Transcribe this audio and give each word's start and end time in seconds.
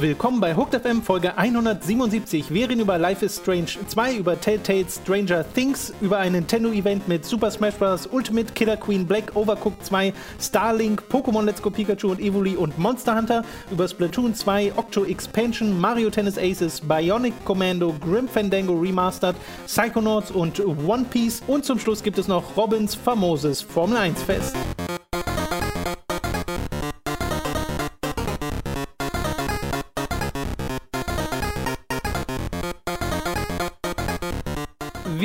Willkommen 0.00 0.40
bei 0.40 0.56
Hooked 0.56 0.80
FM 0.80 1.02
Folge 1.02 1.36
177. 1.36 2.54
Wir 2.54 2.70
reden 2.70 2.80
über 2.80 2.96
Life 2.96 3.22
is 3.22 3.36
Strange 3.36 3.66
2, 3.86 4.16
über 4.16 4.40
Telltale 4.40 4.86
Stranger 4.88 5.44
Things, 5.52 5.92
über 6.00 6.16
ein 6.16 6.32
Nintendo-Event 6.32 7.06
mit 7.06 7.26
Super 7.26 7.50
Smash 7.50 7.74
Bros. 7.74 8.08
Ultimate, 8.10 8.50
Killer 8.54 8.78
Queen 8.78 9.06
Black, 9.06 9.36
Overcooked 9.36 9.84
2, 9.84 10.14
Starlink, 10.40 11.02
Pokémon 11.10 11.44
Let's 11.44 11.60
Go 11.60 11.68
Pikachu 11.68 12.12
und 12.12 12.20
Evoli 12.20 12.56
und 12.56 12.78
Monster 12.78 13.14
Hunter, 13.14 13.44
über 13.70 13.86
Splatoon 13.86 14.34
2, 14.34 14.72
Octo 14.76 15.04
Expansion, 15.04 15.78
Mario 15.78 16.08
Tennis 16.08 16.38
Aces, 16.38 16.80
Bionic 16.80 17.34
Commando, 17.44 17.94
Grim 18.00 18.26
Fandango 18.26 18.72
Remastered, 18.72 19.36
Psychonauts 19.66 20.30
und 20.30 20.60
One 20.60 21.04
Piece. 21.10 21.42
Und 21.46 21.66
zum 21.66 21.78
Schluss 21.78 22.02
gibt 22.02 22.16
es 22.16 22.26
noch 22.26 22.56
Robins 22.56 22.94
famoses 22.94 23.60
Formel 23.60 23.98
1 23.98 24.22
Fest. 24.22 24.56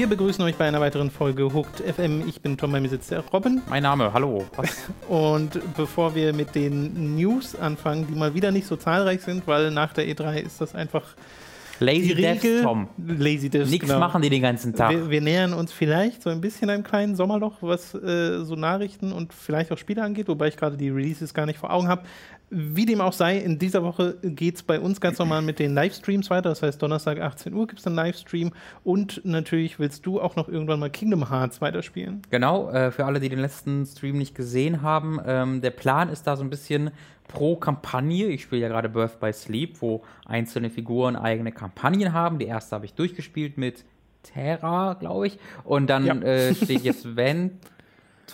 Wir 0.06 0.10
begrüßen 0.18 0.44
euch 0.44 0.56
bei 0.56 0.68
einer 0.68 0.80
weiteren 0.82 1.10
Folge 1.10 1.52
Hooked 1.52 1.80
FM. 1.80 2.30
Ich 2.30 2.40
bin 2.40 2.58
Tom, 2.58 2.72
bei 2.72 2.80
mir 2.80 2.90
sitzt 2.90 3.10
der 3.10 3.22
Robin. 3.34 3.64
Mein 3.68 3.82
Name, 3.82 4.14
hallo. 4.14 4.46
Und 5.10 5.60
bevor 5.76 6.14
wir 6.14 6.32
mit 6.32 6.54
den 6.54 7.16
News 7.16 7.56
anfangen, 7.56 8.06
die 8.06 8.14
mal 8.14 8.36
wieder 8.36 8.52
nicht 8.52 8.68
so 8.68 8.76
zahlreich 8.76 9.22
sind, 9.22 9.48
weil 9.48 9.72
nach 9.72 9.94
der 9.94 10.06
E3 10.06 10.42
ist 10.42 10.62
das 10.62 10.76
einfach 10.76 11.16
Lazy 11.80 12.14
Devs, 12.14 12.62
Tom. 12.62 12.88
Lazy 12.98 13.50
Devs, 13.50 13.72
Nichts 13.72 13.88
genau. 13.88 14.00
machen 14.00 14.22
die 14.22 14.30
den 14.30 14.44
ganzen 14.44 14.76
Tag. 14.76 14.92
Wir, 14.92 15.10
wir, 15.10 15.22
nähern 15.22 15.54
uns 15.54 15.74
vielleicht 15.74 16.22
so 16.22 16.30
ein 16.30 16.40
bisschen 16.40 16.70
einem 16.70 16.84
kleinen 16.84 17.16
Sommerloch, 17.16 17.56
was 17.62 17.96
äh, 17.96 18.44
so 18.46 18.56
Nachrichten 18.56 19.12
und 19.12 19.34
vielleicht 19.34 19.72
auch 19.72 19.78
Spiele 19.80 20.04
angeht, 20.04 20.28
wobei 20.28 20.50
ich 20.50 20.58
gerade 20.58 20.78
die 20.78 20.90
Releases 20.90 21.34
gar 21.34 21.48
nicht 21.48 21.58
vor 21.58 21.72
Augen 21.74 21.88
habe. 21.88 22.04
Wie 22.50 22.86
dem 22.86 23.02
auch 23.02 23.14
sei, 23.14 23.38
in 23.38 23.58
dieser 23.58 23.84
Woche 23.84 24.18
geht 24.22 24.56
es 24.56 24.64
bei 24.64 24.80
uns 24.80 25.02
ganz 25.02 25.18
normal 25.18 25.42
mit 25.42 25.60
den 25.60 25.74
Livestreams 25.74 26.30
weiter. 26.30 26.50
Das 26.50 26.62
heißt, 26.62 26.82
Donnerstag 26.82 27.20
18 27.20 27.54
Uhr 27.54 27.68
gibt 27.68 27.80
es 27.80 27.88
einen 27.88 27.96
Livestream. 27.96 28.52
Und 28.84 29.22
natürlich 29.26 29.80
willst 29.80 30.06
du 30.06 30.22
auch 30.22 30.36
noch 30.36 30.48
irgendwann 30.48 30.80
mal 30.80 30.90
Kingdom 30.90 31.30
Hearts 31.30 31.60
weiterspielen. 31.62 32.22
Genau, 32.30 32.70
äh, 32.70 32.92
für 32.92 33.06
alle, 33.06 33.20
die 33.20 33.30
den 33.30 33.40
letzten 33.40 33.86
Stream 33.86 34.18
nicht 34.18 34.36
gesehen 34.36 34.82
haben. 34.82 35.20
Ähm, 35.26 35.62
der 35.62 35.72
Plan 35.72 36.10
ist 36.10 36.28
da 36.28 36.38
so 36.38 36.44
ein 36.44 36.50
bisschen 36.50 36.92
pro 37.28 37.56
Kampagne. 37.56 38.28
Ich 38.28 38.44
spiele 38.44 38.62
ja 38.62 38.68
gerade 38.68 38.90
Birth 38.90 39.20
by 39.20 39.34
Sleep, 39.34 39.82
wo 39.82 40.04
einzelne 40.26 40.70
Figuren 40.70 41.16
eigene 41.16 41.52
Kampagnen 41.52 42.14
haben. 42.14 42.40
Die 42.40 42.46
erste 42.46 42.76
habe 42.76 42.86
ich 42.86 42.94
durchgespielt 42.94 43.58
mit 43.58 43.84
Terra, 44.22 44.94
glaube 44.94 45.28
ich. 45.28 45.40
Und 45.64 45.88
dann 45.88 46.06
ja. 46.06 46.16
äh, 46.16 46.56
steht 46.56 46.84
jetzt 46.84 47.16
Vent 47.16 47.54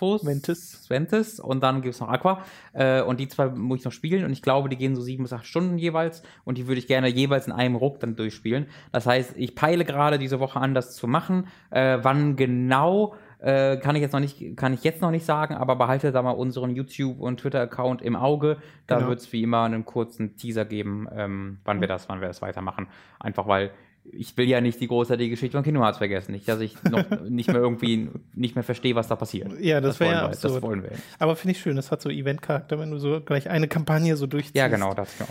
Ventus. 0.02 0.26
Ventus. 0.26 0.90
Ventus. 0.90 1.40
Und 1.40 1.62
dann 1.62 1.82
gibt 1.82 1.96
es 1.96 2.02
noch 2.02 2.10
Aqua. 2.10 2.44
Äh, 2.74 3.02
und 3.02 3.20
die 3.20 3.28
zwei 3.28 3.48
muss 3.48 3.80
ich 3.80 3.86
noch 3.86 3.92
spielen. 3.92 4.26
Und 4.26 4.32
ich 4.32 4.42
glaube, 4.42 4.70
die 4.70 4.78
gehen 4.78 4.96
so 4.96 5.02
sieben 5.02 5.24
bis 5.24 5.34
acht 5.34 5.46
Stunden 5.46 5.78
jeweils. 5.78 6.24
Und 6.44 6.58
die 6.58 6.68
würde 6.68 6.80
ich 6.80 6.88
gerne 6.88 7.08
jeweils 7.08 7.48
in 7.48 7.54
einem 7.54 7.76
Ruck 7.76 8.00
dann 8.00 8.16
durchspielen. 8.16 8.68
Das 8.92 9.06
heißt, 9.06 9.34
ich 9.38 9.56
peile 9.56 9.86
gerade 9.86 10.18
diese 10.18 10.40
Woche 10.40 10.60
an, 10.60 10.74
das 10.74 10.96
zu 10.96 11.08
machen. 11.08 11.48
Äh, 11.70 12.00
wann 12.02 12.36
genau 12.36 13.16
äh, 13.42 13.78
kann 13.78 13.96
ich 13.96 14.02
jetzt 14.02 14.14
noch 14.14 14.20
nicht, 14.20 14.56
kann 14.56 14.74
ich 14.74 14.84
jetzt 14.84 15.02
noch 15.02 15.12
nicht 15.12 15.26
sagen, 15.26 15.56
aber 15.56 15.76
behalte 15.76 16.12
da 16.12 16.22
mal 16.22 16.32
unseren 16.32 16.72
YouTube- 16.72 17.20
und 17.20 17.40
Twitter-Account 17.40 18.02
im 18.02 18.16
Auge. 18.16 18.58
Da 18.88 18.98
genau. 18.98 19.10
wird 19.10 19.20
es 19.20 19.34
wie 19.34 19.44
immer 19.44 19.64
einen 19.64 19.84
kurzen 19.84 20.36
Teaser 20.38 20.64
geben, 20.64 21.08
ähm, 21.12 21.58
wann 21.66 21.82
wir 21.82 21.88
das, 21.88 22.08
wann 22.08 22.22
wir 22.22 22.28
das 22.28 22.42
weitermachen. 22.42 22.88
Einfach 23.20 23.48
weil 23.48 23.72
ich 24.04 24.36
will 24.36 24.48
ja 24.48 24.62
nicht 24.62 24.80
die 24.80 24.88
großartige 24.88 25.30
Geschichte 25.30 25.58
von 25.58 25.64
Kingdom 25.64 25.84
Hearts 25.84 26.00
vergessen. 26.00 26.32
Nicht, 26.32 26.48
dass 26.48 26.60
ich 26.60 26.82
noch 26.84 27.04
nicht 27.30 27.48
mehr 27.48 27.62
irgendwie 27.62 28.10
nicht 28.34 28.56
mehr 28.56 28.64
verstehe, 28.64 28.96
was 28.96 29.08
da 29.08 29.16
passiert. 29.16 29.60
Ja, 29.60 29.80
das, 29.80 29.98
das 29.98 30.00
wäre 30.00 30.12
ja 30.14 30.26
absurd. 30.26 30.56
Das 30.56 30.62
wollen 30.62 30.84
wir. 30.84 30.92
Aber 31.20 31.36
finde 31.36 31.52
ich 31.52 31.62
schön, 31.62 31.76
das 31.76 31.92
hat 31.92 32.02
so 32.02 32.10
Event-Charakter, 32.10 32.80
wenn 32.80 32.92
du 32.92 32.98
so 32.98 33.22
gleich 33.22 33.50
eine 33.50 33.68
Kampagne 33.68 34.16
so 34.18 34.28
durchziehst. 34.28 34.56
Ja, 34.56 34.68
genau, 34.68 34.94
das 34.94 35.18
genau. 35.18 35.30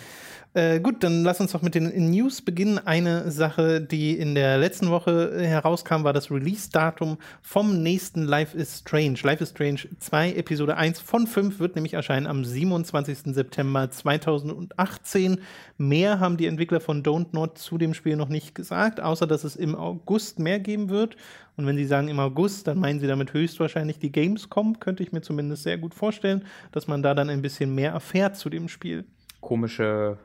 Äh, 0.52 0.80
gut, 0.80 1.04
dann 1.04 1.22
lass 1.22 1.40
uns 1.40 1.52
doch 1.52 1.62
mit 1.62 1.76
den 1.76 2.10
News 2.10 2.42
beginnen. 2.42 2.78
Eine 2.84 3.30
Sache, 3.30 3.80
die 3.80 4.18
in 4.18 4.34
der 4.34 4.58
letzten 4.58 4.90
Woche 4.90 5.40
herauskam, 5.40 6.02
war 6.02 6.12
das 6.12 6.28
Release-Datum 6.28 7.18
vom 7.40 7.84
nächsten 7.84 8.24
Life 8.24 8.58
is 8.58 8.80
Strange. 8.80 9.18
Life 9.22 9.44
is 9.44 9.50
Strange 9.50 9.82
2, 10.00 10.32
Episode 10.32 10.76
1 10.76 10.98
von 10.98 11.28
5 11.28 11.60
wird 11.60 11.76
nämlich 11.76 11.94
erscheinen 11.94 12.26
am 12.26 12.44
27. 12.44 13.32
September 13.32 13.92
2018. 13.92 15.38
Mehr 15.78 16.18
haben 16.18 16.36
die 16.36 16.46
Entwickler 16.46 16.80
von 16.80 17.04
Don't 17.04 17.28
Not 17.30 17.56
zu 17.56 17.78
dem 17.78 17.94
Spiel 17.94 18.16
noch 18.16 18.28
nicht 18.28 18.52
gesagt, 18.52 19.00
außer 19.00 19.28
dass 19.28 19.44
es 19.44 19.54
im 19.54 19.76
August 19.76 20.40
mehr 20.40 20.58
geben 20.58 20.88
wird. 20.88 21.16
Und 21.56 21.66
wenn 21.66 21.76
sie 21.76 21.86
sagen 21.86 22.08
im 22.08 22.18
August, 22.18 22.66
dann 22.66 22.80
meinen 22.80 22.98
sie 22.98 23.06
damit 23.06 23.34
höchstwahrscheinlich 23.34 24.00
die 24.00 24.10
Gamescom, 24.10 24.80
könnte 24.80 25.04
ich 25.04 25.12
mir 25.12 25.20
zumindest 25.20 25.62
sehr 25.62 25.78
gut 25.78 25.94
vorstellen, 25.94 26.44
dass 26.72 26.88
man 26.88 27.04
da 27.04 27.14
dann 27.14 27.30
ein 27.30 27.40
bisschen 27.40 27.72
mehr 27.72 27.92
erfährt 27.92 28.36
zu 28.36 28.50
dem 28.50 28.68
Spiel. 28.68 29.04
Komische 29.40 30.18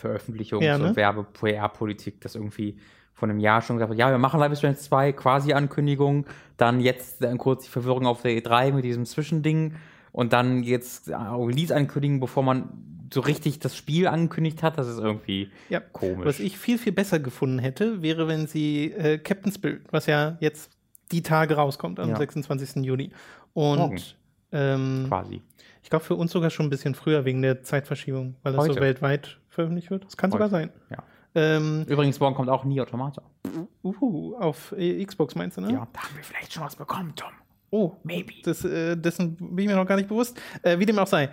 Veröffentlichungs- 0.00 0.62
ja, 0.62 0.78
ne? 0.78 0.88
und 0.88 0.96
Werbe-PR-Politik, 0.96 2.20
das 2.20 2.34
irgendwie 2.34 2.78
von 3.14 3.30
einem 3.30 3.40
Jahr 3.40 3.62
schon 3.62 3.76
gesagt 3.76 3.90
hat, 3.90 3.98
ja, 3.98 4.10
wir 4.10 4.18
machen 4.18 4.38
Life 4.38 4.52
is 4.52 4.58
Strange 4.58 4.76
2, 4.76 5.12
quasi 5.12 5.52
Ankündigung, 5.54 6.26
dann 6.58 6.80
jetzt 6.80 7.22
dann 7.22 7.38
kurz 7.38 7.64
die 7.64 7.70
Verwirrung 7.70 8.06
auf 8.06 8.22
der 8.22 8.32
E3 8.32 8.72
mit 8.72 8.84
diesem 8.84 9.06
Zwischending 9.06 9.74
und 10.12 10.32
dann 10.32 10.62
jetzt 10.62 11.08
Release 11.08 11.74
ankündigen, 11.74 12.20
bevor 12.20 12.42
man 12.42 12.68
so 13.12 13.20
richtig 13.20 13.58
das 13.58 13.76
Spiel 13.76 14.06
angekündigt 14.06 14.62
hat, 14.62 14.78
das 14.78 14.88
ist 14.88 14.98
irgendwie 14.98 15.50
ja. 15.68 15.80
komisch. 15.80 16.26
Was 16.26 16.40
ich 16.40 16.58
viel, 16.58 16.78
viel 16.78 16.92
besser 16.92 17.18
gefunden 17.18 17.58
hätte, 17.58 18.02
wäre, 18.02 18.28
wenn 18.28 18.46
sie 18.46 18.92
äh, 18.92 19.18
Captain 19.18 19.52
Spirit, 19.52 19.82
was 19.90 20.06
ja 20.06 20.36
jetzt 20.40 20.70
die 21.12 21.22
Tage 21.22 21.54
rauskommt, 21.54 22.00
am 22.00 22.10
ja. 22.10 22.16
26. 22.16 22.84
Juni. 22.84 23.10
Und 23.54 24.16
ähm, 24.52 25.06
quasi. 25.08 25.42
Ich 25.86 25.90
glaube, 25.90 26.04
für 26.04 26.16
uns 26.16 26.32
sogar 26.32 26.50
schon 26.50 26.66
ein 26.66 26.70
bisschen 26.70 26.96
früher 26.96 27.24
wegen 27.24 27.42
der 27.42 27.62
Zeitverschiebung, 27.62 28.34
weil 28.42 28.54
das 28.54 28.64
so 28.64 28.74
weltweit 28.74 29.38
veröffentlicht 29.48 29.88
wird. 29.88 30.04
Das 30.04 30.16
kann 30.16 30.32
Heute. 30.32 30.42
sogar 30.42 30.48
sein. 30.48 30.70
Ja. 30.90 31.04
Ähm, 31.36 31.84
Übrigens, 31.86 32.18
morgen 32.18 32.34
kommt 32.34 32.48
auch 32.48 32.64
Nie 32.64 32.80
Automata. 32.80 33.22
Uh, 33.84 34.34
auf 34.34 34.74
Xbox 34.76 35.36
meinst 35.36 35.58
du, 35.58 35.60
ne? 35.60 35.70
Ja, 35.70 35.86
da 35.92 36.00
haben 36.00 36.16
wir 36.16 36.24
vielleicht 36.24 36.52
schon 36.52 36.64
was 36.64 36.74
bekommen, 36.74 37.12
Tom. 37.14 37.30
Oh, 37.70 37.92
maybe. 38.02 38.32
Das, 38.42 38.64
äh, 38.64 38.96
dessen 38.96 39.36
bin 39.36 39.58
ich 39.60 39.66
mir 39.68 39.76
noch 39.76 39.86
gar 39.86 39.94
nicht 39.94 40.08
bewusst. 40.08 40.36
Äh, 40.62 40.76
wie 40.80 40.86
dem 40.86 40.98
auch 40.98 41.06
sei. 41.06 41.28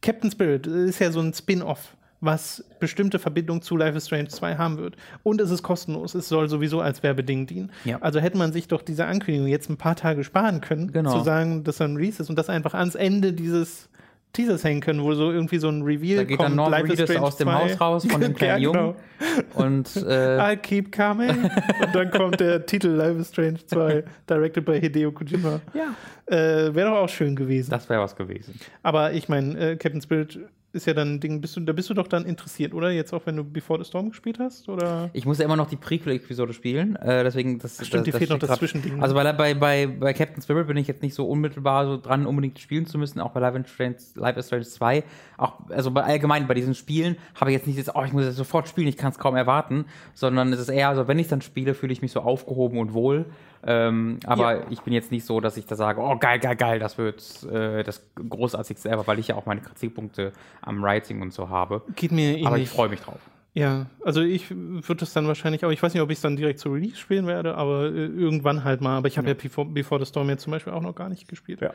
Captain 0.00 0.30
Spirit 0.30 0.68
ist 0.68 1.00
ja 1.00 1.10
so 1.10 1.18
ein 1.18 1.34
Spin-off 1.34 1.96
was 2.20 2.64
bestimmte 2.78 3.18
Verbindung 3.18 3.60
zu 3.60 3.76
Life 3.76 3.96
is 3.96 4.06
Strange 4.06 4.28
2 4.28 4.56
haben 4.56 4.78
wird. 4.78 4.96
Und 5.24 5.40
es 5.40 5.50
ist 5.50 5.64
kostenlos. 5.64 6.14
Es 6.14 6.28
soll 6.28 6.48
sowieso 6.48 6.80
als 6.80 7.02
Werbeding 7.02 7.46
dienen. 7.46 7.72
Ja. 7.84 8.00
Also 8.00 8.20
hätte 8.20 8.38
man 8.38 8.52
sich 8.52 8.68
doch 8.68 8.82
diese 8.82 9.06
Ankündigung 9.06 9.48
jetzt 9.48 9.68
ein 9.68 9.76
paar 9.76 9.96
Tage 9.96 10.22
sparen 10.22 10.60
können, 10.60 10.92
genau. 10.92 11.18
zu 11.18 11.24
sagen, 11.24 11.64
dass 11.64 11.80
er 11.80 11.88
ein 11.88 11.96
Release 11.96 12.22
ist 12.22 12.30
und 12.30 12.36
das 12.36 12.48
einfach 12.48 12.74
ans 12.74 12.94
Ende 12.94 13.32
dieses 13.32 13.88
Teasers 14.32 14.64
hängen 14.64 14.80
können, 14.80 15.02
wo 15.02 15.14
so 15.14 15.32
irgendwie 15.32 15.58
so 15.58 15.68
ein 15.68 15.82
Reveal 15.82 16.18
da 16.18 16.24
geht 16.24 16.36
kommt. 16.36 16.50
Dann 16.50 16.56
Norm 16.56 16.70
Life 16.70 16.88
Reedus 16.90 17.16
aus 17.16 17.36
dem 17.36 17.48
2. 17.48 17.54
Haus 17.54 17.80
raus 17.80 18.06
von 18.06 18.20
dem 18.22 18.34
kleinen 18.34 18.62
ja, 18.62 18.70
genau. 18.70 18.94
Jungen. 19.20 19.44
Und 19.54 19.96
äh 20.08 20.52
I 20.52 20.56
keep 20.56 20.92
coming. 20.92 21.44
und 21.44 21.94
dann 21.94 22.10
kommt 22.10 22.40
der 22.40 22.66
Titel 22.66 22.88
Life 22.88 23.18
is 23.18 23.28
Strange 23.28 23.64
2, 23.66 24.04
directed 24.28 24.64
by 24.64 24.78
Hideo 24.80 25.10
Kojima. 25.12 25.60
Ja. 25.72 25.94
Äh, 26.26 26.74
wäre 26.74 26.90
doch 26.90 26.98
auch 26.98 27.08
schön 27.08 27.34
gewesen. 27.34 27.70
Das 27.70 27.88
wäre 27.88 28.02
was 28.02 28.14
gewesen. 28.14 28.58
Aber 28.82 29.12
ich 29.12 29.28
meine, 29.28 29.58
äh, 29.58 29.76
Captain 29.76 30.02
Spirit 30.02 30.38
ist 30.76 30.86
ja 30.86 30.94
dann 30.94 31.14
ein 31.14 31.20
Ding, 31.20 31.40
bist 31.40 31.56
du, 31.56 31.60
da 31.60 31.72
bist 31.72 31.90
du 31.90 31.94
doch 31.94 32.06
dann 32.06 32.24
interessiert, 32.24 32.74
oder? 32.74 32.90
Jetzt 32.90 33.12
auch, 33.12 33.22
wenn 33.24 33.36
du 33.36 33.44
Before 33.44 33.82
the 33.82 33.88
Storm 33.88 34.10
gespielt 34.10 34.38
hast, 34.38 34.68
oder? 34.68 35.10
Ich 35.12 35.24
muss 35.24 35.38
ja 35.38 35.44
immer 35.44 35.56
noch 35.56 35.68
die 35.68 35.76
Prequel-Episode 35.76 36.52
spielen, 36.52 36.96
äh, 36.96 37.24
deswegen 37.24 37.58
das. 37.58 37.78
Ach, 37.80 37.84
stimmt, 37.84 38.06
das, 38.06 38.12
dir 38.12 38.18
fehlt 38.18 38.30
noch 38.30 38.38
das 38.38 38.58
Zwischending. 38.58 39.02
Also 39.02 39.14
bei, 39.14 39.32
bei, 39.32 39.54
bei, 39.54 39.86
bei 39.86 40.12
Captain 40.12 40.42
Spirit 40.42 40.66
bin 40.68 40.76
ich 40.76 40.86
jetzt 40.86 41.02
nicht 41.02 41.14
so 41.14 41.26
unmittelbar 41.26 41.86
so 41.86 41.96
dran, 41.96 42.26
unbedingt 42.26 42.58
spielen 42.58 42.86
zu 42.86 42.98
müssen, 42.98 43.20
auch 43.20 43.32
bei 43.32 43.40
Live, 43.40 43.68
Strange, 43.68 43.96
Live 44.14 44.36
is 44.36 44.46
Strange 44.46 44.64
2. 44.64 45.04
Auch, 45.38 45.54
also 45.70 45.90
bei 45.90 46.04
allgemein 46.04 46.46
bei 46.46 46.54
diesen 46.54 46.74
Spielen 46.74 47.16
habe 47.34 47.50
ich 47.50 47.56
jetzt 47.56 47.66
nicht 47.66 47.78
das, 47.78 47.94
oh, 47.94 48.04
ich 48.04 48.12
muss 48.12 48.24
jetzt 48.24 48.36
sofort 48.36 48.68
spielen, 48.68 48.88
ich 48.88 48.96
kann 48.96 49.10
es 49.10 49.18
kaum 49.18 49.34
erwarten, 49.34 49.86
sondern 50.14 50.52
es 50.52 50.60
ist 50.60 50.68
eher 50.68 50.94
so, 50.94 51.08
wenn 51.08 51.18
ich 51.18 51.28
dann 51.28 51.40
spiele, 51.40 51.74
fühle 51.74 51.92
ich 51.92 52.02
mich 52.02 52.12
so 52.12 52.20
aufgehoben 52.20 52.78
und 52.78 52.92
wohl. 52.92 53.26
Ähm, 53.64 54.20
aber 54.26 54.56
ja. 54.56 54.66
ich 54.70 54.80
bin 54.82 54.92
jetzt 54.92 55.10
nicht 55.10 55.24
so, 55.24 55.40
dass 55.40 55.56
ich 55.56 55.66
da 55.66 55.76
sage, 55.76 56.00
oh 56.00 56.16
geil, 56.16 56.38
geil, 56.38 56.56
geil, 56.56 56.78
das 56.78 56.98
wird 56.98 57.44
äh, 57.44 57.82
das 57.82 58.02
großartigste 58.16 58.88
ever, 58.88 59.06
weil 59.06 59.18
ich 59.18 59.28
ja 59.28 59.36
auch 59.36 59.46
meine 59.46 59.60
Kritikpunkte 59.60 60.32
am 60.62 60.82
Writing 60.82 61.22
und 61.22 61.32
so 61.32 61.48
habe. 61.48 61.82
Geht 61.94 62.12
mir 62.12 62.32
ähnlich. 62.32 62.46
Aber 62.46 62.58
ich 62.58 62.68
freue 62.68 62.88
mich 62.88 63.00
drauf. 63.00 63.20
Ja, 63.54 63.86
also 64.04 64.20
ich 64.20 64.50
würde 64.50 64.96
das 64.96 65.14
dann 65.14 65.26
wahrscheinlich 65.26 65.64
auch, 65.64 65.70
ich 65.70 65.82
weiß 65.82 65.94
nicht, 65.94 66.02
ob 66.02 66.10
ich 66.10 66.18
es 66.18 66.22
dann 66.22 66.36
direkt 66.36 66.58
zu 66.58 66.68
Release 66.68 66.96
spielen 66.96 67.26
werde, 67.26 67.54
aber 67.54 67.86
äh, 67.86 68.04
irgendwann 68.04 68.64
halt 68.64 68.82
mal. 68.82 68.98
Aber 68.98 69.08
ich 69.08 69.16
habe 69.16 69.28
ja, 69.28 69.32
ja 69.34 69.40
Before, 69.40 69.66
Before, 69.66 69.98
the 69.98 70.06
Storm 70.06 70.28
jetzt 70.28 70.42
zum 70.42 70.50
Beispiel 70.50 70.74
auch 70.74 70.82
noch 70.82 70.94
gar 70.94 71.08
nicht 71.08 71.26
gespielt. 71.26 71.62
Ja. 71.62 71.72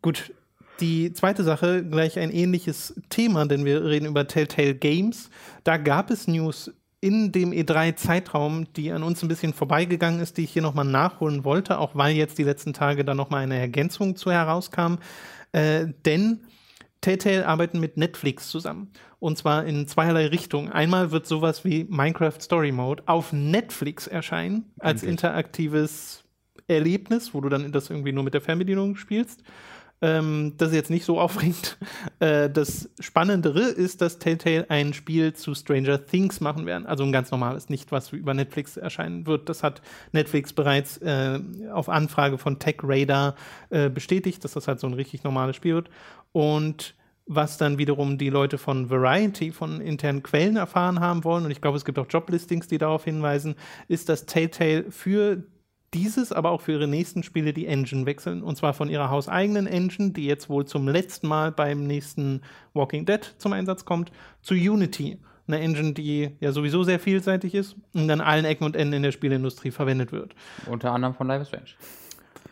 Gut, 0.00 0.32
die 0.80 1.12
zweite 1.12 1.44
Sache, 1.44 1.84
gleich 1.84 2.18
ein 2.18 2.30
ähnliches 2.30 2.98
Thema, 3.10 3.46
denn 3.46 3.66
wir 3.66 3.84
reden 3.84 4.06
über 4.06 4.26
Telltale 4.26 4.74
Games. 4.74 5.28
Da 5.62 5.76
gab 5.76 6.10
es 6.10 6.26
News 6.26 6.72
in 7.04 7.32
dem 7.32 7.52
E3-Zeitraum, 7.52 8.72
die 8.72 8.90
an 8.90 9.02
uns 9.02 9.22
ein 9.22 9.28
bisschen 9.28 9.52
vorbeigegangen 9.52 10.20
ist, 10.20 10.38
die 10.38 10.44
ich 10.44 10.52
hier 10.54 10.62
nochmal 10.62 10.86
nachholen 10.86 11.44
wollte, 11.44 11.78
auch 11.78 11.94
weil 11.94 12.16
jetzt 12.16 12.38
die 12.38 12.44
letzten 12.44 12.72
Tage 12.72 13.04
da 13.04 13.12
nochmal 13.12 13.42
eine 13.42 13.58
Ergänzung 13.58 14.16
zu 14.16 14.32
herauskam. 14.32 14.94
Äh, 15.52 15.88
denn 16.06 16.40
Telltale 17.02 17.46
arbeiten 17.46 17.78
mit 17.78 17.98
Netflix 17.98 18.48
zusammen. 18.48 18.90
Und 19.18 19.36
zwar 19.36 19.66
in 19.66 19.86
zweierlei 19.86 20.28
Richtungen. 20.28 20.72
Einmal 20.72 21.10
wird 21.10 21.26
sowas 21.26 21.62
wie 21.62 21.84
Minecraft 21.84 22.40
Story 22.40 22.72
Mode 22.72 23.02
auf 23.04 23.34
Netflix 23.34 24.06
erscheinen, 24.06 24.72
als 24.78 25.02
interaktives 25.02 26.24
Erlebnis, 26.68 27.34
wo 27.34 27.42
du 27.42 27.50
dann 27.50 27.70
das 27.70 27.90
irgendwie 27.90 28.12
nur 28.12 28.24
mit 28.24 28.32
der 28.32 28.40
Fernbedienung 28.40 28.96
spielst. 28.96 29.42
Ähm, 30.02 30.54
das 30.58 30.70
ist 30.70 30.74
jetzt 30.74 30.90
nicht 30.90 31.04
so 31.04 31.20
aufregend. 31.20 31.78
Äh, 32.20 32.48
das 32.48 32.90
Spannendere 33.00 33.60
ist, 33.60 34.00
dass 34.00 34.18
Telltale 34.18 34.66
ein 34.68 34.94
Spiel 34.94 35.32
zu 35.32 35.54
Stranger 35.54 36.06
Things 36.06 36.40
machen 36.40 36.64
werden. 36.64 36.86
Also 36.86 37.02
ein 37.02 37.12
ganz 37.12 37.30
normales, 37.30 37.68
nicht 37.68 37.90
was 37.92 38.12
über 38.12 38.34
Netflix 38.34 38.76
erscheinen 38.76 39.26
wird. 39.26 39.48
Das 39.48 39.62
hat 39.62 39.82
Netflix 40.12 40.52
bereits 40.52 40.98
äh, 40.98 41.40
auf 41.72 41.88
Anfrage 41.88 42.38
von 42.38 42.60
Tech 42.60 42.76
Radar 42.82 43.34
äh, 43.70 43.90
bestätigt, 43.90 44.44
dass 44.44 44.52
das 44.52 44.68
halt 44.68 44.80
so 44.80 44.86
ein 44.86 44.94
richtig 44.94 45.24
normales 45.24 45.56
Spiel 45.56 45.74
wird. 45.74 45.90
Und 46.32 46.94
was 47.26 47.56
dann 47.56 47.78
wiederum 47.78 48.18
die 48.18 48.30
Leute 48.30 48.58
von 48.58 48.90
Variety, 48.90 49.50
von 49.50 49.80
internen 49.80 50.22
Quellen 50.22 50.56
erfahren 50.56 51.00
haben 51.00 51.24
wollen, 51.24 51.44
und 51.44 51.50
ich 51.50 51.60
glaube, 51.60 51.76
es 51.76 51.84
gibt 51.84 51.98
auch 51.98 52.06
Joblistings, 52.08 52.68
die 52.68 52.78
darauf 52.78 53.04
hinweisen, 53.04 53.54
ist, 53.88 54.08
dass 54.08 54.26
Telltale 54.26 54.90
für 54.90 55.42
dieses, 55.94 56.32
aber 56.32 56.50
auch 56.50 56.60
für 56.60 56.72
ihre 56.72 56.88
nächsten 56.88 57.22
Spiele 57.22 57.52
die 57.52 57.66
Engine 57.66 58.06
wechseln. 58.06 58.42
Und 58.42 58.56
zwar 58.56 58.74
von 58.74 58.88
ihrer 58.88 59.10
hauseigenen 59.10 59.66
Engine, 59.66 60.10
die 60.10 60.26
jetzt 60.26 60.48
wohl 60.48 60.66
zum 60.66 60.88
letzten 60.88 61.28
Mal 61.28 61.52
beim 61.52 61.86
nächsten 61.86 62.42
Walking 62.74 63.06
Dead 63.06 63.34
zum 63.38 63.52
Einsatz 63.52 63.84
kommt, 63.84 64.10
zu 64.42 64.54
Unity. 64.54 65.18
Eine 65.46 65.60
Engine, 65.60 65.92
die 65.92 66.30
ja 66.40 66.52
sowieso 66.52 66.84
sehr 66.84 66.98
vielseitig 66.98 67.54
ist 67.54 67.76
und 67.92 68.10
an 68.10 68.20
allen 68.20 68.44
Ecken 68.44 68.64
und 68.64 68.76
Enden 68.76 68.94
in 68.94 69.02
der 69.02 69.12
Spielindustrie 69.12 69.70
verwendet 69.70 70.10
wird. 70.10 70.34
Unter 70.66 70.92
anderem 70.92 71.14
von 71.14 71.26
Life 71.26 71.42
is 71.42 71.48
Strange. 71.48 71.70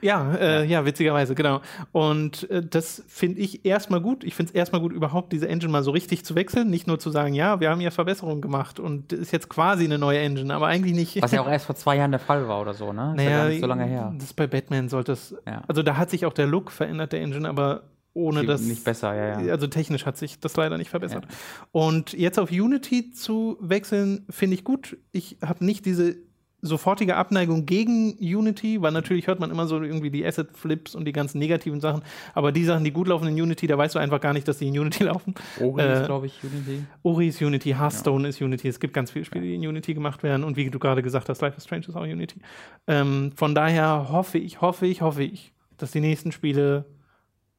Ja, 0.03 0.35
äh, 0.35 0.59
ja. 0.59 0.63
ja. 0.65 0.85
witzigerweise, 0.85 1.35
genau. 1.35 1.61
Und 1.93 2.51
äh, 2.51 2.63
das 2.63 3.03
finde 3.09 3.41
ich 3.41 3.65
erstmal 3.65 4.01
gut. 4.01 4.25
Ich 4.25 4.35
finde 4.35 4.51
es 4.51 4.55
erstmal 4.55 4.81
gut, 4.81 4.93
überhaupt 4.93 5.33
diese 5.33 5.49
Engine 5.49 5.73
mal 5.73 5.83
so 5.83 5.93
richtig 5.93 6.25
zu 6.25 6.35
wechseln. 6.35 6.69
Nicht 6.71 6.87
nur 6.87 6.99
zu 6.99 7.11
sagen, 7.11 7.35
ja, 7.35 7.61
wir 7.61 7.71
haben 7.71 7.81
ja 7.81 7.91
Verbesserungen 7.91 8.43
gemacht 8.43 8.81
und 8.81 9.13
ist 9.13 9.33
jetzt 9.33 9.49
quasi 9.49 9.85
eine 9.85 9.99
neue 9.99 10.19
Engine, 10.19 10.53
aber 10.53 10.67
eigentlich 10.67 10.95
nicht. 10.95 11.23
Was 11.23 11.33
ja 11.33 11.41
auch 11.41 11.49
erst 11.51 11.67
vor 11.67 11.77
zwei 11.77 11.97
Jahren 11.97 12.11
der 12.11 12.21
Fall 12.21 12.49
war 12.49 12.61
oder 12.61 12.75
so, 12.75 12.93
ne? 12.93 13.15
Naja, 13.17 13.29
ist 13.29 13.45
ja 13.45 13.49
nicht 13.49 13.61
so 13.61 13.67
lange 13.67 13.85
her. 13.85 14.15
Das 14.19 14.33
bei 14.33 14.47
Batman 14.47 14.89
sollte 14.89 15.13
es. 15.13 15.35
Ja. 15.47 15.63
Also 15.69 15.83
da 15.83 15.97
hat 15.97 16.11
sich 16.11 16.27
auch 16.27 16.33
der 16.33 16.47
Look 16.47 16.71
verändert, 16.71 17.13
der 17.13 17.21
Engine, 17.21 17.49
aber 17.49 17.85
ohne 18.15 18.45
das. 18.45 18.63
Nicht 18.63 18.85
besser, 18.85 19.15
ja, 19.15 19.41
ja. 19.41 19.53
Also 19.53 19.67
technisch 19.67 20.05
hat 20.05 20.17
sich 20.19 20.39
das 20.39 20.57
leider 20.57 20.77
nicht 20.79 20.91
verbessert. 20.91 21.27
Ja. 21.29 21.37
Und 21.73 22.13
jetzt 22.13 22.39
auf 22.39 22.51
Unity 22.51 23.11
zu 23.11 23.57
wechseln, 23.61 24.27
finde 24.29 24.55
ich 24.55 24.65
gut. 24.65 24.99
Ich 25.13 25.39
habe 25.45 25.65
nicht 25.65 25.87
diese 25.87 26.17
sofortige 26.63 27.17
Abneigung 27.17 27.67
gegen 27.67 28.15
Unity, 28.21 28.81
weil 28.81 28.93
natürlich 28.93 29.27
hört 29.27 29.41
man 29.41 29.51
immer 29.51 29.67
so 29.67 29.83
irgendwie 29.83 30.11
die 30.11 30.25
Asset-Flips 30.25 30.95
und 30.95 31.05
die 31.05 31.13
ganzen 31.13 31.39
negativen 31.39 31.81
Sachen, 31.81 32.03
aber 32.35 32.53
die 32.53 32.65
Sachen, 32.65 32.85
die 32.85 32.93
gut 32.93 33.09
laufen 33.09 33.27
in 33.27 33.35
Unity, 33.35 33.67
da 33.67 33.77
weißt 33.77 33.97
du 33.97 33.99
einfach 33.99 34.21
gar 34.21 34.33
nicht, 34.33 34.47
dass 34.47 34.59
die 34.59 34.69
in 34.69 34.79
Unity 34.79 35.03
laufen. 35.05 35.35
Ori 35.61 35.83
äh, 35.83 36.01
ist, 36.01 36.07
glaube 36.07 36.27
ich, 36.27 36.43
Unity. 36.43 36.85
Ori 37.03 37.29
ist 37.29 37.43
Unity, 37.43 37.71
Hearthstone 37.71 38.23
ja. 38.23 38.29
ist 38.29 38.41
Unity, 38.41 38.69
es 38.69 38.79
gibt 38.79 38.95
ganz 38.95 39.11
viele 39.11 39.25
Spiele, 39.25 39.45
die 39.45 39.57
in 39.57 39.67
Unity 39.67 39.93
gemacht 39.93 40.23
werden 40.23 40.45
und 40.45 40.57
wie 40.57 40.71
du 40.71 40.79
gerade 40.79 41.03
gesagt 41.03 41.29
hast, 41.29 41.43
Life 41.43 41.57
is 41.57 41.65
Strange 41.65 41.87
ist 41.89 41.97
auch 41.97 42.03
Unity. 42.03 42.41
Ähm, 42.87 43.33
von 43.35 43.57
daher 43.57 44.09
hoffe 44.11 44.39
ich, 44.39 44.61
hoffe 44.61 44.87
ich, 44.87 45.03
hoffe 45.03 45.25
ich, 45.25 45.53
dass 45.79 45.91
die 45.91 46.01
nächsten 46.01 46.31
Spiele 46.31 46.87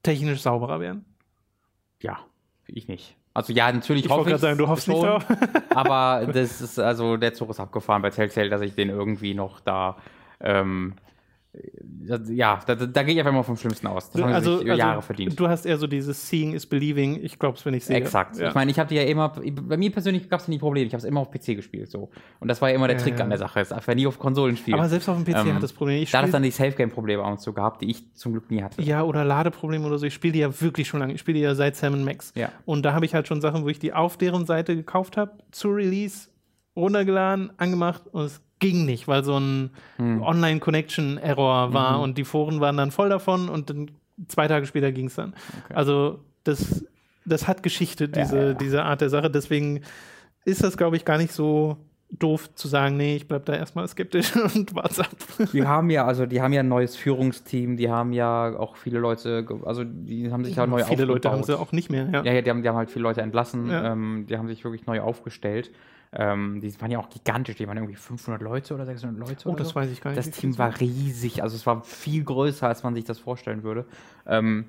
technisch 0.02 0.42
sauberer 0.42 0.80
werden. 0.80 1.04
Ja, 2.02 2.20
ich 2.68 2.88
nicht. 2.88 3.18
Also 3.34 3.52
ja, 3.52 3.72
natürlich 3.72 4.06
ich 4.06 4.12
hoffe 4.12 4.32
ich 4.32 4.38
sagen, 4.38 4.58
du 4.58 4.68
hoffst 4.68 4.86
schon, 4.86 4.96
nicht 4.96 5.06
drauf. 5.06 5.26
aber 5.70 6.28
das 6.32 6.62
ist 6.62 6.80
also 6.80 7.18
der 7.18 7.34
Zug 7.34 7.50
ist 7.50 7.60
abgefahren 7.60 8.02
bei 8.02 8.10
Telltale, 8.10 8.50
dass 8.50 8.62
ich 8.62 8.76
den 8.76 8.90
irgendwie 8.90 9.34
noch 9.34 9.60
da 9.60 9.98
ähm, 10.40 10.94
ja, 12.30 12.60
da, 12.66 12.76
da 12.76 13.04
gehe 13.04 13.14
ich 13.14 13.20
einfach 13.20 13.32
mal 13.32 13.44
vom 13.44 13.58
Schlimmsten 13.58 13.86
aus. 13.88 14.10
Das 14.10 14.22
haben 14.22 14.34
also, 14.34 14.60
also, 14.60 14.66
Jahre 14.66 15.02
verdient. 15.02 15.40
Du 15.40 15.48
hast 15.48 15.66
eher 15.66 15.78
so 15.78 15.86
dieses 15.86 16.28
Seeing 16.28 16.54
is 16.54 16.66
Believing. 16.66 17.20
Ich 17.24 17.38
glaube 17.38 17.58
es, 17.58 17.66
wenn 17.66 17.76
ich 17.76 17.86
sehe. 17.86 17.96
Exakt. 17.96 18.38
Ja. 18.38 18.50
Ich 18.50 18.56
meine, 18.56 18.72
ich 18.72 18.80
habe 18.80 18.90
die 18.90 18.96
ja 18.96 19.04
immer, 19.04 19.30
bei 19.30 19.78
mir 19.78 19.92
persönlich 19.92 20.30
gab 20.30 20.40
es 20.40 20.48
nie 20.48 20.58
Probleme. 20.58 20.88
Ich 20.88 20.94
habe 20.94 21.00
es 21.00 21.06
immer 21.06 21.22
auf 21.22 21.32
PC 21.32 21.56
gespielt. 21.56 21.92
so. 21.92 22.10
Und 22.40 22.48
das 22.48 22.62
war 22.62 22.70
ja 22.70 22.76
immer 22.76 22.88
der 22.88 22.98
Trick 22.98 23.20
an 23.20 23.30
der 23.30 23.38
Sache. 23.38 23.60
Es 23.60 23.72
einfach 23.72 23.94
nie 23.94 24.08
auf 24.08 24.18
Konsolen 24.18 24.58
spielen. 24.58 24.80
Aber 24.80 24.90
selbst 24.90 25.08
auf 25.08 25.16
dem 25.16 25.26
PC 25.26 25.46
ähm, 25.46 25.56
hat 25.56 25.64
das 25.64 25.74
Problem. 25.74 26.02
Ich 26.02 26.12
da 26.12 26.20
hat 26.20 26.26
es 26.26 26.32
dann 26.32 26.44
die 26.44 26.52
Safe-Game-Probleme 26.52 27.24
auch 27.24 27.38
so 27.38 27.54
gehabt, 27.54 27.82
die 27.82 27.92
ich 27.92 28.14
zum 28.16 28.34
Glück 28.34 28.50
nie 28.50 28.64
hatte. 28.64 28.82
Ja, 28.82 29.04
oder 29.04 29.24
Ladeprobleme 29.24 29.86
oder 29.86 30.00
so. 30.00 30.06
Ich 30.08 30.14
spiele 30.14 30.34
die 30.34 30.40
ja 30.40 30.62
wirklich 30.62 30.88
schon 30.88 31.00
lange. 31.00 31.14
Ich 31.14 31.20
spiele 31.20 31.38
die 31.38 31.44
ja 31.44 31.56
seit 31.56 31.76
Sam 31.76 32.04
Max. 32.04 32.34
Ja. 32.36 32.50
Und 32.66 32.84
da 32.84 32.94
habe 32.94 33.06
ich 33.06 33.14
halt 33.14 33.28
schon 33.28 33.42
Sachen, 33.42 33.64
wo 33.64 33.70
ich 33.70 33.78
die 33.78 33.94
auf 33.94 34.18
deren 34.18 34.46
Seite 34.46 34.76
gekauft 34.76 35.18
habe, 35.18 35.32
zu 35.52 35.70
Release, 35.70 36.30
runtergeladen, 36.76 37.52
angemacht 37.58 38.04
und 38.12 38.26
es 38.26 38.42
ging 38.60 38.86
nicht, 38.86 39.08
weil 39.08 39.24
so 39.24 39.38
ein 39.38 39.72
hm. 39.98 40.22
Online-Connection-Error 40.22 41.74
war 41.74 41.98
mhm. 41.98 42.04
und 42.04 42.18
die 42.18 42.24
Foren 42.24 42.62
waren 42.62 42.78
dann 42.78 42.92
voll 42.92 43.10
davon 43.10 43.50
und 43.50 43.70
dann 43.70 43.92
zwei 44.28 44.48
Tage 44.48 44.66
später 44.66 44.92
ging 44.92 45.08
es 45.08 45.16
dann. 45.16 45.34
Okay. 45.66 45.74
Also 45.74 46.20
das, 46.44 46.86
das 47.26 47.48
hat 47.48 47.64
Geschichte, 47.64 48.08
diese, 48.08 48.38
ja, 48.38 48.48
ja. 48.48 48.54
diese 48.54 48.84
Art 48.84 49.02
der 49.02 49.10
Sache. 49.10 49.30
Deswegen 49.30 49.82
ist 50.46 50.64
das, 50.64 50.78
glaube 50.78 50.96
ich, 50.96 51.06
gar 51.06 51.18
nicht 51.18 51.34
so 51.34 51.78
doof 52.20 52.54
zu 52.54 52.68
sagen, 52.68 52.96
nee, 52.96 53.16
ich 53.16 53.28
bleib 53.28 53.46
da 53.46 53.56
erstmal 53.56 53.88
skeptisch 53.88 54.36
und 54.56 54.76
warte 54.76 55.02
ab. 55.02 55.16
Die 55.52 55.66
haben 55.66 55.90
ja, 55.90 56.06
also 56.06 56.26
die 56.26 56.42
haben 56.42 56.54
ja 56.54 56.60
ein 56.60 56.68
neues 56.68 56.96
Führungsteam, 56.96 57.76
die 57.76 57.90
haben 57.90 58.14
ja 58.14 58.56
auch 58.58 58.76
viele 58.76 59.00
Leute, 59.00 59.46
also 59.66 59.84
die 59.84 60.32
haben 60.32 60.46
sich 60.46 60.56
ja, 60.56 60.64
ja 60.64 60.68
neu 60.68 60.78
viele 60.78 60.84
aufgebaut. 60.84 60.98
Viele 60.98 61.06
Leute 61.06 61.32
haben 61.32 61.44
sie 61.44 61.60
auch 61.60 61.72
nicht 61.72 61.90
mehr, 61.90 62.08
ja. 62.12 62.24
Ja, 62.24 62.34
ja 62.34 62.42
die, 62.42 62.50
haben, 62.50 62.62
die 62.62 62.70
haben 62.70 62.78
halt 62.78 62.92
viele 62.92 63.04
Leute 63.04 63.22
entlassen, 63.22 63.70
ähm, 63.72 64.26
die 64.30 64.38
haben 64.38 64.48
sich 64.48 64.64
wirklich 64.64 64.86
neu 64.86 65.02
aufgestellt. 65.02 65.72
Ähm, 66.16 66.62
die 66.62 66.80
waren 66.80 66.92
ja 66.92 67.00
auch 67.00 67.10
gigantisch, 67.10 67.56
die 67.56 67.68
waren 67.68 67.78
irgendwie 67.78 67.96
500 67.96 68.42
Leute 68.42 68.74
oder 68.74 68.86
600 68.86 69.18
Leute. 69.18 69.50
Oh, 69.50 69.56
das 69.56 69.70
so. 69.70 69.76
weiß 69.76 69.90
ich 69.90 70.02
gar 70.02 70.12
nicht. 70.12 70.20
Das 70.20 70.32
Team 70.32 70.58
war 70.58 70.80
riesig, 70.80 71.42
also 71.42 71.56
es 71.56 71.66
war 71.66 71.84
viel 71.84 72.24
größer, 72.24 72.68
als 72.68 72.84
man 72.84 72.94
sich 72.94 73.06
das 73.06 73.20
vorstellen 73.20 73.64
würde. 73.64 73.86
Ähm, 74.28 74.66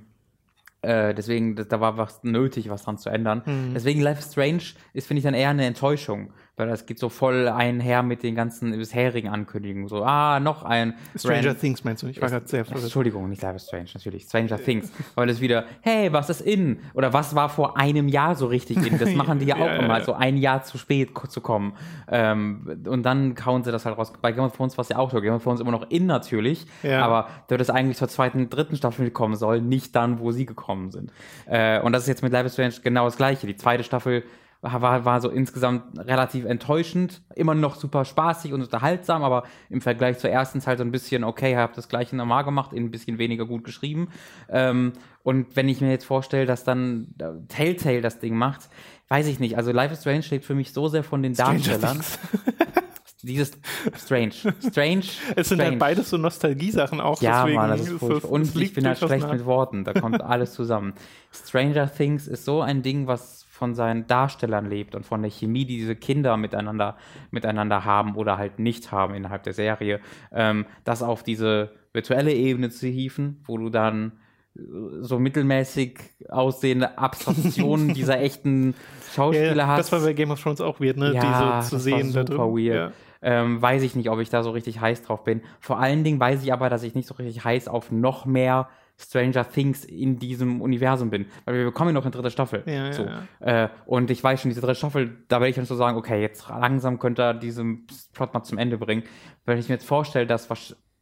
äh, 0.81 1.15
deswegen, 1.15 1.57
da 1.57 1.81
war 1.81 1.97
was 1.97 2.23
nötig, 2.25 2.69
was 2.69 2.83
dran 2.83 2.99
zu 2.99 3.09
ändern. 3.09 3.43
Mhm. 3.45 3.75
Deswegen 3.75 4.01
Life 4.01 4.21
is 4.21 4.33
Strange 4.33 4.63
ist, 4.93 5.07
finde 5.07 5.19
ich, 5.19 5.25
dann 5.25 5.35
eher 5.35 5.51
eine 5.51 5.65
Enttäuschung 5.65 6.33
weil 6.57 6.69
das 6.69 6.87
geht 6.87 7.01
so 7.01 7.09
voll 7.09 7.49
einher 7.49 8.03
mit 8.05 8.23
den 8.23 8.37
ganzen 8.37 8.71
bisherigen 8.73 9.29
Ankündigungen. 9.29 9.89
So, 9.89 10.05
ah, 10.05 10.39
noch 10.39 10.63
ein. 10.63 10.95
Stranger 11.17 11.49
Rand 11.49 11.61
Things 11.61 11.83
meinst 11.83 12.05
du? 12.05 12.07
Ich 12.07 12.21
war 12.23 12.29
gerade 12.29 12.47
sehr 12.47 12.65
verwirrt. 12.65 12.85
Entschuldigung, 12.85 13.29
nicht 13.29 13.43
Life 13.43 13.57
is 13.57 13.67
Strange, 13.67 13.89
natürlich. 13.95 14.25
Stranger 14.25 14.59
Things. 14.59 14.93
Weil 15.17 15.29
es 15.31 15.41
wieder, 15.41 15.65
hey, 15.81 16.13
was 16.13 16.31
ist 16.31 16.43
in? 16.43 16.79
Oder 16.95 17.13
was 17.13 17.35
war 17.35 17.49
vor 17.49 17.77
einem 17.77 18.07
Jahr 18.07 18.37
so 18.37 18.47
richtig 18.47 18.77
in? 18.87 18.99
Das 18.99 19.11
machen 19.15 19.41
die 19.41 19.47
ja 19.47 19.57
auch 19.57 19.67
ja, 19.67 19.77
immer, 19.77 19.99
ja. 19.99 20.05
so 20.05 20.13
ein 20.13 20.37
Jahr 20.37 20.63
zu 20.63 20.79
spät 20.79 21.11
zu 21.29 21.41
kommen. 21.41 21.73
Ähm, 22.09 22.81
und 22.87 23.03
dann 23.03 23.35
kauen 23.35 23.65
sie 23.65 23.73
das 23.73 23.85
halt 23.85 23.99
raus. 23.99 24.13
Bei 24.23 24.31
Game 24.31 24.45
of 24.45 24.57
Thrones 24.57 24.79
war 24.79 24.83
es 24.83 24.89
ja 24.91 24.99
auch 24.99 25.11
so. 25.11 25.21
Game 25.21 25.35
of 25.35 25.43
Thrones 25.43 25.61
immer 25.61 25.73
noch 25.73 25.91
in 25.91 26.07
natürlich, 26.07 26.67
ja. 26.85 27.05
aber 27.05 27.29
dort 27.49 27.61
ist 27.61 27.71
eigentlich 27.71 27.97
zur 27.97 28.09
zweiten, 28.09 28.49
dritten 28.49 28.77
Staffel 28.77 29.11
kommen 29.11 29.35
soll, 29.35 29.61
nicht 29.61 29.97
dann, 29.97 30.21
wo 30.21 30.31
sie 30.31 30.47
gekommen 30.47 30.93
sind. 30.93 31.13
Äh, 31.47 31.81
und 31.81 31.93
das 31.93 32.03
ist 32.03 32.09
jetzt 32.09 32.23
mit 32.23 32.33
Life 32.33 32.47
is 32.47 32.53
Strange 32.53 32.75
genau 32.85 33.07
das 33.07 33.17
Gleiche. 33.17 33.49
Die 33.49 33.57
zweite 33.57 33.83
Staffel 33.83 34.23
war, 34.65 35.05
war 35.05 35.21
so 35.21 35.29
insgesamt 35.29 35.99
relativ 35.99 36.45
enttäuschend. 36.45 37.23
Immer 37.35 37.55
noch 37.55 37.77
super 37.77 38.05
spaßig 38.05 38.53
und 38.53 38.63
unterhaltsam, 38.63 39.23
aber 39.23 39.45
im 39.69 39.81
Vergleich 39.81 40.19
zur 40.19 40.31
ersten 40.31 40.61
Zeit 40.61 40.79
so 40.79 40.85
ein 40.85 40.91
bisschen, 40.91 41.25
okay, 41.25 41.53
ich 41.53 41.57
habe 41.57 41.75
das 41.77 41.89
gleiche 41.89 42.17
normal 42.17 42.45
gemacht, 42.45 42.73
ein 42.73 42.91
bisschen 42.91 43.19
weniger 43.19 43.47
gut 43.47 43.65
geschrieben. 43.65 44.09
Ähm, 44.49 44.93
und 45.23 45.57
wenn 45.57 45.69
ich 45.69 45.81
mir 45.81 45.91
jetzt 45.91 46.05
vorstelle, 46.05 46.47
dass 46.47 46.65
dann 46.65 47.15
Telltale 47.49 48.01
das 48.01 48.19
Ding 48.19 48.37
macht, 48.37 48.69
weiß 49.09 49.27
ich 49.27 49.39
nicht. 49.39 49.57
Also 49.57 49.73
Life 49.73 49.93
is 49.93 50.01
Strange 50.01 50.23
steht 50.23 50.45
für 50.45 50.55
mich 50.55 50.73
so 50.73 50.89
sehr 50.89 51.05
von 51.05 51.23
den 51.23 51.35
Darstellern. 51.35 52.01
Dieses 53.23 53.53
Strange. 53.97 54.35
Strange. 54.61 55.05
Es 55.35 55.49
sind 55.49 55.57
strange. 55.57 55.63
halt 55.63 55.79
beides 55.79 56.11
so 56.11 56.19
Nostalgie-Sachen 56.19 57.01
auch. 57.01 57.23
Ja, 57.23 57.43
deswegen 57.43 57.57
Mann, 57.57 57.71
das 57.71 57.81
ist 57.81 57.99
furchtbar. 57.99 58.31
Und 58.31 58.55
ich 58.55 58.75
bin 58.75 58.87
halt 58.87 58.99
schlecht 58.99 59.31
mit 59.31 59.47
Worten. 59.47 59.85
Da 59.85 59.95
kommt 59.95 60.21
alles 60.23 60.53
zusammen. 60.53 60.93
Stranger 61.33 61.91
Things 61.91 62.29
ist 62.29 62.45
so 62.45 62.61
ein 62.61 62.83
Ding, 62.83 63.07
was 63.07 63.44
von 63.55 63.77
seinen 63.77 64.09
Darstellern 64.09 64.69
lebt 64.69 64.97
und 64.97 65.07
von 65.07 65.23
der 65.23 65.31
Chemie, 65.31 65.65
die 65.65 65.77
diese 65.77 65.95
Kinder 65.95 66.37
miteinander, 66.37 66.97
miteinander 67.31 67.85
haben 67.85 68.17
oder 68.17 68.37
halt 68.37 68.59
nicht 68.59 68.91
haben 68.91 69.15
innerhalb 69.15 69.45
der 69.45 69.53
Serie, 69.53 70.01
ähm, 70.33 70.67
das 70.83 71.05
auf 71.05 71.23
diese 71.23 71.71
virtuelle 71.93 72.33
Ebene 72.33 72.71
zu 72.71 72.89
hieven, 72.89 73.41
wo 73.45 73.57
du 73.57 73.71
dann 73.71 74.11
äh, 74.57 74.61
so 75.03 75.21
mittelmäßig 75.21 76.01
aussehende 76.29 76.99
Abstraktionen 76.99 77.95
dieser 77.95 78.19
echten 78.19 78.75
Schauspieler 79.15 79.55
ja, 79.55 79.67
hast. 79.69 79.79
Das 79.79 79.93
war 79.93 80.01
bei 80.01 80.15
Game 80.15 80.33
of 80.33 80.43
Thrones 80.43 80.61
auch 80.61 80.81
weird, 80.81 80.97
ne? 80.97 81.13
Ja, 81.15 81.61
die 81.61 81.65
so 81.67 81.77
zu 81.77 81.79
sehen. 81.81 82.13
War 82.13 82.27
super 82.27 82.49
weird. 82.49 82.75
Ja. 82.75 82.93
Ähm, 83.23 83.63
weiß 83.63 83.85
ich 83.85 83.95
nicht, 83.95 84.11
ob 84.11 84.19
ich 84.19 84.31
da 84.31 84.43
so 84.43 84.51
richtig 84.51 84.81
heiß 84.81 85.03
drauf 85.03 85.23
bin. 85.23 85.43
Vor 85.61 85.79
allen 85.79 86.03
Dingen 86.03 86.19
weiß 86.19 86.43
ich 86.43 86.53
aber, 86.53 86.71
dass 86.71 86.83
ich 86.83 86.97
nicht 86.97 87.07
so 87.07 87.15
richtig 87.15 87.45
heiß 87.45 87.69
auf 87.69 87.93
noch 87.93 88.27
mehr 88.27 88.69
Stranger 88.97 89.49
Things 89.49 89.85
in 89.85 90.19
diesem 90.19 90.61
Universum 90.61 91.11
bin. 91.11 91.27
Weil 91.45 91.57
wir 91.57 91.65
bekommen 91.65 91.91
ja 91.91 91.95
noch 91.95 92.05
eine 92.05 92.13
dritte 92.13 92.31
Staffel. 92.31 92.63
Ja, 92.67 92.93
so. 92.93 93.05
ja, 93.05 93.23
ja. 93.41 93.65
Äh, 93.65 93.69
und 93.87 94.11
ich 94.11 94.23
weiß 94.23 94.41
schon, 94.41 94.51
diese 94.51 94.61
dritte 94.61 94.77
Staffel, 94.77 95.19
da 95.29 95.37
werde 95.37 95.51
ich 95.51 95.57
dann 95.57 95.65
so 95.65 95.75
sagen, 95.75 95.97
okay, 95.97 96.21
jetzt 96.21 96.49
langsam 96.49 96.99
könnte 96.99 97.23
er 97.23 97.35
diesen 97.35 97.87
Plot 98.13 98.35
mal 98.35 98.45
zum 98.45 98.59
Ende 98.59 98.79
bringen. 98.79 99.03
Weil 99.45 99.59
ich 99.59 99.69
mir 99.69 99.75
jetzt 99.75 99.87
vorstelle, 99.87 100.27
dass 100.27 100.49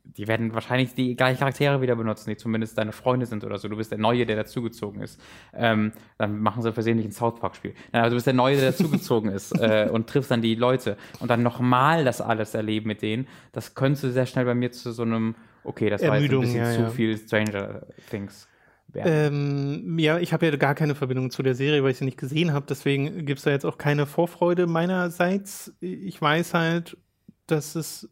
die 0.05 0.27
werden 0.27 0.53
wahrscheinlich 0.53 0.95
die 0.95 1.15
gleichen 1.15 1.39
Charaktere 1.39 1.81
wieder 1.81 1.95
benutzen, 1.95 2.31
die 2.31 2.37
zumindest 2.37 2.77
deine 2.77 2.93
Freunde 2.93 3.27
sind 3.27 3.45
oder 3.45 3.59
so. 3.59 3.69
Du 3.69 3.77
bist 3.77 3.91
der 3.93 3.99
Neue, 3.99 4.27
der 4.27 4.37
dazugezogen 4.37 5.01
ist. 5.01 5.21
Ähm, 5.55 5.93
dann 6.19 6.41
machen 6.41 6.63
sie 6.63 6.73
versehentlich 6.73 7.07
ein 7.07 7.13
South 7.13 7.39
Park-Spiel. 7.39 7.75
Also 7.93 8.11
du 8.11 8.15
bist 8.17 8.27
der 8.27 8.35
Neue, 8.35 8.57
der 8.57 8.73
dazugezogen 8.73 9.31
ist 9.31 9.53
äh, 9.61 9.89
und 9.91 10.09
triffst 10.09 10.31
dann 10.31 10.43
die 10.43 10.55
Leute 10.55 10.97
und 11.21 11.31
dann 11.31 11.43
nochmal 11.43 12.05
das 12.05 12.21
alles 12.21 12.55
erleben 12.55 12.89
mit 12.89 13.03
denen. 13.03 13.29
Das 13.53 13.75
könnte 13.75 14.11
sehr 14.11 14.27
schnell 14.27 14.45
bei 14.45 14.55
mir 14.55 14.73
zu 14.73 14.93
so 14.93 15.03
einem 15.03 15.37
okay, 15.65 15.91
das 15.91 16.03
Ermüdung, 16.03 16.43
war 16.43 16.47
jetzt 16.47 16.57
ein 16.57 16.63
bisschen 16.63 16.83
ja, 16.83 16.89
zu 16.89 16.95
viel 16.95 17.19
Stranger 17.19 17.87
Things. 18.11 18.49
Ähm, 18.95 19.99
ja, 19.99 20.19
ich 20.19 20.33
habe 20.33 20.47
ja 20.47 20.57
gar 20.57 20.75
keine 20.75 20.95
Verbindung 20.95 21.31
zu 21.31 21.43
der 21.43 21.55
Serie, 21.55 21.83
weil 21.83 21.93
ich 21.93 21.99
sie 21.99 22.05
nicht 22.05 22.19
gesehen 22.19 22.53
habe. 22.53 22.67
Deswegen 22.69 23.25
gibt 23.25 23.39
es 23.39 23.45
da 23.45 23.51
jetzt 23.51 23.65
auch 23.65 23.79
keine 23.79 24.05
Vorfreude 24.05 24.67
meinerseits. 24.67 25.73
Ich 25.81 26.21
weiß 26.21 26.53
halt, 26.53 26.99
dass 27.47 27.75
es 27.75 28.11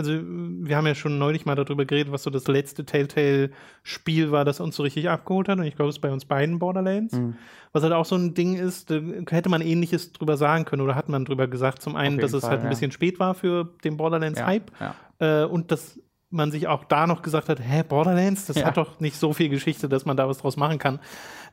also 0.00 0.12
wir 0.12 0.76
haben 0.76 0.86
ja 0.86 0.94
schon 0.94 1.18
neulich 1.18 1.44
mal 1.44 1.54
darüber 1.54 1.84
geredet, 1.84 2.10
was 2.10 2.22
so 2.22 2.30
das 2.30 2.48
letzte 2.48 2.86
Telltale-Spiel 2.86 4.30
war, 4.30 4.44
das 4.44 4.58
uns 4.58 4.76
so 4.76 4.82
richtig 4.82 5.10
abgeholt 5.10 5.48
hat. 5.48 5.58
Und 5.58 5.64
ich 5.64 5.76
glaube, 5.76 5.90
es 5.90 5.96
ist 5.96 6.00
bei 6.00 6.10
uns 6.10 6.24
beiden 6.24 6.58
Borderlands. 6.58 7.14
Mhm. 7.14 7.36
Was 7.72 7.82
halt 7.82 7.92
auch 7.92 8.06
so 8.06 8.16
ein 8.16 8.34
Ding 8.34 8.56
ist, 8.56 8.90
da 8.90 9.00
hätte 9.28 9.50
man 9.50 9.60
ähnliches 9.60 10.12
drüber 10.12 10.36
sagen 10.36 10.64
können 10.64 10.82
oder 10.82 10.94
hat 10.94 11.08
man 11.08 11.24
drüber 11.24 11.48
gesagt. 11.48 11.82
Zum 11.82 11.96
einen, 11.96 12.18
dass 12.18 12.32
es 12.32 12.40
Fall, 12.40 12.50
halt 12.50 12.60
ein 12.60 12.64
ja. 12.64 12.70
bisschen 12.70 12.92
spät 12.92 13.20
war 13.20 13.34
für 13.34 13.74
den 13.84 13.96
Borderlands-Hype. 13.96 14.70
Ja, 14.80 14.94
ja. 15.20 15.42
äh, 15.42 15.46
und 15.46 15.70
dass 15.70 16.00
man 16.30 16.50
sich 16.52 16.68
auch 16.68 16.84
da 16.84 17.06
noch 17.06 17.22
gesagt 17.22 17.48
hat, 17.48 17.60
hä, 17.60 17.82
Borderlands, 17.86 18.46
das 18.46 18.64
hat 18.64 18.76
doch 18.76 19.00
nicht 19.00 19.16
so 19.16 19.32
viel 19.32 19.48
Geschichte, 19.48 19.88
dass 19.88 20.04
man 20.04 20.16
da 20.16 20.28
was 20.28 20.38
draus 20.38 20.56
machen 20.56 20.78
kann. 20.78 21.00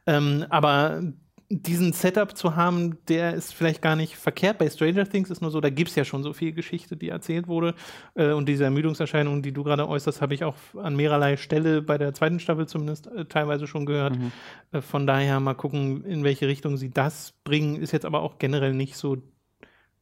Ähm, 0.06 0.46
aber 0.50 1.02
diesen 1.50 1.94
Setup 1.94 2.36
zu 2.36 2.56
haben, 2.58 2.98
der 3.08 3.34
ist 3.34 3.54
vielleicht 3.54 3.82
gar 3.82 3.96
nicht 3.96 4.18
verkehrt. 4.18 4.58
Bei 4.58 4.70
Stranger 4.70 5.08
Things 5.08 5.30
ist 5.30 5.42
nur 5.42 5.50
so, 5.50 5.62
da 5.62 5.70
gibt 5.70 5.90
es 5.90 5.96
ja 5.96 6.04
schon 6.04 6.22
so 6.22 6.34
viel 6.34 6.52
Geschichte, 6.52 6.98
die 6.98 7.08
erzählt 7.10 7.48
wurde. 7.48 7.74
Äh, 8.16 8.34
und 8.34 8.50
diese 8.50 8.66
Ermüdungserscheinungen, 8.66 9.42
die 9.42 9.54
du 9.54 9.64
gerade 9.64 9.88
äußerst, 9.88 10.22
habe 10.22 10.34
ich 10.34 10.44
auch 10.44 10.56
an 10.82 10.96
mehrerlei 10.96 11.38
Stelle 11.38 11.82
bei 11.82 11.98
der 11.98 12.14
zweiten 12.14 12.40
Staffel 12.40 12.68
zumindest 12.68 13.08
äh, 13.08 13.26
teilweise 13.26 13.66
schon 13.66 13.86
gehört. 13.86 14.18
Mhm. 14.18 14.32
Äh, 14.74 14.82
von 14.82 15.08
daher 15.08 15.40
mal 15.40 15.54
gucken, 15.54 16.04
in 16.04 16.24
welche 16.24 16.48
Richtung 16.48 16.76
sie 16.76 16.90
das 16.90 17.34
bringen. 17.46 17.78
Ist 17.78 17.94
jetzt 17.94 18.06
aber 18.06 18.22
auch 18.22 18.40
generell 18.40 18.74
nicht 18.74 18.98
so 18.98 19.18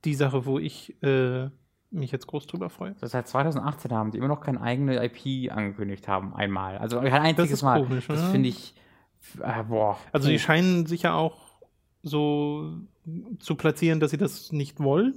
die 0.04 0.16
Sache, 0.16 0.46
wo 0.48 0.58
ich 0.58 1.02
äh, 1.04 1.50
mich 1.96 2.12
jetzt 2.12 2.28
groß 2.28 2.48
drüber 2.48 2.70
freue. 2.70 2.96
Seit 3.02 3.28
2018 3.28 3.92
haben 3.92 4.12
die 4.12 4.18
immer 4.18 4.28
noch 4.28 4.42
keine 4.42 4.62
eigene 4.62 5.04
IP 5.04 5.52
angekündigt 5.52 6.08
haben, 6.08 6.36
einmal. 6.36 6.78
Also 6.78 7.00
kein 7.00 7.14
einziges 7.14 7.52
das 7.52 7.62
Mal. 7.64 7.84
Komisch, 7.84 8.08
das 8.08 8.24
finde 8.32 8.50
ich 8.50 8.76
äh, 9.42 9.64
boah. 9.64 9.98
Also, 10.12 10.30
die 10.30 10.40
scheinen 10.40 10.86
sich 10.86 11.04
ja 11.04 11.14
auch 11.14 11.38
so 12.04 12.74
zu 13.40 13.56
platzieren, 13.56 14.00
dass 14.00 14.12
sie 14.12 14.18
das 14.18 14.52
nicht 14.52 14.80
wollen. 14.80 15.16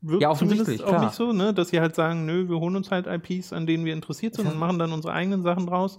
Wirkt 0.00 0.22
ja, 0.22 0.30
offensichtlich, 0.30 0.82
auch 0.82 0.88
klar. 0.88 1.04
nicht 1.04 1.14
so, 1.14 1.32
ne? 1.32 1.54
dass 1.54 1.68
sie 1.70 1.80
halt 1.80 1.94
sagen, 1.94 2.26
nö, 2.26 2.48
wir 2.48 2.60
holen 2.60 2.76
uns 2.76 2.90
halt 2.90 3.06
IPs, 3.06 3.52
an 3.54 3.66
denen 3.66 3.86
wir 3.86 3.94
interessiert 3.94 4.34
sind 4.34 4.46
und 4.46 4.58
machen 4.58 4.78
dann 4.78 4.92
unsere 4.92 5.14
eigenen 5.14 5.42
Sachen 5.42 5.66
draus. 5.66 5.98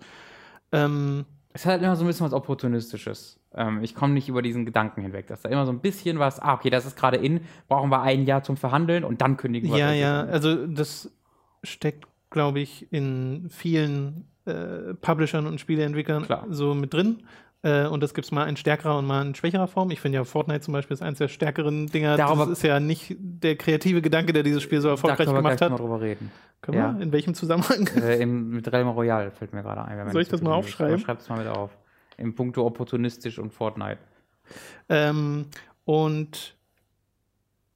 Ähm, 0.72 1.26
es 1.56 1.66
hat 1.66 1.72
halt 1.72 1.84
immer 1.84 1.96
so 1.96 2.04
ein 2.04 2.08
bisschen 2.08 2.26
was 2.26 2.34
Opportunistisches. 2.34 3.40
Ähm, 3.56 3.82
ich 3.82 3.96
komme 3.96 4.14
nicht 4.14 4.28
über 4.28 4.42
diesen 4.42 4.66
Gedanken 4.66 5.02
hinweg, 5.02 5.28
dass 5.28 5.42
da 5.42 5.48
immer 5.48 5.66
so 5.66 5.72
ein 5.72 5.80
bisschen 5.80 6.20
was, 6.20 6.42
ah, 6.42 6.54
okay, 6.54 6.70
das 6.70 6.86
ist 6.86 6.98
gerade 6.98 7.16
in, 7.16 7.42
brauchen 7.70 7.90
wir 7.90 8.02
ein 8.02 8.26
Jahr 8.26 8.44
zum 8.44 8.58
Verhandeln 8.58 9.06
und 9.06 9.22
dann 9.22 9.38
kündigen 9.38 9.72
wir 9.72 9.78
Ja, 9.78 9.94
ja, 9.94 10.26
also 10.26 10.68
das 10.68 11.10
steckt, 11.64 12.08
glaube 12.30 12.60
ich, 12.60 12.92
in 12.92 13.48
vielen 13.50 14.28
äh, 14.44 14.96
Publishern 14.96 15.48
und 15.48 15.62
Spieleentwicklern 15.62 16.26
Klar. 16.26 16.46
so 16.50 16.76
mit 16.76 16.94
drin. 16.94 17.24
Äh, 17.66 17.88
und 17.88 18.04
das 18.04 18.14
gibt 18.14 18.26
es 18.26 18.32
mal 18.32 18.48
in 18.48 18.58
stärkerer 18.58 19.00
und 19.00 19.08
mal 19.08 19.26
in 19.26 19.34
schwächerer 19.34 19.68
Form. 19.68 19.90
Ich 19.90 20.00
finde 20.00 20.20
ja 20.20 20.24
Fortnite 20.24 20.62
zum 20.62 20.74
Beispiel 20.74 20.94
ist 20.94 21.02
eines 21.02 21.18
der 21.18 21.28
stärkeren 21.28 21.88
Dinger. 21.88 22.16
Darüber 22.16 22.46
das 22.46 22.60
ist 22.60 22.64
ja 22.64 22.80
nicht 22.80 23.16
der 23.20 23.56
kreative 23.56 24.04
Gedanke, 24.04 24.34
der 24.34 24.44
dieses 24.44 24.62
Spiel 24.62 24.82
so 24.82 24.90
erfolgreich 24.90 25.26
gemacht 25.26 25.60
hat. 25.60 25.72
Mal 25.72 25.78
drüber 25.78 26.00
reden. 26.00 26.32
Können 26.62 26.78
ja. 26.78 26.96
wir? 26.96 27.02
In 27.02 27.12
welchem 27.12 27.34
Zusammenhang? 27.34 27.88
Äh, 27.96 28.22
im, 28.22 28.52
mit 28.52 28.72
Realm 28.72 28.90
Royale 28.90 29.32
fällt 29.32 29.52
mir 29.54 29.64
gerade 29.64 29.84
ein. 29.84 30.12
Soll 30.12 30.22
ich 30.22 30.30
das 30.30 30.44
mal 30.44 30.54
aufschreiben? 30.54 31.00
Schreib 31.00 31.20
es 31.20 31.28
mal 31.28 31.40
mit 31.40 31.48
auf. 31.48 31.72
Im 32.18 32.36
Punkto 32.36 32.64
opportunistisch 32.66 33.40
und 33.40 33.52
Fortnite. 33.52 33.98
Ähm, 34.88 35.46
und 35.86 36.56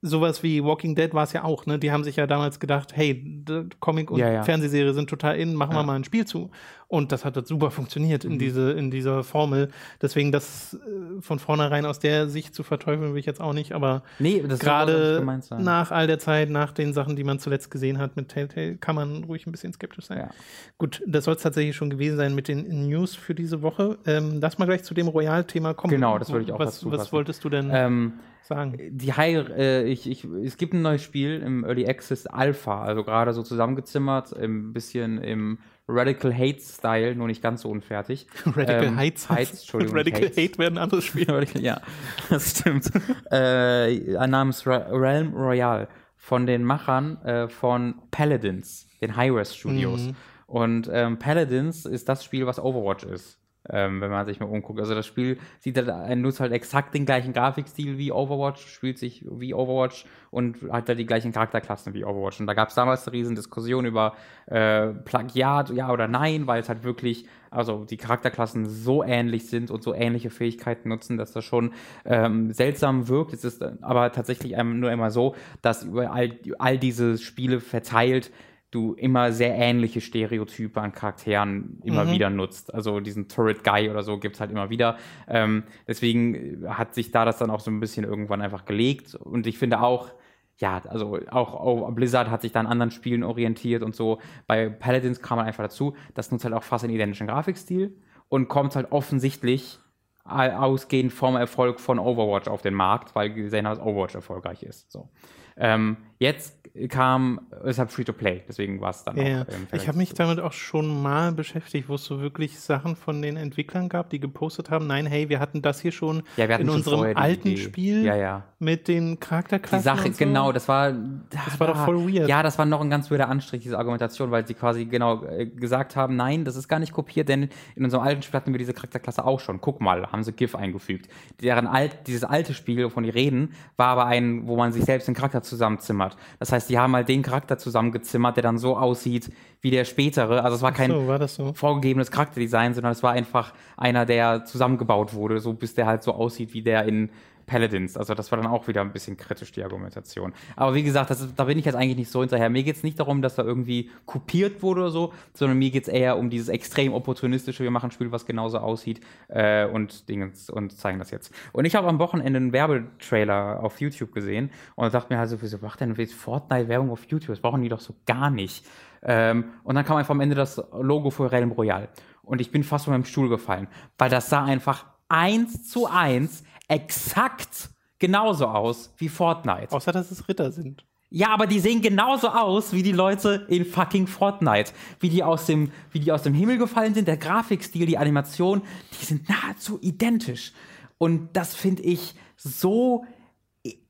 sowas 0.01 0.43
wie 0.43 0.63
Walking 0.63 0.96
Dead 0.96 1.13
war 1.13 1.24
es 1.24 1.34
ja 1.34 1.43
auch, 1.43 1.65
ne? 1.65 1.79
Die 1.79 1.91
haben 1.91 2.03
sich 2.03 2.15
ja 2.15 2.27
damals 2.27 2.60
gedacht, 2.60 2.96
hey, 2.96 3.43
Comic 3.79 4.12
und 4.12 4.19
ja, 4.19 4.31
ja. 4.31 4.43
Fernsehserie 4.43 4.93
sind 4.93 5.10
total 5.10 5.38
in, 5.38 5.55
machen 5.55 5.74
ja. 5.74 5.79
wir 5.79 5.84
mal 5.84 5.96
ein 5.96 6.03
Spiel 6.03 6.25
zu. 6.25 6.51
Und 6.89 7.12
das 7.12 7.24
hat 7.24 7.36
halt 7.36 7.46
super 7.46 7.69
funktioniert 7.69 8.25
mhm. 8.25 8.31
in, 8.31 8.39
diese, 8.39 8.72
in 8.72 8.89
dieser 8.89 9.24
Formel. 9.24 9.69
Deswegen 10.01 10.31
das 10.31 10.74
äh, 10.74 11.22
von 11.22 11.38
vornherein 11.38 11.86
aus 11.86 12.00
der 12.00 12.27
Sicht 12.27 12.55
zu 12.55 12.63
verteufeln, 12.63 13.13
will 13.13 13.19
ich 13.19 13.27
jetzt 13.27 13.39
auch 13.39 13.53
nicht, 13.53 13.74
aber 13.74 14.01
nee, 14.17 14.39
gerade 14.39 15.24
nach 15.60 15.91
all 15.91 16.08
der 16.08 16.17
Zeit, 16.17 16.50
nach 16.50 16.72
den 16.72 16.93
Sachen, 16.93 17.15
die 17.15 17.24
man 17.24 17.38
zuletzt 17.38 17.69
gesehen 17.69 18.00
hat 18.00 18.15
mit 18.15 18.29
Telltale, 18.29 18.77
kann 18.77 18.96
man 18.96 19.24
ruhig 19.24 19.46
ein 19.46 19.51
bisschen 19.51 19.72
skeptisch 19.72 20.08
sein. 20.08 20.31
Gut, 20.79 21.03
das 21.05 21.25
soll 21.25 21.36
es 21.36 21.43
tatsächlich 21.43 21.75
schon 21.75 21.91
gewesen 21.91 22.17
sein 22.17 22.34
mit 22.34 22.48
den 22.48 22.88
News 22.88 23.13
für 23.13 23.36
diese 23.36 23.62
Woche. 23.62 24.00
Ähm, 24.08 24.39
lass 24.41 24.58
mal 24.58 24.65
gleich 24.65 24.84
zu 24.84 24.96
dem 24.96 25.08
Royal-Thema 25.08 25.75
kommen. 25.75 25.91
Genau, 25.91 26.17
das 26.17 26.31
würde 26.31 26.46
ich 26.46 26.51
auch 26.51 26.58
was, 26.58 26.84
was 26.89 27.13
wolltest 27.13 27.43
du 27.43 27.50
denn 27.50 27.69
ähm, 27.72 28.13
sagen? 28.41 28.79
Die 28.89 29.13
High, 29.13 29.48
äh, 29.50 29.84
ich, 29.84 30.10
ich, 30.10 30.24
es 30.24 30.58
gibt 30.58 30.74
ein 30.74 30.81
neues 30.81 31.03
Spiel 31.03 31.39
im 31.39 31.63
Early 31.63 31.88
Access 31.88 32.25
Alpha, 32.25 32.84
also 32.84 33.03
gerade 33.03 33.34
so 33.34 33.43
zusammengezimmert, 33.43 34.36
ein 34.36 34.74
bisschen 34.74 35.19
im 35.19 35.60
Radical 35.89 36.34
Hate 36.34 36.62
Style, 36.62 37.15
nur 37.15 37.27
nicht 37.27 37.41
ganz 37.41 37.62
so 37.62 37.69
unfertig. 37.69 38.27
Radical 38.46 38.86
ähm, 38.86 38.96
Heights, 38.98 39.29
Heights, 39.29 39.62
Entschuldigung. 39.62 39.98
Radical 39.98 40.22
Hates. 40.25 40.38
Hate 40.38 40.58
werden 40.60 40.77
ein 40.77 40.84
anderes 40.84 41.05
Spiel. 41.05 41.27
ja, 41.60 41.81
das 42.29 42.51
stimmt. 42.51 42.91
äh, 43.31 44.27
namens 44.27 44.65
Realm 44.67 45.34
Royale 45.34 45.88
von 46.15 46.46
den 46.46 46.63
Machern 46.63 47.17
äh, 47.24 47.48
von 47.50 47.96
Paladins, 48.12 48.88
den 49.01 49.15
Hi-Res 49.15 49.55
Studios. 49.55 50.08
Mhm. 50.08 50.15
Und 50.46 50.89
ähm, 50.91 51.17
Paladins 51.17 51.86
ist 51.86 52.10
das 52.10 52.24
Spiel, 52.24 52.46
was 52.46 52.60
Overwatch 52.60 53.03
ist 53.03 53.38
ähm, 53.71 54.01
wenn 54.01 54.09
man 54.09 54.25
sich 54.25 54.39
mal 54.39 54.47
umguckt. 54.47 54.79
Also 54.79 54.95
das 54.95 55.05
Spiel 55.05 55.38
sieht 55.59 55.77
halt, 55.77 56.17
nutzt 56.17 56.39
halt 56.39 56.51
exakt 56.51 56.93
den 56.93 57.05
gleichen 57.05 57.33
Grafikstil 57.33 57.97
wie 57.97 58.11
Overwatch, 58.11 58.65
spielt 58.67 58.97
sich 58.97 59.25
wie 59.29 59.53
Overwatch 59.53 60.05
und 60.31 60.57
hat 60.71 60.88
halt 60.88 60.99
die 60.99 61.05
gleichen 61.05 61.31
Charakterklassen 61.31 61.93
wie 61.93 62.03
Overwatch. 62.03 62.39
Und 62.39 62.47
da 62.47 62.53
gab 62.53 62.69
es 62.69 62.75
damals 62.75 63.07
eine 63.07 63.13
riesen 63.13 63.35
Diskussion 63.35 63.85
über 63.85 64.13
äh, 64.47 64.88
Plagiat, 64.88 65.69
ja 65.71 65.91
oder 65.91 66.07
nein, 66.07 66.47
weil 66.47 66.61
es 66.61 66.69
halt 66.69 66.83
wirklich, 66.83 67.25
also 67.51 67.85
die 67.85 67.97
Charakterklassen 67.97 68.65
so 68.65 69.03
ähnlich 69.03 69.47
sind 69.47 69.71
und 69.71 69.83
so 69.83 69.93
ähnliche 69.93 70.29
Fähigkeiten 70.29 70.89
nutzen, 70.89 71.17
dass 71.17 71.31
das 71.31 71.43
schon 71.45 71.73
ähm, 72.05 72.51
seltsam 72.53 73.07
wirkt. 73.07 73.33
Es 73.33 73.43
ist 73.43 73.63
aber 73.81 74.11
tatsächlich 74.11 74.55
nur 74.63 74.91
immer 74.91 75.11
so, 75.11 75.35
dass 75.61 75.83
über 75.83 76.11
all, 76.11 76.31
all 76.59 76.77
diese 76.77 77.17
Spiele 77.17 77.59
verteilt 77.59 78.31
du 78.71 78.93
immer 78.93 79.31
sehr 79.31 79.55
ähnliche 79.55 79.99
Stereotype 79.99 80.79
an 80.79 80.91
Charakteren 80.91 81.79
immer 81.83 82.05
mhm. 82.05 82.11
wieder 82.11 82.29
nutzt. 82.29 82.73
Also 82.73 82.99
diesen 82.99 83.27
Turret 83.27 83.63
Guy 83.63 83.89
oder 83.89 84.03
so 84.03 84.19
gibt's 84.19 84.39
halt 84.39 84.51
immer 84.51 84.69
wieder. 84.69 84.97
Ähm, 85.27 85.63
deswegen 85.88 86.65
hat 86.67 86.93
sich 86.93 87.11
da 87.11 87.25
das 87.25 87.38
dann 87.38 87.49
auch 87.49 87.61
so 87.61 87.71
ein 87.71 87.79
bisschen 87.79 88.05
irgendwann 88.05 88.41
einfach 88.41 88.65
gelegt. 88.65 89.15
Und 89.15 89.47
ich 89.47 89.57
finde 89.57 89.81
auch, 89.81 90.11
ja, 90.57 90.81
also 90.88 91.17
auch, 91.31 91.55
auch 91.55 91.91
Blizzard 91.91 92.29
hat 92.29 92.41
sich 92.41 92.51
da 92.51 92.59
an 92.59 92.67
anderen 92.67 92.91
Spielen 92.91 93.23
orientiert 93.23 93.81
und 93.81 93.95
so. 93.95 94.19
Bei 94.45 94.69
Paladins 94.69 95.21
kam 95.21 95.38
man 95.38 95.47
einfach 95.47 95.63
dazu, 95.63 95.95
das 96.13 96.31
nutzt 96.31 96.45
halt 96.45 96.53
auch 96.53 96.63
fast 96.63 96.83
einen 96.83 96.93
identischen 96.93 97.27
Grafikstil 97.27 97.95
und 98.27 98.49
kommt 98.49 98.75
halt 98.75 98.91
offensichtlich 98.91 99.79
ausgehend 100.25 101.11
vom 101.11 101.35
Erfolg 101.35 101.79
von 101.79 101.97
Overwatch 101.97 102.47
auf 102.47 102.61
den 102.61 102.75
Markt, 102.75 103.15
weil 103.15 103.31
gesehen 103.31 103.65
haben, 103.65 103.77
dass 103.77 103.85
Overwatch 103.85 104.13
erfolgreich 104.13 104.61
ist. 104.61 104.91
So. 104.91 105.09
Ähm, 105.57 105.97
jetzt 106.19 106.59
kam, 106.89 107.41
ist 107.65 107.79
halt 107.79 107.91
Free-to-Play, 107.91 108.43
deswegen 108.47 108.79
war 108.79 108.91
es 108.91 109.03
dann 109.03 109.17
ja, 109.17 109.41
auch. 109.41 109.47
Ähm, 109.47 109.67
ich 109.73 109.88
habe 109.88 109.97
mich 109.97 110.13
damit 110.13 110.39
auch 110.39 110.53
schon 110.53 111.01
mal 111.01 111.31
beschäftigt, 111.31 111.89
wo 111.89 111.95
es 111.95 112.05
so 112.05 112.21
wirklich 112.21 112.59
Sachen 112.59 112.95
von 112.95 113.21
den 113.21 113.38
Entwicklern 113.38 113.89
gab, 113.89 114.09
die 114.09 114.19
gepostet 114.19 114.69
haben, 114.69 114.88
nein, 114.88 115.05
hey, 115.05 115.29
wir 115.29 115.39
hatten 115.39 115.61
das 115.61 115.81
hier 115.81 115.91
schon 115.91 116.23
ja, 116.38 116.45
in 116.45 116.67
schon 116.67 116.69
unserem 116.69 117.17
alten 117.17 117.57
Spiel 117.57 118.05
ja, 118.05 118.15
ja. 118.15 118.43
mit 118.59 118.88
den 118.88 119.19
Charakterklassen. 119.19 119.79
Die 119.79 119.83
Sache, 119.83 120.11
so. 120.11 120.17
genau, 120.17 120.51
das 120.51 120.67
war. 120.67 120.91
Das 120.91 121.59
war 121.59 121.67
doch 121.67 121.85
voll 121.85 122.13
weird. 122.13 122.29
Ja, 122.29 122.43
das 122.43 122.57
war 122.57 122.65
noch 122.65 122.81
ein 122.81 122.89
ganz 122.89 123.09
weirder 123.09 123.29
Anstrich, 123.29 123.61
diese 123.61 123.77
Argumentation, 123.77 124.31
weil 124.31 124.45
sie 124.45 124.53
quasi 124.53 124.85
genau 124.85 125.23
äh, 125.25 125.47
gesagt 125.47 125.95
haben, 125.95 126.15
nein, 126.15 126.45
das 126.45 126.55
ist 126.55 126.67
gar 126.67 126.79
nicht 126.79 126.93
kopiert, 126.93 127.29
denn 127.29 127.49
in 127.75 127.83
unserem 127.83 128.03
alten 128.03 128.21
Spiel 128.21 128.39
hatten 128.39 128.53
wir 128.53 128.59
diese 128.59 128.73
Charakterklasse 128.73 129.25
auch 129.25 129.39
schon. 129.39 129.59
Guck 129.61 129.81
mal, 129.81 130.11
haben 130.11 130.23
sie 130.23 130.33
GIF 130.33 130.55
eingefügt. 130.55 131.09
Deren 131.41 131.67
alt, 131.67 132.07
dieses 132.07 132.23
alte 132.23 132.53
Spiel, 132.53 132.83
wovon 132.85 133.03
die 133.03 133.09
reden, 133.09 133.53
war 133.75 133.88
aber 133.88 134.05
ein, 134.05 134.47
wo 134.47 134.55
man 134.55 134.71
sich 134.71 134.85
selbst 134.85 135.07
den 135.07 135.15
Charakter 135.15 135.41
zusammenzimmert. 135.41 136.09
Das 136.39 136.51
heißt, 136.51 136.70
die 136.70 136.78
haben 136.78 136.96
halt 136.96 137.10
den 137.10 137.22
Charakter 137.22 137.58
zusammengezimmert, 137.58 138.36
der 138.38 138.44
dann 138.44 138.58
so 138.58 138.78
aussieht 138.78 139.32
wie 139.62 139.72
der 139.72 139.86
spätere. 139.86 140.44
Also 140.44 140.56
es 140.56 140.62
war 140.62 140.72
kein 140.72 140.92
so, 140.92 141.08
war 141.08 141.28
so? 141.28 141.54
vorgegebenes 141.54 142.12
Charakterdesign, 142.12 142.74
sondern 142.74 142.92
es 142.92 143.04
war 143.04 143.12
einfach 143.12 143.54
einer, 143.78 144.06
der 144.06 144.46
zusammengebaut 144.46 145.13
wurde, 145.13 145.39
so 145.39 145.54
bis 145.54 145.74
der 145.75 145.86
halt 145.86 146.04
so 146.04 146.13
aussieht 146.13 146.54
wie 146.54 146.62
der 146.62 146.86
in 146.86 147.10
Paladins. 147.50 147.98
Also 147.98 148.13
das 148.13 148.32
war 148.32 148.38
dann 148.38 148.48
auch 148.48 148.68
wieder 148.68 148.82
ein 148.82 148.94
bisschen 148.94 149.18
kritisch, 149.18 149.51
die 149.51 149.63
Argumentation. 149.63 150.34
Aber 150.56 150.75
wie 150.75 150.84
gesagt, 150.84 151.10
ist, 151.10 151.34
da 151.36 151.44
bin 151.46 151.58
ich 151.58 151.65
jetzt 151.65 151.75
eigentlich 151.75 151.98
nicht 151.98 152.12
so 152.12 152.22
hinterher. 152.22 152.50
Mir 152.50 152.63
geht 152.63 152.75
es 152.75 152.84
nicht 152.84 153.00
darum, 153.00 153.22
dass 153.22 153.36
da 153.36 153.44
irgendwie 153.44 153.89
kopiert 154.06 154.62
wurde 154.62 154.82
oder 154.82 154.91
so, 154.91 155.13
sondern 155.34 155.58
mir 155.58 155.72
geht 155.72 155.84
es 155.84 155.89
eher 155.89 156.18
um 156.18 156.29
dieses 156.29 156.48
extrem 156.48 156.94
opportunistische, 156.94 157.63
wir 157.63 157.72
machen 157.72 157.88
ein 157.88 157.91
Spiel, 157.91 158.12
was 158.12 158.25
genauso 158.25 158.60
aussieht 158.60 159.01
äh, 159.27 159.65
und 159.65 160.08
Dingens 160.08 160.50
und 160.50 160.72
zeigen 160.77 161.00
das 161.00 161.10
jetzt. 161.10 161.34
Und 161.51 161.65
ich 161.65 161.75
habe 161.75 161.88
am 161.88 161.98
Wochenende 161.98 162.38
einen 162.38 162.53
Werbetrailer 162.53 163.63
auf 163.63 163.82
YouTube 163.82 164.13
gesehen 164.13 164.51
und 164.75 164.94
dachte 164.94 165.12
mir 165.12 165.20
halt 165.20 165.29
so, 165.29 165.41
wieso 165.41 165.58
macht 165.58 165.82
denn 165.82 165.96
Fortnite 165.96 166.68
Werbung 166.68 166.91
auf 166.91 167.06
YouTube? 167.06 167.29
Das 167.29 167.39
brauchen 167.39 167.63
die 167.63 167.70
doch 167.70 167.79
so 167.79 167.96
gar 168.06 168.29
nicht. 168.29 168.65
Ähm, 169.01 169.46
und 169.63 169.75
dann 169.75 169.86
kam 169.86 169.98
einfach 169.98 170.13
am 170.13 170.22
Ende 170.22 170.36
das 170.36 170.62
Logo 170.79 171.10
für 171.10 171.32
Realm 171.32 171.51
Royale. 171.51 171.89
Und 172.22 172.41
ich 172.41 172.51
bin 172.51 172.63
fast 172.63 172.86
von 172.86 172.94
meinem 172.94 173.06
Stuhl 173.06 173.27
gefallen, 173.27 173.68
weil 173.98 174.10
das 174.10 174.29
sah 174.29 174.44
einfach 174.44 174.86
eins 175.08 175.68
zu 175.68 175.88
eins 175.88 176.44
exakt 176.69 177.69
genauso 177.99 178.47
aus 178.47 178.93
wie 178.97 179.09
Fortnite. 179.09 179.71
Außer, 179.71 179.91
dass 179.91 180.11
es 180.11 180.29
Ritter 180.29 180.51
sind. 180.51 180.85
Ja, 181.11 181.29
aber 181.29 181.47
die 181.47 181.59
sehen 181.59 181.81
genauso 181.81 182.29
aus 182.29 182.71
wie 182.71 182.83
die 182.83 182.91
Leute 182.91 183.45
in 183.49 183.65
fucking 183.65 184.07
Fortnite. 184.07 184.71
Wie 184.99 185.09
die 185.09 185.23
aus 185.23 185.45
dem, 185.45 185.71
wie 185.91 185.99
die 185.99 186.11
aus 186.11 186.23
dem 186.23 186.33
Himmel 186.33 186.57
gefallen 186.57 186.93
sind, 186.93 187.07
der 187.07 187.17
Grafikstil, 187.17 187.85
die 187.85 187.97
Animation, 187.97 188.61
die 188.99 189.05
sind 189.05 189.27
nahezu 189.27 189.79
identisch. 189.81 190.53
Und 190.97 191.29
das 191.33 191.55
finde 191.55 191.81
ich 191.83 192.13
so 192.38 193.05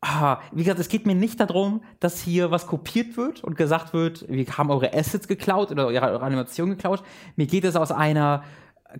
ah, 0.02 0.40
wie 0.52 0.64
gesagt, 0.64 0.80
es 0.80 0.90
geht 0.90 1.06
mir 1.06 1.16
nicht 1.16 1.40
darum, 1.40 1.82
dass 2.00 2.22
hier 2.22 2.52
was 2.52 2.68
kopiert 2.68 3.18
wird 3.18 3.44
und 3.44 3.56
gesagt 3.56 3.94
wird, 3.94 4.26
wir 4.28 4.46
haben 4.58 4.72
eure 4.72 4.94
Assets 4.94 5.28
geklaut 5.28 5.72
oder 5.72 5.88
eure 5.88 6.22
Animation 6.22 6.70
geklaut. 6.70 7.04
Mir 7.36 7.48
geht 7.48 7.64
es 7.64 7.76
aus 7.76 7.92
einer 7.92 8.44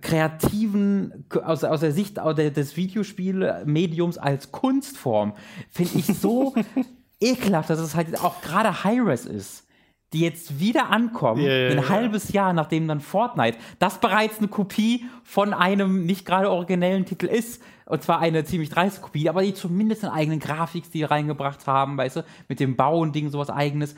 kreativen, 0.00 1.26
aus, 1.42 1.64
aus 1.64 1.80
der 1.80 1.92
Sicht 1.92 2.18
des 2.18 2.76
Videospielmediums 2.76 4.18
als 4.18 4.52
Kunstform, 4.52 5.34
finde 5.68 5.98
ich 5.98 6.06
so 6.06 6.54
ekelhaft, 7.20 7.70
dass 7.70 7.80
es 7.80 7.94
halt 7.94 8.18
auch 8.20 8.40
gerade 8.42 8.84
Hi-Res 8.84 9.26
ist 9.26 9.66
die 10.12 10.20
jetzt 10.20 10.58
wieder 10.58 10.90
ankommen, 10.90 11.40
yeah, 11.40 11.52
yeah, 11.52 11.70
ein 11.70 11.78
yeah. 11.78 11.88
halbes 11.88 12.32
Jahr 12.32 12.52
nachdem 12.52 12.88
dann 12.88 13.00
Fortnite, 13.00 13.58
das 13.78 14.00
bereits 14.00 14.38
eine 14.38 14.48
Kopie 14.48 15.06
von 15.22 15.54
einem 15.54 16.04
nicht 16.04 16.26
gerade 16.26 16.50
originellen 16.50 17.04
Titel 17.04 17.26
ist, 17.26 17.62
und 17.86 18.02
zwar 18.02 18.20
eine 18.20 18.44
ziemlich 18.44 18.70
dreiste 18.70 19.00
Kopie, 19.00 19.28
aber 19.28 19.42
die 19.42 19.54
zumindest 19.54 20.04
einen 20.04 20.12
eigenen 20.12 20.40
Grafikstil 20.40 21.06
reingebracht 21.06 21.66
haben, 21.66 21.96
weißt 21.96 22.16
du, 22.16 22.24
mit 22.48 22.60
dem 22.60 22.76
Bauen-Ding 22.76 23.30
sowas 23.30 23.50
eigenes 23.50 23.94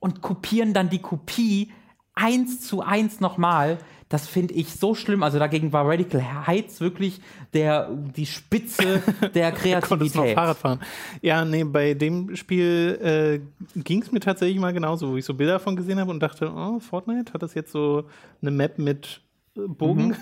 und 0.00 0.20
kopieren 0.20 0.74
dann 0.74 0.90
die 0.90 1.00
Kopie 1.00 1.72
eins 2.14 2.60
zu 2.60 2.82
eins 2.82 3.20
nochmal 3.20 3.78
das 4.14 4.28
finde 4.28 4.54
ich 4.54 4.72
so 4.72 4.94
schlimm. 4.94 5.24
Also 5.24 5.40
dagegen 5.40 5.72
war 5.72 5.88
Radical 5.88 6.46
Heights 6.46 6.80
wirklich 6.80 7.20
der, 7.52 7.90
die 7.90 8.26
Spitze 8.26 9.02
der 9.34 9.50
Kreativität. 9.50 10.14
noch 10.14 10.32
Fahrrad 10.34 10.56
fahren. 10.56 10.80
Ja, 11.20 11.44
nee, 11.44 11.64
bei 11.64 11.94
dem 11.94 12.36
Spiel 12.36 12.98
äh, 13.02 13.80
ging 13.80 14.02
es 14.02 14.12
mir 14.12 14.20
tatsächlich 14.20 14.60
mal 14.60 14.72
genauso, 14.72 15.10
wo 15.10 15.16
ich 15.16 15.24
so 15.24 15.34
Bilder 15.34 15.54
davon 15.54 15.74
gesehen 15.74 15.98
habe 15.98 16.12
und 16.12 16.20
dachte, 16.20 16.52
oh, 16.54 16.78
Fortnite 16.80 17.32
hat 17.32 17.42
das 17.42 17.54
jetzt 17.54 17.72
so 17.72 18.04
eine 18.40 18.52
Map 18.52 18.78
mit 18.78 19.20
äh, 19.56 19.62
Bogen. 19.66 20.08
Mhm. 20.08 20.16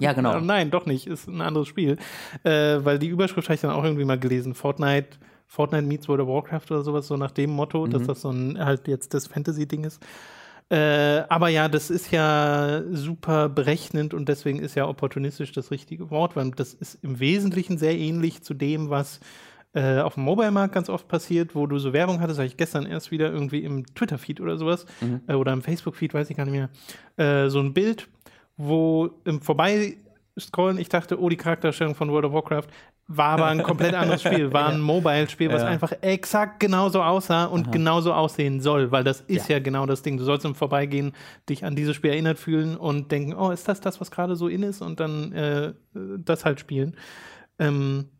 Ja, 0.00 0.14
genau. 0.14 0.40
Nein, 0.40 0.70
doch 0.70 0.86
nicht, 0.86 1.06
ist 1.06 1.28
ein 1.28 1.42
anderes 1.42 1.68
Spiel. 1.68 1.98
Äh, 2.44 2.78
weil 2.82 2.98
die 2.98 3.08
Überschrift 3.08 3.48
habe 3.48 3.56
ich 3.56 3.60
dann 3.60 3.72
auch 3.72 3.84
irgendwie 3.84 4.06
mal 4.06 4.18
gelesen. 4.18 4.54
Fortnite, 4.54 5.18
Fortnite 5.46 5.86
meets 5.86 6.08
World 6.08 6.22
of 6.22 6.28
Warcraft 6.28 6.70
oder 6.70 6.82
sowas, 6.82 7.06
so 7.06 7.16
nach 7.16 7.32
dem 7.32 7.50
Motto, 7.50 7.84
mhm. 7.84 7.90
dass 7.90 8.04
das 8.04 8.20
so 8.22 8.30
ein 8.30 8.58
halt 8.58 8.88
jetzt 8.88 9.12
das 9.12 9.26
Fantasy-Ding 9.26 9.84
ist. 9.84 10.00
Äh, 10.70 11.24
aber 11.28 11.48
ja, 11.48 11.68
das 11.68 11.88
ist 11.88 12.10
ja 12.10 12.82
super 12.90 13.48
berechnend 13.48 14.12
und 14.12 14.28
deswegen 14.28 14.58
ist 14.58 14.74
ja 14.74 14.86
opportunistisch 14.86 15.52
das 15.52 15.70
richtige 15.70 16.10
Wort, 16.10 16.36
weil 16.36 16.50
das 16.50 16.74
ist 16.74 17.02
im 17.02 17.20
Wesentlichen 17.20 17.78
sehr 17.78 17.96
ähnlich 17.96 18.42
zu 18.42 18.52
dem, 18.52 18.90
was 18.90 19.20
äh, 19.72 20.00
auf 20.00 20.14
dem 20.14 20.24
Mobile-Markt 20.24 20.74
ganz 20.74 20.90
oft 20.90 21.08
passiert, 21.08 21.54
wo 21.54 21.66
du 21.66 21.78
so 21.78 21.92
Werbung 21.92 22.20
hattest, 22.20 22.38
habe 22.38 22.46
ich 22.46 22.56
gestern 22.56 22.84
erst 22.84 23.10
wieder 23.10 23.32
irgendwie 23.32 23.64
im 23.64 23.86
Twitter-Feed 23.94 24.40
oder 24.40 24.58
sowas 24.58 24.84
mhm. 25.00 25.20
äh, 25.26 25.34
oder 25.34 25.52
im 25.52 25.62
Facebook-Feed, 25.62 26.12
weiß 26.12 26.28
ich 26.28 26.36
gar 26.36 26.44
nicht 26.44 26.54
mehr, 26.54 26.70
äh, 27.16 27.48
so 27.48 27.60
ein 27.60 27.72
Bild, 27.72 28.08
wo 28.58 29.10
im 29.24 29.40
Vorbeiscrollen 29.40 30.78
ich 30.78 30.90
dachte, 30.90 31.20
oh, 31.20 31.30
die 31.30 31.36
Charakterstellung 31.36 31.94
von 31.94 32.10
World 32.10 32.26
of 32.26 32.32
Warcraft 32.32 32.68
war 33.10 33.30
aber 33.30 33.46
ein 33.46 33.62
komplett 33.62 33.94
anderes 33.94 34.22
Spiel, 34.22 34.52
war 34.52 34.68
ein 34.68 34.80
Mobile-Spiel, 34.80 35.50
was 35.50 35.62
ja. 35.62 35.68
einfach 35.68 35.92
exakt 36.02 36.60
genauso 36.60 37.02
aussah 37.02 37.46
und 37.46 37.66
Aha. 37.66 37.70
genauso 37.72 38.12
aussehen 38.12 38.60
soll, 38.60 38.92
weil 38.92 39.02
das 39.02 39.22
ist 39.22 39.48
ja. 39.48 39.56
ja. 39.56 39.62
genau 39.62 39.86
das 39.86 40.02
Ding. 40.02 40.18
Du 40.18 40.24
sollst 40.24 40.44
im 40.44 40.54
Vorbeigehen 40.54 41.12
dich 41.48 41.64
an 41.64 41.74
dieses 41.74 41.96
Spiel 41.96 42.10
erinnert 42.10 42.38
fühlen 42.38 42.76
und 42.76 43.10
denken, 43.10 43.34
oh, 43.34 43.50
ist 43.50 43.66
das 43.66 43.80
das, 43.80 43.98
was 43.98 44.10
gerade 44.10 44.36
so 44.36 44.46
in 44.46 44.62
ist 44.62 44.82
und 44.82 45.00
dann 45.00 45.32
äh, 45.32 45.72
das 45.94 46.44
halt 46.44 46.60
spielen. 46.60 46.96
Ähm, 47.58 48.10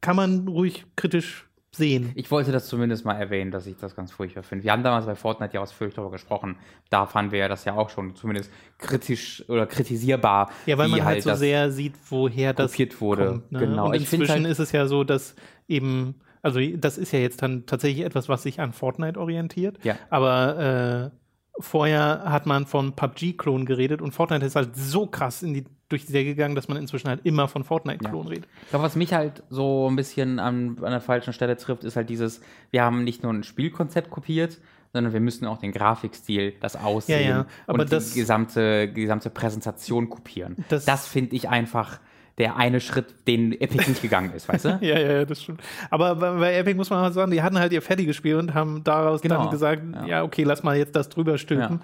kann 0.00 0.14
man 0.14 0.46
ruhig 0.46 0.86
kritisch 0.94 1.49
sehen. 1.72 2.10
Ich 2.16 2.30
wollte 2.30 2.50
das 2.50 2.66
zumindest 2.66 3.04
mal 3.04 3.14
erwähnen, 3.14 3.50
dass 3.50 3.66
ich 3.66 3.76
das 3.76 3.94
ganz 3.94 4.10
furchtbar 4.10 4.42
finde. 4.42 4.64
Wir 4.64 4.72
haben 4.72 4.82
damals 4.82 5.06
bei 5.06 5.14
Fortnite 5.14 5.54
ja 5.54 5.60
ausführlich 5.60 5.94
darüber 5.94 6.10
gesprochen. 6.10 6.56
Da 6.88 7.06
fanden 7.06 7.32
wir 7.32 7.38
ja 7.38 7.48
das 7.48 7.64
ja 7.64 7.74
auch 7.74 7.90
schon 7.90 8.16
zumindest 8.16 8.50
kritisch 8.78 9.44
oder 9.48 9.66
kritisierbar. 9.66 10.50
Ja, 10.66 10.78
weil 10.78 10.88
man 10.88 11.04
halt 11.04 11.22
so 11.22 11.34
sehr 11.34 11.70
sieht, 11.70 11.94
woher 12.08 12.52
das 12.52 12.76
wurde. 13.00 13.26
Kommt, 13.26 13.52
ne? 13.52 13.58
Genau. 13.60 13.86
Und 13.86 13.94
inzwischen 13.94 14.28
halt 14.28 14.46
ist 14.46 14.58
es 14.58 14.72
ja 14.72 14.86
so, 14.86 15.04
dass 15.04 15.36
eben, 15.68 16.16
also 16.42 16.60
das 16.76 16.98
ist 16.98 17.12
ja 17.12 17.20
jetzt 17.20 17.42
dann 17.42 17.66
tatsächlich 17.66 18.04
etwas, 18.04 18.28
was 18.28 18.42
sich 18.42 18.58
an 18.60 18.72
Fortnite 18.72 19.18
orientiert. 19.20 19.78
Ja. 19.84 19.96
Aber 20.10 21.12
äh, 21.12 21.62
vorher 21.62 22.24
hat 22.24 22.46
man 22.46 22.66
von 22.66 22.96
PUBG-Klon 22.96 23.64
geredet 23.64 24.02
und 24.02 24.10
Fortnite 24.12 24.44
ist 24.44 24.56
halt 24.56 24.74
so 24.74 25.06
krass 25.06 25.42
in 25.44 25.54
die, 25.54 25.64
durch 25.90 26.06
die 26.06 26.12
Decke 26.12 26.30
gegangen, 26.30 26.54
dass 26.54 26.68
man 26.68 26.78
inzwischen 26.78 27.08
halt 27.08 27.20
immer 27.24 27.48
von 27.48 27.64
Fortnite-Klon 27.64 28.24
ja. 28.24 28.30
redet. 28.30 28.48
Ich 28.62 28.70
glaube, 28.70 28.84
was 28.84 28.96
mich 28.96 29.12
halt 29.12 29.42
so 29.50 29.90
ein 29.90 29.96
bisschen 29.96 30.38
an, 30.38 30.78
an 30.80 30.92
der 30.92 31.00
falschen 31.00 31.32
Stelle 31.32 31.56
trifft, 31.56 31.84
ist 31.84 31.96
halt 31.96 32.08
dieses, 32.08 32.40
wir 32.70 32.82
haben 32.82 33.04
nicht 33.04 33.22
nur 33.22 33.32
ein 33.32 33.42
Spielkonzept 33.42 34.08
kopiert, 34.08 34.58
sondern 34.92 35.12
wir 35.12 35.20
müssen 35.20 35.46
auch 35.46 35.58
den 35.58 35.72
Grafikstil, 35.72 36.54
das 36.60 36.76
Aussehen 36.76 37.28
ja, 37.28 37.36
ja. 37.38 37.46
und 37.66 37.92
das, 37.92 38.12
die 38.12 38.20
gesamte, 38.20 38.90
gesamte 38.92 39.30
Präsentation 39.30 40.08
kopieren. 40.08 40.56
Das, 40.68 40.84
das 40.84 41.06
finde 41.06 41.36
ich 41.36 41.48
einfach 41.48 42.00
der 42.38 42.56
eine 42.56 42.80
Schritt, 42.80 43.26
den 43.28 43.52
Epic 43.52 43.86
nicht 43.86 44.00
gegangen 44.00 44.32
ist, 44.32 44.48
weißt 44.48 44.64
du? 44.64 44.68
ja, 44.80 44.98
ja, 44.98 45.12
ja, 45.12 45.24
das 45.26 45.42
stimmt. 45.42 45.60
Aber 45.90 46.14
bei 46.14 46.56
Epic 46.56 46.74
muss 46.74 46.88
man 46.88 47.00
mal 47.00 47.12
sagen, 47.12 47.30
die 47.30 47.42
hatten 47.42 47.58
halt 47.58 47.72
ihr 47.72 47.82
fertiges 47.82 48.16
Spiel 48.16 48.36
und 48.36 48.54
haben 48.54 48.82
daraus 48.82 49.20
genau. 49.20 49.42
dann 49.42 49.50
gesagt, 49.50 49.82
ja. 49.92 50.06
ja. 50.06 50.22
okay, 50.22 50.44
lass 50.44 50.62
mal 50.62 50.76
jetzt 50.76 50.96
das 50.96 51.10
drüber 51.10 51.36
stülpen. 51.36 51.80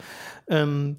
Ähm, 0.49 0.97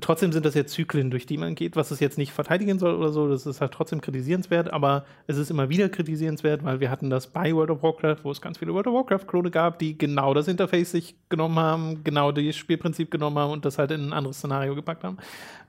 trotzdem 0.00 0.32
sind 0.32 0.44
das 0.44 0.54
jetzt 0.54 0.72
Zyklen, 0.72 1.10
durch 1.10 1.26
die 1.26 1.38
man 1.38 1.54
geht, 1.54 1.76
was 1.76 1.90
es 1.90 2.00
jetzt 2.00 2.18
nicht 2.18 2.32
verteidigen 2.32 2.78
soll 2.78 2.94
oder 2.94 3.10
so. 3.10 3.28
Das 3.28 3.46
ist 3.46 3.60
halt 3.60 3.72
trotzdem 3.72 4.00
kritisierenswert, 4.00 4.72
aber 4.72 5.04
es 5.26 5.36
ist 5.36 5.50
immer 5.50 5.68
wieder 5.68 5.88
kritisierenswert, 5.88 6.64
weil 6.64 6.80
wir 6.80 6.90
hatten 6.90 7.10
das 7.10 7.28
bei 7.28 7.54
World 7.54 7.70
of 7.70 7.82
Warcraft, 7.82 8.18
wo 8.24 8.30
es 8.30 8.40
ganz 8.40 8.58
viele 8.58 8.72
World 8.74 8.86
of 8.86 8.94
Warcraft-Klone 8.94 9.50
gab, 9.50 9.78
die 9.78 9.96
genau 9.96 10.34
das 10.34 10.48
Interface 10.48 10.90
sich 10.90 11.16
genommen 11.28 11.58
haben, 11.58 12.04
genau 12.04 12.32
das 12.32 12.56
Spielprinzip 12.56 13.10
genommen 13.10 13.38
haben 13.38 13.52
und 13.52 13.64
das 13.64 13.78
halt 13.78 13.90
in 13.90 14.08
ein 14.08 14.12
anderes 14.12 14.38
Szenario 14.38 14.74
gepackt 14.74 15.04
haben. 15.04 15.18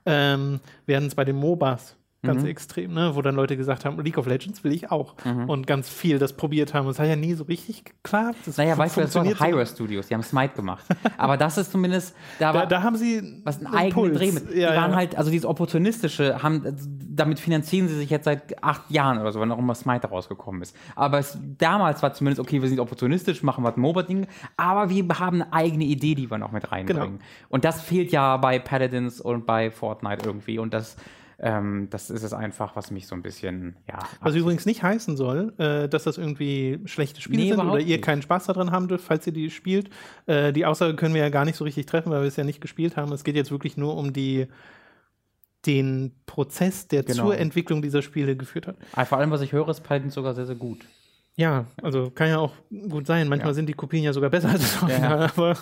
Ähm, 0.04 0.60
hatten 0.88 1.06
es 1.06 1.14
bei 1.14 1.24
den 1.24 1.36
MOBAs 1.36 1.96
ganz 2.26 2.42
mhm. 2.42 2.48
extrem, 2.48 2.94
ne? 2.94 3.12
wo 3.14 3.22
dann 3.22 3.34
Leute 3.34 3.56
gesagt 3.56 3.84
haben, 3.84 4.00
League 4.00 4.18
of 4.18 4.26
Legends 4.26 4.64
will 4.64 4.72
ich 4.72 4.90
auch. 4.90 5.14
Mhm. 5.24 5.48
Und 5.48 5.66
ganz 5.66 5.88
viel 5.88 6.18
das 6.18 6.32
probiert 6.32 6.74
haben. 6.74 6.86
Und 6.86 6.92
es 6.92 6.98
hat 6.98 7.06
ja 7.06 7.16
nie 7.16 7.34
so 7.34 7.44
richtig 7.44 7.84
geklappt. 7.84 8.38
Das 8.44 8.56
naja, 8.56 8.76
weißt 8.76 8.96
du, 8.96 9.00
das 9.02 9.14
waren 9.14 9.26
Hyra 9.26 9.66
Studios, 9.66 10.08
die 10.08 10.14
haben 10.14 10.22
Smite 10.22 10.54
gemacht. 10.54 10.84
Aber 11.18 11.36
das 11.36 11.58
ist 11.58 11.72
zumindest, 11.72 12.14
da, 12.38 12.52
da, 12.52 12.66
da 12.66 12.82
haben 12.82 12.96
sie 12.96 13.40
was 13.44 13.58
einen 13.58 13.74
eigenen 13.74 14.14
Dreh 14.14 14.32
mit. 14.32 14.54
Ja, 14.54 14.72
die 14.72 14.76
waren 14.76 14.90
ja. 14.90 14.96
halt, 14.96 15.16
also 15.16 15.30
dieses 15.30 15.46
Opportunistische, 15.46 16.42
haben, 16.42 16.62
damit 17.08 17.40
finanzieren 17.40 17.88
sie 17.88 17.96
sich 17.96 18.10
jetzt 18.10 18.24
seit 18.24 18.62
acht 18.62 18.90
Jahren 18.90 19.18
oder 19.18 19.32
so, 19.32 19.40
wenn 19.40 19.50
auch 19.52 19.58
immer 19.58 19.74
Smite 19.74 20.08
rausgekommen 20.08 20.62
ist. 20.62 20.76
Aber 20.94 21.18
es, 21.18 21.38
damals 21.58 22.02
war 22.02 22.12
zumindest, 22.12 22.40
okay, 22.40 22.60
wir 22.60 22.68
sind 22.68 22.80
opportunistisch, 22.80 23.42
machen 23.42 23.64
was 23.64 23.76
MOBA-Ding, 23.76 24.26
aber 24.56 24.90
wir 24.90 25.06
haben 25.18 25.42
eine 25.42 25.52
eigene 25.52 25.84
Idee, 25.84 26.14
die 26.14 26.30
wir 26.30 26.38
noch 26.38 26.52
mit 26.52 26.70
reinbringen. 26.70 27.18
Genau. 27.18 27.24
Und 27.48 27.64
das 27.64 27.80
fehlt 27.80 28.12
ja 28.12 28.36
bei 28.36 28.58
Paladins 28.58 29.20
und 29.20 29.46
bei 29.46 29.70
Fortnite 29.70 30.24
irgendwie. 30.24 30.58
Und 30.58 30.74
das 30.74 30.96
ähm, 31.38 31.88
das 31.90 32.08
ist 32.08 32.22
es 32.22 32.32
einfach, 32.32 32.76
was 32.76 32.90
mich 32.90 33.06
so 33.06 33.14
ein 33.14 33.22
bisschen, 33.22 33.76
ja. 33.86 33.98
Was 34.20 34.34
übrigens 34.34 34.64
nicht 34.64 34.82
heißen 34.82 35.16
soll, 35.16 35.52
äh, 35.58 35.88
dass 35.88 36.04
das 36.04 36.16
irgendwie 36.16 36.80
schlechte 36.86 37.20
Spiele 37.20 37.42
nee, 37.42 37.50
sind 37.50 37.60
oder 37.60 37.78
ihr 37.78 37.96
nicht. 37.96 38.04
keinen 38.04 38.22
Spaß 38.22 38.46
daran 38.46 38.70
haben 38.70 38.88
dürft, 38.88 39.04
falls 39.04 39.26
ihr 39.26 39.34
die 39.34 39.50
spielt. 39.50 39.90
Äh, 40.26 40.52
die 40.52 40.64
Aussage 40.64 40.96
können 40.96 41.14
wir 41.14 41.20
ja 41.20 41.28
gar 41.28 41.44
nicht 41.44 41.56
so 41.56 41.64
richtig 41.64 41.86
treffen, 41.86 42.10
weil 42.10 42.22
wir 42.22 42.28
es 42.28 42.36
ja 42.36 42.44
nicht 42.44 42.60
gespielt 42.60 42.96
haben. 42.96 43.12
Es 43.12 43.22
geht 43.22 43.36
jetzt 43.36 43.50
wirklich 43.50 43.76
nur 43.76 43.96
um 43.96 44.12
die 44.12 44.46
den 45.66 46.12
Prozess, 46.26 46.86
der 46.86 47.02
genau. 47.02 47.24
zur 47.24 47.38
Entwicklung 47.38 47.82
dieser 47.82 48.00
Spiele 48.00 48.36
geführt 48.36 48.68
hat. 48.68 48.76
Vor 49.08 49.18
allem, 49.18 49.32
was 49.32 49.40
ich 49.40 49.52
höre, 49.52 49.68
ist 49.68 49.80
Python 49.80 50.10
sogar 50.10 50.32
sehr, 50.34 50.46
sehr 50.46 50.54
gut. 50.54 50.86
Ja, 51.38 51.66
also 51.82 52.10
kann 52.10 52.28
ja 52.28 52.38
auch 52.38 52.52
gut 52.88 53.06
sein. 53.06 53.28
Manchmal 53.28 53.50
ja. 53.50 53.54
sind 53.54 53.68
die 53.68 53.74
Kopien 53.74 54.02
ja 54.02 54.14
sogar 54.14 54.30
besser 54.30 54.48
als 54.48 54.62
das 54.62 54.82
Original, 54.82 55.20
ja. 55.20 55.30
aber 55.36 55.54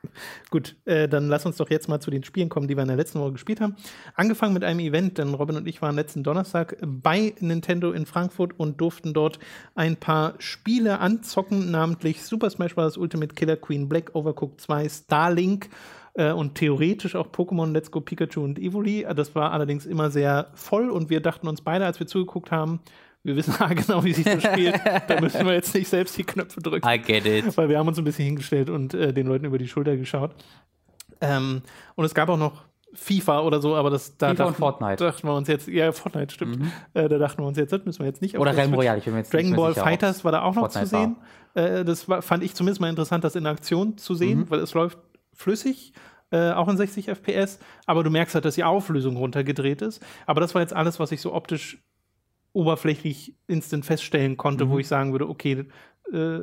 gut, 0.50 0.74
äh, 0.86 1.06
dann 1.06 1.28
lass 1.28 1.44
uns 1.44 1.58
doch 1.58 1.68
jetzt 1.68 1.86
mal 1.86 2.00
zu 2.00 2.10
den 2.10 2.24
Spielen 2.24 2.48
kommen, 2.48 2.66
die 2.66 2.74
wir 2.74 2.80
in 2.80 2.88
der 2.88 2.96
letzten 2.96 3.20
Woche 3.20 3.32
gespielt 3.32 3.60
haben. 3.60 3.76
Angefangen 4.14 4.54
mit 4.54 4.64
einem 4.64 4.80
Event, 4.80 5.18
denn 5.18 5.34
Robin 5.34 5.56
und 5.56 5.68
ich 5.68 5.82
waren 5.82 5.96
letzten 5.96 6.22
Donnerstag 6.22 6.78
bei 6.80 7.34
Nintendo 7.40 7.92
in 7.92 8.06
Frankfurt 8.06 8.58
und 8.58 8.80
durften 8.80 9.12
dort 9.12 9.38
ein 9.74 9.96
paar 9.96 10.32
Spiele 10.38 10.98
anzocken, 10.98 11.70
namentlich 11.70 12.24
Super 12.24 12.48
Smash 12.48 12.74
Bros. 12.74 12.96
Ultimate 12.96 13.34
Killer 13.34 13.56
Queen 13.56 13.86
Black, 13.86 14.14
Overcooked 14.14 14.62
2, 14.62 14.88
Starlink 14.88 15.68
äh, 16.14 16.32
und 16.32 16.54
theoretisch 16.54 17.14
auch 17.16 17.28
Pokémon 17.28 17.70
Let's 17.72 17.90
Go 17.90 18.00
Pikachu 18.00 18.42
und 18.42 18.58
Evoli. 18.58 19.06
Das 19.14 19.34
war 19.34 19.52
allerdings 19.52 19.84
immer 19.84 20.10
sehr 20.10 20.48
voll 20.54 20.88
und 20.88 21.10
wir 21.10 21.20
dachten 21.20 21.48
uns 21.48 21.60
beide, 21.60 21.84
als 21.84 22.00
wir 22.00 22.06
zugeguckt 22.06 22.50
haben, 22.50 22.80
wir 23.28 23.36
wissen 23.36 23.54
genau, 23.68 24.02
wie 24.02 24.12
sich 24.12 24.24
das 24.24 24.42
spielt. 24.42 24.80
da 25.06 25.20
müssen 25.20 25.46
wir 25.46 25.52
jetzt 25.52 25.74
nicht 25.74 25.88
selbst 25.88 26.16
die 26.18 26.24
Knöpfe 26.24 26.60
drücken. 26.60 26.88
I 26.88 26.98
get 26.98 27.26
it. 27.26 27.56
Weil 27.56 27.68
wir 27.68 27.78
haben 27.78 27.86
uns 27.86 27.98
ein 27.98 28.04
bisschen 28.04 28.24
hingestellt 28.24 28.70
und 28.70 28.94
äh, 28.94 29.12
den 29.12 29.26
Leuten 29.26 29.44
über 29.44 29.58
die 29.58 29.68
Schulter 29.68 29.96
geschaut. 29.96 30.34
Ähm, 31.20 31.62
und 31.94 32.04
es 32.04 32.14
gab 32.14 32.28
auch 32.28 32.38
noch 32.38 32.64
FIFA 32.94 33.40
oder 33.40 33.60
so, 33.60 33.76
aber 33.76 33.90
das 33.90 34.16
da 34.16 34.30
FIFA 34.30 34.44
dachten, 34.44 34.54
Fortnite. 34.54 35.04
dachten 35.04 35.26
wir 35.26 35.34
uns 35.34 35.48
jetzt, 35.48 35.68
ja, 35.68 35.92
Fortnite 35.92 36.32
stimmt. 36.32 36.60
Mhm. 36.60 36.72
Äh, 36.94 37.08
da 37.08 37.18
dachten 37.18 37.42
wir 37.42 37.46
uns 37.46 37.58
jetzt, 37.58 37.72
das 37.72 37.84
müssen 37.84 38.00
wir 38.00 38.06
jetzt 38.06 38.22
nicht. 38.22 38.38
Oder 38.38 38.56
Realm 38.56 38.74
Royale, 38.74 38.98
ich 38.98 39.04
bin 39.04 39.16
jetzt 39.16 39.32
Dragon 39.32 39.54
Ball 39.54 39.74
Fighters 39.74 40.24
war 40.24 40.32
da 40.32 40.42
auch 40.42 40.54
noch 40.54 40.62
Fortnite 40.62 40.86
zu 40.86 40.96
sehen. 40.96 41.16
Äh, 41.54 41.84
das 41.84 42.08
war, 42.08 42.22
fand 42.22 42.42
ich 42.42 42.54
zumindest 42.54 42.80
mal 42.80 42.88
interessant, 42.88 43.24
das 43.24 43.36
in 43.36 43.46
Aktion 43.46 43.98
zu 43.98 44.14
sehen, 44.14 44.40
mhm. 44.40 44.50
weil 44.50 44.60
es 44.60 44.74
läuft 44.74 44.98
flüssig. 45.34 45.92
Äh, 46.30 46.50
auch 46.50 46.68
in 46.68 46.76
60 46.76 47.08
FPS, 47.08 47.58
aber 47.86 48.04
du 48.04 48.10
merkst 48.10 48.34
halt, 48.34 48.44
dass 48.44 48.54
die 48.54 48.64
Auflösung 48.64 49.16
runtergedreht 49.16 49.80
ist. 49.80 50.04
Aber 50.26 50.42
das 50.42 50.54
war 50.54 50.60
jetzt 50.60 50.74
alles, 50.74 51.00
was 51.00 51.10
ich 51.10 51.22
so 51.22 51.32
optisch 51.32 51.78
oberflächlich 52.52 53.36
instant 53.46 53.84
feststellen 53.86 54.36
konnte, 54.36 54.66
mhm. 54.66 54.70
wo 54.70 54.78
ich 54.78 54.88
sagen 54.88 55.12
würde, 55.12 55.28
okay, 55.28 55.66
äh, 56.12 56.40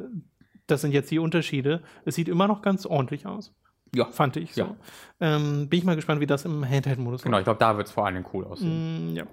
das 0.68 0.82
sind 0.82 0.94
jetzt 0.94 1.12
die 1.12 1.20
Unterschiede. 1.20 1.82
Es 2.06 2.16
sieht 2.16 2.28
immer 2.28 2.48
noch 2.48 2.62
ganz 2.62 2.86
ordentlich 2.86 3.26
aus. 3.26 3.54
Ja. 3.94 4.06
Fand 4.12 4.36
ich 4.38 4.54
so. 4.54 4.62
Ja. 4.62 4.76
Ähm, 5.20 5.70
bin 5.70 5.80
ich 5.80 5.86
mal 5.86 5.96
gespannt, 5.96 6.20
wie 6.20 6.26
das 6.26 6.46
im 6.46 6.68
Handheld-Modus 6.68 7.22
Genau, 7.22 7.38
ich 7.38 7.44
glaube, 7.44 7.60
da 7.60 7.78
wird 7.78 7.88
es 7.88 7.94
vor 7.94 8.06
allem 8.06 8.26
cool 8.34 8.46
aussehen. 8.46 9.14
Mm, 9.14 9.16
ja. 9.16 9.26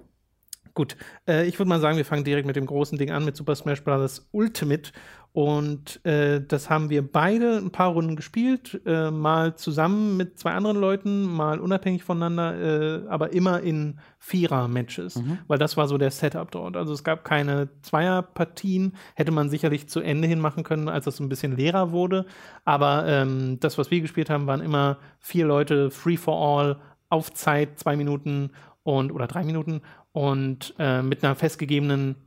Gut, 0.73 0.95
äh, 1.27 1.45
ich 1.45 1.59
würde 1.59 1.69
mal 1.69 1.79
sagen, 1.79 1.97
wir 1.97 2.05
fangen 2.05 2.23
direkt 2.23 2.47
mit 2.47 2.55
dem 2.55 2.65
großen 2.65 2.97
Ding 2.97 3.11
an, 3.11 3.25
mit 3.25 3.35
Super 3.35 3.55
Smash 3.55 3.83
Bros. 3.83 4.27
Ultimate. 4.31 4.91
Und 5.33 6.05
äh, 6.05 6.41
das 6.47 6.69
haben 6.69 6.91
wir 6.91 7.11
beide 7.11 7.57
ein 7.57 7.71
paar 7.71 7.89
Runden 7.89 8.15
gespielt, 8.15 8.79
äh, 8.85 9.09
mal 9.09 9.55
zusammen 9.55 10.15
mit 10.15 10.37
zwei 10.37 10.51
anderen 10.51 10.77
Leuten, 10.77 11.23
mal 11.23 11.59
unabhängig 11.59 12.03
voneinander, 12.03 13.03
äh, 13.03 13.07
aber 13.07 13.33
immer 13.33 13.61
in 13.61 13.99
Vierer-Matches, 14.19 15.15
mhm. 15.15 15.39
weil 15.47 15.57
das 15.57 15.75
war 15.75 15.87
so 15.87 15.97
der 15.97 16.11
Setup 16.11 16.51
dort. 16.51 16.77
Also 16.77 16.93
es 16.93 17.03
gab 17.03 17.23
keine 17.23 17.69
Zweierpartien, 17.81 18.93
hätte 19.15 19.31
man 19.31 19.49
sicherlich 19.49 19.89
zu 19.89 20.01
Ende 20.01 20.27
hin 20.27 20.39
machen 20.39 20.63
können, 20.63 20.87
als 20.87 21.05
das 21.05 21.19
ein 21.19 21.29
bisschen 21.29 21.57
leerer 21.57 21.91
wurde. 21.91 22.27
Aber 22.63 23.07
ähm, 23.07 23.59
das, 23.59 23.79
was 23.79 23.89
wir 23.89 24.01
gespielt 24.01 24.29
haben, 24.29 24.45
waren 24.45 24.61
immer 24.61 24.99
vier 25.17 25.47
Leute, 25.47 25.89
Free 25.89 26.17
for 26.17 26.37
All, 26.37 26.77
auf 27.09 27.33
Zeit, 27.33 27.79
zwei 27.79 27.95
Minuten 27.95 28.51
und 28.83 29.11
oder 29.11 29.25
drei 29.25 29.43
Minuten 29.43 29.81
und 30.11 30.75
äh, 30.77 31.01
mit 31.01 31.23
einer 31.23 31.35
festgegebenen 31.35 32.17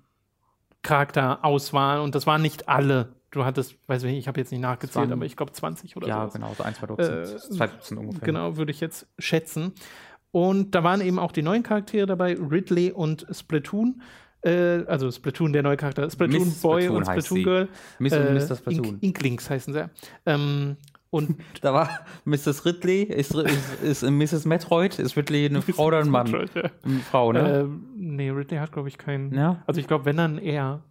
Charakterauswahl 0.86 2.00
und 2.00 2.14
das 2.14 2.26
waren 2.26 2.42
nicht 2.42 2.68
alle. 2.68 3.14
Du 3.30 3.44
hattest, 3.44 3.76
weiß 3.88 4.04
ich 4.04 4.10
nicht, 4.10 4.18
ich 4.20 4.28
habe 4.28 4.40
jetzt 4.40 4.52
nicht 4.52 4.60
nachgezählt, 4.60 5.10
aber 5.12 5.24
ich 5.26 5.36
glaube 5.36 5.52
20 5.52 5.96
oder 5.96 6.06
so. 6.06 6.10
Ja, 6.10 6.26
genau, 6.26 6.54
so 6.56 6.62
ein, 6.62 6.74
zwei 6.74 6.86
Dutzend, 6.86 7.28
äh, 7.28 7.36
zwei 7.36 7.66
Dutzend 7.66 8.00
ungefähr. 8.00 8.24
Genau, 8.24 8.56
würde 8.56 8.70
ich 8.70 8.80
jetzt 8.80 9.06
schätzen. 9.18 9.72
Und 10.30 10.74
da 10.74 10.84
waren 10.84 11.00
eben 11.00 11.18
auch 11.18 11.32
die 11.32 11.42
neuen 11.42 11.62
Charaktere 11.62 12.06
dabei, 12.06 12.34
Ridley 12.34 12.92
und 12.92 13.26
Splatoon. 13.30 14.00
Äh, 14.42 14.84
also 14.86 15.10
Splatoon, 15.10 15.52
der 15.52 15.62
neue 15.62 15.76
Charakter, 15.76 16.08
Splatoon 16.08 16.44
Miss 16.44 16.60
Boy 16.60 16.82
Splatoon 16.82 16.96
und 16.96 17.04
Splatoon 17.04 17.42
Girl. 17.42 17.68
Miss 17.98 18.12
und 18.12 18.34
Mr. 18.34 18.36
Äh, 18.36 18.56
Splatoon. 18.56 18.84
Ink 18.86 19.02
Inklings 19.02 19.50
heißen 19.50 19.74
sie. 19.74 19.90
Ähm, 20.24 20.76
und 21.16 21.36
da 21.62 21.72
war 21.72 21.88
Mrs. 22.24 22.64
Ridley, 22.64 23.02
ist, 23.02 23.34
ist, 23.34 24.02
ist 24.02 24.02
Mrs. 24.02 24.44
Metroid, 24.44 24.98
ist 24.98 25.16
Ridley 25.16 25.46
eine 25.46 25.62
Frau 25.62 25.86
oder 25.86 26.00
ein 26.00 26.08
Mann? 26.10 26.30
Metroid, 26.30 26.54
ja. 26.54 26.70
Eine 26.84 26.98
Frau, 27.00 27.32
ne? 27.32 27.60
Ähm, 27.60 27.86
nee, 27.96 28.30
Ridley 28.30 28.58
hat, 28.58 28.72
glaube 28.72 28.88
ich, 28.88 28.98
keinen. 28.98 29.34
Ja? 29.34 29.62
Also 29.66 29.80
ich 29.80 29.86
glaube, 29.86 30.04
wenn 30.04 30.16
dann 30.16 30.38
er. 30.38 30.82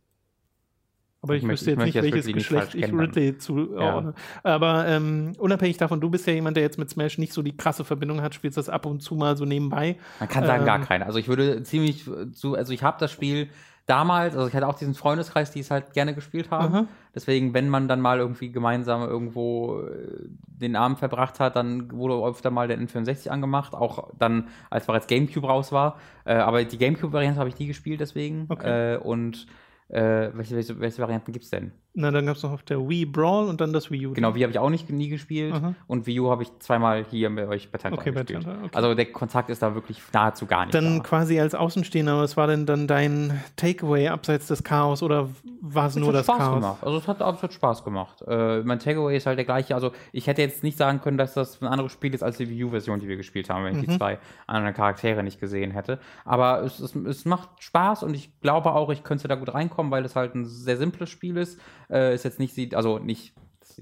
Aber 1.21 1.35
ich, 1.35 1.41
ich 1.41 1.49
wüsste 1.49 1.71
jetzt 1.71 1.83
nicht, 1.83 1.95
welches 1.95 2.27
Geschlecht 2.27 2.75
ich 2.75 2.93
Ridley 2.93 3.37
zuordne. 3.39 4.13
Ja. 4.43 4.51
Aber 4.55 4.87
ähm, 4.87 5.33
unabhängig 5.39 5.77
davon, 5.77 5.99
du 5.99 6.09
bist 6.11 6.27
ja 6.27 6.33
jemand, 6.33 6.55
der 6.55 6.63
jetzt 6.63 6.77
mit 6.77 6.87
Smash 6.89 7.17
nicht 7.17 7.33
so 7.33 7.41
die 7.41 7.57
krasse 7.57 7.83
Verbindung 7.83 8.21
hat, 8.21 8.35
spielst 8.35 8.57
das 8.57 8.69
ab 8.69 8.85
und 8.85 9.01
zu 9.01 9.15
mal 9.15 9.35
so 9.35 9.43
nebenbei. 9.43 9.97
Man 10.19 10.29
kann 10.29 10.45
sagen, 10.45 10.61
ähm, 10.61 10.65
gar 10.67 10.81
keine. 10.81 11.05
Also 11.05 11.17
ich 11.17 11.27
würde 11.27 11.63
ziemlich 11.63 12.05
zu, 12.33 12.53
also 12.53 12.73
ich 12.73 12.83
habe 12.83 12.97
das 12.99 13.11
Spiel 13.11 13.49
damals, 13.85 14.35
also 14.35 14.47
ich 14.47 14.55
hatte 14.55 14.67
auch 14.67 14.77
diesen 14.77 14.95
Freundeskreis, 14.95 15.51
die 15.51 15.59
es 15.59 15.71
halt 15.71 15.93
gerne 15.93 16.13
gespielt 16.13 16.51
haben. 16.51 16.73
Aha. 16.73 16.87
Deswegen, 17.13 17.53
wenn 17.53 17.69
man 17.69 17.87
dann 17.87 18.01
mal 18.01 18.19
irgendwie 18.19 18.51
gemeinsam 18.51 19.01
irgendwo 19.01 19.81
äh, 19.81 20.27
den 20.45 20.75
Abend 20.75 20.99
verbracht 20.99 21.39
hat, 21.39 21.55
dann 21.55 21.91
wurde 21.91 22.15
öfter 22.15 22.51
mal 22.51 22.67
der 22.67 22.79
N64 22.79 23.29
angemacht, 23.29 23.73
auch 23.73 24.11
dann, 24.17 24.47
als 24.69 24.87
bereits 24.87 25.07
GameCube 25.07 25.47
raus 25.47 25.71
war. 25.71 25.97
Äh, 26.25 26.35
aber 26.35 26.63
die 26.63 26.77
GameCube-Variante 26.77 27.39
habe 27.39 27.49
ich 27.49 27.59
nie 27.59 27.67
gespielt, 27.67 27.99
deswegen. 27.99 28.47
Okay. 28.49 28.95
Äh, 28.95 28.97
und 28.97 29.45
äh, 29.89 30.29
welche, 30.33 30.55
welche, 30.55 30.79
welche 30.79 31.01
Varianten 31.01 31.31
gibt 31.31 31.45
es 31.45 31.51
denn? 31.51 31.71
Na, 31.97 32.11
dann 32.11 32.25
gab 32.25 32.35
es 32.35 32.43
noch 32.43 32.51
auf 32.51 32.63
der 32.63 32.89
Wii 32.89 33.05
Brawl 33.05 33.47
und 33.47 33.61
dann 33.61 33.71
das 33.71 33.89
Wii 33.89 34.07
U. 34.07 34.13
Genau, 34.13 34.35
Wii 34.35 34.41
habe 34.41 34.51
ich 34.51 34.59
auch 34.59 34.69
nicht, 34.69 34.89
nie 34.89 35.07
gespielt. 35.07 35.53
Aha. 35.53 35.75
Und 35.87 36.05
Wii 36.05 36.19
U 36.19 36.29
habe 36.29 36.43
ich 36.43 36.49
zweimal 36.59 37.05
hier 37.09 37.29
mit 37.29 37.47
euch 37.47 37.71
bei 37.71 37.77
Tanta 37.77 37.97
okay, 37.97 38.11
gespielt. 38.11 38.43
Bei 38.43 38.51
Tanta, 38.51 38.65
okay. 38.65 38.75
Also 38.75 38.93
der 38.95 39.05
Kontakt 39.13 39.49
ist 39.49 39.61
da 39.61 39.73
wirklich 39.75 40.01
nahezu 40.11 40.45
gar 40.45 40.65
nicht. 40.65 40.75
Dann 40.75 40.97
da. 40.97 41.03
quasi 41.03 41.39
als 41.39 41.55
Außenstehender, 41.55 42.19
was 42.19 42.35
war 42.35 42.47
denn 42.47 42.65
dann 42.65 42.87
dein 42.87 43.41
Takeaway 43.55 44.09
abseits 44.09 44.47
des 44.47 44.63
Chaos 44.63 45.01
oder 45.01 45.29
war 45.61 45.87
es 45.87 45.95
nur 45.95 46.11
das 46.11 46.25
Spaß 46.25 46.37
Chaos? 46.37 46.55
Gemacht. 46.55 46.83
Also 46.83 46.97
es 46.97 47.07
hat 47.07 47.21
absolut 47.21 47.53
Spaß 47.53 47.85
gemacht. 47.85 48.21
Äh, 48.27 48.61
mein 48.63 48.79
Takeaway 48.79 49.15
ist 49.15 49.25
halt 49.25 49.37
der 49.37 49.45
gleiche. 49.45 49.73
Also 49.73 49.93
ich 50.11 50.27
hätte 50.27 50.41
jetzt 50.41 50.63
nicht 50.63 50.77
sagen 50.77 50.99
können, 50.99 51.17
dass 51.17 51.33
das 51.33 51.61
ein 51.61 51.67
anderes 51.67 51.93
Spiel 51.93 52.13
ist 52.13 52.23
als 52.23 52.35
die 52.37 52.49
Wii 52.49 52.65
U-Version, 52.65 52.99
die 52.99 53.07
wir 53.07 53.15
gespielt 53.15 53.49
haben, 53.49 53.63
wenn 53.63 53.79
ich 53.79 53.87
mhm. 53.87 53.91
die 53.91 53.97
zwei 53.97 54.19
anderen 54.47 54.75
Charaktere 54.75 55.23
nicht 55.23 55.39
gesehen 55.39 55.71
hätte. 55.71 55.99
Aber 56.25 56.61
es, 56.63 56.79
es, 56.79 56.93
es 56.93 57.23
macht 57.23 57.49
Spaß 57.59 58.03
und 58.03 58.13
ich 58.15 58.41
glaube 58.41 58.73
auch, 58.73 58.89
ich 58.89 59.03
könnte 59.03 59.29
da 59.29 59.35
gut 59.35 59.53
reinkommen, 59.53 59.93
weil 59.93 60.03
es 60.03 60.17
halt 60.17 60.35
ein 60.35 60.45
sehr 60.45 60.75
simples 60.75 61.09
Spiel 61.09 61.37
ist. 61.37 61.59
Äh, 61.89 62.15
ist 62.15 62.23
jetzt 62.23 62.39
nicht 62.39 62.75
also 62.75 62.99
nicht 62.99 63.33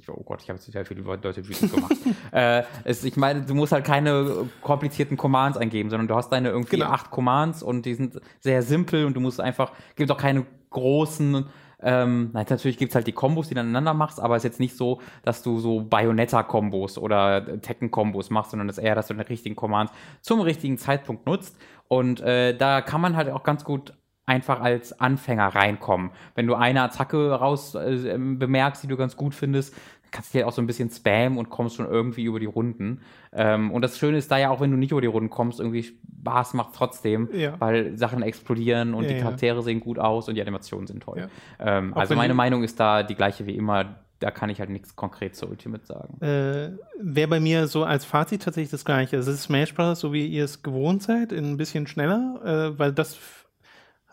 oh 0.08 0.24
Gott, 0.24 0.42
ich 0.42 0.50
habe 0.50 0.58
jetzt 0.58 0.72
sehr 0.72 0.86
viele 0.86 1.02
Leute 1.02 1.48
wütend 1.48 1.74
gemacht. 1.74 1.96
äh, 2.32 2.64
es, 2.84 3.04
ich 3.04 3.18
meine, 3.18 3.42
du 3.42 3.54
musst 3.54 3.72
halt 3.72 3.86
keine 3.86 4.50
komplizierten 4.62 5.18
Commands 5.18 5.58
eingeben, 5.58 5.90
sondern 5.90 6.08
du 6.08 6.16
hast 6.16 6.30
deine 6.30 6.50
irgendwie 6.50 6.78
genau. 6.78 6.90
acht 6.90 7.12
Commands 7.12 7.62
und 7.62 7.86
die 7.86 7.94
sind 7.94 8.20
sehr 8.40 8.64
simpel 8.64 9.06
und 9.06 9.14
du 9.14 9.20
musst 9.20 9.40
einfach, 9.40 9.72
gibt 9.96 10.10
auch 10.12 10.18
keine 10.18 10.46
großen, 10.70 11.46
ähm, 11.82 12.30
natürlich 12.34 12.78
gibt 12.78 12.92
es 12.92 12.96
halt 12.96 13.08
die 13.08 13.12
Kombos, 13.12 13.50
die 13.50 13.56
du 13.56 13.60
aneinander 13.60 13.94
machst, 13.94 14.20
aber 14.20 14.36
es 14.36 14.44
ist 14.44 14.52
jetzt 14.52 14.60
nicht 14.60 14.78
so, 14.78 15.02
dass 15.24 15.44
du 15.44 15.60
so 15.60 15.82
Bayonetta-Kombos 15.82 16.98
oder 16.98 17.62
Tekken-Kombos 17.62 18.30
machst, 18.30 18.52
sondern 18.52 18.70
es 18.70 18.78
ist 18.78 18.84
eher, 18.84 18.96
dass 18.96 19.08
du 19.08 19.14
den 19.14 19.22
richtigen 19.22 19.56
Commands 19.56 19.92
zum 20.22 20.40
richtigen 20.40 20.78
Zeitpunkt 20.78 21.26
nutzt. 21.26 21.58
Und 21.90 22.22
äh, 22.22 22.58
da 22.58 22.82
kann 22.82 23.02
man 23.02 23.16
halt 23.16 23.30
auch 23.30 23.44
ganz 23.44 23.66
gut 23.66 23.94
einfach 24.26 24.62
als 24.62 25.00
Anfänger 25.00 25.48
reinkommen. 25.48 26.12
Wenn 26.36 26.48
du 26.48 26.56
eine 26.56 26.82
Attacke 26.82 27.32
raus 27.32 27.76
äh, 27.76 28.18
bemerkst, 28.18 28.84
die 28.84 28.88
du 28.88 28.98
ganz 28.98 29.18
gut 29.18 29.36
findest, 29.36 29.76
kannst 30.14 30.34
du 30.34 30.38
dir 30.38 30.48
auch 30.48 30.54
so 30.54 30.62
ein 30.62 30.68
bisschen 30.68 30.90
spam 30.90 31.38
und 31.38 31.50
kommst 31.50 31.76
schon 31.76 31.88
irgendwie 31.88 32.24
über 32.24 32.40
die 32.40 32.46
Runden. 32.46 33.02
Ähm, 33.34 33.72
und 33.72 33.82
das 33.82 33.98
Schöne 33.98 34.18
ist 34.18 34.32
da 34.32 34.38
ja 34.38 34.52
auch, 34.52 34.62
wenn 34.62 34.72
du 34.72 34.78
nicht 34.78 34.92
über 34.92 35.02
die 35.02 35.08
Runden 35.08 35.30
kommst, 35.30 35.60
irgendwie 35.60 35.84
Spaß 35.84 36.54
macht 36.54 36.76
trotzdem, 36.76 37.28
ja. 37.34 37.60
weil 37.60 37.98
Sachen 37.98 38.22
explodieren 38.22 38.94
und 38.94 39.04
ja, 39.04 39.14
die 39.14 39.20
Charaktere 39.20 39.58
ja. 39.58 39.62
sehen 39.64 39.80
gut 39.82 40.00
aus 40.00 40.30
und 40.30 40.36
die 40.36 40.42
Animationen 40.42 40.88
sind 40.88 41.04
toll. 41.04 41.28
Ähm, 41.60 41.94
also 41.96 42.16
meine 42.16 42.34
Meinung 42.34 42.64
ist 42.64 42.80
da 42.80 43.04
die 43.04 43.16
gleiche 43.16 43.46
wie 43.46 43.56
immer. 43.56 43.96
Da 44.20 44.32
kann 44.32 44.50
ich 44.50 44.60
halt 44.60 44.70
nichts 44.70 44.96
konkret 44.96 45.36
zu 45.36 45.50
Ultimate 45.50 45.86
sagen. 45.86 46.22
Äh, 46.22 46.72
Wäre 47.02 47.28
bei 47.28 47.40
mir 47.42 47.68
so 47.68 47.84
als 47.84 48.06
Fazit 48.06 48.44
tatsächlich 48.44 48.72
das 48.72 48.86
gleiche. 48.86 49.18
Es 49.18 49.28
ist 49.28 49.44
Smash 49.44 49.74
Bros., 49.74 50.00
so 50.00 50.14
wie 50.14 50.26
ihr 50.26 50.46
es 50.46 50.64
gewohnt 50.64 51.04
seid, 51.04 51.34
ein 51.34 51.58
bisschen 51.58 51.88
schneller, 51.88 52.40
äh, 52.46 52.80
weil 52.80 52.94
das 52.94 53.20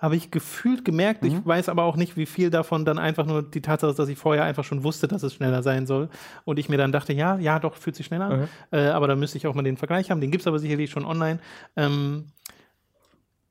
habe 0.00 0.16
ich 0.16 0.30
gefühlt 0.30 0.84
gemerkt. 0.84 1.22
Mhm. 1.22 1.28
Ich 1.28 1.46
weiß 1.46 1.68
aber 1.68 1.84
auch 1.84 1.96
nicht, 1.96 2.16
wie 2.16 2.26
viel 2.26 2.50
davon 2.50 2.84
dann 2.84 2.98
einfach 2.98 3.26
nur 3.26 3.42
die 3.42 3.60
Tatsache 3.60 3.90
ist, 3.90 3.98
dass 3.98 4.08
ich 4.08 4.18
vorher 4.18 4.44
einfach 4.44 4.64
schon 4.64 4.82
wusste, 4.82 5.06
dass 5.08 5.22
es 5.22 5.34
schneller 5.34 5.62
sein 5.62 5.86
soll. 5.86 6.08
Und 6.44 6.58
ich 6.58 6.68
mir 6.68 6.78
dann 6.78 6.90
dachte, 6.90 7.12
ja, 7.12 7.36
ja, 7.38 7.58
doch, 7.58 7.76
fühlt 7.76 7.96
sich 7.96 8.06
schneller 8.06 8.24
an. 8.26 8.40
Mhm. 8.40 8.48
Äh, 8.72 8.88
aber 8.88 9.08
da 9.08 9.16
müsste 9.16 9.36
ich 9.36 9.46
auch 9.46 9.54
mal 9.54 9.62
den 9.62 9.76
Vergleich 9.76 10.10
haben. 10.10 10.20
Den 10.20 10.30
gibt 10.30 10.42
es 10.42 10.46
aber 10.46 10.58
sicherlich 10.58 10.90
schon 10.90 11.04
online. 11.04 11.38
Ähm, 11.76 12.24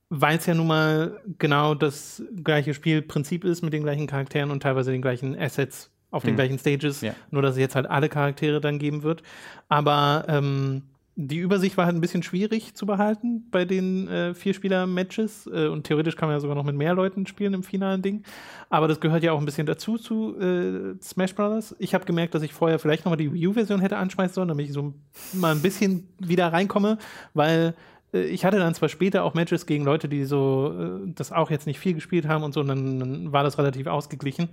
weil 0.09 0.39
es 0.39 0.47
ja 0.47 0.55
nun 0.55 0.67
mal 0.67 1.21
genau 1.37 1.75
das 1.75 2.23
gleiche 2.43 2.73
Spielprinzip 2.73 3.43
ist 3.43 3.61
mit 3.61 3.73
den 3.73 3.83
gleichen 3.83 4.07
Charakteren 4.07 4.49
und 4.49 4.63
teilweise 4.63 4.91
den 4.91 5.03
gleichen 5.03 5.39
Assets 5.39 5.91
auf 6.09 6.23
den 6.23 6.31
mhm. 6.31 6.37
gleichen 6.37 6.57
Stages, 6.57 7.01
ja. 7.01 7.13
nur 7.29 7.43
dass 7.43 7.51
es 7.51 7.59
jetzt 7.59 7.75
halt 7.75 7.85
alle 7.85 8.09
Charaktere 8.09 8.59
dann 8.59 8.79
geben 8.79 9.03
wird. 9.03 9.21
Aber 9.67 10.25
ähm, 10.27 10.81
die 11.21 11.37
Übersicht 11.37 11.75
war 11.75 11.85
halt 11.85 11.95
ein 11.95 12.01
bisschen 12.01 12.23
schwierig 12.23 12.75
zu 12.75 12.85
behalten 12.85 13.43
bei 13.51 13.65
den 13.65 14.07
äh, 14.07 14.33
Vierspieler-Matches. 14.33 15.47
Äh, 15.47 15.67
und 15.67 15.83
theoretisch 15.83 16.15
kann 16.15 16.29
man 16.29 16.37
ja 16.37 16.39
sogar 16.39 16.55
noch 16.55 16.63
mit 16.63 16.75
mehr 16.75 16.93
Leuten 16.93 17.27
spielen 17.27 17.53
im 17.53 17.63
finalen 17.63 18.01
Ding. 18.01 18.23
Aber 18.69 18.87
das 18.87 19.01
gehört 19.01 19.21
ja 19.23 19.33
auch 19.33 19.39
ein 19.39 19.45
bisschen 19.45 19.67
dazu 19.67 19.97
zu 19.97 20.39
äh, 20.39 20.95
Smash 21.01 21.35
Brothers. 21.35 21.75
Ich 21.77 21.93
habe 21.93 22.05
gemerkt, 22.05 22.35
dass 22.35 22.41
ich 22.41 22.53
vorher 22.53 22.79
vielleicht 22.79 23.03
nochmal 23.03 23.17
die 23.17 23.33
Wii 23.33 23.47
U-Version 23.47 23.81
hätte 23.81 23.97
anschmeißen 23.97 24.33
sollen, 24.33 24.47
damit 24.47 24.67
ich 24.67 24.71
so 24.71 24.93
mal 25.33 25.53
ein 25.53 25.61
bisschen 25.61 26.07
wieder 26.19 26.53
reinkomme, 26.53 26.97
weil 27.33 27.75
äh, 28.13 28.21
ich 28.21 28.45
hatte 28.45 28.57
dann 28.57 28.73
zwar 28.73 28.87
später 28.87 29.25
auch 29.25 29.33
Matches 29.33 29.65
gegen 29.65 29.83
Leute, 29.83 30.07
die 30.07 30.23
so 30.23 30.73
äh, 30.79 31.11
das 31.15 31.33
auch 31.33 31.51
jetzt 31.51 31.67
nicht 31.67 31.79
viel 31.79 31.95
gespielt 31.95 32.29
haben 32.29 32.45
und 32.45 32.53
so, 32.53 32.61
und 32.61 32.69
dann, 32.69 33.33
war 33.33 33.43
das 33.43 33.57
relativ 33.57 33.87
ausgeglichen. 33.87 34.47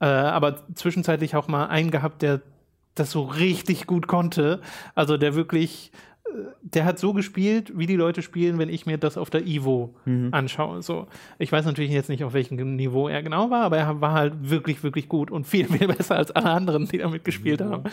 Äh, 0.00 0.06
aber 0.06 0.66
zwischenzeitlich 0.74 1.36
auch 1.36 1.46
mal 1.46 1.66
einen 1.66 1.92
gehabt, 1.92 2.22
der 2.22 2.40
das 3.00 3.10
so 3.10 3.22
richtig 3.22 3.86
gut 3.86 4.06
konnte. 4.06 4.60
Also 4.94 5.16
der 5.16 5.34
wirklich, 5.34 5.90
äh, 6.26 6.30
der 6.62 6.84
hat 6.84 6.98
so 6.98 7.12
gespielt, 7.12 7.72
wie 7.76 7.86
die 7.86 7.96
Leute 7.96 8.22
spielen, 8.22 8.58
wenn 8.58 8.68
ich 8.68 8.86
mir 8.86 8.98
das 8.98 9.16
auf 9.16 9.30
der 9.30 9.46
Ivo 9.46 9.94
mhm. 10.04 10.28
anschaue. 10.32 10.82
So, 10.82 11.06
ich 11.38 11.50
weiß 11.50 11.64
natürlich 11.64 11.90
jetzt 11.90 12.08
nicht, 12.08 12.22
auf 12.22 12.34
welchem 12.34 12.76
Niveau 12.76 13.08
er 13.08 13.22
genau 13.22 13.50
war, 13.50 13.64
aber 13.64 13.78
er 13.78 14.00
war 14.00 14.12
halt 14.12 14.34
wirklich, 14.50 14.82
wirklich 14.82 15.08
gut 15.08 15.30
und 15.30 15.46
viel, 15.46 15.66
viel 15.78 15.88
besser 15.88 16.16
als 16.16 16.30
alle 16.30 16.50
anderen, 16.50 16.86
die 16.86 16.98
damit 16.98 17.24
gespielt 17.24 17.60
mhm. 17.60 17.70
haben. 17.70 17.84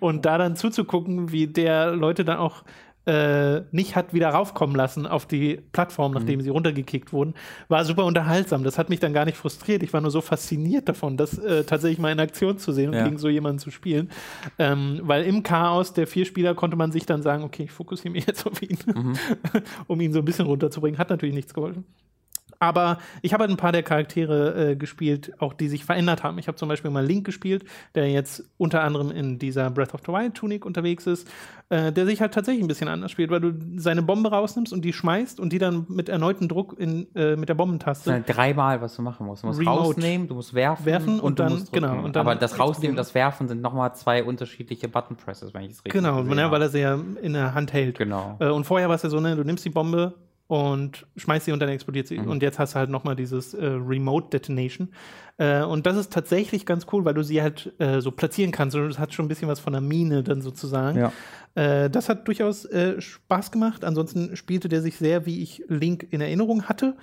Und 0.00 0.26
da 0.26 0.36
dann 0.36 0.56
zuzugucken, 0.56 1.32
wie 1.32 1.46
der 1.46 1.92
Leute 1.92 2.24
dann 2.24 2.38
auch 2.38 2.64
äh, 3.06 3.62
nicht 3.70 3.94
hat 3.94 4.12
wieder 4.12 4.28
raufkommen 4.30 4.74
lassen 4.74 5.06
auf 5.06 5.26
die 5.26 5.60
Plattform, 5.72 6.12
nachdem 6.12 6.40
mhm. 6.40 6.42
sie 6.42 6.50
runtergekickt 6.50 7.12
wurden, 7.12 7.34
war 7.68 7.84
super 7.84 8.04
unterhaltsam. 8.04 8.64
Das 8.64 8.78
hat 8.78 8.90
mich 8.90 9.00
dann 9.00 9.12
gar 9.12 9.24
nicht 9.24 9.36
frustriert. 9.36 9.82
Ich 9.82 9.92
war 9.92 10.00
nur 10.00 10.10
so 10.10 10.20
fasziniert 10.20 10.88
davon, 10.88 11.16
das 11.16 11.38
äh, 11.38 11.64
tatsächlich 11.64 11.98
mal 11.98 12.10
in 12.10 12.20
Aktion 12.20 12.58
zu 12.58 12.72
sehen 12.72 12.90
und 12.90 12.96
ja. 12.96 13.04
gegen 13.04 13.18
so 13.18 13.28
jemanden 13.28 13.60
zu 13.60 13.70
spielen. 13.70 14.10
Ähm, 14.58 15.00
weil 15.02 15.24
im 15.24 15.42
Chaos 15.42 15.92
der 15.92 16.06
vier 16.06 16.24
Spieler 16.24 16.54
konnte 16.54 16.76
man 16.76 16.90
sich 16.90 17.06
dann 17.06 17.22
sagen, 17.22 17.44
okay, 17.44 17.64
ich 17.64 17.70
fokussiere 17.70 18.12
mich 18.12 18.26
jetzt 18.26 18.46
auf 18.46 18.60
ihn, 18.60 18.78
mhm. 18.86 19.14
um 19.86 20.00
ihn 20.00 20.12
so 20.12 20.18
ein 20.18 20.24
bisschen 20.24 20.46
runterzubringen. 20.46 20.98
Hat 20.98 21.10
natürlich 21.10 21.34
nichts 21.34 21.54
geholfen. 21.54 21.84
Aber 22.58 22.98
ich 23.22 23.32
habe 23.32 23.42
halt 23.42 23.50
ein 23.50 23.56
paar 23.56 23.72
der 23.72 23.82
Charaktere 23.82 24.70
äh, 24.70 24.76
gespielt, 24.76 25.32
auch 25.38 25.52
die 25.52 25.68
sich 25.68 25.84
verändert 25.84 26.22
haben. 26.22 26.38
Ich 26.38 26.48
habe 26.48 26.56
zum 26.56 26.68
Beispiel 26.68 26.90
mal 26.90 27.04
Link 27.04 27.24
gespielt, 27.24 27.64
der 27.94 28.10
jetzt 28.10 28.44
unter 28.58 28.82
anderem 28.82 29.10
in 29.10 29.38
dieser 29.38 29.70
Breath 29.70 29.94
of 29.94 30.00
the 30.06 30.12
Wild 30.12 30.34
Tunik 30.34 30.64
unterwegs 30.64 31.06
ist, 31.06 31.28
äh, 31.68 31.92
der 31.92 32.06
sich 32.06 32.20
halt 32.20 32.32
tatsächlich 32.32 32.64
ein 32.64 32.68
bisschen 32.68 32.88
anders 32.88 33.10
spielt, 33.10 33.30
weil 33.30 33.40
du 33.40 33.52
seine 33.76 34.02
Bombe 34.02 34.30
rausnimmst 34.30 34.72
und 34.72 34.84
die 34.84 34.92
schmeißt 34.92 35.40
und 35.40 35.52
die 35.52 35.58
dann 35.58 35.86
mit 35.88 36.08
erneutem 36.08 36.48
Druck 36.48 36.78
in, 36.78 37.08
äh, 37.14 37.36
mit 37.36 37.48
der 37.48 37.54
Bombentaste. 37.54 38.10
Das 38.10 38.20
ist 38.20 38.26
halt 38.28 38.36
dreimal, 38.36 38.80
was 38.80 38.96
du 38.96 39.02
machen 39.02 39.26
musst. 39.26 39.42
Du 39.42 39.48
musst 39.48 39.60
Remote 39.60 39.80
rausnehmen, 39.80 40.28
du 40.28 40.34
musst 40.34 40.54
werfen, 40.54 40.86
werfen 40.86 41.20
und, 41.20 41.20
und 41.20 41.38
dann, 41.40 41.64
genau. 41.72 42.04
Und 42.04 42.16
dann 42.16 42.26
Aber 42.26 42.36
das 42.36 42.58
Rausnehmen 42.58 42.92
und 42.92 42.96
das 42.96 43.14
Werfen 43.14 43.48
sind 43.48 43.62
nochmal 43.62 43.94
zwei 43.94 44.22
unterschiedliche 44.22 44.88
Button 44.88 45.16
Presses, 45.16 45.52
wenn 45.54 45.62
ich 45.62 45.72
es 45.72 45.84
richtig 45.84 45.92
Genau, 45.92 46.22
ne, 46.22 46.50
weil 46.50 46.62
er 46.62 46.68
sie 46.68 46.80
ja 46.80 46.98
in 47.20 47.32
der 47.32 47.54
Hand 47.54 47.72
hält. 47.72 47.98
Genau. 47.98 48.36
Äh, 48.38 48.48
und 48.48 48.64
vorher 48.64 48.88
war 48.88 48.96
es 48.96 49.02
ja 49.02 49.08
so, 49.08 49.20
ne, 49.20 49.34
du 49.36 49.44
nimmst 49.44 49.64
die 49.64 49.70
Bombe, 49.70 50.14
und 50.48 51.06
schmeißt 51.16 51.46
sie 51.46 51.52
und 51.52 51.60
dann 51.60 51.68
explodiert 51.68 52.06
sie. 52.06 52.18
Mhm. 52.18 52.28
Und 52.28 52.42
jetzt 52.42 52.58
hast 52.58 52.74
du 52.74 52.78
halt 52.78 52.90
nochmal 52.90 53.16
dieses 53.16 53.54
äh, 53.54 53.66
Remote 53.66 54.28
Detonation. 54.30 54.88
Äh, 55.38 55.62
und 55.62 55.86
das 55.86 55.96
ist 55.96 56.12
tatsächlich 56.12 56.66
ganz 56.66 56.86
cool, 56.92 57.04
weil 57.04 57.14
du 57.14 57.22
sie 57.22 57.42
halt 57.42 57.72
äh, 57.78 58.00
so 58.00 58.10
platzieren 58.10 58.52
kannst. 58.52 58.76
Und 58.76 58.88
das 58.88 58.98
hat 58.98 59.12
schon 59.12 59.26
ein 59.26 59.28
bisschen 59.28 59.48
was 59.48 59.60
von 59.60 59.74
einer 59.74 59.86
Mine 59.86 60.22
dann 60.22 60.42
sozusagen. 60.42 60.98
Ja. 60.98 61.12
Äh, 61.54 61.90
das 61.90 62.08
hat 62.08 62.28
durchaus 62.28 62.64
äh, 62.66 63.00
Spaß 63.00 63.50
gemacht. 63.50 63.84
Ansonsten 63.84 64.36
spielte 64.36 64.68
der 64.68 64.82
sich 64.82 64.96
sehr, 64.96 65.26
wie 65.26 65.42
ich 65.42 65.64
Link 65.68 66.06
in 66.10 66.20
Erinnerung 66.20 66.64
hatte. 66.64 66.96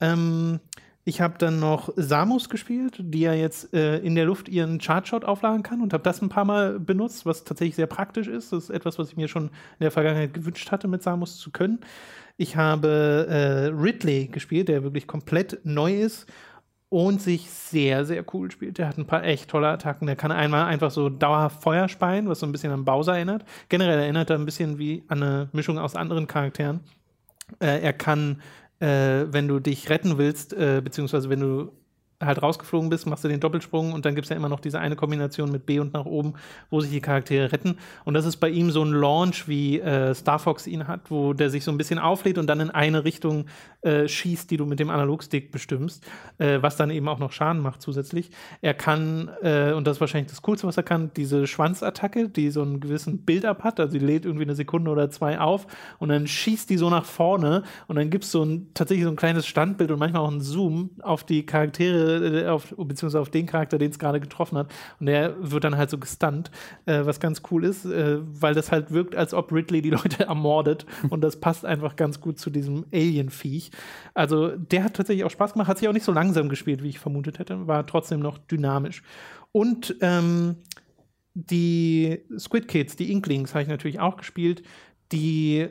Ähm, 0.00 0.60
ich 1.08 1.20
habe 1.20 1.38
dann 1.38 1.60
noch 1.60 1.90
Samus 1.94 2.48
gespielt, 2.48 2.96
die 2.98 3.20
ja 3.20 3.32
jetzt 3.32 3.72
äh, 3.72 3.98
in 3.98 4.16
der 4.16 4.24
Luft 4.24 4.48
ihren 4.48 4.78
Chartshot 4.78 5.24
aufladen 5.24 5.62
kann 5.62 5.80
und 5.80 5.92
habe 5.92 6.02
das 6.02 6.20
ein 6.20 6.28
paar 6.28 6.44
Mal 6.44 6.80
benutzt, 6.80 7.24
was 7.24 7.44
tatsächlich 7.44 7.76
sehr 7.76 7.86
praktisch 7.86 8.26
ist. 8.26 8.52
Das 8.52 8.64
ist 8.64 8.70
etwas, 8.70 8.98
was 8.98 9.10
ich 9.10 9.16
mir 9.16 9.28
schon 9.28 9.44
in 9.44 9.50
der 9.82 9.92
Vergangenheit 9.92 10.34
gewünscht 10.34 10.72
hatte, 10.72 10.88
mit 10.88 11.04
Samus 11.04 11.38
zu 11.38 11.52
können. 11.52 11.78
Ich 12.36 12.56
habe 12.56 13.26
äh, 13.28 13.66
Ridley 13.68 14.26
gespielt, 14.28 14.68
der 14.68 14.82
wirklich 14.82 15.06
komplett 15.06 15.60
neu 15.64 15.94
ist 15.94 16.26
und 16.88 17.20
sich 17.20 17.50
sehr, 17.50 18.04
sehr 18.04 18.24
cool 18.34 18.50
spielt. 18.50 18.78
Der 18.78 18.88
hat 18.88 18.98
ein 18.98 19.06
paar 19.06 19.24
echt 19.24 19.50
tolle 19.50 19.68
Attacken. 19.68 20.06
Der 20.06 20.16
kann 20.16 20.30
einmal 20.30 20.66
einfach 20.66 20.90
so 20.90 21.08
dauerhaft 21.08 21.62
Feuer 21.62 21.88
speien, 21.88 22.28
was 22.28 22.40
so 22.40 22.46
ein 22.46 22.52
bisschen 22.52 22.72
an 22.72 22.84
Bowser 22.84 23.16
erinnert. 23.16 23.44
Generell 23.68 23.98
erinnert 23.98 24.30
er 24.30 24.38
ein 24.38 24.44
bisschen 24.44 24.78
wie 24.78 25.02
an 25.08 25.22
eine 25.22 25.48
Mischung 25.52 25.78
aus 25.78 25.96
anderen 25.96 26.26
Charakteren. 26.26 26.80
Äh, 27.58 27.80
er 27.80 27.92
kann, 27.92 28.42
äh, 28.80 29.24
wenn 29.28 29.48
du 29.48 29.58
dich 29.58 29.88
retten 29.88 30.18
willst, 30.18 30.52
äh, 30.52 30.80
beziehungsweise 30.82 31.28
wenn 31.30 31.40
du 31.40 31.72
halt 32.22 32.42
rausgeflogen 32.42 32.88
bist, 32.88 33.06
machst 33.06 33.24
du 33.24 33.28
den 33.28 33.40
Doppelsprung 33.40 33.92
und 33.92 34.06
dann 34.06 34.14
gibt 34.14 34.24
es 34.24 34.30
ja 34.30 34.36
immer 34.36 34.48
noch 34.48 34.60
diese 34.60 34.78
eine 34.78 34.96
Kombination 34.96 35.50
mit 35.50 35.66
B 35.66 35.78
und 35.80 35.92
nach 35.92 36.06
oben, 36.06 36.34
wo 36.70 36.80
sich 36.80 36.90
die 36.90 37.00
Charaktere 37.00 37.52
retten. 37.52 37.76
Und 38.04 38.14
das 38.14 38.24
ist 38.24 38.36
bei 38.36 38.48
ihm 38.48 38.70
so 38.70 38.82
ein 38.82 38.92
Launch, 38.92 39.48
wie 39.48 39.80
äh, 39.80 40.14
Star 40.14 40.38
Fox 40.38 40.66
ihn 40.66 40.88
hat, 40.88 41.10
wo 41.10 41.34
der 41.34 41.50
sich 41.50 41.64
so 41.64 41.70
ein 41.70 41.78
bisschen 41.78 41.98
auflädt 41.98 42.38
und 42.38 42.46
dann 42.46 42.60
in 42.60 42.70
eine 42.70 43.04
Richtung 43.04 43.46
äh, 43.82 44.08
schießt, 44.08 44.50
die 44.50 44.56
du 44.56 44.64
mit 44.66 44.80
dem 44.80 44.90
Analogstick 44.90 45.52
bestimmst, 45.52 46.04
äh, 46.38 46.58
was 46.60 46.76
dann 46.76 46.90
eben 46.90 47.08
auch 47.08 47.18
noch 47.18 47.32
Schaden 47.32 47.60
macht 47.60 47.82
zusätzlich. 47.82 48.30
Er 48.62 48.74
kann, 48.74 49.30
äh, 49.42 49.72
und 49.72 49.86
das 49.86 49.98
ist 49.98 50.00
wahrscheinlich 50.00 50.30
das 50.30 50.42
Coolste, 50.42 50.66
was 50.66 50.76
er 50.76 50.82
kann, 50.82 51.10
diese 51.16 51.46
Schwanzattacke, 51.46 52.28
die 52.28 52.50
so 52.50 52.62
einen 52.62 52.80
gewissen 52.80 53.24
Build-up 53.24 53.62
hat, 53.62 53.78
also 53.78 53.98
die 53.98 54.04
lädt 54.04 54.24
irgendwie 54.24 54.44
eine 54.44 54.54
Sekunde 54.54 54.90
oder 54.90 55.10
zwei 55.10 55.38
auf 55.38 55.66
und 55.98 56.08
dann 56.08 56.26
schießt 56.26 56.70
die 56.70 56.78
so 56.78 56.88
nach 56.88 57.04
vorne 57.04 57.62
und 57.86 57.96
dann 57.96 58.08
gibt 58.08 58.24
es 58.24 58.32
so 58.32 58.42
ein, 58.42 58.68
tatsächlich 58.74 59.04
so 59.04 59.10
ein 59.10 59.16
kleines 59.16 59.46
Standbild 59.46 59.90
und 59.90 59.98
manchmal 59.98 60.22
auch 60.22 60.30
ein 60.30 60.40
Zoom 60.40 60.90
auf 61.02 61.24
die 61.24 61.44
Charaktere 61.44 62.05
äh, 62.06 62.46
auf, 62.48 62.74
beziehungsweise 62.76 63.20
auf 63.20 63.30
den 63.30 63.46
Charakter, 63.46 63.78
den 63.78 63.90
es 63.90 63.98
gerade 63.98 64.20
getroffen 64.20 64.58
hat. 64.58 64.72
Und 65.00 65.06
der 65.06 65.34
wird 65.38 65.64
dann 65.64 65.76
halt 65.76 65.90
so 65.90 65.98
gestunt, 65.98 66.50
äh, 66.86 67.04
was 67.04 67.20
ganz 67.20 67.42
cool 67.50 67.64
ist, 67.64 67.84
äh, 67.84 68.18
weil 68.20 68.54
das 68.54 68.72
halt 68.72 68.90
wirkt, 68.90 69.14
als 69.14 69.34
ob 69.34 69.52
Ridley 69.52 69.82
die 69.82 69.90
Leute 69.96 70.24
ermordet. 70.24 70.86
Und 71.10 71.22
das 71.22 71.40
passt 71.40 71.64
einfach 71.64 71.96
ganz 71.96 72.20
gut 72.20 72.38
zu 72.38 72.50
diesem 72.50 72.86
Alien-Viech. 72.92 73.70
Also 74.14 74.48
der 74.56 74.84
hat 74.84 74.94
tatsächlich 74.94 75.24
auch 75.24 75.30
Spaß 75.30 75.52
gemacht, 75.52 75.68
hat 75.68 75.78
sich 75.78 75.88
auch 75.88 75.92
nicht 75.92 76.04
so 76.04 76.12
langsam 76.12 76.48
gespielt, 76.48 76.82
wie 76.82 76.88
ich 76.88 76.98
vermutet 76.98 77.38
hätte, 77.38 77.66
war 77.66 77.86
trotzdem 77.86 78.20
noch 78.20 78.38
dynamisch. 78.38 79.02
Und 79.52 79.96
ähm, 80.00 80.56
die 81.34 82.20
Squid 82.38 82.68
Kids, 82.68 82.96
die 82.96 83.12
Inklings, 83.12 83.54
habe 83.54 83.62
ich 83.62 83.68
natürlich 83.68 84.00
auch 84.00 84.16
gespielt, 84.16 84.62
die 85.12 85.68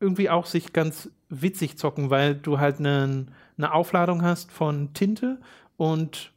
irgendwie 0.00 0.30
auch 0.30 0.46
sich 0.46 0.72
ganz 0.72 1.10
witzig 1.28 1.78
zocken, 1.78 2.10
weil 2.10 2.34
du 2.34 2.58
halt 2.58 2.78
einen 2.78 3.30
eine 3.62 3.74
Aufladung 3.74 4.22
hast 4.22 4.52
von 4.52 4.92
Tinte 4.94 5.40
und 5.76 6.32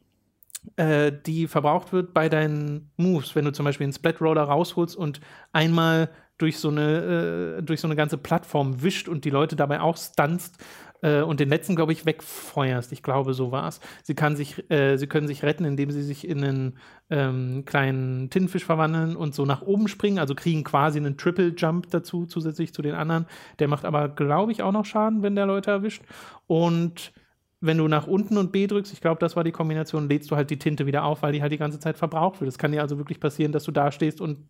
äh, 0.76 1.12
die 1.26 1.46
verbraucht 1.46 1.92
wird 1.92 2.14
bei 2.14 2.28
deinen 2.28 2.90
Moves, 2.96 3.34
wenn 3.34 3.44
du 3.44 3.52
zum 3.52 3.64
Beispiel 3.64 3.84
einen 3.84 3.92
Splat 3.92 4.20
Roller 4.20 4.44
rausholst 4.44 4.96
und 4.96 5.20
einmal 5.52 6.10
durch 6.38 6.58
so 6.58 6.68
eine, 6.68 7.58
äh, 7.58 7.62
durch 7.62 7.80
so 7.80 7.88
eine 7.88 7.96
ganze 7.96 8.18
Plattform 8.18 8.82
wischt 8.82 9.08
und 9.08 9.24
die 9.24 9.30
Leute 9.30 9.56
dabei 9.56 9.80
auch 9.80 9.96
stunst 9.96 10.58
äh, 11.04 11.20
und 11.20 11.38
den 11.38 11.50
letzten, 11.50 11.76
glaube 11.76 11.92
ich, 11.92 12.06
wegfeuerst. 12.06 12.90
Ich 12.92 13.02
glaube, 13.02 13.34
so 13.34 13.52
war 13.52 13.68
es. 13.68 13.80
Sie, 14.02 14.14
äh, 14.14 14.96
sie 14.96 15.06
können 15.06 15.28
sich 15.28 15.42
retten, 15.42 15.64
indem 15.66 15.90
sie 15.90 16.02
sich 16.02 16.26
in 16.26 16.42
einen 16.42 16.78
ähm, 17.10 17.64
kleinen 17.66 18.30
Tintenfisch 18.30 18.64
verwandeln 18.64 19.14
und 19.14 19.34
so 19.34 19.44
nach 19.44 19.60
oben 19.62 19.86
springen, 19.88 20.18
also 20.18 20.34
kriegen 20.34 20.64
quasi 20.64 20.98
einen 20.98 21.18
Triple 21.18 21.54
Jump 21.56 21.90
dazu, 21.90 22.24
zusätzlich 22.24 22.72
zu 22.72 22.80
den 22.80 22.94
anderen. 22.94 23.26
Der 23.58 23.68
macht 23.68 23.84
aber, 23.84 24.08
glaube 24.08 24.52
ich, 24.52 24.62
auch 24.62 24.72
noch 24.72 24.86
Schaden, 24.86 25.22
wenn 25.22 25.36
der 25.36 25.46
Leute 25.46 25.70
erwischt. 25.70 26.02
Und 26.46 27.12
wenn 27.60 27.76
du 27.76 27.86
nach 27.86 28.06
unten 28.06 28.38
und 28.38 28.50
B 28.50 28.66
drückst, 28.66 28.92
ich 28.92 29.02
glaube, 29.02 29.20
das 29.20 29.36
war 29.36 29.44
die 29.44 29.52
Kombination, 29.52 30.08
lädst 30.08 30.30
du 30.30 30.36
halt 30.36 30.48
die 30.48 30.58
Tinte 30.58 30.86
wieder 30.86 31.04
auf, 31.04 31.22
weil 31.22 31.32
die 31.32 31.42
halt 31.42 31.52
die 31.52 31.58
ganze 31.58 31.80
Zeit 31.80 31.98
verbraucht 31.98 32.40
wird. 32.40 32.48
Es 32.48 32.58
kann 32.58 32.72
dir 32.72 32.80
also 32.80 32.96
wirklich 32.96 33.20
passieren, 33.20 33.52
dass 33.52 33.64
du 33.64 33.72
da 33.72 33.92
stehst 33.92 34.22
und 34.22 34.48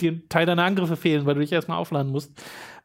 dir 0.00 0.26
Teil 0.28 0.46
deiner 0.46 0.64
Angriffe 0.64 0.96
fehlen, 0.96 1.26
weil 1.26 1.34
du 1.34 1.40
dich 1.40 1.52
erstmal 1.52 1.78
aufladen 1.78 2.10
musst 2.10 2.32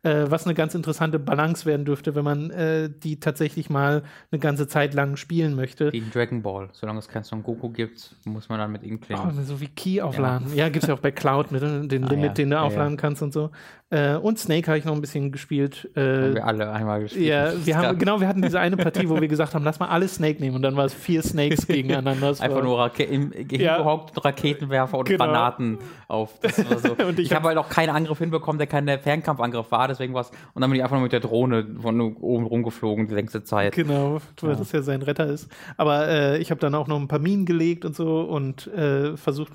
äh, 0.03 0.25
was 0.29 0.45
eine 0.45 0.53
ganz 0.53 0.75
interessante 0.75 1.19
Balance 1.19 1.65
werden 1.65 1.86
dürfte, 1.86 2.15
wenn 2.15 2.23
man 2.23 2.51
äh, 2.51 2.89
die 2.89 3.19
tatsächlich 3.19 3.69
mal 3.69 4.03
eine 4.31 4.39
ganze 4.39 4.67
Zeit 4.67 4.93
lang 4.93 5.15
spielen 5.15 5.55
möchte. 5.55 5.86
In 5.86 6.12
Dragon 6.12 6.41
Ball. 6.41 6.69
Solange 6.73 6.99
es 6.99 7.07
kein 7.07 7.23
Son 7.23 7.43
Goku 7.43 7.69
gibt, 7.69 8.15
muss 8.25 8.47
man 8.49 8.60
dann 8.60 8.71
mit 8.71 8.83
ihm 8.83 8.99
klingen. 8.99 9.21
Oh, 9.25 9.41
so 9.43 9.60
wie 9.60 9.67
Key 9.67 10.01
aufladen. 10.01 10.49
Ja, 10.49 10.65
ja 10.65 10.69
gibt 10.69 10.83
es 10.83 10.88
ja 10.88 10.93
auch 10.93 10.99
bei 10.99 11.12
Cloud 11.12 11.51
mit 11.51 11.63
äh, 11.63 11.88
dem 11.88 12.03
ah, 12.05 12.10
Limit, 12.10 12.25
ja. 12.25 12.33
den 12.33 12.49
du 12.51 12.60
aufladen 12.60 12.93
ja. 12.93 13.01
kannst 13.01 13.21
und 13.21 13.33
so. 13.33 13.49
Äh, 13.89 14.15
und 14.15 14.38
Snake 14.38 14.67
habe 14.67 14.77
ich 14.77 14.83
noch 14.83 14.93
ein 14.93 14.99
bisschen 14.99 15.31
gespielt. 15.31 15.89
Äh, 15.95 16.01
haben 16.01 16.36
wir 16.36 16.45
alle 16.45 16.71
einmal 16.71 17.01
gespielt. 17.01 17.25
Ja, 17.25 17.53
wir 17.65 17.77
haben, 17.77 17.97
genau, 17.97 18.19
wir 18.19 18.27
hatten 18.27 18.41
diese 18.41 18.60
eine 18.60 18.75
Partie, 18.75 19.07
wo 19.07 19.19
wir 19.19 19.29
gesagt 19.29 19.55
haben, 19.55 19.63
lass 19.63 19.79
mal 19.79 19.88
alle 19.88 20.10
Snake 20.10 20.41
nehmen 20.41 20.57
und 20.57 20.62
dann 20.62 20.75
war 20.75 20.86
es 20.86 20.93
vier 20.93 21.23
Snakes 21.23 21.67
gegeneinander. 21.67 22.27
Einfach 22.27 22.62
nur 22.62 22.77
Rake 22.79 23.03
im, 23.03 23.31
gehockt, 23.47 24.23
Raketenwerfer 24.23 24.97
und 24.97 25.07
genau. 25.07 25.23
Granaten 25.23 25.79
auf. 26.10 26.38
So. 26.41 26.97
ich, 27.12 27.19
ich 27.19 27.33
habe 27.33 27.47
halt 27.47 27.57
auch 27.57 27.69
keinen 27.69 27.91
Angriff 27.91 28.19
hinbekommen, 28.19 28.57
der 28.57 28.67
kein 28.67 28.88
Fernkampfangriff 28.99 29.71
war, 29.71 29.87
deswegen 29.88 30.13
war 30.13 30.21
es. 30.21 30.32
Und 30.54 30.62
dann 30.62 30.69
bin 30.69 30.78
ich 30.78 30.84
einfach 30.84 30.95
nur 30.95 31.04
mit 31.04 31.12
der 31.12 31.19
Drohne 31.19 31.65
von 31.82 32.00
oben 32.00 32.45
rumgeflogen 32.45 33.08
die 33.08 33.13
längste 33.13 33.43
Zeit. 33.43 33.76
Genau, 33.76 34.19
weil 34.41 34.52
ja. 34.52 34.56
das 34.56 34.71
ja 34.71 34.82
sein 34.82 35.02
Retter 35.02 35.28
ist. 35.28 35.50
Aber 35.78 36.08
äh, 36.08 36.38
ich 36.39 36.52
habe 36.52 36.60
dann 36.60 36.76
auch 36.76 36.88
noch 36.88 37.00
ein 37.00 37.08
paar 37.08 37.19
Minen 37.19 37.45
gelegt 37.45 37.86
und 37.86 37.95
so 37.95 38.21
und 38.21 38.67
äh, 38.67 39.17
versucht 39.17 39.54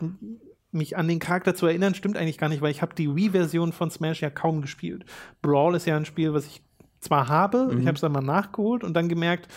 mich 0.73 0.97
an 0.97 1.07
den 1.07 1.19
Charakter 1.19 1.55
zu 1.55 1.67
erinnern, 1.67 1.95
stimmt 1.95 2.17
eigentlich 2.17 2.39
gar 2.39 2.49
nicht, 2.49 2.63
weil 2.63 2.71
ich 2.71 2.83
habe 2.83 2.95
die 2.95 3.15
Wii-Version 3.15 3.73
von 3.73 3.91
Smash 3.91 4.23
ja 4.23 4.31
kaum 4.31 4.63
gespielt. 4.63 5.05
Brawl 5.43 5.75
ist 5.75 5.87
ja 5.87 5.97
ein 5.97 6.07
Spiel, 6.07 6.33
was 6.33 6.47
ich 6.47 6.63
zwar 6.99 7.29
habe, 7.29 7.69
mhm. 7.71 7.81
ich 7.81 7.87
habe 7.87 7.97
es 7.97 8.01
dann 8.01 8.13
mal 8.13 8.23
nachgeholt 8.23 8.85
und 8.85 8.95
dann 8.95 9.09
gemerkt, 9.09 9.49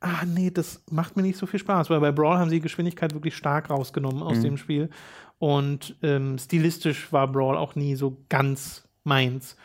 ah 0.00 0.24
nee, 0.26 0.50
das 0.50 0.82
macht 0.90 1.16
mir 1.16 1.22
nicht 1.22 1.38
so 1.38 1.46
viel 1.46 1.60
Spaß, 1.60 1.90
weil 1.90 2.00
bei 2.00 2.12
Brawl 2.12 2.38
haben 2.38 2.50
sie 2.50 2.56
die 2.56 2.62
Geschwindigkeit 2.62 3.12
wirklich 3.14 3.36
stark 3.36 3.68
rausgenommen 3.68 4.22
aus 4.22 4.38
mhm. 4.38 4.42
dem 4.42 4.56
Spiel 4.56 4.90
und 5.38 5.96
ähm, 6.02 6.38
stilistisch 6.38 7.12
war 7.12 7.26
Brawl 7.26 7.56
auch 7.56 7.74
nie 7.74 7.96
so 7.96 8.18
ganz 8.28 8.88
meins. 9.04 9.56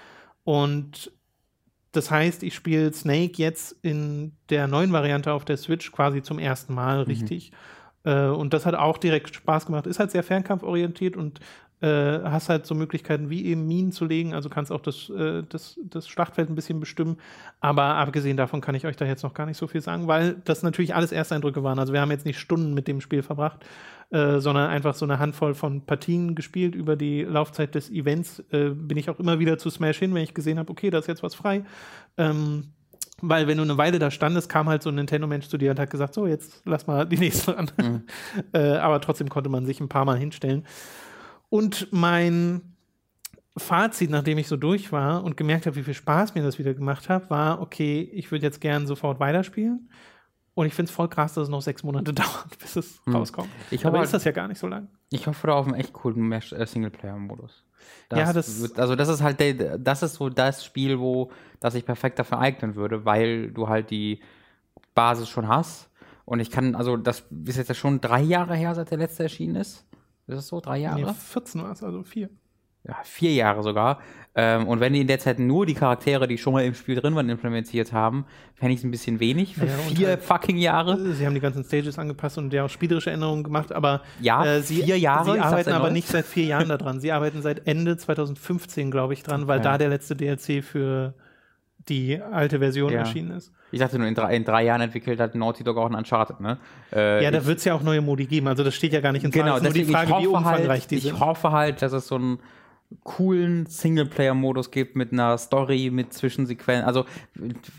Und 0.45 1.11
das 1.91 2.11
heißt, 2.11 2.43
ich 2.43 2.53
spiele 2.53 2.93
Snake 2.93 3.33
jetzt 3.37 3.75
in 3.81 4.33
der 4.49 4.67
neuen 4.67 4.93
Variante 4.93 5.33
auf 5.33 5.43
der 5.43 5.57
Switch 5.57 5.91
quasi 5.91 6.21
zum 6.21 6.39
ersten 6.39 6.73
Mal 6.73 6.99
mhm. 6.99 7.05
richtig. 7.05 7.51
Äh, 8.03 8.27
und 8.27 8.53
das 8.53 8.65
hat 8.65 8.75
auch 8.75 8.97
direkt 8.97 9.35
Spaß 9.35 9.65
gemacht. 9.65 9.87
Ist 9.87 9.99
halt 9.99 10.11
sehr 10.11 10.23
fernkampforientiert 10.23 11.17
und 11.17 11.39
äh, 11.81 12.19
hast 12.23 12.47
halt 12.47 12.65
so 12.65 12.73
Möglichkeiten 12.73 13.29
wie 13.29 13.45
eben 13.45 13.67
Minen 13.67 13.91
zu 13.91 14.05
legen, 14.05 14.33
also 14.33 14.49
kannst 14.49 14.71
auch 14.71 14.79
das, 14.79 15.09
äh, 15.09 15.43
das, 15.49 15.77
das 15.83 16.07
Schlachtfeld 16.07 16.49
ein 16.49 16.55
bisschen 16.55 16.79
bestimmen. 16.79 17.17
Aber 17.59 17.83
abgesehen 17.83 18.37
davon 18.37 18.61
kann 18.61 18.75
ich 18.75 18.85
euch 18.85 18.95
da 18.95 19.05
jetzt 19.05 19.23
noch 19.23 19.33
gar 19.33 19.45
nicht 19.45 19.57
so 19.57 19.67
viel 19.67 19.81
sagen, 19.81 20.07
weil 20.07 20.35
das 20.45 20.63
natürlich 20.63 20.95
alles 20.95 21.11
Ersteindrücke 21.11 21.63
waren. 21.63 21.79
Also 21.79 21.91
wir 21.91 21.99
haben 21.99 22.11
jetzt 22.11 22.25
nicht 22.25 22.39
Stunden 22.39 22.73
mit 22.73 22.87
dem 22.87 23.01
Spiel 23.01 23.23
verbracht, 23.23 23.65
äh, 24.11 24.39
sondern 24.39 24.69
einfach 24.69 24.93
so 24.93 25.05
eine 25.05 25.19
Handvoll 25.19 25.55
von 25.55 25.85
Partien 25.85 26.35
gespielt. 26.35 26.75
Über 26.75 26.95
die 26.95 27.23
Laufzeit 27.23 27.75
des 27.75 27.89
Events 27.89 28.43
äh, 28.51 28.69
bin 28.69 28.97
ich 28.97 29.09
auch 29.09 29.19
immer 29.19 29.39
wieder 29.39 29.57
zu 29.57 29.69
Smash 29.69 29.99
hin, 29.99 30.13
wenn 30.13 30.23
ich 30.23 30.33
gesehen 30.33 30.59
habe, 30.59 30.71
okay, 30.71 30.89
da 30.89 30.99
ist 30.99 31.07
jetzt 31.07 31.23
was 31.23 31.35
frei. 31.35 31.63
Ähm, 32.17 32.73
weil 33.21 33.47
wenn 33.47 33.57
du 33.57 33.63
eine 33.63 33.77
Weile 33.77 33.97
da 33.97 34.11
standest, 34.11 34.49
kam 34.49 34.67
halt 34.67 34.83
so 34.83 34.89
ein 34.89 34.95
Nintendo-Mensch 34.95 35.47
zu 35.47 35.57
dir 35.57 35.71
und 35.71 35.79
hat 35.79 35.89
gesagt, 35.89 36.13
so, 36.13 36.27
jetzt 36.27 36.61
lass 36.65 36.85
mal 36.85 37.05
die 37.05 37.17
nächste 37.17 37.57
an. 37.57 37.71
Mhm. 37.77 38.03
äh, 38.53 38.77
aber 38.77 39.01
trotzdem 39.01 39.29
konnte 39.29 39.49
man 39.49 39.65
sich 39.65 39.79
ein 39.79 39.89
paar 39.89 40.05
Mal 40.05 40.17
hinstellen. 40.17 40.65
Und 41.49 41.87
mein 41.91 42.75
Fazit, 43.57 44.09
nachdem 44.09 44.37
ich 44.37 44.47
so 44.47 44.57
durch 44.57 44.91
war 44.91 45.23
und 45.23 45.37
gemerkt 45.37 45.65
habe, 45.65 45.77
wie 45.77 45.83
viel 45.83 45.93
Spaß 45.93 46.35
mir 46.35 46.43
das 46.43 46.59
wieder 46.59 46.73
gemacht 46.73 47.07
hat, 47.07 47.29
war, 47.29 47.61
okay, 47.61 48.01
ich 48.13 48.31
würde 48.31 48.45
jetzt 48.45 48.59
gern 48.59 48.85
sofort 48.85 49.19
weiterspielen. 49.19 49.89
Und 50.55 50.65
ich 50.65 50.73
finde 50.73 50.89
es 50.89 50.95
voll 50.95 51.09
krass, 51.09 51.33
dass 51.33 51.43
es 51.43 51.49
noch 51.49 51.61
sechs 51.61 51.83
Monate 51.83 52.13
dauert, 52.13 52.57
bis 52.59 52.75
es 52.77 53.01
hm. 53.05 53.15
rauskommt. 53.15 53.49
Ich 53.71 53.85
Aber 53.85 54.01
ist 54.01 54.13
das 54.13 54.23
ja 54.23 54.31
gar 54.31 54.47
nicht 54.47 54.57
so 54.57 54.67
lang. 54.67 54.87
Ich 55.11 55.27
hoffe 55.27 55.47
da 55.47 55.53
auf 55.53 55.67
einen 55.67 55.75
echt 55.75 55.93
coolen 55.93 56.31
äh, 56.31 56.41
Singleplayer-Modus. 56.65 57.63
ja, 58.11 58.33
das 58.33 58.61
wird, 58.61 58.79
also 58.79 58.95
das 58.95 59.09
ist 59.09 59.21
halt 59.21 59.39
der, 59.39 59.77
das 59.77 60.01
ist 60.01 60.15
so 60.15 60.29
das 60.29 60.63
Spiel, 60.63 60.99
wo 60.99 61.29
das 61.59 61.73
sich 61.73 61.85
perfekt 61.85 62.19
dafür 62.19 62.39
eignen 62.39 62.75
würde, 62.75 63.05
weil 63.05 63.51
du 63.51 63.67
halt 63.67 63.91
die 63.91 64.21
Basis 64.95 65.27
schon 65.29 65.47
hast. 65.47 65.89
Und 66.23 66.39
ich 66.39 66.49
kann, 66.49 66.73
also 66.73 66.97
das 66.97 67.25
ist 67.45 67.57
jetzt 67.57 67.67
ja 67.67 67.75
schon 67.75 68.01
drei 68.01 68.21
Jahre 68.21 68.55
her, 68.55 68.73
seit 68.73 68.89
der 68.89 68.97
letzte 68.97 69.23
erschienen 69.23 69.57
ist. 69.57 69.85
Ist 70.27 70.37
das 70.37 70.47
so? 70.47 70.59
Drei 70.61 70.79
Jahre? 70.79 71.01
Nee, 71.01 71.13
14 71.13 71.61
war 71.61 71.71
es, 71.71 71.83
also 71.83 72.01
vier. 72.01 72.29
Ja, 72.87 72.95
vier 73.03 73.33
Jahre 73.33 73.63
sogar. 73.63 73.99
Ähm, 74.37 74.67
und 74.67 74.81
wenn 74.81 74.91
die 74.93 74.99
in 75.01 75.07
der 75.07 75.17
Zeit 75.17 75.39
nur 75.39 75.65
die 75.65 75.73
Charaktere, 75.73 76.27
die 76.27 76.37
schon 76.37 76.51
mal 76.53 76.63
im 76.65 76.73
Spiel 76.75 76.95
drin 76.95 77.15
waren, 77.15 77.29
implementiert 77.29 77.93
haben, 77.93 78.25
fände 78.53 78.73
ich 78.73 78.79
es 78.81 78.83
ein 78.83 78.91
bisschen 78.91 79.19
wenig 79.21 79.55
für 79.55 79.65
ja, 79.65 79.71
vier 79.71 80.07
halt, 80.09 80.23
fucking 80.23 80.57
Jahre. 80.57 81.13
Sie 81.13 81.25
haben 81.25 81.33
die 81.33 81.39
ganzen 81.39 81.63
Stages 81.63 81.97
angepasst 81.97 82.37
und 82.37 82.51
ja 82.53 82.65
auch 82.65 82.69
spielerische 82.69 83.11
Änderungen 83.11 83.43
gemacht, 83.43 83.71
aber 83.71 84.01
ja, 84.19 84.45
äh, 84.45 84.61
sie, 84.61 84.83
vier 84.83 84.99
Jahre. 84.99 85.33
Sie 85.33 85.39
arbeiten 85.39 85.71
aber 85.71 85.89
nicht 85.89 86.09
seit 86.09 86.25
vier 86.25 86.45
Jahren 86.45 86.67
daran. 86.67 86.99
Sie 86.99 87.13
arbeiten 87.13 87.41
seit 87.41 87.65
Ende 87.65 87.95
2015, 87.95 88.91
glaube 88.91 89.13
ich, 89.13 89.23
dran, 89.23 89.47
weil 89.47 89.59
ja. 89.59 89.63
da 89.63 89.77
der 89.77 89.89
letzte 89.89 90.15
DLC 90.17 90.61
für 90.63 91.13
die 91.87 92.19
alte 92.21 92.59
Version 92.59 92.91
Ja. 92.91 92.99
erschienen 92.99 93.31
ist. 93.31 93.51
Ich 93.71 93.79
dachte 93.79 93.97
nur, 93.97 94.07
in 94.07 94.15
drei, 94.15 94.35
in 94.35 94.43
drei 94.43 94.63
Jahren 94.63 94.81
entwickelt 94.81 95.19
hat 95.19 95.33
Naughty 95.35 95.63
Dog 95.63 95.77
auch 95.77 95.89
ein 95.89 95.95
Uncharted, 95.95 96.39
ne? 96.39 96.57
Äh, 96.91 97.23
Ja, 97.23 97.31
da 97.31 97.37
ich- 97.39 97.45
wird 97.45 97.59
es 97.59 97.65
ja 97.65 97.73
auch 97.73 97.83
neue 97.83 98.01
Modi 98.01 98.25
geben. 98.25 98.47
Also 98.47 98.63
das 98.63 98.75
steht 98.75 98.91
ja 98.91 98.99
gar 99.01 99.11
nicht 99.11 99.23
in 99.23 99.31
Frage. 99.31 99.43
Genau, 99.45 99.55
Es 99.57 99.63
ist 99.63 99.75
nur 99.75 99.85
die 99.85 99.91
Frage, 99.91 100.05
ich 100.05 100.09
wie 100.11 100.27
hoffe, 100.27 100.37
umfangreich 100.37 100.67
halt, 100.81 100.91
die 100.91 100.95
ich 100.95 101.03
sind. 101.03 101.19
hoffe 101.19 101.51
halt, 101.51 101.81
dass 101.81 101.93
es 101.93 102.07
so 102.07 102.15
einen 102.15 102.39
coolen 103.03 103.65
Singleplayer-Modus 103.65 104.71
gibt 104.71 104.95
mit 104.95 105.11
einer 105.11 105.37
Story, 105.37 105.89
mit 105.91 106.13
Zwischensequenzen, 106.13 106.85
also 106.85 107.05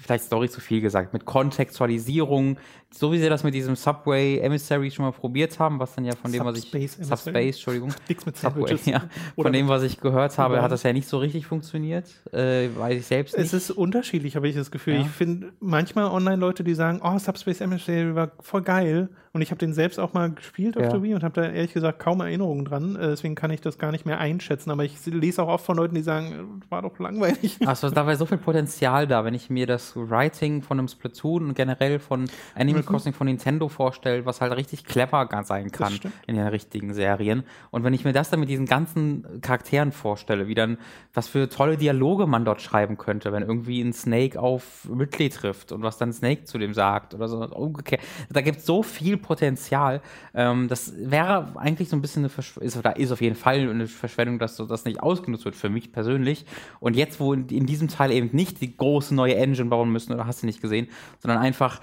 vielleicht 0.03 0.25
Story 0.25 0.49
zu 0.49 0.61
viel 0.61 0.81
gesagt, 0.81 1.12
mit 1.12 1.25
Kontextualisierung, 1.25 2.59
so 2.92 3.12
wie 3.12 3.19
sie 3.19 3.29
das 3.29 3.42
mit 3.45 3.55
diesem 3.55 3.77
Subway 3.77 4.38
Emissary 4.38 4.90
schon 4.90 5.05
mal 5.05 5.12
probiert 5.12 5.59
haben, 5.59 5.79
was 5.79 5.95
dann 5.95 6.05
ja 6.05 6.14
von 6.14 6.33
dem, 6.33 6.45
was 6.45 6.59
ich 6.59 6.64
Subspace 6.64 6.97
Emissary? 6.97 7.16
Subspace, 7.16 7.55
Entschuldigung, 7.57 7.95
Nix 8.09 8.27
mit 8.27 8.37
Subway, 8.37 8.61
Sandwiches. 8.61 8.87
ja, 8.87 9.09
von 9.35 9.53
dem, 9.53 9.69
was 9.69 9.83
ich 9.83 10.01
gehört 10.01 10.38
habe, 10.38 10.62
hat 10.62 10.73
das 10.73 10.83
ja 10.83 10.92
nicht 10.92 11.09
so 11.09 11.19
richtig 11.19 11.47
funktioniert, 11.47 12.09
äh, 12.33 12.69
weiß 12.77 12.99
ich 12.99 13.07
selbst 13.07 13.37
nicht. 13.37 13.47
Es 13.47 13.53
ist 13.53 13.71
unterschiedlich, 13.71 14.37
habe 14.37 14.49
ich 14.49 14.55
das 14.55 14.71
Gefühl. 14.71 14.95
Ja. 14.95 15.01
Ich 15.01 15.09
finde 15.09 15.53
manchmal 15.61 16.07
Online-Leute, 16.07 16.64
die 16.64 16.75
sagen, 16.75 17.01
oh, 17.03 17.19
Subspace 17.19 17.61
Emissary 17.61 18.14
war 18.14 18.33
voll 18.40 18.62
geil. 18.62 19.09
Und 19.37 19.42
ich 19.42 19.51
habe 19.51 19.59
den 19.59 19.72
selbst 19.75 19.99
auch 20.01 20.14
mal 20.14 20.31
gespielt 20.31 20.77
auf 20.77 20.83
Ja. 20.83 20.88
der 20.90 21.03
Wii 21.03 21.14
und 21.14 21.22
habe 21.22 21.40
da 21.40 21.49
ehrlich 21.51 21.72
gesagt 21.75 21.99
kaum 21.99 22.20
Erinnerungen 22.20 22.64
dran. 22.64 22.96
Äh, 22.96 23.09
Deswegen 23.09 23.35
kann 23.35 23.51
ich 23.51 23.61
das 23.61 23.79
gar 23.79 23.92
nicht 23.92 24.07
mehr 24.07 24.18
einschätzen. 24.18 24.70
Aber 24.70 24.85
ich 24.85 24.96
lese 25.07 25.42
auch 25.42 25.49
oft 25.49 25.64
von 25.66 25.77
Leuten, 25.77 25.94
die 25.94 26.03
sagen, 26.03 26.33
äh, 26.66 26.70
war 26.70 26.83
doch 26.83 26.99
langweilig. 26.99 27.59
Also 27.66 27.90
da 27.90 28.07
wäre 28.07 28.16
so 28.16 28.25
viel 28.27 28.38
Potenzial 28.38 29.07
da, 29.07 29.25
wenn 29.25 29.35
ich 29.35 29.51
mir 29.51 29.66
das 29.66 29.94
Writing 29.94 30.62
von 30.62 30.79
einem 30.79 30.88
Splatoon 30.88 31.49
und 31.49 31.55
generell 31.55 31.99
von 31.99 32.25
Animal 32.55 32.83
Mhm. 32.83 32.87
Crossing 32.87 33.12
von 33.12 33.27
Nintendo 33.27 33.68
vorstelle, 33.68 34.25
was 34.25 34.40
halt 34.40 34.57
richtig 34.57 34.85
clever 34.85 35.29
sein 35.44 35.70
kann 35.70 35.92
in 36.27 36.35
den 36.37 36.46
richtigen 36.46 36.94
Serien. 36.94 37.44
Und 37.70 37.85
wenn 37.85 37.92
ich 37.94 38.05
mir 38.05 38.12
das 38.12 38.31
dann 38.31 38.40
mit 38.40 38.49
diesen 38.49 38.66
ganzen 38.66 39.40
Charakteren 39.42 39.92
vorstelle, 39.92 40.49
wie 40.49 40.55
dann, 40.55 40.79
was 41.12 41.29
für 41.29 41.49
tolle 41.51 41.77
Dialoge 41.77 42.27
man 42.27 42.44
dort 42.46 42.62
schreiben 42.62 42.96
könnte, 42.96 43.33
wenn 43.33 43.42
irgendwie 43.42 43.83
ein 43.83 43.92
Snake 43.92 44.40
auf 44.40 44.88
Ridley 44.90 45.29
trifft 45.29 45.72
und 45.72 45.83
was 45.83 45.99
dann 45.99 46.12
Snake 46.12 46.44
zu 46.44 46.57
dem 46.59 46.72
sagt 46.72 47.12
oder 47.14 47.29
so 47.29 47.44
umgekehrt. 47.44 48.01
Da 48.31 48.40
gibt 48.40 48.59
es 48.59 48.66
so 48.66 48.83
viel 48.83 49.16
Potenzial. 49.27 50.01
Ähm, 50.35 50.69
das 50.69 50.93
wäre 50.97 51.53
eigentlich 51.57 51.89
so 51.89 51.97
ein 51.97 52.03
bisschen 52.03 52.23
eine 52.23 52.29
Verschw 52.29 52.61
ist, 52.65 52.79
da 52.83 52.91
ist 52.91 53.12
auf 53.12 53.21
jeden 53.21 53.37
Fall 53.37 53.69
eine 53.69 53.87
Verschwendung, 53.87 54.39
dass 54.39 54.57
so 54.57 54.67
das 54.67 54.85
nicht 54.85 55.01
ausgenutzt 55.01 55.45
wird 55.45 55.57
für 55.57 55.69
mich 55.69 55.93
persönlich. 55.93 56.47
Und 56.81 56.97
jetzt, 56.97 57.21
wo 57.21 57.33
in 57.33 57.67
diesem 57.67 57.89
Teil 57.89 58.11
eben 58.11 58.31
nicht 58.33 58.61
die 58.61 58.77
große 58.77 59.15
neue 59.15 59.37
Engine 59.37 59.69
bauen 59.69 59.91
müssen, 59.91 60.12
oder 60.12 60.27
hast 60.27 60.43
du 60.43 60.47
nicht 60.47 60.62
gesehen, 60.62 60.89
sondern 61.21 61.39
einfach 61.39 61.81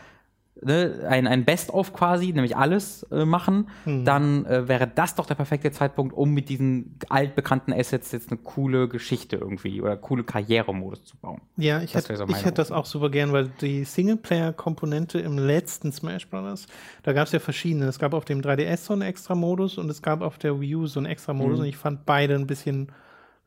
ne, 0.61 1.05
ein, 1.07 1.27
ein 1.27 1.45
Best-of 1.45 1.93
quasi, 1.93 2.31
nämlich 2.33 2.55
alles 2.55 3.03
äh, 3.11 3.25
machen, 3.25 3.67
dann 3.85 4.45
äh, 4.45 4.67
wäre 4.67 4.87
das 4.87 5.15
doch 5.15 5.25
der 5.25 5.35
perfekte 5.35 5.71
Zeitpunkt, 5.71 6.15
um 6.15 6.33
mit 6.33 6.49
diesen 6.49 6.97
altbekannten 7.09 7.73
Assets 7.73 8.11
jetzt 8.11 8.31
eine 8.31 8.39
coole 8.39 8.87
Geschichte 8.87 9.37
irgendwie 9.37 9.81
oder 9.81 9.97
coole 9.97 10.23
Karrieremodus 10.23 11.05
zu 11.05 11.17
bauen. 11.17 11.41
Ja, 11.57 11.81
ich, 11.81 11.95
hätte, 11.95 12.15
so 12.15 12.25
ich 12.27 12.45
hätte 12.45 12.53
das 12.53 12.71
auch 12.71 12.85
super 12.85 13.09
gern, 13.09 13.33
weil 13.33 13.49
die 13.61 13.83
Singleplayer-Komponente 13.83 15.19
im 15.19 15.37
letzten 15.37 15.91
Smash 15.91 16.27
Bros., 16.27 16.67
da 17.03 17.13
gab 17.13 17.27
es 17.27 17.33
ja 17.33 17.39
verschiedene. 17.39 17.85
Es 17.85 17.99
gab 17.99 18.13
auf 18.13 18.25
dem 18.25 18.41
3DS 18.41 18.77
so 18.77 18.93
einen 18.93 19.01
extra 19.03 19.35
Modus 19.35 19.77
und 19.77 19.89
es 19.89 20.01
gab 20.01 20.21
auf 20.21 20.37
der 20.37 20.59
Wii 20.59 20.75
U 20.75 20.87
so 20.87 20.99
einen 20.99 21.07
extra 21.07 21.33
Modus 21.33 21.59
und 21.59 21.65
ich 21.65 21.77
fand 21.77 22.05
beide 22.05 22.35
ein 22.35 22.47
bisschen 22.47 22.91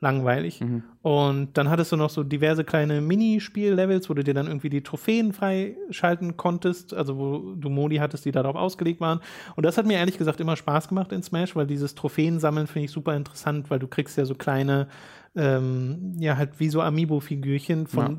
langweilig. 0.01 0.63
Und 1.03 1.57
dann 1.57 1.71
hattest 1.71 1.93
du 1.93 1.97
noch 1.97 2.11
so 2.11 2.23
diverse 2.23 2.65
kleine 2.65 3.01
Minispiel-Levels, 3.01 4.11
wo 4.11 4.15
du 4.15 4.23
dir 4.25 4.35
dann 4.35 4.47
irgendwie 4.47 4.69
die 4.69 4.83
Trophäen 4.83 5.33
freischalten 5.33 6.37
konntest, 6.37 6.93
also 6.93 7.17
wo 7.17 7.55
du 7.55 7.69
Modi 7.71 7.97
hattest, 7.97 8.25
die 8.25 8.33
darauf 8.33 8.57
ausgelegt 8.57 9.01
waren. 9.01 9.21
Und 9.55 9.65
das 9.65 9.79
hat 9.79 9.87
mir 9.87 9.95
ehrlich 9.95 10.19
gesagt 10.19 10.41
immer 10.41 10.57
Spaß 10.57 10.89
gemacht 10.89 11.13
in 11.13 11.23
Smash, 11.23 11.55
weil 11.57 11.67
dieses 11.67 11.95
Trophäensammeln 11.95 12.67
finde 12.67 12.87
ich 12.87 12.91
super 12.91 13.17
interessant, 13.17 13.71
weil 13.71 13.79
du 13.79 13.87
kriegst 13.89 14.19
ja 14.19 14.25
so 14.25 14.35
kleine, 14.35 14.89
ähm, 15.35 16.15
ja, 16.19 16.37
halt 16.37 16.59
wie 16.61 16.69
so 16.69 16.81
Amiibo-Figürchen 16.83 17.87
von 17.87 18.05
Ja. 18.05 18.17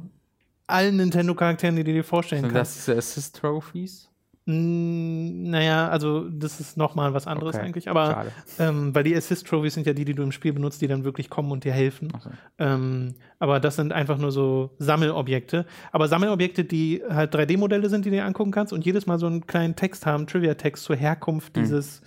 allen 0.68 0.96
Nintendo-Charakteren, 0.98 1.76
die 1.76 1.84
du 1.84 1.94
dir 1.94 2.04
vorstellen 2.04 2.44
Sind 2.44 2.54
kannst. 2.54 2.88
das 2.88 2.98
Assist-Trophies? 2.98 4.10
Naja, 4.50 5.90
also 5.90 6.30
das 6.30 6.62
ist 6.62 6.78
nochmal 6.78 7.14
was 7.14 7.28
anderes 7.28 7.56
Okay, 7.56 7.66
eigentlich. 7.66 7.90
Aber 7.90 8.28
ähm, 8.60 8.96
weil 8.96 9.04
die 9.04 9.14
Assist-Trophies 9.14 9.74
sind 9.74 9.86
ja 9.86 9.92
die, 9.92 10.06
die 10.06 10.14
du 10.14 10.24
im 10.24 10.32
Spiel 10.32 10.54
benutzt, 10.54 10.82
die 10.82 10.88
dann 10.88 11.04
wirklich 11.04 11.30
kommen 11.30 11.52
und 11.52 11.66
dir 11.66 11.74
helfen. 11.74 12.14
So. 12.24 12.30
Ähm, 12.58 13.16
aber 13.40 13.60
das 13.60 13.76
sind 13.76 13.92
einfach 13.92 14.18
nur 14.18 14.32
so 14.32 14.72
Sammelobjekte. 14.80 15.66
Aber 15.92 16.08
Sammelobjekte, 16.08 16.64
die 16.64 17.04
halt 17.10 17.36
3D-Modelle 17.36 17.90
sind, 17.90 18.06
die 18.06 18.10
du 18.10 18.16
dir 18.16 18.26
angucken 18.26 18.52
kannst 18.52 18.72
und 18.72 18.86
jedes 18.86 19.06
Mal 19.06 19.20
so 19.20 19.28
einen 19.28 19.46
kleinen 19.48 19.76
Text 19.76 20.06
haben, 20.06 20.28
Trivia-Text 20.28 20.86
zur 20.86 20.96
Herkunft 20.96 21.58
Hm. 21.58 21.64
dieses, 21.64 22.02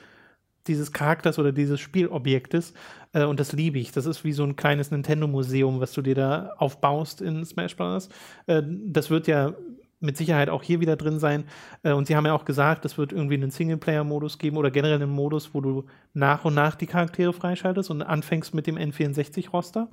dieses 0.66 0.92
Charakters 0.92 1.38
oder 1.38 1.52
dieses 1.52 1.78
Spielobjektes. 1.78 2.72
Äh, 3.12 3.24
und 3.24 3.38
das 3.38 3.52
liebe 3.52 3.78
ich. 3.78 3.92
Das 3.92 4.06
ist 4.06 4.24
wie 4.24 4.32
so 4.32 4.44
ein 4.44 4.56
kleines 4.56 4.90
Nintendo-Museum, 4.90 5.80
was 5.80 5.92
du 5.92 6.00
dir 6.00 6.14
da 6.14 6.52
aufbaust 6.56 7.20
in 7.20 7.44
Smash 7.44 7.76
Bros. 7.76 8.08
Äh, 8.46 8.62
das 8.86 9.10
wird 9.10 9.26
ja 9.26 9.52
mit 10.00 10.16
Sicherheit 10.16 10.48
auch 10.48 10.62
hier 10.62 10.80
wieder 10.80 10.96
drin 10.96 11.18
sein. 11.18 11.44
Äh, 11.82 11.92
und 11.92 12.06
sie 12.06 12.16
haben 12.16 12.26
ja 12.26 12.34
auch 12.34 12.44
gesagt, 12.44 12.84
es 12.84 12.98
wird 12.98 13.12
irgendwie 13.12 13.34
einen 13.34 13.50
Singleplayer-Modus 13.50 14.38
geben 14.38 14.56
oder 14.56 14.70
generell 14.70 14.96
einen 14.96 15.10
Modus, 15.10 15.54
wo 15.54 15.60
du 15.60 15.84
nach 16.14 16.44
und 16.44 16.54
nach 16.54 16.74
die 16.74 16.86
Charaktere 16.86 17.32
freischaltest 17.32 17.90
und 17.90 18.02
anfängst 18.02 18.54
mit 18.54 18.66
dem 18.66 18.76
N64-Roster. 18.76 19.88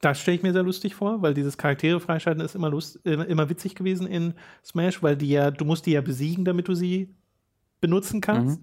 Das 0.00 0.20
stelle 0.20 0.36
ich 0.36 0.42
mir 0.42 0.52
sehr 0.52 0.64
lustig 0.64 0.96
vor, 0.96 1.22
weil 1.22 1.32
dieses 1.32 1.56
Charaktere 1.56 2.00
freischalten 2.00 2.44
ist 2.44 2.56
immer, 2.56 2.70
lust, 2.70 2.96
immer, 3.06 3.48
witzig 3.48 3.76
gewesen 3.76 4.08
in 4.08 4.34
Smash, 4.64 5.00
weil 5.00 5.16
die 5.16 5.28
ja, 5.28 5.52
du 5.52 5.64
musst 5.64 5.86
die 5.86 5.92
ja 5.92 6.00
besiegen, 6.00 6.44
damit 6.44 6.66
du 6.66 6.74
sie 6.74 7.14
benutzen 7.80 8.20
kannst. 8.20 8.60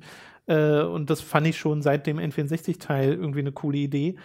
Äh, 0.47 0.81
und 0.81 1.09
das 1.09 1.21
fand 1.21 1.47
ich 1.47 1.57
schon 1.57 1.81
seit 1.81 2.07
dem 2.07 2.17
N64-Teil 2.17 3.13
irgendwie 3.13 3.39
eine 3.39 3.53
coole 3.53 3.77
Idee. 3.77 4.17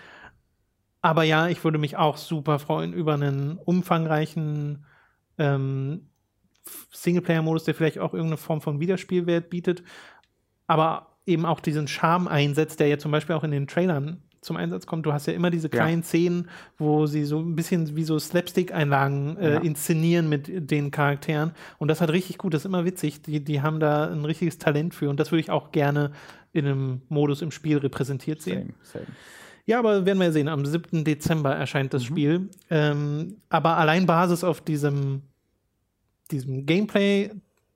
Aber 1.02 1.22
ja, 1.22 1.48
ich 1.48 1.62
würde 1.62 1.78
mich 1.78 1.96
auch 1.98 2.16
super 2.16 2.59
freuen 2.59 2.92
über 2.92 3.14
einen 3.14 3.59
umfangreichen 3.59 4.87
ähm, 5.38 6.06
Singleplayer-Modus, 6.92 7.64
der 7.64 7.74
vielleicht 7.74 7.98
auch 7.98 8.14
irgendeine 8.14 8.38
Form 8.38 8.60
von 8.60 8.80
Wiederspielwert 8.80 9.50
bietet, 9.50 9.82
aber 10.66 11.16
eben 11.26 11.44
auch 11.46 11.60
diesen 11.60 11.88
Charme 11.88 12.28
einsetzt, 12.28 12.80
der 12.80 12.88
ja 12.88 12.98
zum 12.98 13.10
Beispiel 13.12 13.34
auch 13.34 13.44
in 13.44 13.50
den 13.50 13.66
Trailern 13.66 14.22
zum 14.40 14.56
Einsatz 14.56 14.86
kommt. 14.86 15.06
Du 15.06 15.12
hast 15.12 15.26
ja 15.26 15.32
immer 15.32 15.50
diese 15.50 15.70
kleinen 15.70 16.02
Szenen, 16.02 16.50
wo 16.76 17.06
sie 17.06 17.24
so 17.24 17.38
ein 17.40 17.56
bisschen 17.56 17.96
wie 17.96 18.04
so 18.04 18.18
Slapstick-Einlagen 18.18 19.38
äh, 19.38 19.54
Ja. 19.54 19.60
inszenieren 19.60 20.28
mit 20.28 20.70
den 20.70 20.90
Charakteren. 20.90 21.52
Und 21.78 21.88
das 21.88 22.02
hat 22.02 22.10
richtig 22.10 22.36
gut, 22.36 22.52
das 22.52 22.62
ist 22.62 22.66
immer 22.66 22.84
witzig. 22.84 23.22
Die, 23.22 23.42
die 23.42 23.62
haben 23.62 23.80
da 23.80 24.06
ein 24.10 24.24
richtiges 24.26 24.58
Talent 24.58 24.94
für. 24.94 25.08
Und 25.08 25.18
das 25.18 25.32
würde 25.32 25.40
ich 25.40 25.50
auch 25.50 25.72
gerne 25.72 26.12
in 26.52 26.66
einem 26.66 27.00
Modus 27.08 27.40
im 27.40 27.50
Spiel 27.50 27.78
repräsentiert 27.78 28.42
sehen. 28.42 28.74
Same, 28.82 29.04
same. 29.04 29.16
Ja, 29.66 29.79
aber 29.79 30.05
werden 30.05 30.20
wir 30.20 30.33
sehen. 30.33 30.48
Am 30.48 30.66
7. 30.66 31.05
Dezember 31.05 31.55
erscheint 31.55 31.94
das 31.94 32.05
Spiel. 32.05 32.50
Ähm, 32.70 33.38
aber 33.48 33.77
allein 33.79 34.07
Basis 34.07 34.44
auf 34.44 34.61
diesem, 34.61 35.22
diesem 36.31 36.66
Gameplay, 36.66 37.31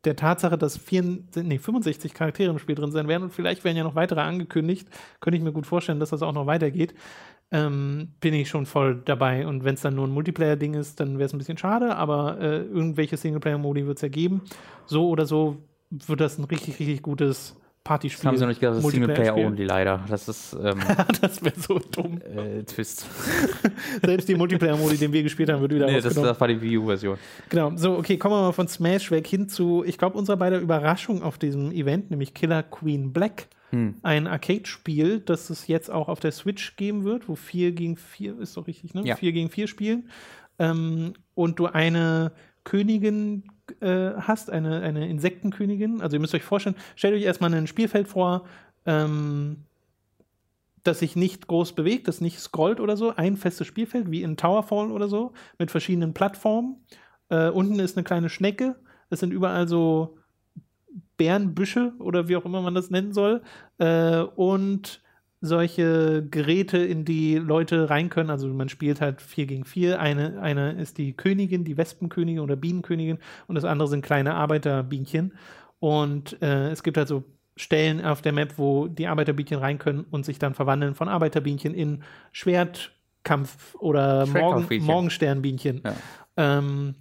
der 0.04 0.14
Tatsache, 0.16 0.58
dass 0.58 0.76
vier, 0.76 1.02
nee, 1.02 1.58
65 1.58 2.14
Charaktere 2.14 2.50
im 2.50 2.58
Spiel 2.58 2.74
drin 2.74 2.92
sein 2.92 3.08
werden 3.08 3.24
und 3.24 3.32
vielleicht 3.32 3.64
werden 3.64 3.76
ja 3.76 3.84
noch 3.84 3.94
weitere 3.94 4.20
angekündigt, 4.20 4.88
könnte 5.20 5.36
ich 5.38 5.42
mir 5.42 5.52
gut 5.52 5.66
vorstellen, 5.66 5.98
dass 5.98 6.10
das 6.10 6.22
auch 6.22 6.32
noch 6.32 6.46
weitergeht. 6.46 6.94
Ähm, 7.50 8.12
bin 8.20 8.34
ich 8.34 8.50
schon 8.50 8.66
voll 8.66 9.00
dabei. 9.06 9.46
Und 9.46 9.64
wenn 9.64 9.74
es 9.74 9.80
dann 9.80 9.94
nur 9.94 10.06
ein 10.06 10.12
Multiplayer-Ding 10.12 10.74
ist, 10.74 11.00
dann 11.00 11.18
wäre 11.18 11.24
es 11.26 11.32
ein 11.32 11.38
bisschen 11.38 11.56
schade, 11.56 11.96
aber 11.96 12.38
äh, 12.38 12.58
irgendwelche 12.64 13.16
Singleplayer-Modi 13.16 13.86
wird 13.86 13.96
es 13.96 14.02
ja 14.02 14.08
geben. 14.08 14.42
So 14.84 15.08
oder 15.08 15.24
so 15.24 15.56
wird 15.90 16.20
das 16.20 16.36
ein 16.38 16.44
richtig, 16.44 16.78
richtig 16.78 17.00
gutes 17.00 17.56
Partyspiel. 17.88 18.22
Das 18.22 18.26
haben 18.26 18.36
sie 18.36 18.42
noch 18.42 18.48
nicht 18.48 18.60
gesagt, 18.60 18.76
das 18.76 18.84
ist. 18.84 18.90
Singleplayer-only 18.90 19.64
leider. 19.64 20.04
Das 20.08 20.28
ist 20.28 20.52
ähm, 20.62 20.78
das 21.22 21.42
wäre 21.42 21.58
so 21.58 21.78
dumm. 21.78 22.20
äh, 22.20 22.62
Twist. 22.62 23.06
Selbst 24.04 24.28
die 24.28 24.34
Multiplayer-Modi, 24.34 24.98
den 24.98 25.10
wir 25.10 25.22
gespielt 25.22 25.50
haben, 25.50 25.62
wird 25.62 25.74
wieder 25.74 25.86
nee, 25.86 25.98
das, 25.98 26.12
das 26.12 26.38
war 26.38 26.48
die 26.48 26.60
Wii 26.60 26.76
U-Version. 26.76 27.16
Genau, 27.48 27.72
so, 27.76 27.96
okay, 27.96 28.18
kommen 28.18 28.34
wir 28.34 28.42
mal 28.42 28.52
von 28.52 28.68
Smash 28.68 29.10
weg 29.10 29.26
hin 29.26 29.48
zu, 29.48 29.84
ich 29.86 29.96
glaube, 29.96 30.18
unserer 30.18 30.36
beider 30.36 30.58
Überraschung 30.58 31.22
auf 31.22 31.38
diesem 31.38 31.72
Event, 31.72 32.10
nämlich 32.10 32.34
Killer 32.34 32.62
Queen 32.62 33.10
Black. 33.10 33.48
Hm. 33.70 33.94
Ein 34.02 34.26
Arcade-Spiel, 34.26 35.20
das 35.20 35.48
es 35.48 35.66
jetzt 35.66 35.90
auch 35.90 36.08
auf 36.08 36.20
der 36.20 36.32
Switch 36.32 36.76
geben 36.76 37.04
wird, 37.04 37.26
wo 37.26 37.36
4 37.36 37.72
gegen 37.72 37.96
4, 37.96 38.38
ist 38.38 38.58
doch 38.58 38.66
richtig, 38.66 38.92
ne? 38.92 39.02
Ja. 39.04 39.16
4 39.16 39.32
gegen 39.32 39.48
4 39.48 39.66
spielen. 39.66 40.10
Ähm, 40.58 41.14
und 41.34 41.58
du 41.58 41.66
eine 41.66 42.32
Königin 42.64 43.44
äh, 43.80 44.12
hast, 44.20 44.50
eine, 44.50 44.80
eine 44.80 45.08
Insektenkönigin. 45.08 46.00
Also 46.00 46.16
ihr 46.16 46.20
müsst 46.20 46.34
euch 46.34 46.44
vorstellen, 46.44 46.76
stellt 46.96 47.14
euch 47.14 47.22
erstmal 47.22 47.52
ein 47.54 47.66
Spielfeld 47.66 48.08
vor, 48.08 48.44
ähm, 48.86 49.64
das 50.84 51.00
sich 51.00 51.16
nicht 51.16 51.46
groß 51.46 51.72
bewegt, 51.72 52.08
das 52.08 52.20
nicht 52.20 52.40
scrollt 52.40 52.80
oder 52.80 52.96
so. 52.96 53.14
Ein 53.14 53.36
festes 53.36 53.66
Spielfeld, 53.66 54.10
wie 54.10 54.22
in 54.22 54.36
Towerfall 54.36 54.90
oder 54.90 55.08
so, 55.08 55.32
mit 55.58 55.70
verschiedenen 55.70 56.14
Plattformen. 56.14 56.76
Äh, 57.28 57.48
unten 57.48 57.78
ist 57.78 57.96
eine 57.96 58.04
kleine 58.04 58.28
Schnecke. 58.28 58.76
Es 59.10 59.20
sind 59.20 59.32
überall 59.32 59.68
so 59.68 60.18
Bärenbüsche 61.16 61.92
oder 61.98 62.28
wie 62.28 62.36
auch 62.36 62.44
immer 62.44 62.62
man 62.62 62.74
das 62.74 62.90
nennen 62.90 63.12
soll. 63.12 63.42
Äh, 63.78 64.20
und 64.20 65.02
solche 65.40 66.26
Geräte, 66.28 66.78
in 66.78 67.04
die 67.04 67.36
Leute 67.36 67.90
rein 67.90 68.08
können. 68.08 68.30
Also 68.30 68.48
man 68.48 68.68
spielt 68.68 69.00
halt 69.00 69.20
4 69.22 69.46
gegen 69.46 69.64
4. 69.64 70.00
Eine, 70.00 70.40
eine 70.40 70.72
ist 70.72 70.98
die 70.98 71.12
Königin, 71.12 71.64
die 71.64 71.76
Wespenkönigin 71.76 72.40
oder 72.40 72.56
Bienenkönigin 72.56 73.18
und 73.46 73.54
das 73.54 73.64
andere 73.64 73.88
sind 73.88 74.04
kleine 74.04 74.34
Arbeiterbienchen. 74.34 75.34
Und 75.78 76.40
äh, 76.42 76.70
es 76.70 76.82
gibt 76.82 76.96
halt 76.96 77.08
so 77.08 77.24
Stellen 77.56 78.04
auf 78.04 78.22
der 78.22 78.32
Map, 78.32 78.54
wo 78.56 78.86
die 78.88 79.06
Arbeiterbienchen 79.06 79.58
rein 79.58 79.78
können 79.78 80.04
und 80.10 80.24
sich 80.24 80.38
dann 80.38 80.54
verwandeln 80.54 80.94
von 80.94 81.08
Arbeiterbienchen 81.08 81.74
in 81.74 82.02
Kampf 83.24 83.74
oder 83.74 84.26
Morgen, 84.26 84.84
Morgensternbienchen. 84.84 85.82
Ja. 85.84 85.94
Ähm, 86.36 86.94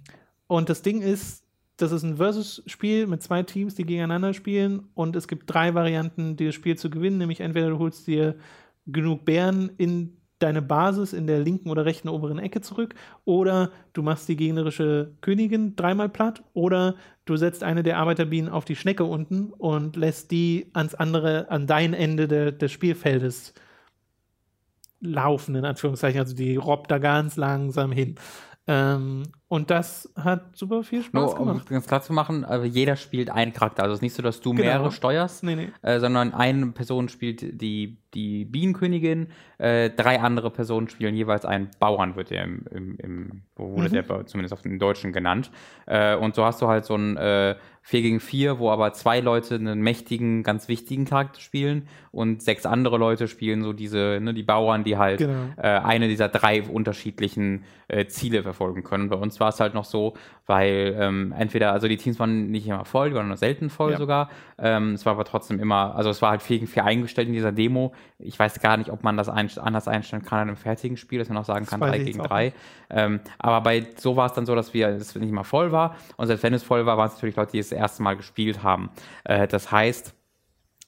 und 0.46 0.68
das 0.68 0.82
Ding 0.82 1.00
ist, 1.00 1.44
das 1.78 1.92
ist 1.92 2.02
ein 2.02 2.16
Versus-Spiel 2.16 3.06
mit 3.06 3.22
zwei 3.22 3.42
Teams, 3.44 3.74
die 3.74 3.84
gegeneinander 3.84 4.34
spielen. 4.34 4.88
Und 4.94 5.16
es 5.16 5.28
gibt 5.28 5.52
drei 5.52 5.74
Varianten, 5.74 6.36
das 6.36 6.54
Spiel 6.54 6.76
zu 6.76 6.90
gewinnen. 6.90 7.18
Nämlich 7.18 7.40
entweder 7.40 7.70
du 7.70 7.78
holst 7.78 8.06
dir 8.06 8.34
genug 8.86 9.24
Bären 9.24 9.70
in 9.78 10.18
deine 10.38 10.62
Basis 10.62 11.12
in 11.12 11.26
der 11.26 11.40
linken 11.40 11.70
oder 11.70 11.84
rechten 11.84 12.08
oberen 12.08 12.38
Ecke 12.38 12.60
zurück 12.60 12.94
oder 13.24 13.72
du 13.92 14.02
machst 14.02 14.28
die 14.28 14.36
gegnerische 14.36 15.12
Königin 15.20 15.74
dreimal 15.74 16.08
platt 16.08 16.44
oder 16.52 16.94
du 17.24 17.36
setzt 17.36 17.64
eine 17.64 17.82
der 17.82 17.98
Arbeiterbienen 17.98 18.50
auf 18.50 18.64
die 18.64 18.76
Schnecke 18.76 19.04
unten 19.04 19.52
und 19.52 19.96
lässt 19.96 20.30
die 20.30 20.70
ans 20.74 20.94
andere, 20.94 21.50
an 21.50 21.66
dein 21.66 21.92
Ende 21.92 22.28
de, 22.28 22.52
des 22.52 22.70
Spielfeldes 22.70 23.52
laufen, 25.00 25.54
in 25.54 25.64
Anführungszeichen. 25.64 26.20
Also 26.20 26.36
die 26.36 26.56
robbt 26.56 26.90
da 26.90 26.98
ganz 26.98 27.36
langsam 27.36 27.92
hin. 27.92 28.16
Ähm, 28.70 29.22
und 29.48 29.70
das 29.70 30.12
hat 30.14 30.54
super 30.54 30.82
viel 30.82 31.02
Spaß 31.02 31.30
Nur, 31.30 31.34
gemacht. 31.36 31.66
Um 31.70 31.74
ganz 31.74 31.86
klar 31.86 32.02
zu 32.02 32.12
machen, 32.12 32.44
also 32.44 32.66
jeder 32.66 32.96
spielt 32.96 33.30
einen 33.30 33.54
Charakter. 33.54 33.82
Also 33.82 33.94
es 33.94 33.98
ist 33.98 34.02
nicht 34.02 34.12
so, 34.12 34.22
dass 34.22 34.42
du 34.42 34.50
genau. 34.50 34.68
mehrere 34.68 34.92
steuerst, 34.92 35.42
nee, 35.42 35.56
nee. 35.56 35.68
Äh, 35.80 36.00
sondern 36.00 36.34
eine 36.34 36.66
Person 36.66 37.08
spielt 37.08 37.62
die, 37.62 37.96
die 38.12 38.44
Bienenkönigin, 38.44 39.28
äh, 39.56 39.88
drei 39.88 40.20
andere 40.20 40.50
Personen 40.50 40.90
spielen 40.90 41.14
jeweils 41.14 41.46
einen 41.46 41.70
Bauern, 41.80 42.14
wird 42.14 42.28
der 42.28 42.44
im, 42.44 42.66
im, 42.70 42.96
im 42.98 43.42
wurde 43.56 43.88
mhm. 43.88 44.06
der 44.06 44.26
zumindest 44.26 44.52
auf 44.52 44.60
den 44.60 44.78
Deutschen 44.78 45.14
genannt. 45.14 45.50
Äh, 45.86 46.16
und 46.16 46.34
so 46.34 46.44
hast 46.44 46.60
du 46.60 46.68
halt 46.68 46.84
so 46.84 46.94
ein 46.94 47.16
äh, 47.16 47.56
4 47.88 48.02
gegen 48.02 48.20
4, 48.20 48.58
wo 48.58 48.70
aber 48.70 48.92
zwei 48.92 49.20
Leute 49.20 49.54
einen 49.54 49.80
mächtigen, 49.80 50.42
ganz 50.42 50.68
wichtigen 50.68 51.06
Charakter 51.06 51.40
spielen 51.40 51.88
und 52.12 52.42
sechs 52.42 52.66
andere 52.66 52.98
Leute 52.98 53.28
spielen 53.28 53.62
so 53.62 53.72
diese, 53.72 54.18
ne, 54.20 54.34
die 54.34 54.42
Bauern, 54.42 54.84
die 54.84 54.98
halt 54.98 55.20
genau. 55.20 55.54
äh, 55.56 55.68
eine 55.68 56.06
dieser 56.06 56.28
drei 56.28 56.62
unterschiedlichen 56.62 57.64
äh, 57.88 58.06
Ziele 58.06 58.42
verfolgen 58.42 58.82
können. 58.82 59.08
Bei 59.08 59.16
uns 59.16 59.40
war 59.40 59.48
es 59.48 59.60
halt 59.60 59.72
noch 59.72 59.86
so, 59.86 60.12
weil 60.44 60.96
ähm, 60.98 61.32
entweder, 61.36 61.72
also 61.72 61.88
die 61.88 61.96
Teams 61.96 62.18
waren 62.18 62.50
nicht 62.50 62.66
immer 62.66 62.84
voll, 62.84 63.08
die 63.08 63.16
waren 63.16 63.28
nur 63.28 63.38
selten 63.38 63.70
voll 63.70 63.92
ja. 63.92 63.96
sogar. 63.96 64.28
Ähm, 64.58 64.92
es 64.92 65.06
war 65.06 65.14
aber 65.14 65.24
trotzdem 65.24 65.58
immer, 65.58 65.94
also 65.94 66.10
es 66.10 66.20
war 66.20 66.30
halt 66.30 66.42
4 66.42 66.58
gegen 66.58 66.70
4 66.70 66.84
eingestellt 66.84 67.28
in 67.28 67.34
dieser 67.34 67.52
Demo. 67.52 67.94
Ich 68.18 68.38
weiß 68.38 68.60
gar 68.60 68.76
nicht, 68.76 68.90
ob 68.90 69.02
man 69.02 69.16
das 69.16 69.30
ein, 69.30 69.50
anders 69.56 69.88
einstellen 69.88 70.24
kann 70.24 70.42
in 70.42 70.48
einem 70.48 70.56
fertigen 70.56 70.98
Spiel, 70.98 71.20
dass 71.20 71.30
man 71.30 71.38
auch 71.38 71.46
sagen 71.46 71.64
kann, 71.64 71.80
3 71.80 71.98
gegen 72.00 72.22
3. 72.22 72.52
Ähm, 72.90 73.20
aber 73.38 73.62
bei 73.62 73.86
so 73.96 74.16
war 74.16 74.26
es 74.26 74.32
dann 74.34 74.44
so, 74.44 74.54
dass 74.54 74.74
wir 74.74 74.88
es 74.88 75.14
nicht 75.14 75.30
immer 75.30 75.44
voll 75.44 75.72
war. 75.72 75.96
Und 76.16 76.26
selbst 76.26 76.42
wenn 76.42 76.52
es 76.52 76.62
voll 76.62 76.84
war, 76.84 76.98
waren 76.98 77.08
es 77.08 77.14
natürlich 77.14 77.36
Leute, 77.36 77.52
die 77.52 77.58
es 77.58 77.72
erste 77.78 78.02
Mal 78.02 78.16
gespielt 78.16 78.62
haben. 78.62 78.90
Äh, 79.24 79.48
das 79.48 79.72
heißt, 79.72 80.14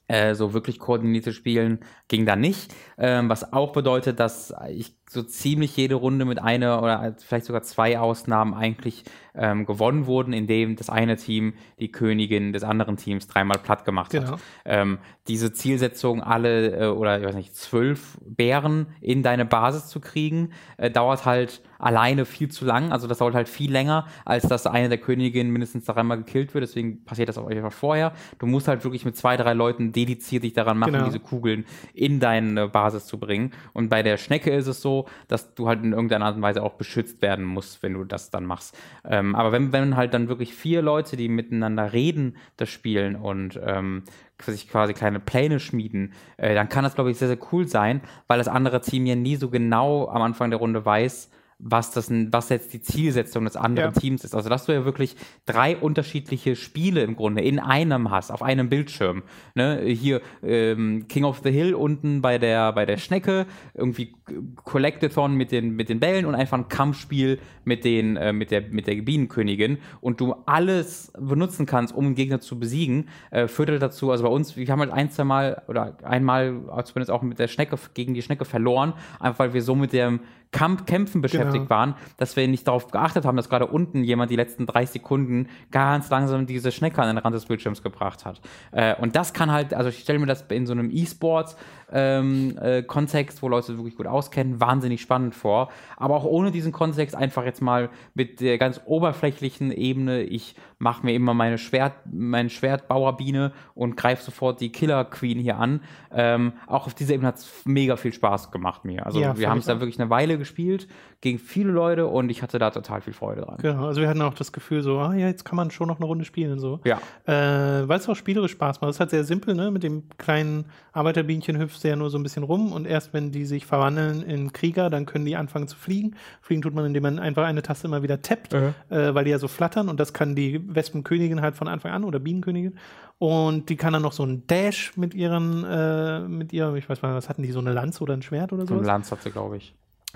äh, 0.07 0.35
so 0.35 0.53
wirklich 0.53 0.79
koordinierte 0.79 1.33
Spielen 1.33 1.79
ging 2.07 2.25
da 2.25 2.35
nicht. 2.35 2.73
Ähm, 2.97 3.29
was 3.29 3.53
auch 3.53 3.71
bedeutet, 3.71 4.19
dass 4.19 4.53
ich 4.69 5.00
so 5.11 5.23
ziemlich 5.23 5.75
jede 5.75 5.95
Runde 5.95 6.23
mit 6.23 6.39
einer 6.39 6.81
oder 6.81 7.15
vielleicht 7.19 7.45
sogar 7.45 7.63
zwei 7.63 7.99
Ausnahmen 7.99 8.53
eigentlich 8.53 9.03
ähm, 9.35 9.65
gewonnen 9.65 10.05
wurden, 10.05 10.31
indem 10.31 10.75
das 10.75 10.89
eine 10.89 11.17
Team 11.17 11.53
die 11.79 11.91
Königin 11.91 12.53
des 12.53 12.63
anderen 12.63 12.97
Teams 12.97 13.27
dreimal 13.27 13.59
platt 13.59 13.83
gemacht 13.83 14.11
genau. 14.11 14.33
hat. 14.33 14.39
Ähm, 14.65 14.99
diese 15.27 15.53
Zielsetzung, 15.53 16.21
alle 16.21 16.87
äh, 16.87 16.87
oder 16.87 17.19
ich 17.19 17.25
weiß 17.25 17.35
nicht, 17.35 17.55
zwölf 17.55 18.17
Bären 18.25 18.87
in 19.01 19.21
deine 19.23 19.45
Basis 19.45 19.87
zu 19.87 19.99
kriegen, 19.99 20.51
äh, 20.77 20.89
dauert 20.89 21.25
halt 21.25 21.61
alleine 21.77 22.25
viel 22.25 22.49
zu 22.49 22.63
lang. 22.63 22.91
Also 22.91 23.07
das 23.07 23.17
dauert 23.17 23.33
halt 23.33 23.49
viel 23.49 23.71
länger, 23.71 24.07
als 24.23 24.47
dass 24.47 24.67
eine 24.67 24.89
der 24.89 24.99
Königinnen 24.99 25.51
mindestens 25.51 25.85
dreimal 25.85 26.17
gekillt 26.17 26.53
wird. 26.53 26.63
Deswegen 26.63 27.03
passiert 27.03 27.29
das 27.29 27.37
auch 27.37 27.47
einfach 27.47 27.71
vorher. 27.71 28.13
Du 28.39 28.45
musst 28.45 28.67
halt 28.67 28.83
wirklich 28.83 29.03
mit 29.03 29.17
zwei, 29.17 29.35
drei 29.35 29.53
Leuten 29.53 29.91
dediziert 29.91 30.43
dich 30.43 30.53
daran 30.53 30.77
machen, 30.77 30.93
genau. 30.93 31.05
diese 31.05 31.19
Kugeln 31.19 31.65
in 31.93 32.19
deine 32.19 32.67
Basis 32.67 33.07
zu 33.07 33.19
bringen. 33.19 33.51
Und 33.73 33.89
bei 33.89 34.03
der 34.03 34.17
Schnecke 34.17 34.51
ist 34.51 34.67
es 34.67 34.81
so, 34.81 35.00
dass 35.27 35.53
du 35.55 35.67
halt 35.67 35.83
in 35.83 35.93
irgendeiner 35.93 36.25
Art 36.25 36.35
und 36.35 36.41
Weise 36.41 36.63
auch 36.63 36.73
beschützt 36.73 37.21
werden 37.21 37.45
musst, 37.45 37.83
wenn 37.83 37.93
du 37.93 38.03
das 38.03 38.29
dann 38.29 38.45
machst. 38.45 38.77
Ähm, 39.05 39.35
aber 39.35 39.51
wenn, 39.51 39.71
wenn 39.71 39.95
halt 39.95 40.13
dann 40.13 40.27
wirklich 40.27 40.53
vier 40.53 40.81
Leute, 40.81 41.17
die 41.17 41.29
miteinander 41.29 41.93
reden, 41.93 42.37
das 42.57 42.69
spielen 42.69 43.15
und 43.15 43.59
ähm, 43.63 44.03
sich 44.41 44.69
quasi 44.69 44.93
kleine 44.93 45.19
Pläne 45.19 45.59
schmieden, 45.59 46.13
äh, 46.37 46.55
dann 46.55 46.69
kann 46.69 46.83
das, 46.83 46.95
glaube 46.95 47.11
ich, 47.11 47.17
sehr, 47.17 47.27
sehr 47.27 47.37
cool 47.51 47.67
sein, 47.67 48.01
weil 48.27 48.37
das 48.37 48.47
andere 48.47 48.81
Team 48.81 49.05
ja 49.05 49.15
nie 49.15 49.35
so 49.35 49.49
genau 49.49 50.07
am 50.07 50.21
Anfang 50.21 50.49
der 50.49 50.59
Runde 50.59 50.83
weiß, 50.83 51.29
was 51.63 51.91
das 51.91 52.09
was 52.31 52.49
jetzt 52.49 52.73
die 52.73 52.81
Zielsetzung 52.81 53.45
des 53.45 53.55
anderen 53.55 53.93
ja. 53.93 53.99
Teams 53.99 54.23
ist. 54.23 54.35
Also 54.35 54.49
dass 54.49 54.65
du 54.65 54.73
ja 54.73 54.85
wirklich 54.85 55.15
drei 55.45 55.77
unterschiedliche 55.77 56.55
Spiele 56.55 57.01
im 57.01 57.15
Grunde 57.15 57.41
in 57.41 57.59
einem 57.59 58.11
hast, 58.11 58.31
auf 58.31 58.41
einem 58.41 58.69
Bildschirm. 58.69 59.23
Ne? 59.55 59.81
Hier 59.85 60.21
ähm, 60.43 61.05
King 61.07 61.23
of 61.23 61.41
the 61.43 61.51
Hill 61.51 61.75
unten 61.75 62.21
bei 62.21 62.37
der 62.37 62.73
bei 62.73 62.85
der 62.85 62.97
Schnecke, 62.97 63.45
irgendwie 63.73 64.15
Collectathon 64.55 65.35
mit 65.35 65.51
den 65.51 65.75
mit 65.75 65.89
den 65.89 65.99
Bällen 65.99 66.25
und 66.25 66.35
einfach 66.35 66.57
ein 66.57 66.67
Kampfspiel 66.67 67.39
mit 67.63 67.85
den 67.85 68.17
äh, 68.17 68.33
mit 68.33 68.51
der 68.51 68.61
mit 68.69 68.87
der 68.87 68.95
Bienenkönigin 68.95 69.77
und 70.01 70.19
du 70.19 70.35
alles 70.45 71.11
benutzen 71.17 71.65
kannst, 71.65 71.93
um 71.95 72.05
einen 72.05 72.15
Gegner 72.15 72.39
zu 72.39 72.59
besiegen, 72.59 73.09
äh, 73.29 73.47
führt 73.47 73.69
halt 73.69 73.81
dazu. 73.81 74.11
Also 74.11 74.23
bei 74.23 74.29
uns, 74.29 74.57
wir 74.57 74.67
haben 74.67 74.79
halt 74.79 74.91
ein, 74.91 75.11
zwei 75.11 75.23
Mal 75.23 75.61
oder 75.67 75.97
einmal 76.03 76.61
zumindest 76.85 77.11
auch 77.11 77.21
mit 77.21 77.39
der 77.39 77.47
Schnecke 77.47 77.77
gegen 77.93 78.13
die 78.13 78.21
Schnecke 78.21 78.45
verloren, 78.45 78.93
einfach 79.19 79.39
weil 79.39 79.53
wir 79.53 79.61
so 79.61 79.75
mit 79.75 79.93
dem 79.93 80.21
Kamp 80.51 80.85
Kämpfen 80.85 81.21
beschäftigt 81.21 81.67
genau. 81.67 81.69
waren, 81.69 81.95
dass 82.17 82.35
wir 82.35 82.47
nicht 82.47 82.67
darauf 82.67 82.91
geachtet 82.91 83.25
haben, 83.25 83.37
dass 83.37 83.49
gerade 83.49 83.67
unten 83.67 84.03
jemand 84.03 84.31
die 84.31 84.35
letzten 84.35 84.65
drei 84.65 84.85
Sekunden 84.85 85.47
ganz 85.71 86.09
langsam 86.09 86.45
diese 86.45 86.71
Schnecke 86.71 87.01
an 87.01 87.07
den 87.07 87.17
Rand 87.17 87.35
des 87.35 87.45
Bildschirms 87.45 87.81
gebracht 87.81 88.25
hat. 88.25 88.41
Äh, 88.71 88.95
und 88.95 89.15
das 89.15 89.33
kann 89.33 89.51
halt, 89.51 89.73
also 89.73 89.89
ich 89.89 89.99
stelle 89.99 90.19
mir 90.19 90.25
das 90.25 90.43
in 90.49 90.65
so 90.65 90.73
einem 90.73 90.89
E-Sports 90.91 91.55
ähm, 91.91 92.57
äh, 92.61 92.83
Kontext, 92.83 93.41
wo 93.41 93.47
Leute 93.47 93.77
wirklich 93.77 93.95
gut 93.95 94.07
auskennen, 94.07 94.59
wahnsinnig 94.59 95.01
spannend 95.01 95.35
vor. 95.35 95.69
Aber 95.97 96.15
auch 96.15 96.25
ohne 96.25 96.51
diesen 96.51 96.71
Kontext 96.71 97.15
einfach 97.15 97.45
jetzt 97.45 97.61
mal 97.61 97.89
mit 98.13 98.41
der 98.41 98.57
ganz 98.57 98.81
oberflächlichen 98.85 99.71
Ebene, 99.71 100.23
ich 100.23 100.55
mache 100.81 101.05
mir 101.05 101.13
immer 101.13 101.35
meine 101.35 101.59
Schwert, 101.59 101.93
mein 102.11 102.49
Schwertbauerbiene 102.49 103.53
und 103.75 103.95
greife 103.95 104.23
sofort 104.23 104.59
die 104.61 104.71
Killer 104.71 105.05
Queen 105.05 105.39
hier 105.39 105.57
an. 105.57 105.81
Ähm, 106.11 106.53
auch 106.65 106.87
auf 106.87 106.95
dieser 106.95 107.13
Ebene 107.13 107.27
hat 107.27 107.37
es 107.37 107.49
mega 107.65 107.95
viel 107.97 108.11
Spaß 108.11 108.51
gemacht 108.51 108.83
mir. 108.83 109.05
Also 109.05 109.21
ja, 109.21 109.37
wir 109.37 109.49
haben 109.49 109.59
es 109.59 109.65
da 109.65 109.79
wirklich 109.79 109.99
eine 109.99 110.09
Weile 110.09 110.39
gespielt, 110.39 110.87
gegen 111.21 111.37
viele 111.37 111.71
Leute 111.71 112.07
und 112.07 112.29
ich 112.29 112.41
hatte 112.41 112.57
da 112.57 112.71
total 112.71 113.01
viel 113.01 113.13
Freude 113.13 113.41
dran. 113.41 113.57
Genau, 113.61 113.85
also 113.85 114.01
wir 114.01 114.09
hatten 114.09 114.23
auch 114.23 114.33
das 114.33 114.51
Gefühl 114.51 114.81
so, 114.81 114.97
ah 114.97 115.13
ja, 115.13 115.27
jetzt 115.27 115.45
kann 115.45 115.55
man 115.55 115.69
schon 115.69 115.87
noch 115.87 115.97
eine 115.97 116.05
Runde 116.05 116.25
spielen 116.25 116.53
und 116.53 116.59
so. 116.59 116.79
Ja. 116.83 116.99
Äh, 117.25 117.87
Weil 117.87 117.99
es 117.99 118.09
auch 118.09 118.15
spielerisch 118.15 118.53
Spaß 118.53 118.81
macht. 118.81 118.89
Es 118.89 118.95
ist 118.95 118.99
halt 118.99 119.11
sehr 119.11 119.23
simpel, 119.23 119.53
ne? 119.53 119.69
Mit 119.69 119.83
dem 119.83 120.09
kleinen 120.17 120.65
Arbeiterbienchen 120.93 121.59
hüpfst 121.59 121.83
du 121.83 121.89
ja 121.89 121.95
nur 121.95 122.09
so 122.09 122.17
ein 122.17 122.23
bisschen 122.23 122.41
rum 122.41 122.73
und 122.73 122.87
erst 122.87 123.13
wenn 123.13 123.31
die 123.31 123.45
sich 123.45 123.67
verwandeln 123.67 124.23
in 124.23 124.51
Krieger, 124.51 124.89
dann 124.89 125.05
können 125.05 125.25
die 125.25 125.35
anfangen 125.35 125.67
zu 125.67 125.77
fliegen. 125.77 126.15
Fliegen 126.41 126.63
tut 126.63 126.73
man, 126.73 126.85
indem 126.85 127.03
man 127.03 127.19
einfach 127.19 127.45
eine 127.45 127.61
Taste 127.61 127.87
immer 127.87 128.01
wieder 128.01 128.23
tappt, 128.23 128.53
mhm. 128.53 128.73
äh, 128.89 129.13
weil 129.13 129.23
die 129.23 129.31
ja 129.31 129.37
so 129.37 129.47
flattern 129.47 129.89
und 129.89 129.99
das 129.99 130.13
kann 130.13 130.35
die 130.35 130.59
Wespenkönigin 130.73 131.41
halt 131.41 131.55
von 131.55 131.67
Anfang 131.67 131.91
an 131.91 132.03
oder 132.03 132.19
Bienenkönigin. 132.19 132.79
Und 133.19 133.69
die 133.69 133.75
kann 133.75 133.93
dann 133.93 134.01
noch 134.01 134.13
so 134.13 134.23
einen 134.23 134.47
Dash 134.47 134.97
mit 134.97 135.13
ihren, 135.13 135.63
äh, 135.63 136.21
mit 136.21 136.51
ihr, 136.51 136.73
ich 136.73 136.89
weiß 136.89 137.03
mal, 137.03 137.13
was 137.13 137.29
hatten 137.29 137.43
die, 137.43 137.51
so 137.51 137.59
eine 137.59 137.71
Lanze 137.71 138.01
oder 138.01 138.15
ein 138.15 138.23
Schwert 138.23 138.51
oder 138.51 138.65
so? 138.65 138.73
Eine 138.73 138.87
Lanze 138.87 139.11
hat 139.11 139.21
sie, 139.21 139.29
glaube 139.29 139.57
ich. 139.57 139.75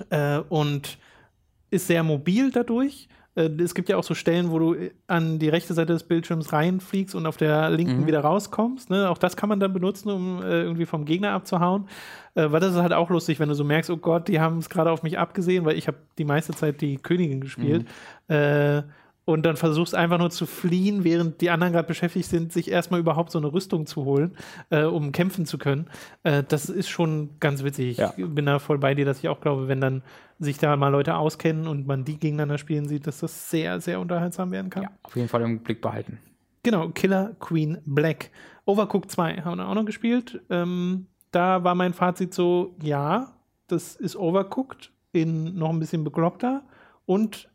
Äh, 0.10 0.40
und 0.50 0.98
ist 1.70 1.88
sehr 1.88 2.04
mobil 2.04 2.52
dadurch. 2.52 3.08
Äh, 3.36 3.50
es 3.62 3.76
gibt 3.76 3.90
ja 3.90 3.98
auch 3.98 4.04
so 4.04 4.14
Stellen, 4.14 4.52
wo 4.52 4.60
du 4.60 4.76
an 5.08 5.40
die 5.40 5.50
rechte 5.50 5.74
Seite 5.74 5.94
des 5.94 6.04
Bildschirms 6.04 6.54
reinfliegst 6.54 7.16
und 7.16 7.26
auf 7.26 7.38
der 7.38 7.70
linken 7.70 8.02
mhm. 8.02 8.08
wieder 8.08 8.22
rauskommst. 8.22 8.90
Ne? 8.90 9.10
Auch 9.10 9.18
das 9.18 9.38
kann 9.38 9.50
man 9.50 9.60
dann 9.60 9.74
benutzen, 9.74 10.10
um 10.10 10.42
äh, 10.42 10.62
irgendwie 10.62 10.86
vom 10.86 11.06
Gegner 11.06 11.32
abzuhauen. 11.32 11.88
Äh, 12.34 12.52
weil 12.52 12.60
das 12.60 12.74
ist 12.74 12.82
halt 12.82 12.94
auch 12.94 13.10
lustig, 13.10 13.40
wenn 13.40 13.50
du 13.50 13.56
so 13.56 13.64
merkst, 13.64 13.90
oh 13.90 13.98
Gott, 13.98 14.28
die 14.28 14.40
haben 14.40 14.58
es 14.58 14.70
gerade 14.70 14.92
auf 14.92 15.04
mich 15.04 15.20
abgesehen, 15.20 15.66
weil 15.66 15.78
ich 15.78 15.88
habe 15.88 15.98
die 16.18 16.26
meiste 16.26 16.54
Zeit 16.54 16.82
die 16.82 16.98
Königin 16.98 17.42
gespielt. 17.42 17.86
Mhm. 18.28 18.84
Und 19.26 19.44
dann 19.44 19.58
versuchst 19.58 19.96
einfach 19.96 20.20
nur 20.20 20.30
zu 20.30 20.46
fliehen, 20.46 21.04
während 21.04 21.42
die 21.42 21.50
anderen 21.50 21.74
gerade 21.74 21.88
beschäftigt 21.88 22.30
sind, 22.30 22.54
sich 22.54 22.70
erstmal 22.70 23.00
überhaupt 23.00 23.32
so 23.32 23.40
eine 23.40 23.52
Rüstung 23.52 23.88
zu 23.88 24.06
holen, 24.06 24.38
äh, 24.70 24.84
um 24.84 25.12
kämpfen 25.12 25.48
zu 25.48 25.58
können. 25.58 25.88
Äh, 26.22 26.44
das 26.48 26.70
ist 26.70 26.90
schon 26.90 27.32
ganz 27.40 27.64
witzig. 27.64 27.98
Ja. 27.98 28.14
Ich 28.16 28.26
bin 28.26 28.46
da 28.46 28.60
voll 28.60 28.78
bei 28.78 28.94
dir, 28.94 29.04
dass 29.04 29.18
ich 29.18 29.28
auch 29.28 29.42
glaube, 29.42 29.68
wenn 29.68 29.82
dann 29.82 30.04
sich 30.38 30.60
da 30.60 30.76
mal 30.76 30.90
Leute 30.90 31.16
auskennen 31.16 31.68
und 31.68 31.88
man 31.88 32.06
die 32.06 32.20
gegeneinander 32.20 32.60
spielen 32.60 32.88
sieht, 32.88 33.08
dass 33.08 33.20
das 33.20 33.50
sehr, 33.50 33.82
sehr 33.82 34.00
unterhaltsam 34.00 34.52
werden 34.52 34.70
kann. 34.70 34.84
Ja, 34.84 34.90
auf 35.02 35.16
jeden 35.16 35.28
Fall 35.28 35.42
im 35.42 35.60
Blick 35.60 35.82
behalten. 35.82 36.20
Genau, 36.62 36.90
Killer 36.90 37.36
Queen 37.40 37.80
Black. 37.86 38.32
Overcooked 38.66 39.12
2 39.12 39.38
haben 39.44 39.58
wir 39.58 39.68
auch 39.68 39.76
noch 39.76 39.86
gespielt. 39.86 40.42
Ähm, 40.50 41.08
da 41.32 41.64
war 41.64 41.76
mein 41.76 41.94
Fazit 41.94 42.34
so, 42.34 42.76
ja, 42.82 43.34
das 43.68 43.96
ist 43.96 44.16
Overcooked 44.16 44.92
in 45.12 45.56
noch 45.56 45.70
ein 45.70 45.80
bisschen 45.80 46.04
bekloppter 46.04 46.64
und 47.06 47.50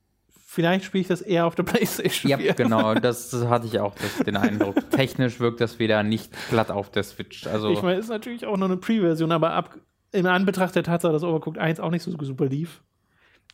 vielleicht 0.51 0.84
spiele 0.84 1.03
ich 1.03 1.09
das 1.09 1.22
eher 1.22 1.46
auf 1.46 1.55
der 1.55 1.62
Playstation. 1.70 2.28
Ja, 2.30 2.53
genau, 2.53 2.94
das 2.96 3.32
hatte 3.46 3.66
ich 3.66 3.78
auch 3.78 3.94
das, 3.94 4.24
den 4.24 4.36
Eindruck. 4.36 4.90
Technisch 4.90 5.38
wirkt 5.38 5.61
das 5.61 5.78
wieder 5.78 6.03
nicht 6.03 6.32
glatt 6.51 6.70
auf 6.70 6.90
der 6.90 7.05
Switch. 7.05 7.46
Also 7.46 7.70
ich 7.70 7.82
meine, 7.82 7.98
ist 7.98 8.09
natürlich 8.09 8.46
auch 8.46 8.57
noch 8.57 8.66
eine 8.66 8.76
Pre-Version, 8.76 9.30
aber 9.30 9.53
ab, 9.53 9.78
in 10.11 10.26
Anbetracht 10.26 10.74
der 10.74 10.82
Tatsache, 10.82 11.12
dass 11.12 11.22
Overcooked 11.22 11.59
1 11.59 11.78
auch 11.78 11.90
nicht 11.90 12.03
so 12.03 12.11
super 12.11 12.46
lief. 12.46 12.82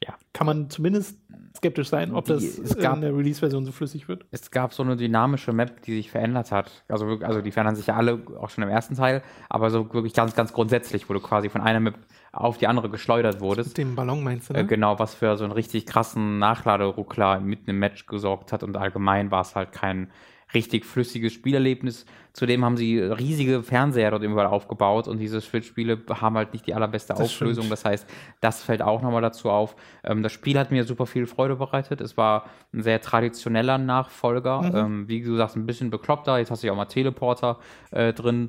Ja. 0.05 0.15
kann 0.35 0.47
man 0.47 0.69
zumindest 0.69 1.19
skeptisch 1.57 1.89
sein, 1.89 2.15
ob 2.15 2.25
Die- 2.27 2.33
das 2.33 2.43
es 2.59 2.79
gab- 2.79 2.95
in 2.97 3.01
der 3.03 3.17
Release-Version 3.17 3.65
so 3.65 3.73
flüssig 3.73 4.09
wird. 4.09 4.25
Es 4.31 4.51
gab 4.51 4.73
so 4.73 4.83
eine 4.83 4.97
dynamische 4.97 5.53
Map, 5.53 5.83
die 5.83 5.95
sich 5.95 6.11
verändert 6.11 6.53
hat. 6.53 6.85
Also, 6.89 7.07
also 7.23 7.41
die 7.43 7.51
verändern 7.51 7.77
sich 7.77 7.87
ja 7.89 7.97
alle, 7.97 8.21
auch 8.41 8.51
schon 8.51 8.63
im 8.65 8.71
ersten 8.71 8.95
Teil, 8.95 9.23
aber 9.49 9.71
so 9.71 9.93
wirklich 9.93 10.15
ganz, 10.15 10.35
ganz 10.35 10.53
grundsätzlich, 10.53 11.09
wo 11.09 11.15
du 11.15 11.21
quasi 11.21 11.49
von 11.49 11.61
einer 11.61 11.81
Map 11.81 11.95
auf 12.33 12.59
die 12.59 12.67
andere 12.67 12.91
geschleudert 12.91 13.41
wurdest. 13.41 13.71
Mit 13.71 13.79
dem 13.79 13.95
Ballon 13.95 14.23
meinst 14.23 14.51
du, 14.51 14.53
ne? 14.53 14.61
Äh, 14.61 14.65
genau, 14.65 14.99
was 14.99 15.15
für 15.15 15.37
so 15.37 15.45
einen 15.45 15.53
richtig 15.53 15.87
krassen 15.87 16.39
Nachladeruckler 16.39 17.41
mitten 17.41 17.71
im 17.71 17.79
Match 17.79 18.07
gesorgt 18.07 18.53
hat 18.53 18.63
und 18.63 18.77
allgemein 18.77 19.31
war 19.31 19.41
es 19.41 19.57
halt 19.57 19.73
kein 19.73 20.11
richtig 20.57 20.85
flüssiges 20.87 21.33
Spielerlebnis. 21.35 22.07
Zudem 22.33 22.65
haben 22.65 22.77
sie 22.77 22.99
riesige 22.99 23.63
Fernseher 23.63 24.11
dort 24.11 24.23
überall 24.23 24.47
aufgebaut 24.47 25.07
und 25.09 25.19
diese 25.19 25.41
Switch-Spiele 25.41 26.01
haben 26.21 26.37
halt 26.37 26.53
nicht 26.53 26.67
die 26.67 26.75
allerbeste 26.75 27.13
Das 27.13 27.21
Auflösung. 27.21 27.65
stimmt. 27.65 27.73
Das 27.73 27.85
heißt, 27.85 28.07
das 28.41 28.63
fällt 28.63 28.83
auch 28.83 29.03
nochmal 29.03 29.23
dazu 29.23 29.51
auf. 29.51 29.77
Ähm, 30.03 30.23
das 30.23 30.33
Spiel 30.33 30.59
hat 30.59 30.71
mir 30.71 30.85
super 30.85 31.07
viel 31.07 31.27
Freude 31.27 31.57
bereitet. 31.57 32.01
Es 32.01 32.17
war 32.17 32.47
ein 32.73 32.83
sehr 32.83 33.01
traditioneller 33.01 33.79
Nachfolger. 33.79 34.63
Mhm. 34.63 34.77
Ähm, 34.77 35.09
wie 35.09 35.23
du 35.23 35.37
sagst, 35.37 35.57
ein 35.57 35.67
bisschen 35.67 35.91
bekloppter. 35.91 36.39
Jetzt 36.39 36.51
hast 36.51 36.63
du 36.63 36.67
ja 36.67 36.73
auch 36.73 36.77
mal 36.77 36.87
Teleporter 36.87 37.59
äh, 37.91 38.13
drin. 38.13 38.49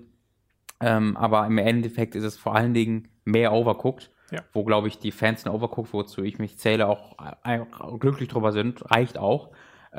Ähm, 0.79 1.17
aber 1.17 1.45
im 1.45 1.57
Endeffekt 1.57 2.15
ist 2.15 2.23
es 2.23 2.37
vor 2.37 2.55
allen 2.55 2.73
Dingen 2.73 3.07
mehr 3.25 3.51
Overcooked, 3.51 4.11
Ja. 4.31 4.41
wo, 4.53 4.63
glaube 4.63 4.87
ich, 4.87 4.99
die 4.99 5.11
Fans 5.11 5.43
in 5.45 5.51
Overcooked, 5.51 5.91
wozu 5.93 6.23
ich 6.23 6.39
mich 6.39 6.57
zähle, 6.59 6.87
auch 6.87 7.15
äh, 7.43 7.59
glücklich 7.99 8.29
drüber 8.29 8.51
sind, 8.51 8.89
reicht 8.91 9.17
auch. 9.17 9.49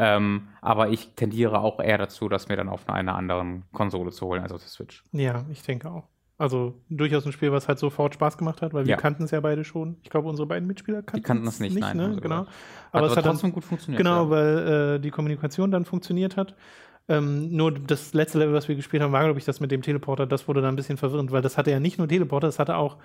Ähm, 0.00 0.48
aber 0.62 0.90
ich 0.90 1.14
tendiere 1.16 1.60
auch 1.60 1.80
eher 1.80 1.98
dazu, 1.98 2.28
das 2.28 2.48
mir 2.48 2.56
dann 2.56 2.68
auf 2.68 2.88
einer 2.88 3.16
anderen 3.16 3.64
Konsole 3.72 4.12
zu 4.12 4.26
holen, 4.26 4.42
also 4.42 4.54
auf 4.54 4.62
der 4.62 4.70
Switch. 4.70 5.04
Ja, 5.12 5.44
ich 5.50 5.62
denke 5.62 5.90
auch. 5.90 6.04
Also 6.38 6.80
durchaus 6.88 7.26
ein 7.26 7.32
Spiel, 7.32 7.50
was 7.50 7.66
halt 7.66 7.80
sofort 7.80 8.14
Spaß 8.14 8.38
gemacht 8.38 8.62
hat, 8.62 8.72
weil 8.72 8.84
wir 8.86 8.92
Ja. 8.92 8.96
kannten 8.96 9.24
es 9.24 9.32
ja 9.32 9.40
beide 9.40 9.64
schon. 9.64 9.96
Ich 10.04 10.10
glaube, 10.10 10.28
unsere 10.28 10.46
beiden 10.46 10.68
Mitspieler 10.68 11.02
kannten, 11.02 11.26
kannten 11.26 11.48
es 11.48 11.58
nicht, 11.58 11.76
nein, 11.76 12.00
haben 12.00 12.14
ne? 12.14 12.20
genau. 12.20 12.46
Aber 12.92 13.08
es 13.08 13.16
hat 13.16 13.26
dann, 13.26 13.32
trotzdem 13.32 13.52
gut 13.52 13.64
funktioniert. 13.64 13.98
genau, 13.98 14.24
ja. 14.24 14.30
weil 14.30 14.58
äh, 14.96 15.00
die 15.00 15.10
Kommunikation 15.10 15.72
dann 15.72 15.84
funktioniert 15.84 16.36
hat. 16.36 16.54
Ähm, 17.08 17.56
nur 17.56 17.72
das 17.72 18.12
letzte 18.14 18.38
Level, 18.38 18.54
was 18.54 18.68
wir 18.68 18.76
gespielt 18.76 19.02
haben, 19.02 19.12
war, 19.12 19.24
glaube 19.24 19.38
ich, 19.40 19.46
das 19.46 19.58
mit 19.58 19.72
dem 19.72 19.82
Teleporter. 19.82 20.26
Das 20.26 20.46
wurde 20.46 20.60
dann 20.60 20.74
ein 20.74 20.76
bisschen 20.76 20.98
verwirrend, 20.98 21.32
weil 21.32 21.42
das 21.42 21.58
hatte 21.58 21.72
ja 21.72 21.80
nicht 21.80 21.98
nur 21.98 22.06
Teleporter, 22.06 22.46
das 22.46 22.60
hatte 22.60 22.76
auch 22.76 22.98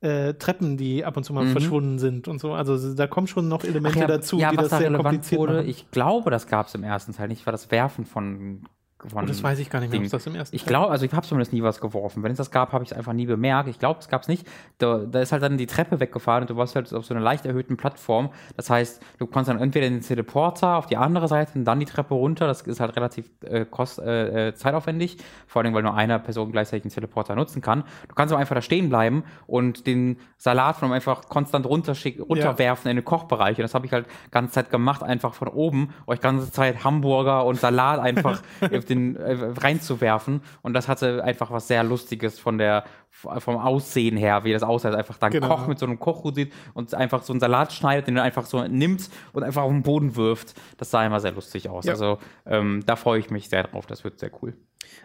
äh, 0.00 0.34
Treppen, 0.34 0.76
die 0.76 1.04
ab 1.04 1.16
und 1.16 1.24
zu 1.24 1.32
mal 1.32 1.44
Mhm. 1.44 1.52
verschwunden 1.52 1.98
sind 1.98 2.26
und 2.28 2.40
so. 2.40 2.52
Also 2.54 2.94
da 2.94 3.06
kommen 3.06 3.26
schon 3.26 3.48
noch 3.48 3.64
Elemente 3.64 3.98
ja, 4.00 4.06
dazu, 4.06 4.38
ja, 4.38 4.50
die 4.50 4.56
was 4.56 4.64
das 4.64 4.70
da 4.70 4.78
sehr 4.78 4.86
relevant 4.88 5.04
kompliziert 5.08 5.40
wurde, 5.40 5.54
machen. 5.54 5.68
ich 5.68 5.90
glaube, 5.90 6.30
das 6.30 6.46
gab 6.46 6.66
es 6.68 6.74
im 6.74 6.84
ersten 6.84 7.12
Teil 7.12 7.28
nicht, 7.28 7.44
war 7.46 7.52
das 7.52 7.70
Werfen 7.70 8.04
von. 8.04 8.62
Von 9.08 9.24
Oh, 9.24 9.26
das 9.26 9.42
weiß 9.42 9.58
ich 9.58 9.70
gar 9.70 9.80
nicht 9.80 9.92
mehr, 9.92 10.02
es 10.02 10.10
das 10.10 10.26
im 10.26 10.34
ersten 10.34 10.54
Ich 10.54 10.66
glaube, 10.66 10.90
also 10.90 11.04
ich 11.04 11.12
habe 11.12 11.26
zumindest 11.26 11.52
nie 11.52 11.62
was 11.62 11.80
geworfen. 11.80 12.22
Wenn 12.22 12.32
es 12.32 12.38
das 12.38 12.50
gab, 12.50 12.72
habe 12.72 12.84
ich 12.84 12.90
es 12.90 12.96
einfach 12.96 13.12
nie 13.12 13.26
bemerkt. 13.26 13.68
Ich 13.68 13.78
glaube, 13.78 14.00
es 14.00 14.08
gab 14.08 14.22
es 14.22 14.28
nicht. 14.28 14.46
Da, 14.78 14.98
da 14.98 15.20
ist 15.20 15.32
halt 15.32 15.42
dann 15.42 15.58
die 15.58 15.66
Treppe 15.66 16.00
weggefahren 16.00 16.42
und 16.42 16.50
du 16.50 16.56
warst 16.56 16.76
halt 16.76 16.92
auf 16.92 17.04
so 17.04 17.14
einer 17.14 17.22
leicht 17.22 17.46
erhöhten 17.46 17.76
Plattform. 17.76 18.30
Das 18.56 18.70
heißt, 18.70 19.02
du 19.18 19.26
konntest 19.26 19.48
dann 19.48 19.60
entweder 19.60 19.88
den 19.88 20.00
Teleporter 20.00 20.76
auf 20.76 20.86
die 20.86 20.96
andere 20.96 21.28
Seite 21.28 21.52
und 21.58 21.64
dann 21.64 21.80
die 21.80 21.86
Treppe 21.86 22.14
runter. 22.14 22.46
Das 22.46 22.62
ist 22.62 22.80
halt 22.80 22.96
relativ 22.96 23.30
äh, 23.44 23.64
kost, 23.64 23.98
äh, 23.98 24.48
äh, 24.48 24.54
zeitaufwendig. 24.54 25.18
Vor 25.46 25.62
allem, 25.62 25.74
weil 25.74 25.82
nur 25.82 25.94
eine 25.94 26.18
Person 26.18 26.52
gleichzeitig 26.52 26.82
den 26.82 26.90
Teleporter 26.90 27.34
nutzen 27.34 27.62
kann. 27.62 27.84
Du 28.08 28.14
kannst 28.14 28.32
aber 28.32 28.40
einfach 28.40 28.54
da 28.54 28.62
stehen 28.62 28.88
bleiben 28.88 29.24
und 29.46 29.86
den 29.86 30.18
Salat 30.36 30.76
von 30.76 30.92
einfach 30.92 31.28
konstant 31.28 31.66
runterschick, 31.66 32.20
runterwerfen 32.20 32.90
in 32.90 32.96
den 32.96 33.04
Kochbereich. 33.04 33.58
Und 33.58 33.62
das 33.62 33.74
habe 33.74 33.86
ich 33.86 33.92
halt 33.92 34.06
ganze 34.30 34.52
Zeit 34.54 34.70
gemacht, 34.70 35.02
einfach 35.02 35.34
von 35.34 35.48
oben, 35.48 35.92
euch 36.06 36.20
ganze 36.20 36.50
Zeit 36.50 36.84
Hamburger 36.84 37.44
und 37.44 37.58
Salat 37.60 38.00
einfach 38.00 38.42
den, 38.90 39.16
äh, 39.16 39.32
reinzuwerfen. 39.56 40.42
Und 40.62 40.74
das 40.74 40.88
hatte 40.88 41.24
einfach 41.24 41.50
was 41.50 41.68
sehr 41.68 41.82
Lustiges 41.84 42.38
von 42.38 42.58
der, 42.58 42.84
vom 43.10 43.56
Aussehen 43.56 44.16
her, 44.16 44.44
wie 44.44 44.52
das 44.52 44.62
aussieht. 44.62 44.94
Einfach 44.94 45.16
da 45.18 45.26
ein 45.26 45.32
Genau. 45.32 45.48
Koch 45.48 45.66
mit 45.66 45.78
so 45.78 45.86
einem 45.86 45.98
Kochhut 45.98 46.34
sieht 46.34 46.52
und 46.74 46.92
einfach 46.94 47.22
so 47.22 47.32
einen 47.32 47.40
Salat 47.40 47.72
schneidet, 47.72 48.06
den 48.06 48.16
er 48.16 48.22
einfach 48.24 48.46
so 48.46 48.62
nimmt 48.66 49.08
und 49.32 49.42
einfach 49.42 49.62
auf 49.62 49.70
den 49.72 49.82
Boden 49.82 50.16
wirft. 50.16 50.54
Das 50.76 50.90
sah 50.90 51.04
immer 51.06 51.20
sehr 51.20 51.32
lustig 51.32 51.68
aus. 51.68 51.86
Ja. 51.86 51.92
Also 51.92 52.18
ähm, 52.46 52.82
da 52.86 52.96
freue 52.96 53.18
ich 53.20 53.30
mich 53.30 53.48
sehr 53.48 53.62
drauf. 53.64 53.86
Das 53.86 54.04
wird 54.04 54.18
sehr 54.18 54.30
cool. 54.42 54.54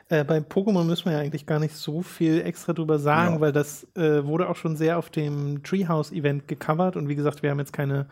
Äh, 0.10 0.24
bei 0.24 0.38
Pokémon 0.40 0.84
müssen 0.84 1.06
wir 1.06 1.14
ja 1.14 1.20
eigentlich 1.20 1.46
gar 1.46 1.60
nicht 1.60 1.76
so 1.76 2.02
viel 2.02 2.42
extra 2.42 2.74
drüber 2.74 2.98
sagen, 3.00 3.36
Ja. 3.36 3.42
weil 3.42 3.52
das 3.52 3.86
äh, 3.96 4.24
wurde 4.26 4.50
auch 4.50 4.56
schon 4.56 4.76
sehr 4.76 4.98
auf 4.98 5.10
dem 5.10 5.64
Treehouse-Event 5.64 6.48
gecovert 6.48 6.96
und 6.96 7.08
wie 7.10 7.16
gesagt, 7.16 7.44
wir 7.44 7.50
haben 7.52 7.60
jetzt 7.60 7.74
keine 7.74 8.08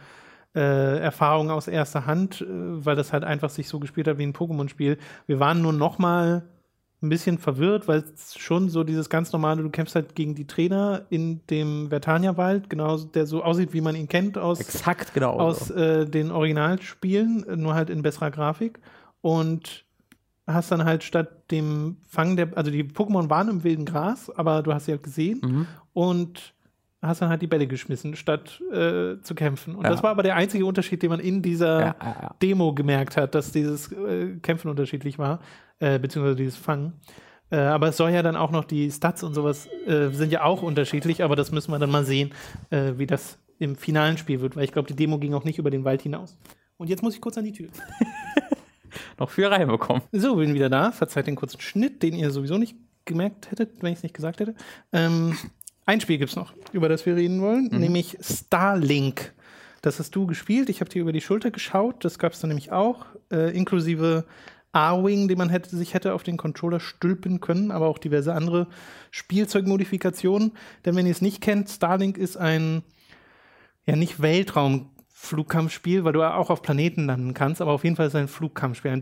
äh, 0.55 0.99
Erfahrung 0.99 1.49
aus 1.51 1.67
erster 1.67 2.05
Hand, 2.05 2.41
äh, 2.41 2.45
weil 2.47 2.95
das 2.95 3.11
halt 3.13 3.23
einfach 3.23 3.49
sich 3.49 3.67
so 3.67 3.79
gespielt 3.79 4.07
hat 4.07 4.17
wie 4.17 4.23
ein 4.23 4.33
Pokémon-Spiel. 4.33 4.97
Wir 5.27 5.39
waren 5.39 5.61
nur 5.61 5.73
noch 5.73 5.97
mal 5.97 6.43
ein 7.01 7.09
bisschen 7.09 7.37
verwirrt, 7.37 7.87
weil 7.89 8.03
es 8.13 8.35
schon 8.37 8.69
so 8.69 8.85
dieses 8.85 9.09
ganz 9.09 9.33
normale, 9.33 9.61
du 9.61 9.69
kämpfst 9.69 9.93
halt 9.95 10.15
gegen 10.15 10.35
die 10.35 10.47
Trainer 10.47 11.01
in 11.09 11.41
dem 11.49 11.89
Vertania-Wald, 11.89 12.69
genau, 12.69 12.97
der 12.97 13.25
so 13.25 13.43
aussieht, 13.43 13.73
wie 13.73 13.81
man 13.81 13.95
ihn 13.95 14.07
kennt 14.07 14.37
aus 14.37 14.61
Exakt, 14.61 15.13
genau. 15.13 15.33
aus 15.33 15.69
äh, 15.69 16.05
den 16.05 16.31
Originalspielen, 16.31 17.45
nur 17.61 17.73
halt 17.73 17.89
in 17.89 18.01
besserer 18.03 18.31
Grafik. 18.31 18.79
Und 19.21 19.83
hast 20.47 20.71
dann 20.71 20.85
halt 20.85 21.03
statt 21.03 21.51
dem 21.51 21.97
Fangen 22.07 22.35
der, 22.37 22.49
also 22.57 22.71
die 22.71 22.83
Pokémon 22.83 23.29
waren 23.29 23.49
im 23.49 23.63
wilden 23.63 23.85
Gras, 23.85 24.29
aber 24.29 24.61
du 24.61 24.73
hast 24.73 24.85
sie 24.85 24.91
halt 24.91 25.03
gesehen 25.03 25.39
Mhm. 25.43 25.67
und 25.93 26.53
hast 27.07 27.21
dann 27.21 27.29
halt 27.29 27.41
die 27.41 27.47
Bälle 27.47 27.67
geschmissen, 27.67 28.15
statt 28.15 28.61
äh, 28.71 29.19
zu 29.21 29.35
kämpfen. 29.35 29.75
Und 29.75 29.83
Ja. 29.83 29.89
das 29.91 30.03
war 30.03 30.11
aber 30.11 30.23
der 30.23 30.35
einzige 30.35 30.65
Unterschied, 30.65 31.01
den 31.03 31.09
man 31.09 31.19
in 31.19 31.41
dieser 31.41 31.79
Ja, 31.79 31.95
ja, 32.01 32.15
ja. 32.21 32.35
Demo 32.41 32.73
gemerkt 32.73 33.17
hat, 33.17 33.35
dass 33.35 33.51
dieses 33.51 33.91
äh, 33.91 34.37
Kämpfen 34.41 34.69
unterschiedlich 34.69 35.19
war, 35.19 35.39
äh, 35.79 35.99
beziehungsweise 35.99 36.35
dieses 36.37 36.55
Fangen. 36.57 36.93
Äh, 37.51 37.57
aber 37.57 37.89
es 37.89 37.97
soll 37.97 38.11
ja 38.11 38.23
dann 38.23 38.35
auch 38.35 38.51
noch 38.51 38.63
die 38.63 38.89
Stats 38.89 39.23
und 39.23 39.33
sowas 39.33 39.67
äh, 39.85 40.09
sind 40.09 40.31
ja 40.31 40.43
auch 40.43 40.61
unterschiedlich, 40.63 41.23
aber 41.23 41.35
das 41.35 41.51
müssen 41.51 41.71
wir 41.71 41.79
dann 41.79 41.91
mal 41.91 42.05
sehen, 42.05 42.31
äh, 42.69 42.93
wie 42.97 43.05
das 43.05 43.37
im 43.59 43.75
finalen 43.75 44.17
Spiel 44.17 44.41
wird, 44.41 44.55
weil 44.55 44.63
ich 44.63 44.71
glaube, 44.71 44.87
die 44.87 44.95
Demo 44.95 45.19
ging 45.19 45.33
auch 45.33 45.43
nicht 45.43 45.59
über 45.59 45.69
den 45.69 45.83
Wald 45.85 46.01
hinaus. 46.01 46.37
Und 46.77 46.89
jetzt 46.89 47.03
muss 47.03 47.13
ich 47.15 47.21
kurz 47.21 47.37
an 47.37 47.43
die 47.45 47.51
Tür. 47.53 47.69
Noch 49.19 49.29
viel 49.29 49.45
reinbekommen. 49.45 50.01
So, 50.11 50.35
bin 50.35 50.53
wieder 50.53 50.69
da. 50.69 50.91
Verzeiht 50.91 51.27
den 51.27 51.35
kurzen 51.35 51.59
Schnitt, 51.61 52.01
den 52.03 52.15
ihr 52.15 52.31
sowieso 52.31 52.57
nicht 52.57 52.75
gemerkt 53.05 53.51
hättet, 53.51 53.81
wenn 53.81 53.91
ich 53.91 53.97
es 53.99 54.03
nicht 54.03 54.15
gesagt 54.15 54.39
hätte. 54.39 54.55
Ähm, 54.91 55.37
ein 55.85 56.01
Spiel 56.01 56.17
gibt 56.17 56.31
es 56.31 56.35
noch, 56.35 56.53
über 56.71 56.89
das 56.89 57.05
wir 57.05 57.15
reden 57.15 57.41
wollen, 57.41 57.67
nämlich 57.71 58.17
Starlink. 58.21 59.33
Das 59.81 59.99
hast 59.99 60.15
du 60.15 60.25
gespielt. 60.25 60.69
Ich 60.69 60.79
habe 60.79 60.89
dir 60.89 61.01
über 61.01 61.11
die 61.11 61.19
Schulter 61.19 61.51
geschaut. 61.51 62.05
Das 62.05 62.17
gab 62.17 62.31
es 62.31 62.39
dann 62.39 62.47
nämlich 62.47 62.71
auch, 62.71 63.05
äh, 63.31 63.55
inklusive 63.55 64.25
A-Wing, 64.71 65.27
den 65.27 65.37
man 65.37 65.49
hätte, 65.49 65.75
sich 65.75 65.93
hätte 65.93 66.13
auf 66.13 66.23
den 66.23 66.37
Controller 66.37 66.79
stülpen 66.79 67.41
können, 67.41 67.69
aber 67.69 67.87
auch 67.87 67.97
diverse 67.97 68.33
andere 68.33 68.67
Spielzeugmodifikationen. 69.11 70.53
Denn 70.85 70.95
wenn 70.95 71.05
ihr 71.05 71.11
es 71.11 71.21
nicht 71.21 71.41
kennt, 71.41 71.69
Starlink 71.69 72.17
ist 72.17 72.37
ein, 72.37 72.81
ja 73.85 73.97
nicht 73.97 74.21
Weltraum, 74.21 74.89
Flugkampfspiel, 75.09 76.03
weil 76.03 76.13
du 76.13 76.23
auch 76.23 76.49
auf 76.49 76.61
Planeten 76.61 77.05
landen 77.05 77.33
kannst, 77.33 77.61
aber 77.61 77.71
auf 77.71 77.83
jeden 77.83 77.95
Fall 77.95 78.07
ist 78.07 78.13
es 78.13 78.19
ein 78.19 78.27
Flugkampfspiel, 78.27 78.91
ein 78.91 79.01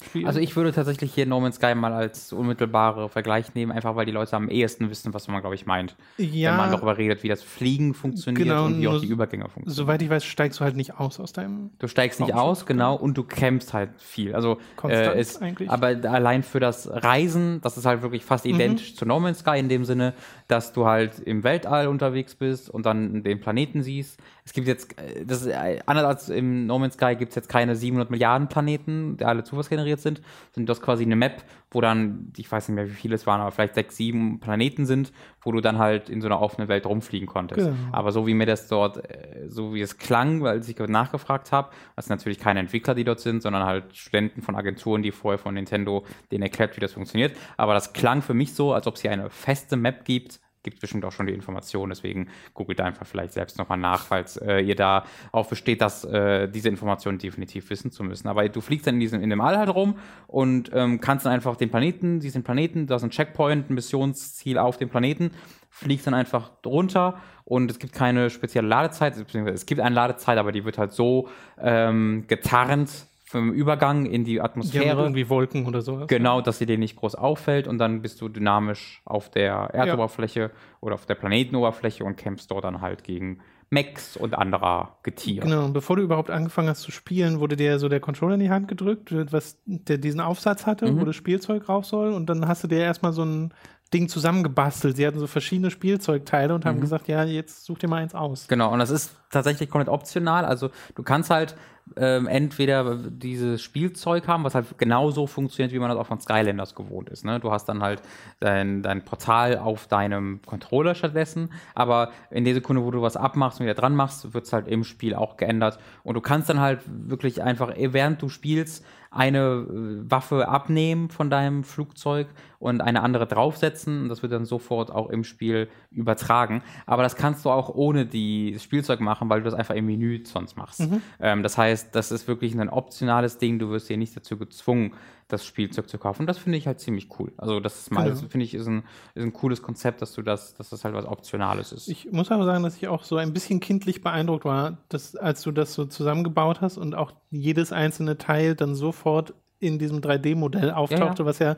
Dogfight-Spiel. 0.00 0.26
Also 0.26 0.40
ich 0.40 0.54
würde 0.56 0.72
tatsächlich 0.72 1.12
hier 1.12 1.26
No 1.26 1.40
Man's 1.40 1.56
Sky 1.56 1.74
mal 1.74 1.92
als 1.92 2.32
unmittelbare 2.32 3.08
Vergleich 3.08 3.54
nehmen, 3.54 3.72
einfach 3.72 3.96
weil 3.96 4.06
die 4.06 4.12
Leute 4.12 4.36
am 4.36 4.48
ehesten 4.48 4.90
wissen, 4.90 5.12
was 5.14 5.28
man, 5.28 5.40
glaube 5.40 5.54
ich, 5.54 5.66
meint. 5.66 5.96
ja, 6.16 6.50
Wenn 6.50 6.56
man 6.56 6.70
darüber 6.70 6.96
redet, 6.98 7.22
wie 7.22 7.28
das 7.28 7.42
Fliegen 7.42 7.94
funktioniert 7.94 8.46
Genau, 8.48 8.66
und 8.66 8.80
wie 8.80 8.88
auch 8.88 9.00
die 9.00 9.06
Übergänge 9.08 9.44
funktionieren. 9.44 9.74
soweit 9.74 10.02
ich 10.02 10.10
weiß, 10.10 10.24
steigst 10.24 10.60
du 10.60 10.64
halt 10.64 10.76
nicht 10.76 10.98
aus 10.98 11.18
aus 11.20 11.32
deinem. 11.32 11.70
Du 11.78 11.88
steigst 11.88 12.20
nicht 12.20 12.34
aus, 12.34 12.66
genau, 12.66 12.94
und 12.94 13.16
du 13.18 13.24
kämpfst 13.24 13.72
halt 13.74 13.90
viel. 13.98 14.34
Also 14.34 14.58
äh, 14.84 15.20
ist, 15.20 15.42
eigentlich. 15.42 15.70
aber 15.70 15.88
allein 15.88 16.42
für 16.42 16.60
das 16.60 16.88
Reisen, 16.90 17.60
das 17.62 17.76
ist 17.76 17.86
halt 17.86 18.02
wirklich 18.02 18.24
fast 18.24 18.44
Mhm. 18.44 18.54
identisch 18.54 18.94
zu 18.96 19.04
No 19.04 19.18
Man's 19.20 19.40
Sky 19.40 19.58
in 19.58 19.68
dem 19.68 19.84
Sinne, 19.84 20.14
dass 20.46 20.72
du 20.72 20.86
halt 20.86 21.18
im 21.18 21.42
Weltall 21.44 21.88
unterwegs 21.88 22.34
bist 22.34 22.70
und 22.70 22.86
dann 22.86 23.22
den 23.22 23.40
Planeten 23.40 23.82
siehst. 23.82 24.18
Es 24.44 24.52
gibt 24.52 24.66
jetzt, 24.66 24.98
äh, 24.98 25.24
das 25.26 25.42
ist 25.42 25.48
äh, 25.48 25.80
anders 25.86 26.04
als 26.04 26.28
im 26.28 26.66
No 26.66 26.78
Man's 26.78 26.94
Sky 26.94 27.16
gibt 27.16 27.30
es 27.30 27.36
jetzt 27.36 27.48
keine 27.48 27.76
700 27.76 28.10
Milliarden 28.10 28.48
Planeten, 28.48 29.16
die 29.18 29.24
alle 29.24 29.44
zufallsgeneriert 29.44 29.87
sind, 29.96 30.20
sind 30.52 30.68
das 30.68 30.80
quasi 30.80 31.04
eine 31.04 31.16
Map, 31.16 31.42
wo 31.70 31.80
dann, 31.80 32.32
ich 32.36 32.50
weiß 32.50 32.68
nicht 32.68 32.74
mehr, 32.74 32.88
wie 32.88 32.94
viele 32.94 33.14
es 33.14 33.26
waren, 33.26 33.40
aber 33.40 33.50
vielleicht 33.50 33.74
sechs, 33.74 33.96
sieben 33.96 34.40
Planeten 34.40 34.86
sind, 34.86 35.12
wo 35.42 35.52
du 35.52 35.60
dann 35.60 35.78
halt 35.78 36.08
in 36.08 36.20
so 36.20 36.28
einer 36.28 36.40
offenen 36.40 36.68
Welt 36.68 36.86
rumfliegen 36.86 37.26
konntest. 37.26 37.66
Genau. 37.66 37.76
Aber 37.92 38.12
so 38.12 38.26
wie 38.26 38.34
mir 38.34 38.46
das 38.46 38.68
dort, 38.68 38.98
äh, 38.98 39.48
so 39.48 39.74
wie 39.74 39.80
es 39.80 39.98
klang, 39.98 40.42
weil 40.42 40.60
ich 40.60 40.78
nachgefragt 40.78 41.52
habe, 41.52 41.70
das 41.96 42.06
sind 42.06 42.16
natürlich 42.16 42.38
keine 42.38 42.60
Entwickler, 42.60 42.94
die 42.94 43.04
dort 43.04 43.20
sind, 43.20 43.42
sondern 43.42 43.64
halt 43.64 43.96
Studenten 43.96 44.42
von 44.42 44.54
Agenturen, 44.56 45.02
die 45.02 45.10
vorher 45.10 45.38
von 45.38 45.54
Nintendo 45.54 46.04
denen 46.30 46.42
erklärt, 46.42 46.76
wie 46.76 46.80
das 46.80 46.92
funktioniert. 46.92 47.36
Aber 47.56 47.74
das 47.74 47.92
klang 47.92 48.22
für 48.22 48.34
mich 48.34 48.54
so, 48.54 48.72
als 48.72 48.86
ob 48.86 48.94
es 48.94 49.02
hier 49.02 49.10
eine 49.10 49.30
feste 49.30 49.76
Map 49.76 50.04
gibt. 50.04 50.40
Gibt 50.68 50.80
bestimmt 50.80 51.04
auch 51.04 51.12
schon 51.12 51.26
die 51.26 51.32
Information, 51.32 51.88
deswegen 51.88 52.28
googelt 52.52 52.80
einfach 52.80 53.06
vielleicht 53.06 53.32
selbst 53.32 53.56
nochmal 53.56 53.78
nach, 53.78 54.04
falls 54.04 54.36
äh, 54.36 54.60
ihr 54.60 54.74
da 54.74 55.04
auf 55.32 55.48
besteht, 55.48 55.80
dass 55.80 56.04
äh, 56.04 56.46
diese 56.46 56.68
Informationen 56.68 57.18
definitiv 57.18 57.70
wissen 57.70 57.90
zu 57.90 58.04
müssen. 58.04 58.28
Aber 58.28 58.46
du 58.48 58.60
fliegst 58.60 58.86
dann 58.86 58.96
in, 58.96 59.00
diesem, 59.00 59.22
in 59.22 59.30
dem 59.30 59.40
All 59.40 59.56
halt 59.56 59.70
rum 59.74 59.98
und 60.26 60.70
ähm, 60.74 61.00
kannst 61.00 61.24
dann 61.24 61.32
einfach 61.32 61.56
den 61.56 61.70
Planeten, 61.70 62.20
diesen 62.20 62.42
Planeten, 62.42 62.86
da 62.86 62.96
ist 62.96 63.02
ein 63.02 63.10
Checkpoint, 63.10 63.70
ein 63.70 63.74
Missionsziel 63.74 64.58
auf 64.58 64.76
dem 64.76 64.90
Planeten, 64.90 65.30
fliegst 65.70 66.06
dann 66.06 66.14
einfach 66.14 66.50
runter 66.66 67.18
und 67.44 67.70
es 67.70 67.78
gibt 67.78 67.94
keine 67.94 68.28
spezielle 68.28 68.68
Ladezeit, 68.68 69.16
es 69.16 69.64
gibt 69.64 69.80
eine 69.80 69.94
Ladezeit, 69.94 70.36
aber 70.36 70.52
die 70.52 70.64
wird 70.64 70.76
halt 70.76 70.92
so 70.92 71.28
ähm, 71.58 72.24
getarnt 72.28 72.90
vom 73.28 73.52
Übergang 73.52 74.06
in 74.06 74.24
die 74.24 74.40
Atmosphäre. 74.40 75.00
irgendwie 75.02 75.28
Wolken 75.28 75.66
oder 75.66 75.82
sowas. 75.82 76.06
Genau, 76.08 76.40
dass 76.40 76.58
sie 76.58 76.66
dir 76.66 76.78
nicht 76.78 76.96
groß 76.96 77.14
auffällt 77.14 77.68
und 77.68 77.78
dann 77.78 78.00
bist 78.02 78.20
du 78.20 78.28
dynamisch 78.28 79.02
auf 79.04 79.30
der 79.30 79.52
Erdoberfläche 79.74 80.50
oder 80.80 80.94
auf 80.94 81.04
der 81.06 81.14
Planetenoberfläche 81.14 82.04
und 82.04 82.16
kämpfst 82.16 82.50
dort 82.50 82.64
dann 82.64 82.80
halt 82.80 83.04
gegen 83.04 83.40
Mechs 83.70 84.16
und 84.16 84.32
anderer 84.32 84.96
Getier. 85.02 85.42
Genau, 85.42 85.66
und 85.66 85.74
bevor 85.74 85.96
du 85.96 86.02
überhaupt 86.02 86.30
angefangen 86.30 86.68
hast 86.70 86.80
zu 86.80 86.90
spielen, 86.90 87.38
wurde 87.38 87.54
dir 87.54 87.78
so 87.78 87.90
der 87.90 88.00
Controller 88.00 88.32
in 88.34 88.40
die 88.40 88.48
Hand 88.48 88.66
gedrückt, 88.66 89.12
was 89.30 89.58
der 89.66 89.98
diesen 89.98 90.20
Aufsatz 90.20 90.64
hatte, 90.64 90.90
Mhm. 90.90 90.98
wo 90.98 91.04
das 91.04 91.16
Spielzeug 91.16 91.68
rauf 91.68 91.84
soll. 91.84 92.14
Und 92.14 92.30
dann 92.30 92.48
hast 92.48 92.64
du 92.64 92.68
dir 92.68 92.78
erstmal 92.78 93.12
so 93.12 93.22
ein 93.26 93.52
Ding 93.94 94.08
zusammengebastelt. 94.08 94.96
Sie 94.96 95.06
hatten 95.06 95.18
so 95.18 95.26
verschiedene 95.26 95.70
Spielzeugteile 95.70 96.54
und 96.54 96.64
Mhm. 96.64 96.68
haben 96.68 96.80
gesagt, 96.80 97.08
ja, 97.08 97.24
jetzt 97.24 97.64
such 97.64 97.78
dir 97.78 97.88
mal 97.88 97.96
eins 98.02 98.14
aus. 98.14 98.46
Genau, 98.48 98.72
und 98.72 98.78
das 98.78 98.90
ist 98.90 99.14
tatsächlich 99.30 99.70
komplett 99.70 99.88
optional. 99.88 100.44
Also 100.44 100.70
du 100.94 101.02
kannst 101.02 101.30
halt 101.30 101.54
ähm, 101.96 102.26
entweder 102.26 102.96
dieses 102.96 103.62
Spielzeug 103.62 104.28
haben, 104.28 104.44
was 104.44 104.54
halt 104.54 104.76
genauso 104.76 105.26
funktioniert, 105.26 105.72
wie 105.72 105.78
man 105.78 105.88
das 105.88 105.98
auch 105.98 106.06
von 106.06 106.20
Skylanders 106.20 106.74
gewohnt 106.74 107.08
ist. 107.08 107.24
Ne? 107.24 107.40
Du 107.40 107.50
hast 107.50 107.64
dann 107.64 107.82
halt 107.82 108.02
dein, 108.40 108.82
dein 108.82 109.06
Portal 109.06 109.56
auf 109.56 109.86
deinem 109.86 110.40
Controller 110.44 110.94
stattdessen, 110.94 111.50
aber 111.74 112.10
in 112.30 112.44
der 112.44 112.52
Sekunde, 112.52 112.84
wo 112.84 112.90
du 112.90 113.00
was 113.00 113.16
abmachst 113.16 113.58
und 113.60 113.64
wieder 113.64 113.74
dran 113.74 113.96
machst, 113.96 114.34
wird 114.34 114.44
es 114.44 114.52
halt 114.52 114.68
im 114.68 114.84
Spiel 114.84 115.14
auch 115.14 115.38
geändert. 115.38 115.78
Und 116.04 116.14
du 116.14 116.20
kannst 116.20 116.50
dann 116.50 116.60
halt 116.60 116.80
wirklich 116.86 117.42
einfach, 117.42 117.72
während 117.74 118.20
du 118.20 118.28
spielst, 118.28 118.84
eine 119.10 119.38
äh, 119.38 120.10
Waffe 120.10 120.46
abnehmen 120.48 121.08
von 121.08 121.30
deinem 121.30 121.64
Flugzeug 121.64 122.26
und 122.58 122.80
eine 122.80 123.02
andere 123.02 123.26
draufsetzen. 123.26 124.02
Und 124.02 124.08
das 124.08 124.22
wird 124.22 124.32
dann 124.32 124.44
sofort 124.44 124.90
auch 124.90 125.10
im 125.10 125.22
Spiel 125.24 125.68
übertragen. 125.90 126.62
Aber 126.86 127.02
das 127.02 127.16
kannst 127.16 127.44
du 127.44 127.50
auch 127.50 127.68
ohne 127.74 128.06
die, 128.06 128.52
das 128.52 128.62
Spielzeug 128.64 129.00
machen, 129.00 129.28
weil 129.28 129.40
du 129.40 129.44
das 129.44 129.54
einfach 129.54 129.74
im 129.74 129.86
Menü 129.86 130.24
sonst 130.24 130.56
machst. 130.56 130.82
Ähm, 131.20 131.42
das 131.42 131.56
heißt, 131.56 131.94
das 131.94 132.10
ist 132.10 132.26
wirklich 132.26 132.58
ein 132.58 132.68
optionales 132.68 133.38
Ding. 133.38 133.58
Du 133.58 133.70
wirst 133.70 133.88
hier 133.88 133.96
nicht 133.96 134.16
dazu 134.16 134.36
gezwungen, 134.36 134.94
das 135.28 135.44
Spielzeug 135.44 135.88
zu 135.90 135.98
kaufen. 135.98 136.22
Und 136.22 136.26
das 136.26 136.38
finde 136.38 136.56
ich 136.56 136.66
halt 136.66 136.80
ziemlich 136.80 137.08
cool. 137.18 137.32
Also 137.36 137.60
das 137.60 137.78
ist 137.78 137.90
mal, 137.92 138.08
Genau. 138.08 138.28
finde 138.28 138.44
ich, 138.44 138.54
ist 138.54 138.66
ein, 138.66 138.82
ist 139.14 139.22
ein 139.24 139.32
cooles 139.34 139.60
Konzept, 139.62 140.00
dass 140.00 140.14
du 140.14 140.22
das, 140.22 140.54
dass 140.54 140.70
das 140.70 140.84
halt 140.84 140.94
was 140.94 141.04
Optionales 141.04 141.70
ist. 141.70 141.86
Ich 141.88 142.10
muss 142.10 142.30
aber 142.30 142.44
sagen, 142.46 142.64
dass 142.64 142.76
ich 142.76 142.88
auch 142.88 143.04
so 143.04 143.16
ein 143.18 143.34
bisschen 143.34 143.60
kindlich 143.60 144.00
beeindruckt 144.00 144.46
war, 144.46 144.78
dass, 144.88 145.14
als 145.16 145.42
du 145.42 145.52
das 145.52 145.74
so 145.74 145.84
zusammengebaut 145.84 146.60
hast 146.62 146.78
und 146.78 146.94
auch 146.94 147.12
jedes 147.30 147.72
einzelne 147.72 148.16
Teil 148.16 148.54
dann 148.54 148.74
sofort 148.74 149.34
in 149.60 149.78
diesem 149.78 150.00
3D-Modell 150.00 150.70
auftauchte, 150.70 151.26
was 151.26 151.40
ja 151.40 151.56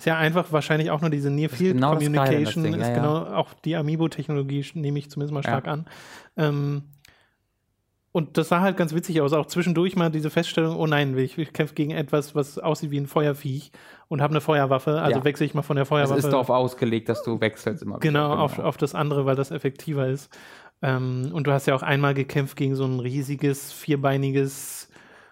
ist 0.00 0.06
ja 0.06 0.16
einfach 0.16 0.50
wahrscheinlich 0.50 0.90
auch 0.90 1.02
nur 1.02 1.10
diese 1.10 1.28
Near 1.28 1.50
Field 1.50 1.74
genau 1.74 1.92
Communication 1.92 2.62
Ding, 2.62 2.72
ist 2.72 2.80
ja, 2.80 2.88
ja. 2.88 2.94
genau 2.94 3.18
auch 3.36 3.52
die 3.52 3.76
Amiibo-Technologie 3.76 4.64
nehme 4.72 4.98
ich 4.98 5.10
zumindest 5.10 5.34
mal 5.34 5.42
stark 5.42 5.68
an. 5.68 5.84
Ähm, 6.38 6.84
und 8.10 8.38
das 8.38 8.48
sah 8.48 8.62
halt 8.62 8.78
ganz 8.78 8.94
witzig 8.94 9.20
aus. 9.20 9.34
Auch 9.34 9.44
zwischendurch 9.44 9.96
mal 9.96 10.10
diese 10.10 10.30
Feststellung, 10.30 10.76
oh 10.76 10.86
nein, 10.86 11.18
ich, 11.18 11.36
ich 11.36 11.52
kämpfe 11.52 11.74
gegen 11.74 11.90
etwas, 11.90 12.34
was 12.34 12.58
aussieht 12.58 12.90
wie 12.90 12.96
ein 12.98 13.08
Feuerviech 13.08 13.72
und 14.08 14.22
habe 14.22 14.32
eine 14.32 14.40
Feuerwaffe. 14.40 15.02
Also 15.02 15.18
Ja. 15.18 15.24
wechsle 15.24 15.44
ich 15.44 15.52
mal 15.52 15.60
von 15.60 15.76
der 15.76 15.82
es 15.82 15.90
Feuerwaffe. 15.90 16.18
ist 16.18 16.30
darauf 16.30 16.48
ausgelegt, 16.48 17.10
dass 17.10 17.22
du 17.22 17.38
wechselst 17.38 17.82
immer. 17.82 17.98
Genau, 17.98 18.30
wieder. 18.30 18.40
Auf, 18.40 18.58
auf 18.58 18.78
das 18.78 18.94
andere, 18.94 19.26
weil 19.26 19.36
das 19.36 19.50
effektiver 19.50 20.08
ist. 20.08 20.34
Ähm, 20.80 21.30
und 21.34 21.46
du 21.46 21.52
hast 21.52 21.66
ja 21.66 21.74
auch 21.74 21.82
einmal 21.82 22.14
gekämpft 22.14 22.56
gegen 22.56 22.74
so 22.74 22.86
ein 22.86 23.00
riesiges, 23.00 23.70
vierbeiniges, 23.70 24.79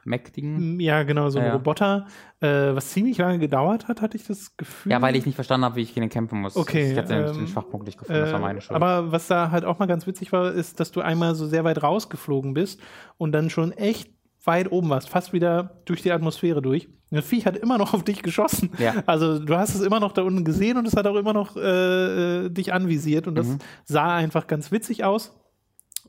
Mac-Ding. 0.09 0.57
m, 0.57 0.81
ja 0.81 1.03
genau, 1.05 1.29
so 1.31 1.39
ein 1.39 1.45
Ja, 1.45 1.49
ja. 1.51 1.55
Roboter, 1.57 2.07
äh, 2.41 2.49
was 2.75 2.91
ziemlich 2.91 3.19
lange 3.19 3.39
gedauert 3.39 3.87
hat, 3.89 4.01
hatte 4.03 4.17
ich 4.17 4.27
das 4.27 4.57
Gefühl. 4.57 4.91
Ja, 4.93 5.01
weil 5.03 5.15
ich 5.17 5.27
nicht 5.27 5.35
verstanden 5.37 5.65
habe, 5.65 5.77
wie 5.77 5.83
ich 5.83 5.95
gegen 5.95 6.07
den 6.07 6.11
kämpfen 6.11 6.41
muss. 6.41 6.57
Okay, 6.57 6.93
Ich 6.93 6.99
hatte 6.99 7.15
den- 7.15 7.27
ähm, 7.29 7.37
den 7.39 7.47
Schwachpunkt 7.49 7.87
nicht 7.87 7.99
gefunden, 7.99 8.21
das 8.23 8.33
war 8.33 8.41
meine 8.41 8.59
Äh, 8.59 8.63
Schuld. 8.63 8.75
aber 8.75 9.13
was 9.13 9.27
da 9.29 9.51
halt 9.51 9.65
auch 9.65 9.79
mal 9.79 9.87
ganz 9.87 10.07
witzig 10.07 10.33
war, 10.33 10.51
ist, 10.53 10.81
dass 10.81 10.91
du 10.91 11.01
einmal 11.01 11.35
so 11.35 11.47
sehr 11.47 11.65
weit 11.65 11.83
rausgeflogen 11.83 12.55
bist 12.55 12.81
und 13.17 13.33
dann 13.33 13.51
schon 13.51 13.73
echt 13.73 14.11
weit 14.45 14.73
oben 14.73 14.89
warst, 14.89 15.09
fast 15.11 15.33
wieder 15.33 15.83
durch 15.85 16.01
die 16.03 16.13
Atmosphäre 16.13 16.63
durch. 16.63 16.89
Das 17.11 17.25
Viech 17.25 17.45
hat 17.47 17.57
immer 17.57 17.77
noch 17.79 17.93
auf 17.95 18.05
dich 18.05 18.23
geschossen. 18.23 18.71
Ja. 18.79 18.95
Also 19.07 19.39
du 19.39 19.57
hast 19.57 19.75
es 19.75 19.81
immer 19.81 19.99
noch 20.01 20.13
da 20.13 20.23
unten 20.23 20.45
gesehen 20.45 20.77
und 20.79 20.87
es 20.87 20.95
hat 20.97 21.07
auch 21.07 21.17
immer 21.17 21.33
noch 21.33 21.57
äh, 21.57 22.45
äh, 22.47 22.49
dich 22.51 22.73
anvisiert 22.73 23.27
und 23.27 23.35
das 23.35 23.47
Mhm. 23.49 23.59
sah 23.85 24.15
einfach 24.15 24.47
ganz 24.47 24.71
witzig 24.71 25.05
aus. 25.05 25.35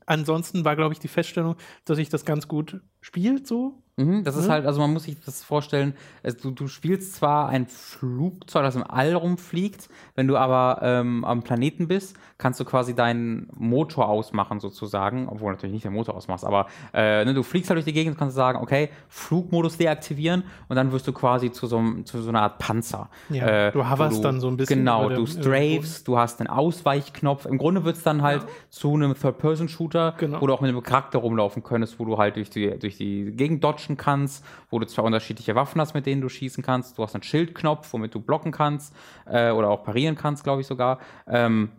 Ansonsten 0.06 0.66
war, 0.66 0.76
glaube 0.76 0.94
ich, 0.94 1.00
die 1.00 1.08
Feststellung, 1.08 1.56
dass 1.86 1.98
sich 1.98 2.10
das 2.10 2.26
ganz 2.26 2.48
gut 2.48 2.82
spielt 3.02 3.46
so. 3.48 3.84
Mhm, 4.00 4.24
das 4.24 4.36
ist 4.36 4.48
Ne? 4.48 4.54
halt, 4.54 4.66
also 4.66 4.80
man 4.82 4.94
muss 4.94 5.04
sich 5.04 5.18
das 5.26 5.44
vorstellen, 5.44 5.94
du, 6.42 6.52
du 6.52 6.68
spielst 6.68 7.16
zwar 7.16 7.50
ein 7.50 7.68
Flugzeug, 7.68 8.64
das 8.64 8.76
im 8.76 8.84
All 8.90 9.14
rumfliegt, 9.14 9.90
wenn 10.16 10.28
du 10.28 10.38
aber 10.38 10.80
ähm, 10.82 11.26
am 11.26 11.44
Planeten 11.44 11.88
bist, 11.88 12.16
kannst 12.38 12.60
du 12.60 12.66
quasi 12.66 12.96
deinen 12.96 13.50
Motor 13.58 14.08
ausmachen 14.08 14.60
sozusagen, 14.60 15.28
obwohl 15.28 15.52
natürlich 15.52 15.74
nicht 15.74 15.86
den 15.86 15.94
Motor 15.94 16.16
ausmachst, 16.16 16.46
aber 16.46 16.68
äh, 16.94 17.26
ne, 17.26 17.34
du 17.34 17.44
fliegst 17.44 17.70
halt 17.70 17.78
durch 17.78 17.86
die 17.86 17.94
Gegend 17.94 18.14
und 18.16 18.18
kannst 18.20 18.36
sagen, 18.36 18.60
okay, 18.62 18.90
Flugmodus 19.10 19.78
deaktivieren 19.78 20.44
und 20.70 20.76
dann 20.76 20.92
wirst 20.92 21.08
du 21.08 21.14
quasi 21.14 21.52
zu 21.52 21.68
so, 21.68 21.82
zu 22.06 22.22
so 22.22 22.30
einer 22.30 22.42
Art 22.44 22.58
Panzer. 22.60 23.10
Ja, 23.30 23.72
du 23.72 23.80
wo 23.80 23.90
hoverst 23.90 24.24
dann 24.24 24.40
so 24.40 24.48
ein 24.48 24.56
bisschen 24.58 24.80
Genau, 24.80 25.10
du 25.10 25.26
dem- 25.26 25.28
strafest, 25.28 26.08
du 26.08 26.18
hast 26.18 26.40
einen 26.40 26.50
Ausweichknopf. 26.50 27.46
Im 27.46 27.58
Grunde 27.58 27.84
wird 27.84 27.98
es 27.98 28.04
dann 28.04 28.22
halt 28.22 28.46
zu 28.70 28.94
einem 28.94 29.14
Third-Person-Shooter, 29.16 30.16
Genau. 30.18 30.42
wo 30.42 30.48
du 30.48 30.54
auch 30.54 30.62
mit 30.62 30.70
einem 30.70 30.82
Charakter 30.84 31.20
rumlaufen 31.20 31.64
könntest, 31.64 32.00
wo 32.00 32.06
du 32.06 32.18
halt 32.18 32.36
durch 32.38 32.50
die, 32.50 32.78
durch 32.80 32.98
die 32.98 33.32
Gegend 33.32 33.64
dodgen 33.64 33.89
kannst, 33.98 34.44
wo 34.70 34.80
du 34.80 34.86
zwei 34.86 35.04
unterschiedliche 35.04 35.56
Waffen 35.56 35.80
hast, 35.82 35.94
mit 35.94 36.06
denen 36.06 36.22
du 36.22 36.30
schießen 36.30 36.64
kannst. 36.64 36.98
Du 36.98 37.04
hast 37.04 37.16
einen 37.16 37.24
Schildknopf, 37.24 37.92
womit 37.94 38.14
du 38.16 38.20
blocken 38.20 38.52
kannst 38.52 38.96
äh, 39.26 39.52
oder 39.52 39.70
auch 39.70 39.84
parieren 39.84 40.16
kannst, 40.16 40.44
glaube 40.44 40.62
ich 40.62 40.68
sogar. 40.68 41.00
Ähm, 41.28 41.70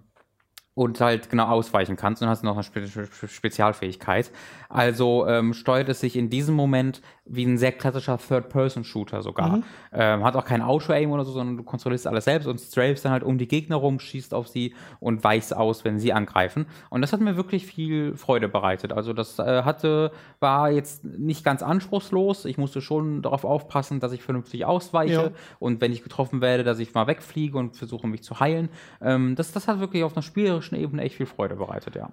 und 0.81 0.99
halt 0.99 1.29
genau 1.29 1.45
ausweichen 1.49 1.97
kannst 1.97 2.23
und 2.23 2.29
hast 2.31 2.43
noch 2.43 2.55
eine 2.55 2.63
Spe 2.63 2.87
Spe 2.87 3.29
Spezialfähigkeit. 3.29 4.31
Also 4.71 5.27
ähm, 5.27 5.53
steuert 5.53 5.91
es 5.91 6.01
sich 6.01 6.17
in 6.17 6.31
diesem 6.31 6.55
Moment 6.55 7.03
wie 7.27 7.45
ein 7.45 7.59
sehr 7.59 7.73
klassischer 7.73 8.17
Third-Person-Shooter 8.19 9.21
sogar. 9.23 9.63
Ähm, 9.93 10.25
hat 10.25 10.37
auch 10.37 10.45
kein 10.45 10.63
Auto-Aim 10.63 11.13
oder 11.13 11.25
so, 11.25 11.33
sondern 11.33 11.59
du 11.59 11.63
kontrollierst 11.65 12.07
alles 12.07 12.25
selbst 12.25 12.47
und 12.47 12.59
strafest 12.61 13.05
dann 13.05 13.13
halt 13.13 13.23
um 13.23 13.37
die 13.37 13.47
Gegner 13.47 13.77
rum, 13.77 14.01
schießt 14.01 14.33
auf 14.33 14.49
sie 14.49 14.75
und 15.01 15.23
weichst 15.23 15.55
aus, 15.55 15.85
wenn 15.85 15.99
sie 16.01 16.13
angreifen. 16.13 16.67
Und 16.89 17.03
das 17.03 17.13
hat 17.13 17.21
mir 17.21 17.37
wirklich 17.37 17.67
viel 17.67 18.17
Freude 18.17 18.49
bereitet. 18.49 18.93
Also 18.93 19.13
das 19.13 19.39
äh, 19.39 19.63
hatte, 19.63 20.11
war 20.41 20.71
jetzt 20.71 21.05
nicht 21.05 21.45
ganz 21.45 21.63
anspruchslos. 21.63 22.47
Ich 22.47 22.57
musste 22.59 22.81
schon 22.81 23.23
darauf 23.23 23.45
aufpassen, 23.45 24.01
dass 24.01 24.13
ich 24.13 24.23
vernünftig 24.23 24.65
ausweiche 24.65 25.13
Ja. 25.13 25.31
und 25.59 25.81
wenn 25.81 25.93
ich 25.93 26.03
getroffen 26.03 26.41
werde, 26.41 26.65
dass 26.65 26.79
ich 26.79 26.95
mal 26.95 27.07
wegfliege 27.07 27.59
und 27.59 27.77
versuche 27.77 28.09
mich 28.09 28.23
zu 28.23 28.41
heilen. 28.41 28.71
Ähm, 29.03 29.37
das, 29.37 29.53
das 29.53 29.69
hat 29.69 29.79
wirklich 29.79 30.03
auf 30.05 30.17
einer 30.17 30.23
spielerischen 30.23 30.70
Ebene 30.79 31.03
echt 31.03 31.17
viel 31.17 31.27
Freude 31.27 31.57
bereitet, 31.57 31.97
ja. 31.97 32.11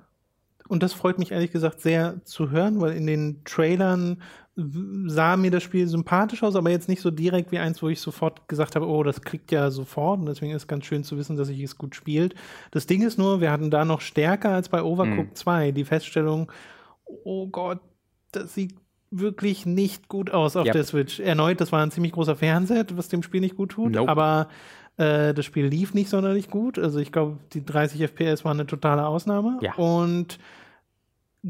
Und 0.68 0.84
das 0.84 0.92
freut 0.94 1.18
mich 1.18 1.32
ehrlich 1.32 1.52
gesagt 1.52 1.80
sehr 1.80 2.24
zu 2.26 2.50
hören, 2.52 2.82
weil 2.82 2.92
in 2.94 3.08
den 3.08 3.42
Trailern 3.46 4.22
sah 5.06 5.38
mir 5.38 5.52
das 5.52 5.64
Spiel 5.64 5.88
sympathisch 5.88 6.44
aus, 6.44 6.56
aber 6.56 6.72
jetzt 6.72 6.90
nicht 6.90 7.00
so 7.02 7.12
direkt 7.12 7.52
wie 7.52 7.60
eins, 7.60 7.82
wo 7.82 7.88
ich 7.90 8.02
sofort 8.02 8.48
gesagt 8.50 8.76
habe, 8.76 8.88
oh, 8.88 9.04
das 9.04 9.22
klickt 9.22 9.52
ja 9.52 9.70
sofort. 9.72 10.20
Und 10.20 10.26
deswegen 10.26 10.52
ist 10.52 10.64
es 10.64 10.68
ganz 10.68 10.86
schön 10.86 11.04
zu 11.04 11.18
wissen, 11.18 11.38
dass 11.38 11.48
sich 11.48 11.62
es 11.62 11.78
gut 11.78 11.96
spielt. 11.96 12.36
Das 12.72 12.86
Ding 12.88 13.02
ist 13.04 13.18
nur, 13.18 13.40
wir 13.40 13.52
hatten 13.52 13.70
da 13.72 13.86
noch 13.86 14.02
stärker 14.02 14.50
als 14.50 14.68
bei 14.68 14.82
Overcooked 14.84 15.38
2 15.38 15.72
die 15.72 15.86
Feststellung, 15.86 16.52
oh 17.06 17.48
Gott, 17.48 17.80
das 18.32 18.54
sieht 18.54 18.76
wirklich 19.10 19.66
nicht 19.66 20.10
gut 20.10 20.32
aus 20.32 20.58
auf 20.58 20.66
Ja. 20.66 20.74
der 20.74 20.84
Switch. 20.84 21.20
Erneut, 21.22 21.62
das 21.62 21.72
war 21.72 21.82
ein 21.82 21.92
ziemlich 21.92 22.12
großer 22.12 22.36
Fernseher, 22.36 22.86
was 22.94 23.08
dem 23.08 23.24
Spiel 23.24 23.40
nicht 23.42 23.56
gut 23.56 23.72
tut, 23.72 23.94
Nope. 23.94 24.10
aber 24.12 24.50
äh, 24.98 25.34
das 25.34 25.46
Spiel 25.46 25.66
lief 25.68 25.94
nicht 25.94 26.10
sonderlich 26.10 26.50
gut. 26.50 26.78
Also 26.78 27.00
ich 27.00 27.12
glaube, 27.12 27.38
die 27.54 27.64
30 27.64 28.02
FPS 28.02 28.44
waren 28.44 28.60
eine 28.60 28.68
totale 28.68 29.06
Ausnahme. 29.06 29.60
Ja. 29.62 29.76
Und 29.76 30.40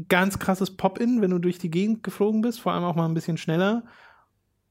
ganz 0.08 0.38
krasses 0.38 0.76
Pop-In, 0.76 1.22
wenn 1.22 1.30
du 1.30 1.38
durch 1.38 1.58
die 1.58 1.70
Gegend 1.70 2.02
geflogen 2.02 2.42
bist, 2.42 2.60
vor 2.60 2.72
allem 2.72 2.84
auch 2.84 2.94
mal 2.94 3.06
ein 3.06 3.14
bisschen 3.14 3.38
schneller. 3.38 3.84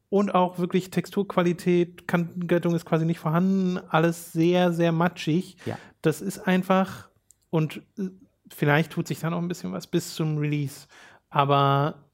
Und 0.10 0.34
auch 0.34 0.58
wirklich 0.58 0.90
Texturqualität, 0.90 2.08
Kantenglättung 2.08 2.74
ist 2.76 2.86
quasi 2.86 3.06
nicht 3.06 3.20
vorhanden, 3.20 3.78
alles 3.90 4.32
sehr, 4.32 4.72
sehr 4.72 4.94
matschig. 4.94 5.58
Ja. 5.66 5.78
Das 6.02 6.22
ist 6.22 6.48
einfach, 6.48 7.10
und 7.50 7.82
äh, 7.98 8.10
vielleicht 8.50 8.94
tut 8.94 9.08
sich 9.08 9.20
dann 9.20 9.34
auch 9.34 9.42
ein 9.42 9.50
bisschen 9.50 9.74
was 9.74 9.88
bis 9.88 10.16
zum 10.16 10.38
Release. 10.38 10.88
Aber 11.30 12.07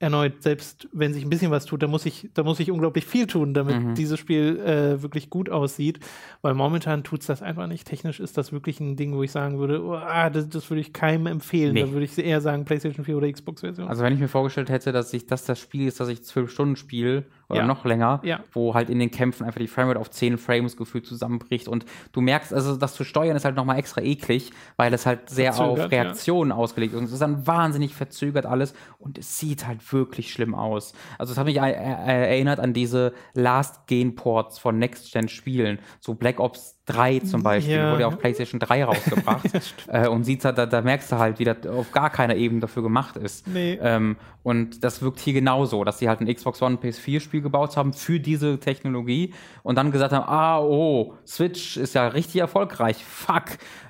erneut, 0.00 0.42
selbst 0.42 0.88
wenn 0.92 1.14
sich 1.14 1.24
ein 1.24 1.30
bisschen 1.30 1.50
was 1.50 1.66
tut, 1.66 1.82
da 1.82 1.86
muss 1.86 2.04
ich, 2.04 2.28
da 2.34 2.42
muss 2.42 2.60
ich 2.60 2.70
unglaublich 2.70 3.06
viel 3.06 3.26
tun, 3.26 3.54
damit 3.54 3.80
Mhm. 3.80 3.94
dieses 3.94 4.18
Spiel 4.18 4.58
äh, 4.60 5.02
wirklich 5.02 5.30
gut 5.30 5.48
aussieht. 5.48 6.00
Weil 6.42 6.54
momentan 6.54 7.04
tut 7.04 7.20
es 7.20 7.26
das 7.26 7.42
einfach 7.42 7.66
nicht. 7.68 7.86
Technisch 7.86 8.20
ist 8.20 8.36
das 8.36 8.52
wirklich 8.52 8.80
ein 8.80 8.96
Ding, 8.96 9.14
wo 9.14 9.22
ich 9.22 9.30
sagen 9.30 9.58
würde, 9.58 9.82
oh, 9.82 9.94
ah, 9.94 10.30
das, 10.30 10.48
das 10.48 10.68
würde 10.68 10.80
ich 10.80 10.92
keinem 10.92 11.26
empfehlen. 11.26 11.74
Nee. 11.74 11.82
Da 11.82 11.92
würde 11.92 12.04
ich 12.04 12.18
eher 12.18 12.40
sagen, 12.40 12.64
PlayStation 12.64 13.04
4 13.04 13.16
oder 13.16 13.30
Xbox-Version. 13.32 13.88
Also 13.88 14.02
wenn 14.02 14.12
ich 14.12 14.20
mir 14.20 14.28
vorgestellt 14.28 14.68
hätte, 14.68 14.92
dass 14.92 15.12
ich 15.14 15.26
das 15.26 15.44
das 15.44 15.60
Spiel 15.60 15.86
ist, 15.86 16.00
dass 16.00 16.08
ich 16.08 16.24
zwölf 16.24 16.50
Stunden 16.50 16.76
spiele 16.76 17.24
oder 17.48 17.60
Ja. 17.60 17.66
noch 17.66 17.84
länger, 17.84 18.20
Ja. 18.24 18.40
wo 18.52 18.74
halt 18.74 18.90
in 18.90 18.98
den 18.98 19.10
Kämpfen 19.10 19.44
einfach 19.44 19.60
die 19.60 19.66
Framerate 19.68 20.00
auf 20.00 20.10
10 20.10 20.38
Frames 20.38 20.76
gefühlt 20.76 21.06
zusammenbricht 21.06 21.68
und 21.68 21.84
du 22.12 22.20
merkst, 22.20 22.52
also 22.52 22.76
das 22.76 22.94
zu 22.94 23.04
steuern 23.04 23.36
ist 23.36 23.44
halt 23.44 23.56
nochmal 23.56 23.78
extra 23.78 24.00
eklig, 24.00 24.52
weil 24.76 24.92
es 24.94 25.06
halt 25.06 25.28
sehr 25.30 25.50
auf 25.50 25.56
Verzögert, 25.76 25.92
ja. 25.92 26.02
Reaktionen 26.02 26.52
ausgelegt 26.52 26.92
ist 26.94 26.98
und 26.98 27.04
es 27.04 27.12
ist 27.12 27.22
dann 27.22 27.46
wahnsinnig 27.46 27.94
verzögert 27.94 28.46
alles 28.46 28.74
und 28.98 29.18
es 29.18 29.38
sieht 29.38 29.66
halt 29.66 29.92
wirklich 29.92 30.32
schlimm 30.32 30.54
aus. 30.54 30.92
Also 31.18 31.32
es 31.32 31.38
hat 31.38 31.46
mich 31.46 31.56
er 31.56 31.66
er 31.74 32.28
erinnert 32.28 32.60
an 32.60 32.72
diese 32.72 33.12
Last-Gen-Ports 33.34 34.58
von 34.58 34.78
Next-Gen-Spielen, 34.78 35.78
so 36.00 36.14
Black 36.14 36.40
Ops 36.40 36.73
3 36.86 37.20
zum 37.20 37.42
Beispiel, 37.42 37.76
Ja. 37.76 37.90
wurde 37.92 38.02
ja 38.02 38.08
auf 38.08 38.18
PlayStation 38.18 38.60
3 38.60 38.84
rausgebracht 38.84 39.46
äh, 39.88 40.06
und 40.08 40.24
sieht 40.24 40.44
halt, 40.44 40.58
da, 40.58 40.66
da 40.66 40.82
merkst 40.82 41.10
du 41.12 41.18
halt, 41.18 41.38
wie 41.38 41.44
das 41.44 41.66
auf 41.66 41.92
gar 41.92 42.10
keiner 42.10 42.34
Ebene 42.36 42.60
dafür 42.60 42.82
gemacht 42.82 43.16
ist. 43.16 43.46
Nee. 43.48 43.78
Ähm, 43.82 44.16
und 44.42 44.84
das 44.84 45.00
wirkt 45.00 45.20
hier 45.20 45.32
genauso, 45.32 45.82
dass 45.84 45.98
sie 45.98 46.08
halt 46.08 46.20
ein 46.20 46.32
Xbox 46.32 46.60
One 46.60 46.76
PS4-Spiel 46.76 47.20
Spiel 47.20 47.40
gebaut 47.40 47.76
haben 47.78 47.94
für 47.94 48.20
diese 48.20 48.60
Technologie 48.60 49.32
und 49.62 49.76
dann 49.76 49.92
gesagt 49.92 50.12
haben, 50.12 50.28
ah, 50.28 50.60
oh, 50.60 51.14
Switch 51.26 51.78
ist 51.78 51.94
ja 51.94 52.06
richtig 52.08 52.40
erfolgreich, 52.42 53.02
fuck. 53.02 53.44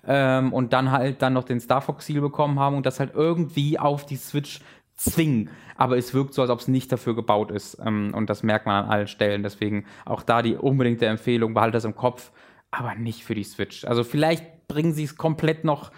Ähm, 0.06 0.52
und 0.52 0.72
dann 0.72 0.92
halt 0.92 1.20
dann 1.22 1.32
noch 1.32 1.44
den 1.44 1.58
Star 1.58 1.80
Fox 1.80 2.06
Seal 2.06 2.20
bekommen 2.20 2.60
haben 2.60 2.76
und 2.76 2.86
das 2.86 3.00
halt 3.00 3.12
irgendwie 3.14 3.78
auf 3.78 4.06
die 4.06 4.16
Switch 4.16 4.60
zwingen. 4.96 5.50
Aber 5.76 5.96
es 5.98 6.14
wirkt 6.14 6.34
so, 6.34 6.42
als 6.42 6.50
ob 6.52 6.60
es 6.60 6.68
nicht 6.68 6.92
dafür 6.92 7.16
gebaut 7.16 7.50
ist. 7.50 7.78
Ähm, 7.84 8.12
und 8.14 8.30
das 8.30 8.44
merkt 8.44 8.66
man 8.66 8.84
an 8.84 8.90
allen 8.90 9.06
Stellen. 9.08 9.42
Deswegen 9.42 9.86
auch 10.04 10.22
da 10.22 10.40
die 10.42 10.54
unbedingte 10.54 11.06
Empfehlung, 11.06 11.52
behalte 11.54 11.72
das 11.72 11.84
im 11.84 11.96
Kopf, 11.96 12.30
aber 12.78 12.94
nicht 12.94 13.24
für 13.24 13.34
die 13.34 13.44
Switch. 13.44 13.84
Also 13.84 14.04
vielleicht 14.04 14.68
bringen 14.68 14.92
sie 14.92 15.04
es 15.04 15.16
komplett 15.16 15.64
noch 15.64 15.90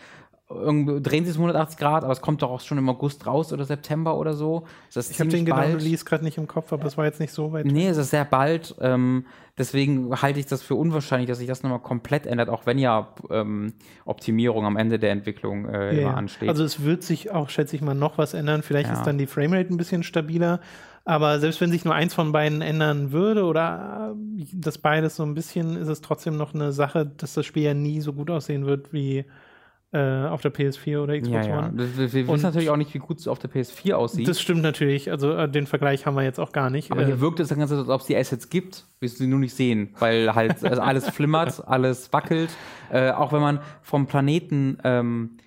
drehen 0.49 1.25
sie 1.25 1.31
es 1.31 1.37
180 1.37 1.77
Grad, 1.77 2.05
aber 2.05 2.13
es 2.13 2.21
kommt 2.21 2.41
doch 2.41 2.51
auch 2.51 2.61
schon 2.61 2.79
im 2.79 2.89
August 2.89 3.27
raus 3.27 3.53
oder 3.53 3.65
September 3.65 4.17
oder 4.17 4.35
so. 4.35 4.65
ich 4.95 5.19
habe 5.19 5.29
den 5.29 5.45
genauen 5.45 5.75
Release 5.75 6.05
gerade 6.05 6.23
nicht 6.23 6.39
im 6.39 6.47
Kopf, 6.47 6.73
aber 6.73 6.85
es 6.85 6.97
war 6.97 7.05
jetzt 7.05 7.19
nicht 7.19 7.33
so 7.33 7.53
weit. 7.53 7.67
Nee, 7.67 7.89
es 7.89 7.97
ist 7.97 8.11
sehr 8.11 8.25
bald. 8.25 8.77
Ähm, 8.81 9.27
deswegen 9.59 10.23
halte 10.23 10.39
ich 10.39 10.47
das 10.47 10.63
für 10.63 10.77
unwahrscheinlich, 10.77 11.29
dass 11.29 11.39
sich 11.39 11.49
das 11.49 11.65
nochmal 11.65 11.81
komplett 11.81 12.27
ändert, 12.27 12.49
auch 12.49 12.65
wenn 12.65 12.79
ja 12.79 13.13
ähm, 13.29 13.73
Optimierung 14.05 14.67
am 14.67 14.77
Ende 14.77 15.01
der 15.01 15.11
Entwicklung 15.11 15.69
äh, 15.69 15.97
ja, 15.97 16.03
immer 16.03 16.17
ansteht. 16.17 16.49
Also 16.49 16.63
es 16.63 16.85
wird 16.85 17.03
sich 17.03 17.33
auch, 17.33 17.51
schätze 17.51 17.75
ich 17.75 17.83
mal, 17.83 17.95
noch 17.95 18.17
was 18.17 18.33
ändern. 18.33 18.63
Vielleicht 18.63 18.89
ja. 18.89 18.95
ist 18.95 19.05
dann 19.05 19.19
die 19.19 19.27
Framerate 19.27 19.75
ein 19.75 19.79
bisschen 19.79 20.05
stabiler. 20.05 20.61
Aber 21.09 21.39
selbst 21.39 21.61
wenn 21.61 21.71
sich 21.71 21.85
nur 21.85 21.95
eins 21.95 22.15
von 22.15 22.33
beiden 22.33 22.63
ändern 22.63 23.13
würde 23.13 23.45
oder 23.45 24.13
äh, 24.13 24.45
das 24.53 24.79
beides 24.79 25.15
so 25.15 25.23
ein 25.23 25.35
bisschen, 25.35 25.77
ist 25.77 25.87
es 25.87 26.01
trotzdem 26.01 26.37
noch 26.37 26.53
eine 26.53 26.73
Sache, 26.73 27.07
dass 27.07 27.33
das 27.35 27.47
Spiel 27.47 27.63
ja 27.63 27.75
nie 27.75 28.01
so 28.01 28.13
gut 28.13 28.29
aussehen 28.29 28.67
wird 28.67 28.93
wie 28.93 29.25
äh, 29.93 30.27
auf 30.27 30.43
der 30.43 30.53
PS4 30.53 30.99
oder 30.99 31.17
Xbox 31.17 31.47
ja, 31.47 31.59
One. 31.59 31.73
Ja. 31.77 31.97
Wir, 31.97 32.13
wir 32.13 32.29
wissen 32.29 32.43
natürlich 32.43 32.71
auch 32.71 32.77
nicht, 32.77 32.93
wie 32.93 32.99
gut 32.99 33.21
es 33.21 33.29
auf 33.29 33.39
der 33.39 33.49
PS4 33.49 33.93
aussieht. 33.95 34.27
Das 34.27 34.41
stimmt 34.41 34.63
natürlich. 34.63 35.13
Also 35.13 35.33
äh, 35.33 35.49
den 35.49 35.69
Vergleich 35.69 36.07
haben 36.07 36.17
wir 36.17 36.25
jetzt 36.25 36.41
auch 36.41 36.51
gar 36.51 36.71
nicht. 36.71 36.91
Aber 36.91 37.03
äh, 37.03 37.07
hier 37.07 37.21
wirkt 37.21 37.39
es 37.39 37.51
dann 37.51 37.61
ganz, 37.61 37.71
als 37.71 37.89
ob 37.89 38.01
es 38.01 38.09
die 38.09 38.17
Assets 38.17 38.51
gibt, 38.51 38.85
wirst 38.99 39.21
du 39.21 39.25
sie 39.25 39.31
nur 39.31 39.39
nicht 39.39 39.55
sehen, 39.55 39.95
weil 40.01 40.35
halt 40.35 40.65
also 40.65 40.83
alles 40.83 41.09
flimmert, 41.11 41.67
alles 41.69 42.13
wackelt. 42.13 42.51
Äh, 42.91 43.13
auch 43.13 43.33
wenn 43.33 43.41
man 43.41 43.61
vom 43.81 44.09
Planeten 44.09 44.79
ähm, 44.83 45.37
äh, 45.39 45.46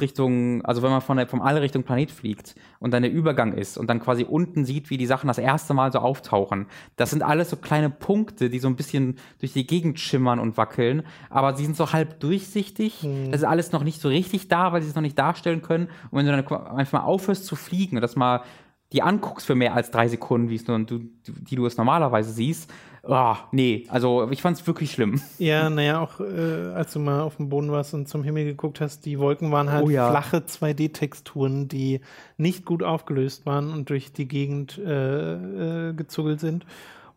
Richtung, 0.00 0.64
also 0.64 0.82
wenn 0.82 0.90
man 0.90 1.00
von 1.00 1.16
der, 1.16 1.26
vom 1.26 1.40
All 1.42 1.56
Richtung 1.58 1.82
Planet 1.82 2.10
fliegt 2.10 2.54
und 2.80 2.92
dann 2.92 3.02
der 3.02 3.12
Übergang 3.12 3.52
ist 3.52 3.78
und 3.78 3.88
dann 3.88 4.00
quasi 4.00 4.24
unten 4.24 4.64
sieht, 4.64 4.90
wie 4.90 4.96
die 4.96 5.06
Sachen 5.06 5.28
das 5.28 5.38
erste 5.38 5.74
Mal 5.74 5.92
so 5.92 5.98
auftauchen. 5.98 6.66
Das 6.96 7.10
sind 7.10 7.22
alles 7.22 7.50
so 7.50 7.56
kleine 7.56 7.90
Punkte, 7.90 8.50
die 8.50 8.58
so 8.58 8.68
ein 8.68 8.76
bisschen 8.76 9.18
durch 9.40 9.52
die 9.52 9.66
Gegend 9.66 10.00
schimmern 10.00 10.38
und 10.38 10.56
wackeln, 10.56 11.02
aber 11.30 11.54
sie 11.54 11.64
sind 11.64 11.76
so 11.76 11.92
halb 11.92 12.20
durchsichtig. 12.20 13.02
Mhm. 13.02 13.30
Das 13.30 13.42
ist 13.42 13.46
alles 13.46 13.72
noch 13.72 13.84
nicht 13.84 14.00
so 14.00 14.08
richtig 14.08 14.48
da, 14.48 14.72
weil 14.72 14.82
sie 14.82 14.88
es 14.88 14.94
noch 14.94 15.02
nicht 15.02 15.18
darstellen 15.18 15.62
können. 15.62 15.88
Und 16.10 16.18
wenn 16.18 16.26
du 16.26 16.32
dann 16.32 16.76
einfach 16.76 17.00
mal 17.00 17.06
aufhörst 17.06 17.44
zu 17.44 17.56
fliegen 17.56 17.96
und 17.96 18.02
das 18.02 18.16
mal 18.16 18.42
die 18.92 19.02
anguckst 19.02 19.46
für 19.46 19.54
mehr 19.54 19.74
als 19.74 19.90
drei 19.90 20.08
Sekunden, 20.08 20.48
wie 20.48 20.54
es 20.54 20.66
nur, 20.66 20.78
du, 20.80 21.00
die 21.26 21.56
du 21.56 21.66
es 21.66 21.76
normalerweise 21.76 22.32
siehst, 22.32 22.72
oh, 23.08 23.36
nee, 23.52 23.86
also 23.88 24.30
ich 24.30 24.42
fand 24.42 24.58
es 24.58 24.66
wirklich 24.66 24.92
schlimm. 24.92 25.20
Ja, 25.38 25.68
naja, 25.70 26.00
auch 26.00 26.20
äh, 26.20 26.72
als 26.74 26.92
du 26.92 27.00
mal 27.00 27.22
auf 27.22 27.36
dem 27.36 27.48
Boden 27.48 27.72
warst 27.72 27.94
und 27.94 28.08
zum 28.08 28.22
Himmel 28.22 28.44
geguckt 28.44 28.80
hast, 28.80 29.06
die 29.06 29.18
Wolken 29.18 29.50
waren 29.50 29.70
halt 29.70 29.86
oh, 29.86 29.90
ja. 29.90 30.10
flache 30.10 30.38
2D-Texturen, 30.38 31.68
die 31.68 32.00
nicht 32.36 32.64
gut 32.64 32.82
aufgelöst 32.82 33.46
waren 33.46 33.72
und 33.72 33.90
durch 33.90 34.12
die 34.12 34.28
Gegend 34.28 34.78
äh, 34.78 35.88
äh, 35.88 35.92
gezuggelt 35.94 36.40
sind. 36.40 36.66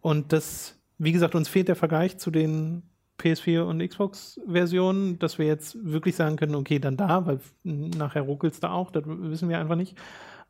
Und 0.02 0.34
das, 0.34 0.80
wie 0.98 1.12
gesagt, 1.12 1.36
uns 1.36 1.50
fehlt 1.50 1.68
der 1.68 1.76
Vergleich 1.76 2.18
zu 2.18 2.32
den 2.32 2.84
PS4 3.20 3.62
und 3.62 3.88
Xbox-Versionen, 3.88 5.20
dass 5.20 5.38
wir 5.38 5.46
jetzt 5.46 5.78
wirklich 5.84 6.16
sagen 6.16 6.38
können, 6.38 6.56
okay, 6.56 6.80
dann 6.80 6.98
da, 6.98 7.26
weil 7.26 7.40
nachher 7.64 8.24
ruckelt 8.24 8.54
es 8.54 8.60
da 8.60 8.72
auch, 8.72 8.92
das 8.92 9.04
wissen 9.06 9.50
wir 9.50 9.60
einfach 9.60 9.76
nicht. 9.76 9.96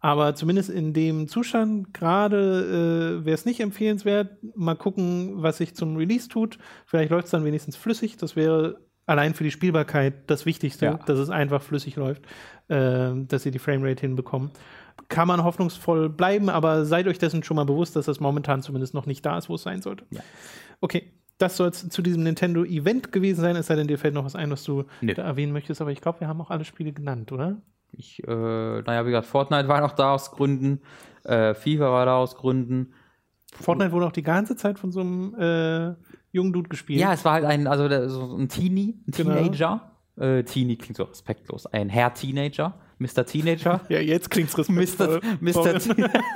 Aber 0.02 0.34
zumindest 0.34 0.72
in 0.72 0.94
dem 0.94 1.28
Zustand 1.28 1.94
gerade 1.94 3.20
äh, 3.22 3.26
wäre 3.26 3.36
es 3.36 3.46
nicht 3.46 3.60
empfehlenswert. 3.60 4.36
Mal 4.56 4.76
gucken, 4.76 5.44
was 5.44 5.58
sich 5.58 5.76
zum 5.76 5.96
Release 5.96 6.28
tut. 6.28 6.58
Vielleicht 6.88 7.12
läuft 7.12 7.26
es 7.26 7.32
dann 7.32 7.46
wenigstens 7.46 7.76
flüssig. 7.76 8.18
Das 8.18 8.36
wäre 8.36 8.80
allein 9.06 9.36
für 9.36 9.44
die 9.44 9.52
Spielbarkeit 9.52 10.30
das 10.30 10.46
Wichtigste, 10.48 10.86
ja. 10.86 10.94
dass 11.06 11.20
es 11.20 11.30
einfach 11.30 11.62
flüssig 11.62 11.96
läuft, 11.96 12.24
äh, 12.68 13.12
dass 13.28 13.44
sie 13.44 13.52
die 13.52 13.60
Framerate 13.60 14.02
hinbekommen. 14.02 14.50
Kann 15.08 15.28
man 15.28 15.44
hoffnungsvoll 15.44 16.10
bleiben, 16.10 16.50
aber 16.50 16.86
seid 16.86 17.08
euch 17.08 17.20
dessen 17.20 17.44
schon 17.44 17.56
mal 17.56 17.66
bewusst, 17.66 17.96
dass 17.96 18.06
das 18.06 18.20
momentan 18.20 18.62
zumindest 18.62 18.94
noch 18.94 19.06
nicht 19.06 19.26
da 19.26 19.38
ist, 19.38 19.50
wo 19.50 19.56
es 19.56 19.64
sein 19.64 19.82
sollte. 19.82 20.06
Ja. 20.10 20.22
Okay, 20.80 21.12
das 21.38 21.58
soll 21.58 21.70
es 21.70 21.90
zu 21.90 22.02
diesem 22.02 22.24
Nintendo-Event 22.24 23.12
gewesen 23.12 23.42
sein, 23.42 23.56
es 23.56 23.68
sei 23.68 23.76
denn, 23.76 23.88
dir 23.88 23.98
fällt 23.98 24.14
noch 24.14 24.26
was 24.26 24.36
ein, 24.36 24.50
was 24.52 24.64
du 24.64 24.86
nee. 25.02 25.14
da 25.14 25.24
erwähnen 25.24 25.54
möchtest, 25.54 25.82
aber 25.82 25.92
ich 25.92 26.02
glaube, 26.02 26.22
wir 26.22 26.28
haben 26.28 26.42
auch 26.42 26.50
alle 26.50 26.66
Spiele 26.66 26.92
genannt, 26.92 27.32
oder? 27.32 27.58
Ich, 27.94 28.24
äh, 28.26 28.32
naja, 28.82 29.06
wie 29.06 29.12
gesagt, 29.12 29.28
Fortnite 29.28 29.68
war 29.68 29.82
noch 29.82 29.94
da 29.94 30.14
aus 30.14 30.32
Gründen, 30.32 30.82
äh, 31.24 31.54
FIFA 31.54 31.92
war 31.92 32.06
da 32.06 32.18
aus 32.18 32.36
Gründen. 32.36 32.94
Fortnite 33.54 33.92
wurde 33.92 34.08
auch 34.08 34.12
die 34.12 34.24
ganze 34.24 34.56
Zeit 34.56 34.80
von 34.80 34.92
so 34.92 35.02
einem 35.02 35.36
äh, 35.36 35.96
jungen 36.32 36.54
Dude 36.54 36.70
gespielt. 36.70 37.00
Ja, 37.00 37.14
es 37.14 37.26
war 37.26 37.34
halt 37.34 37.46
ein, 37.46 37.68
also 37.68 37.88
der, 37.88 38.10
so 38.10 38.36
ein 38.36 38.48
Teenie, 38.48 39.02
ein 39.08 39.12
genau. 39.12 39.36
Teenager. 39.36 39.92
Äh, 40.18 40.44
Teenie 40.44 40.78
klingt 40.78 40.98
so 40.98 41.04
respektlos. 41.04 41.66
Ein 41.68 41.90
Herr 41.90 42.14
Teenager, 42.14 42.74
Mr. 43.00 43.26
Teenager. 43.26 43.82
ja, 43.90 44.00
jetzt 44.00 44.30
klingt's 44.30 44.58
respektvoll. 44.58 45.22
Mr. 45.40 45.60
Mr. 45.64 45.80
Teenager. 45.80 46.22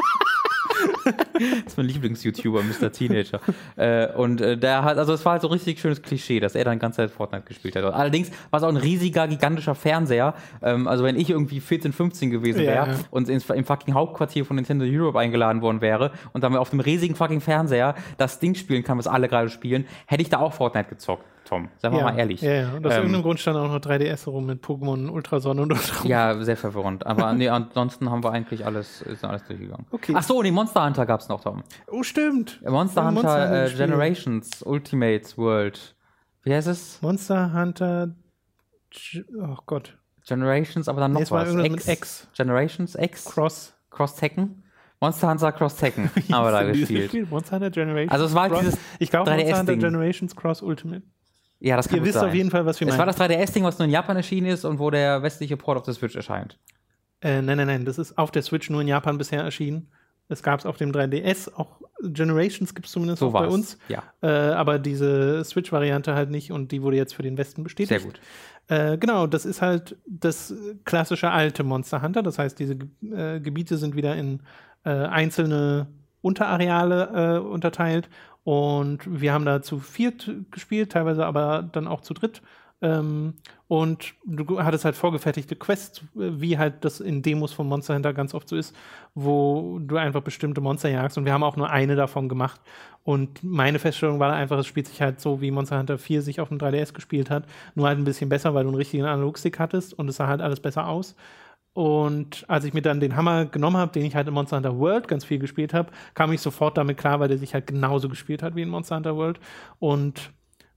das 1.33 1.73
ist 1.73 1.77
mein 1.77 1.87
Lieblings-YouTuber, 1.87 2.61
Mr. 2.63 2.91
Teenager. 2.91 3.39
äh, 3.75 4.07
und 4.13 4.41
äh, 4.41 4.57
der 4.57 4.83
hat, 4.83 4.97
also 4.97 5.13
es 5.13 5.23
war 5.25 5.33
halt 5.33 5.41
so 5.41 5.49
ein 5.49 5.53
richtig 5.53 5.79
schönes 5.79 6.01
Klischee, 6.01 6.39
dass 6.39 6.55
er 6.55 6.65
dann 6.65 6.73
die 6.73 6.79
ganze 6.79 6.97
Zeit 6.97 7.11
Fortnite 7.11 7.45
gespielt 7.45 7.75
hat. 7.75 7.83
Allerdings 7.85 8.31
war 8.49 8.59
es 8.59 8.63
auch 8.63 8.69
ein 8.69 8.77
riesiger, 8.77 9.27
gigantischer 9.27 9.75
Fernseher. 9.75 10.33
Ähm, 10.61 10.87
also 10.87 11.03
wenn 11.03 11.17
ich 11.17 11.29
irgendwie 11.29 11.59
14, 11.59 11.93
15 11.93 12.31
gewesen 12.31 12.61
wäre 12.61 12.87
ja. 12.87 12.95
und 13.11 13.29
ins, 13.29 13.49
im 13.49 13.65
fucking 13.65 13.93
Hauptquartier 13.93 14.45
von 14.45 14.55
Nintendo 14.55 14.85
Europe 14.85 15.19
eingeladen 15.19 15.61
worden 15.61 15.81
wäre 15.81 16.11
und 16.33 16.43
dann 16.43 16.55
auf 16.55 16.69
dem 16.69 16.79
riesigen 16.79 17.15
fucking 17.15 17.41
Fernseher 17.41 17.95
das 18.17 18.39
Ding 18.39 18.55
spielen 18.55 18.83
kann, 18.83 18.97
was 18.97 19.07
alle 19.07 19.27
gerade 19.27 19.49
spielen, 19.49 19.85
hätte 20.07 20.21
ich 20.21 20.29
da 20.29 20.39
auch 20.39 20.53
Fortnite 20.53 20.89
gezockt. 20.89 21.25
Tom. 21.45 21.69
Sagen 21.77 21.95
wir 21.95 21.99
ja, 21.99 22.11
mal 22.11 22.17
ehrlich. 22.17 22.41
Ja, 22.41 22.53
ja. 22.53 22.73
Und 22.73 22.85
aus 22.85 22.93
ähm, 22.93 22.99
irgendeinem 22.99 23.23
Grund 23.23 23.39
stand 23.39 23.57
auch 23.57 23.67
noch 23.67 23.79
3DS 23.79 24.27
rum 24.27 24.47
mit 24.47 24.63
Pokémon 24.63 25.09
Ultrason 25.09 25.59
und 25.59 25.71
Ultrason. 25.71 26.09
Ja, 26.09 26.37
sehr 26.43 26.57
verwirrend. 26.57 27.05
Aber 27.05 27.33
nee, 27.33 27.47
ansonsten 27.47 28.09
haben 28.09 28.23
wir 28.23 28.31
eigentlich 28.31 28.65
alles, 28.65 29.01
ist 29.03 29.23
alles 29.23 29.45
durchgegangen. 29.45 29.85
Okay. 29.91 30.13
Ach 30.15 30.23
so, 30.23 30.41
nee, 30.41 30.51
Monster 30.51 30.83
Hunter 30.83 31.05
gab 31.05 31.21
es 31.21 31.29
noch, 31.29 31.41
Tom. 31.41 31.63
Oh, 31.87 32.03
stimmt. 32.03 32.61
Monster 32.67 33.01
ja, 33.01 33.07
Hunter 33.07 33.21
Monster 33.21 33.65
äh, 33.65 33.69
Generations 33.77 34.63
Ultimates 34.63 35.37
World. 35.37 35.95
Wie 36.43 36.53
heißt 36.53 36.67
es? 36.67 37.01
Monster 37.01 37.53
Hunter. 37.53 38.15
Oh 39.39 39.57
Gott. 39.65 39.97
Generations, 40.27 40.89
aber 40.89 41.01
dann 41.01 41.13
noch 41.13 41.21
nee, 41.21 41.27
was. 41.29 41.53
X. 41.53 41.55
Mit 41.55 41.87
X. 41.87 42.27
Generations 42.35 42.95
X. 42.95 43.25
Cross. 43.25 43.73
Cross 43.91 44.15
Tekken. 44.15 44.63
Monster 44.99 45.29
Hunter 45.29 45.51
Cross 45.51 45.75
Tekken 45.75 46.09
haben 46.31 46.45
wir 46.45 46.51
da 46.51 46.63
gespielt. 46.63 47.29
Monster 47.29 47.57
Hunter 47.57 47.69
Generations. 47.69 48.11
Also 48.11 48.25
es 48.25 48.33
war 48.33 48.49
halt 48.49 48.61
dieses 48.61 48.79
Ich 48.99 49.11
glaube 49.11 49.29
Monster 49.29 49.59
Hunter 49.59 49.75
Generations 49.75 50.35
Cross 50.35 50.61
Ultimate. 50.61 51.03
Ja, 51.59 51.77
das 51.77 51.87
kann 51.87 51.99
Ihr 51.99 52.05
wisst 52.05 52.15
sein. 52.15 52.27
auf 52.27 52.33
jeden 52.33 52.51
Fall, 52.51 52.65
was 52.65 52.79
wir 52.79 52.87
meinen. 52.87 52.93
Es 52.93 52.99
war 52.99 53.05
das 53.05 53.17
3DS-Ding, 53.17 53.63
was 53.63 53.79
nur 53.79 53.85
in 53.85 53.91
Japan 53.91 54.17
erschienen 54.17 54.47
ist 54.47 54.65
und 54.65 54.79
wo 54.79 54.89
der 54.89 55.23
westliche 55.23 55.57
Port 55.57 55.77
auf 55.77 55.83
der 55.83 55.93
Switch 55.93 56.15
erscheint. 56.15 56.59
Äh, 57.21 57.41
nein, 57.41 57.57
nein, 57.57 57.67
nein. 57.67 57.85
Das 57.85 57.97
ist 57.97 58.17
auf 58.17 58.31
der 58.31 58.41
Switch 58.41 58.69
nur 58.69 58.81
in 58.81 58.87
Japan 58.87 59.17
bisher 59.17 59.41
erschienen. 59.41 59.87
Es 60.27 60.43
gab 60.43 60.59
es 60.59 60.65
auf 60.65 60.77
dem 60.77 60.91
3DS, 60.91 61.53
auch 61.53 61.79
Generations 62.01 62.73
gibt 62.73 62.87
es 62.87 62.91
zumindest 62.91 63.19
so 63.19 63.27
auch 63.27 63.33
bei 63.33 63.47
uns. 63.47 63.77
Ja. 63.87 64.03
Äh, 64.21 64.27
aber 64.27 64.79
diese 64.79 65.43
Switch-Variante 65.43 66.13
halt 66.13 66.29
nicht 66.29 66.51
und 66.51 66.71
die 66.71 66.81
wurde 66.81 66.97
jetzt 66.97 67.13
für 67.13 67.23
den 67.23 67.37
Westen 67.37 67.63
bestätigt. 67.63 67.99
Sehr 67.99 67.99
gut. 67.99 68.19
Äh, 68.67 68.97
genau, 68.97 69.27
das 69.27 69.45
ist 69.45 69.61
halt 69.61 69.95
das 70.05 70.53
klassische 70.83 71.29
alte 71.29 71.63
Monster 71.63 72.01
Hunter. 72.01 72.23
Das 72.23 72.39
heißt, 72.39 72.57
diese 72.59 72.73
äh, 73.03 73.39
Gebiete 73.39 73.77
sind 73.77 73.95
wieder 73.95 74.15
in 74.15 74.41
äh, 74.83 74.89
einzelne 74.89 75.87
Unterareale 76.21 77.37
äh, 77.37 77.39
unterteilt 77.39 78.09
und 78.45 78.99
wir 79.07 79.33
haben 79.33 79.43
da 79.43 79.63
zu 79.63 79.79
viert 79.79 80.29
gespielt, 80.51 80.91
teilweise 80.91 81.25
aber 81.25 81.67
dann 81.71 81.87
auch 81.87 82.01
zu 82.01 82.13
dritt. 82.13 82.43
Ähm, 82.79 83.33
und 83.67 84.13
du 84.23 84.61
hattest 84.61 84.85
halt 84.85 84.95
vorgefertigte 84.95 85.55
Quests, 85.55 86.03
wie 86.13 86.59
halt 86.59 86.85
das 86.85 86.99
in 86.99 87.23
Demos 87.23 87.53
von 87.53 87.67
Monster 87.67 87.95
Hunter 87.95 88.13
ganz 88.13 88.35
oft 88.35 88.47
so 88.47 88.55
ist, 88.55 88.75
wo 89.15 89.79
du 89.81 89.97
einfach 89.97 90.21
bestimmte 90.21 90.61
Monster 90.61 90.89
jagst. 90.89 91.17
Und 91.17 91.25
wir 91.25 91.33
haben 91.33 91.41
auch 91.41 91.55
nur 91.55 91.71
eine 91.71 91.95
davon 91.95 92.29
gemacht. 92.29 92.61
Und 93.03 93.43
meine 93.43 93.79
Feststellung 93.79 94.19
war 94.19 94.31
einfach, 94.31 94.59
es 94.59 94.67
spielt 94.67 94.87
sich 94.87 95.01
halt 95.01 95.19
so, 95.19 95.41
wie 95.41 95.49
Monster 95.49 95.79
Hunter 95.79 95.97
4 95.97 96.21
sich 96.21 96.39
auf 96.39 96.49
dem 96.49 96.59
3DS 96.59 96.93
gespielt 96.93 97.31
hat. 97.31 97.45
Nur 97.73 97.87
halt 97.87 97.97
ein 97.97 98.05
bisschen 98.05 98.29
besser, 98.29 98.53
weil 98.53 98.65
du 98.65 98.69
einen 98.69 98.77
richtigen 98.77 99.05
Analogstick 99.05 99.57
hattest 99.57 99.97
und 99.97 100.07
es 100.07 100.17
sah 100.17 100.27
halt 100.27 100.41
alles 100.41 100.59
besser 100.59 100.87
aus. 100.87 101.15
Und 101.75 102.45
als 102.47 102.63
ich 102.63 102.73
mir 102.73 102.81
dann 102.81 103.01
den 103.01 103.17
Hammer 103.17 103.47
genommen 103.47 103.75
habe, 103.75 103.91
den 103.91 104.05
ich 104.05 104.15
halt 104.15 104.29
in 104.29 104.33
Monster 104.33 104.55
Hunter 104.55 104.79
World 104.79 105.09
ganz 105.09 105.25
viel 105.25 105.39
gespielt 105.39 105.73
habe, 105.73 105.91
kam 106.13 106.31
ich 106.31 106.39
sofort 106.39 106.77
damit 106.77 106.97
klar, 106.97 107.19
weil 107.19 107.27
der 107.27 107.37
sich 107.37 107.53
halt 107.53 107.67
genauso 107.67 108.07
gespielt 108.07 108.41
hat 108.43 108.55
wie 108.55 108.61
in 108.61 108.69
Monster 108.69 108.95
Hunter 108.95 109.17
World. 109.17 109.41
Und 109.79 110.31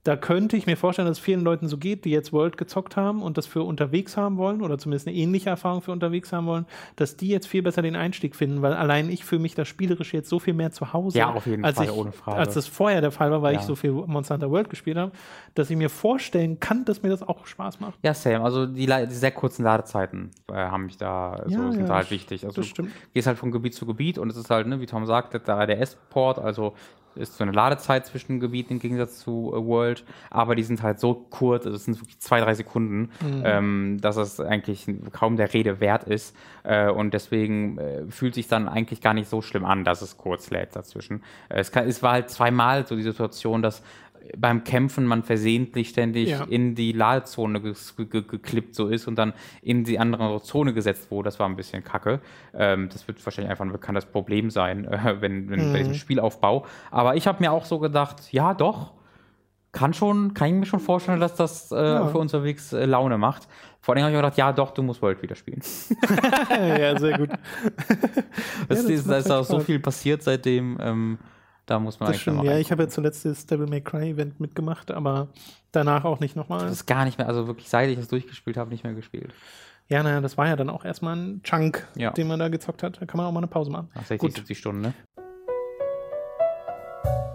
Da 0.09 0.15
könnte 0.15 0.57
ich 0.57 0.65
mir 0.65 0.75
vorstellen, 0.75 1.07
dass 1.07 1.19
es 1.19 1.23
vielen 1.23 1.41
Leuten 1.41 1.67
so 1.67 1.77
geht, 1.77 2.03
die 2.03 2.09
jetzt 2.09 2.33
World 2.33 2.57
gezockt 2.57 2.95
haben 2.97 3.21
und 3.21 3.37
das 3.37 3.45
für 3.45 3.61
unterwegs 3.61 4.17
haben 4.17 4.37
wollen 4.37 4.63
oder 4.63 4.79
zumindest 4.79 5.07
eine 5.07 5.15
ähnliche 5.15 5.51
Erfahrung 5.51 5.83
für 5.83 5.91
unterwegs 5.91 6.33
haben 6.33 6.47
wollen, 6.47 6.65
dass 6.95 7.15
die 7.15 7.27
jetzt 7.27 7.45
viel 7.45 7.61
besser 7.61 7.83
den 7.83 7.95
Einstieg 7.95 8.35
finden, 8.35 8.63
weil 8.63 8.73
allein 8.73 9.11
ich 9.11 9.23
fühle 9.23 9.43
mich 9.43 9.53
da 9.53 9.65
spielerisch 9.65 10.11
jetzt 10.15 10.27
so 10.27 10.39
viel 10.39 10.55
mehr 10.55 10.71
zu 10.71 10.93
Hause, 10.93 11.19
Ja, 11.19 11.29
auf 11.31 11.45
jeden 11.45 11.63
als 11.63 11.75
Fall, 11.77 11.85
ich, 11.85 11.91
ohne 11.91 12.11
Frage. 12.11 12.39
als 12.39 12.55
das 12.55 12.65
vorher 12.65 13.01
der 13.01 13.11
Fall 13.11 13.29
war, 13.29 13.43
weil 13.43 13.53
Ja. 13.53 13.59
ich 13.59 13.67
so 13.67 13.75
viel 13.75 13.91
Monster 13.91 14.33
Hunter 14.33 14.49
World 14.49 14.71
gespielt 14.71 14.97
habe, 14.97 15.11
dass 15.53 15.69
ich 15.69 15.77
mir 15.77 15.91
vorstellen 15.91 16.59
kann, 16.59 16.85
dass 16.85 17.03
mir 17.03 17.09
das 17.09 17.21
auch 17.21 17.45
Spaß 17.45 17.79
macht. 17.79 17.99
Ja, 18.01 18.15
same. 18.15 18.41
Also 18.41 18.65
die, 18.65 18.87
die 18.87 19.05
sehr 19.13 19.29
kurzen 19.31 19.63
Ladezeiten 19.63 20.31
äh, 20.51 20.55
haben 20.55 20.85
mich 20.85 20.97
da 20.97 21.43
Ja, 21.47 21.55
so, 21.55 21.71
sind 21.71 21.81
ja, 21.81 21.85
da 21.87 21.93
halt 21.97 22.09
wichtig. 22.09 22.45
Also 22.47 22.61
das 22.61 22.65
du 22.65 22.69
stimmt. 22.71 22.89
gehst 23.13 23.27
halt 23.27 23.37
von 23.37 23.51
Gebiet 23.51 23.75
zu 23.75 23.85
Gebiet 23.85 24.17
und 24.17 24.31
es 24.31 24.37
ist 24.37 24.49
halt, 24.49 24.65
ne, 24.65 24.81
wie 24.81 24.87
Tom 24.87 25.05
sagte, 25.05 25.39
der 25.39 25.55
RDS-Port, 25.59 26.39
also 26.39 26.73
ist 27.19 27.37
so 27.37 27.43
eine 27.43 27.51
Ladezeit 27.51 28.05
zwischen 28.05 28.39
Gebieten 28.39 28.73
im 28.73 28.79
Gegensatz 28.79 29.19
zu 29.19 29.53
äh, 29.53 29.65
World, 29.65 30.03
aber 30.29 30.55
die 30.55 30.63
sind 30.63 30.81
halt 30.81 30.99
so 30.99 31.13
kurz, 31.29 31.65
also 31.65 31.75
es 31.75 31.85
sind 31.85 31.99
wirklich 31.99 32.19
zwei, 32.19 32.39
drei 32.39 32.53
Sekunden, 32.55 33.09
Mhm. 33.21 33.41
ähm, 33.45 33.97
dass 34.01 34.17
es 34.17 34.39
eigentlich 34.39 34.85
kaum 35.11 35.35
der 35.37 35.53
Rede 35.53 35.79
wert 35.79 36.03
ist. 36.05 36.35
Äh, 36.63 36.89
und 36.89 37.13
deswegen 37.13 37.77
äh, 37.77 38.03
fühlt 38.09 38.33
sich 38.35 38.47
dann 38.47 38.67
eigentlich 38.67 39.01
gar 39.01 39.13
nicht 39.13 39.29
so 39.29 39.41
schlimm 39.41 39.65
an, 39.65 39.83
dass 39.83 40.01
es 40.01 40.17
kurz 40.17 40.49
lädt 40.49 40.75
dazwischen. 40.75 41.23
Äh, 41.49 41.59
es, 41.59 41.71
kann, 41.71 41.87
es 41.87 42.01
war 42.01 42.13
halt 42.13 42.29
zweimal 42.29 42.85
so 42.85 42.95
die 42.95 43.03
Situation, 43.03 43.61
dass 43.61 43.83
beim 44.37 44.63
Kämpfen 44.63 45.05
man 45.05 45.23
versehentlich 45.23 45.89
ständig 45.89 46.29
Ja. 46.29 46.43
in 46.43 46.75
die 46.75 46.91
Ladezone 46.91 47.61
geklippt 47.61 48.75
so 48.75 48.87
ist 48.87 49.07
und 49.07 49.15
dann 49.15 49.33
in 49.61 49.83
die 49.83 49.99
andere 49.99 50.41
Zone 50.41 50.73
gesetzt 50.73 51.09
wurde. 51.11 51.27
Das 51.27 51.39
war 51.39 51.47
ein 51.49 51.55
bisschen 51.55 51.83
kacke. 51.83 52.19
Ähm, 52.53 52.89
das 52.91 53.07
wird 53.07 53.25
wahrscheinlich 53.25 53.49
einfach 53.49 53.65
ein 53.65 53.71
bekanntes 53.71 54.05
Problem 54.05 54.49
sein, 54.49 54.85
äh, 54.91 55.15
wenn, 55.19 55.49
wenn 55.49 55.71
bei 55.73 55.79
diesem 55.79 55.93
Spielaufbau. 55.95 56.65
Aber 56.91 57.15
ich 57.15 57.27
habe 57.27 57.41
mir 57.41 57.51
auch 57.51 57.65
so 57.65 57.79
gedacht, 57.79 58.31
ja 58.31 58.53
doch, 58.53 58.93
kann 59.71 59.93
schon, 59.93 60.33
kann 60.33 60.47
ich 60.47 60.53
mir 60.55 60.65
schon 60.65 60.79
vorstellen, 60.79 61.19
dass 61.19 61.35
das 61.35 61.71
äh, 61.71 61.75
für 62.07 62.17
unterwegs 62.17 62.73
äh, 62.73 62.85
Laune 62.85 63.17
macht. 63.19 63.47
Vor 63.81 63.93
allem 63.95 64.03
habe 64.03 64.11
ich 64.11 64.15
mir 64.17 64.21
gedacht, 64.23 64.37
ja 64.37 64.51
doch, 64.51 64.71
du 64.71 64.81
musst 64.81 65.01
World 65.01 65.21
wieder 65.21 65.35
spielen. 65.35 65.61
ja, 66.49 66.97
sehr 66.99 67.17
gut. 67.17 67.29
Das, 68.67 68.83
das 68.83 68.89
ist, 68.89 69.09
da 69.09 69.17
ist 69.17 69.29
halt 69.29 69.41
auch 69.41 69.45
so 69.45 69.59
viel 69.59 69.79
passiert 69.79 70.21
seitdem. 70.21 70.77
Ähm, 70.81 71.17
da 71.69 71.79
muss 71.79 71.99
man 71.99 72.07
Das 72.07 72.15
eigentlich 72.15 72.21
stimmt. 72.21 72.43
Ja, 72.43 72.57
ich 72.57 72.71
habe 72.71 72.83
ja 72.83 72.89
zuletzt 72.89 73.25
das 73.25 73.45
Devil 73.45 73.67
May 73.67 73.81
Cry 73.81 74.09
Event 74.11 74.39
mitgemacht, 74.39 74.91
aber 74.91 75.27
danach 75.71 76.03
auch 76.05 76.19
nicht 76.19 76.35
nochmal. 76.35 76.61
das 76.61 76.71
ist 76.71 76.85
gar 76.85 77.05
nicht 77.05 77.17
mehr, 77.17 77.27
also 77.27 77.47
wirklich 77.47 77.69
seit 77.69 77.89
ich 77.89 77.97
das 77.97 78.07
durchgespielt 78.07 78.57
habe, 78.57 78.69
nicht 78.69 78.83
mehr 78.83 78.93
gespielt. 78.93 79.33
Ja, 79.87 80.03
naja, 80.03 80.21
das 80.21 80.37
war 80.37 80.47
ja 80.47 80.55
dann 80.55 80.69
auch 80.69 80.85
erstmal 80.85 81.15
ein 81.15 81.41
Chunk, 81.43 81.87
Ja. 81.95 82.11
den 82.11 82.27
man 82.27 82.37
da 82.39 82.47
gezockt 82.49 82.83
hat. 82.83 83.01
Da 83.01 83.07
kann 83.07 83.17
man 83.17 83.25
auch 83.25 83.31
mal 83.31 83.39
eine 83.39 83.47
Pause 83.47 83.71
machen. 83.71 83.89
Nach 83.95 84.05
60, 84.05 84.19
Gut. 84.19 84.35
70 84.35 84.57
Stunden, 84.57 84.81
ne? 84.81 84.93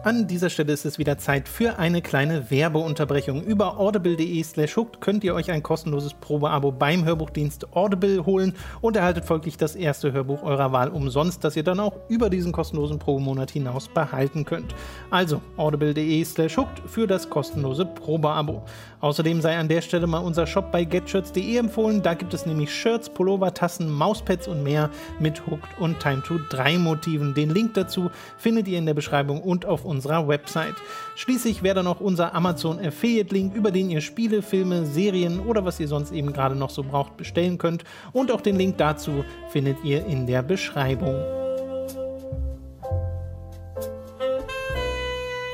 An 0.04 0.26
dieser 0.26 0.50
Stelle 0.50 0.70
ist 0.70 0.84
es 0.84 0.98
wieder 0.98 1.16
Zeit 1.16 1.48
für 1.48 1.78
eine 1.78 2.02
kleine 2.02 2.50
Werbeunterbrechung. 2.50 3.42
Über 3.42 3.80
audible.de 3.80 4.42
slash 4.42 4.76
hooked 4.76 5.00
könnt 5.00 5.24
ihr 5.24 5.34
euch 5.34 5.50
ein 5.50 5.62
kostenloses 5.62 6.12
Probeabo 6.12 6.72
beim 6.72 7.06
Hörbuchdienst 7.06 7.74
Audible 7.74 8.26
holen 8.26 8.52
und 8.82 8.98
erhaltet 8.98 9.24
folglich 9.24 9.56
das 9.56 9.74
erste 9.74 10.12
Hörbuch 10.12 10.42
eurer 10.42 10.72
Wahl 10.72 10.90
umsonst, 10.90 11.42
das 11.42 11.56
ihr 11.56 11.62
dann 11.62 11.80
auch 11.80 11.94
über 12.10 12.28
diesen 12.28 12.52
kostenlosen 12.52 12.98
Probemonat 12.98 13.50
hinaus 13.50 13.88
behalten 13.88 14.44
könnt. 14.44 14.74
Also 15.08 15.40
audible.de 15.56 16.22
slash 16.22 16.58
hooked 16.58 16.82
für 16.84 17.06
das 17.06 17.30
kostenlose 17.30 17.86
Probeabo. 17.86 18.62
Außerdem 19.00 19.40
sei 19.40 19.56
an 19.56 19.68
der 19.68 19.80
Stelle 19.80 20.06
mal 20.06 20.18
unser 20.18 20.46
Shop 20.46 20.70
bei 20.70 20.84
getshirts.de 20.84 21.56
empfohlen. 21.56 22.02
Da 22.02 22.12
gibt 22.12 22.34
es 22.34 22.44
nämlich 22.44 22.74
Shirts, 22.74 23.08
Pullover, 23.08 23.54
Tassen, 23.54 23.90
Mauspads 23.90 24.48
und 24.48 24.62
mehr 24.62 24.90
mit 25.18 25.46
Hooked 25.46 25.78
und 25.78 25.98
Time 26.00 26.22
to 26.22 26.38
3 26.50 26.76
Motiven. 26.76 27.32
Den 27.32 27.48
Link 27.48 27.72
dazu 27.72 28.10
findet 28.36 28.68
ihr 28.68 28.76
in 28.76 28.84
der 28.84 28.92
Beschreibung 28.92 29.40
und 29.40 29.64
auf 29.64 29.84
unserer 29.84 29.93
Website. 30.02 30.74
Schließlich 31.14 31.62
wäre 31.62 31.76
da 31.76 31.82
noch 31.82 32.00
unser 32.00 32.34
Amazon 32.34 32.78
Affiliate 32.78 33.34
Link, 33.34 33.54
über 33.54 33.70
den 33.70 33.90
ihr 33.90 34.00
Spiele, 34.00 34.42
Filme, 34.42 34.86
Serien 34.86 35.40
oder 35.40 35.64
was 35.64 35.78
ihr 35.78 35.88
sonst 35.88 36.12
eben 36.12 36.32
gerade 36.32 36.56
noch 36.56 36.70
so 36.70 36.82
braucht 36.82 37.16
bestellen 37.16 37.58
könnt. 37.58 37.84
Und 38.12 38.32
auch 38.32 38.40
den 38.40 38.56
Link 38.56 38.78
dazu 38.78 39.24
findet 39.50 39.84
ihr 39.84 40.04
in 40.06 40.26
der 40.26 40.42
Beschreibung. 40.42 41.14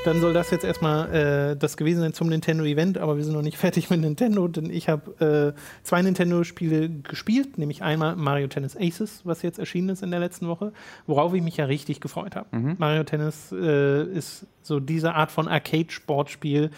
Dann 0.03 0.19
soll 0.19 0.33
das 0.33 0.49
jetzt 0.49 0.65
erstmal 0.65 1.13
äh, 1.13 1.55
das 1.55 1.77
gewesen 1.77 1.99
sein 1.99 2.13
zum 2.13 2.27
Nintendo-Event, 2.27 2.97
aber 2.97 3.17
wir 3.17 3.23
sind 3.23 3.33
noch 3.33 3.43
nicht 3.43 3.57
fertig 3.57 3.91
mit 3.91 3.99
Nintendo, 3.99 4.47
denn 4.47 4.71
ich 4.71 4.89
habe 4.89 5.53
äh, 5.55 5.83
zwei 5.83 6.01
Nintendo-Spiele 6.01 6.89
gespielt, 6.89 7.59
nämlich 7.59 7.83
einmal 7.83 8.15
Mario 8.15 8.47
Tennis 8.47 8.75
Aces, 8.75 9.21
was 9.25 9.43
jetzt 9.43 9.59
erschienen 9.59 9.89
ist 9.89 10.01
in 10.01 10.09
der 10.09 10.19
letzten 10.19 10.47
Woche, 10.47 10.73
worauf 11.05 11.35
ich 11.35 11.43
mich 11.43 11.57
ja 11.57 11.65
richtig 11.65 12.01
gefreut 12.01 12.35
habe. 12.35 12.47
Mario 12.79 13.03
Tennis 13.03 13.51
äh, 13.51 14.03
ist 14.05 14.47
so 14.63 14.79
diese 14.79 15.13
Art 15.13 15.31
von 15.31 15.47
Arcade-Sportspiel, 15.47 16.71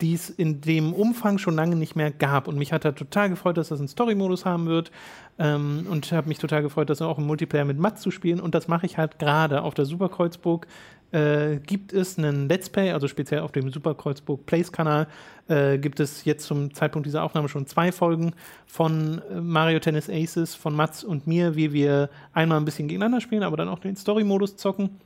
die 0.00 0.14
es 0.14 0.30
in 0.30 0.60
dem 0.62 0.92
Umfang 0.94 1.38
schon 1.38 1.54
lange 1.54 1.76
nicht 1.76 1.94
mehr 1.94 2.10
gab. 2.10 2.48
Und 2.48 2.56
mich 2.56 2.72
hat 2.72 2.84
da 2.84 2.92
total 2.92 3.28
gefreut, 3.28 3.58
dass 3.58 3.68
das 3.68 3.78
einen 3.78 3.88
Story-Modus 3.88 4.46
haben 4.46 4.66
wird. 4.66 4.90
Ähm, 5.38 5.86
und 5.90 6.10
habe 6.12 6.28
mich 6.28 6.38
total 6.38 6.62
gefreut, 6.62 6.90
das 6.90 7.02
auch 7.02 7.18
im 7.18 7.26
Multiplayer 7.26 7.64
mit 7.64 7.78
Matt 7.78 7.98
zu 7.98 8.10
spielen. 8.10 8.40
Und 8.40 8.54
das 8.54 8.68
mache 8.68 8.86
ich 8.86 8.98
halt 8.98 9.18
gerade. 9.18 9.62
Auf 9.62 9.74
der 9.74 9.84
Superkreuzburg 9.84 10.66
äh, 11.12 11.56
gibt 11.56 11.92
es 11.92 12.18
einen 12.18 12.48
Let's 12.48 12.68
Play, 12.68 12.92
also 12.92 13.08
speziell 13.08 13.40
auf 13.40 13.52
dem 13.52 13.70
Superkreuzburg 13.70 14.46
Plays-Kanal, 14.46 15.06
äh, 15.48 15.78
gibt 15.78 16.00
es 16.00 16.24
jetzt 16.24 16.46
zum 16.46 16.72
Zeitpunkt 16.72 17.06
dieser 17.06 17.24
Aufnahme 17.24 17.48
schon 17.48 17.66
zwei 17.66 17.92
Folgen 17.92 18.32
von 18.66 19.20
äh, 19.30 19.40
Mario 19.40 19.80
Tennis 19.80 20.08
Aces, 20.08 20.54
von 20.54 20.74
Mats 20.74 21.02
und 21.02 21.26
mir, 21.26 21.56
wie 21.56 21.72
wir 21.72 22.10
einmal 22.32 22.58
ein 22.58 22.64
bisschen 22.64 22.88
gegeneinander 22.88 23.20
spielen, 23.20 23.42
aber 23.42 23.56
dann 23.56 23.68
auch 23.68 23.80
den 23.80 23.96
Story-Modus 23.96 24.56
zocken. 24.56 25.00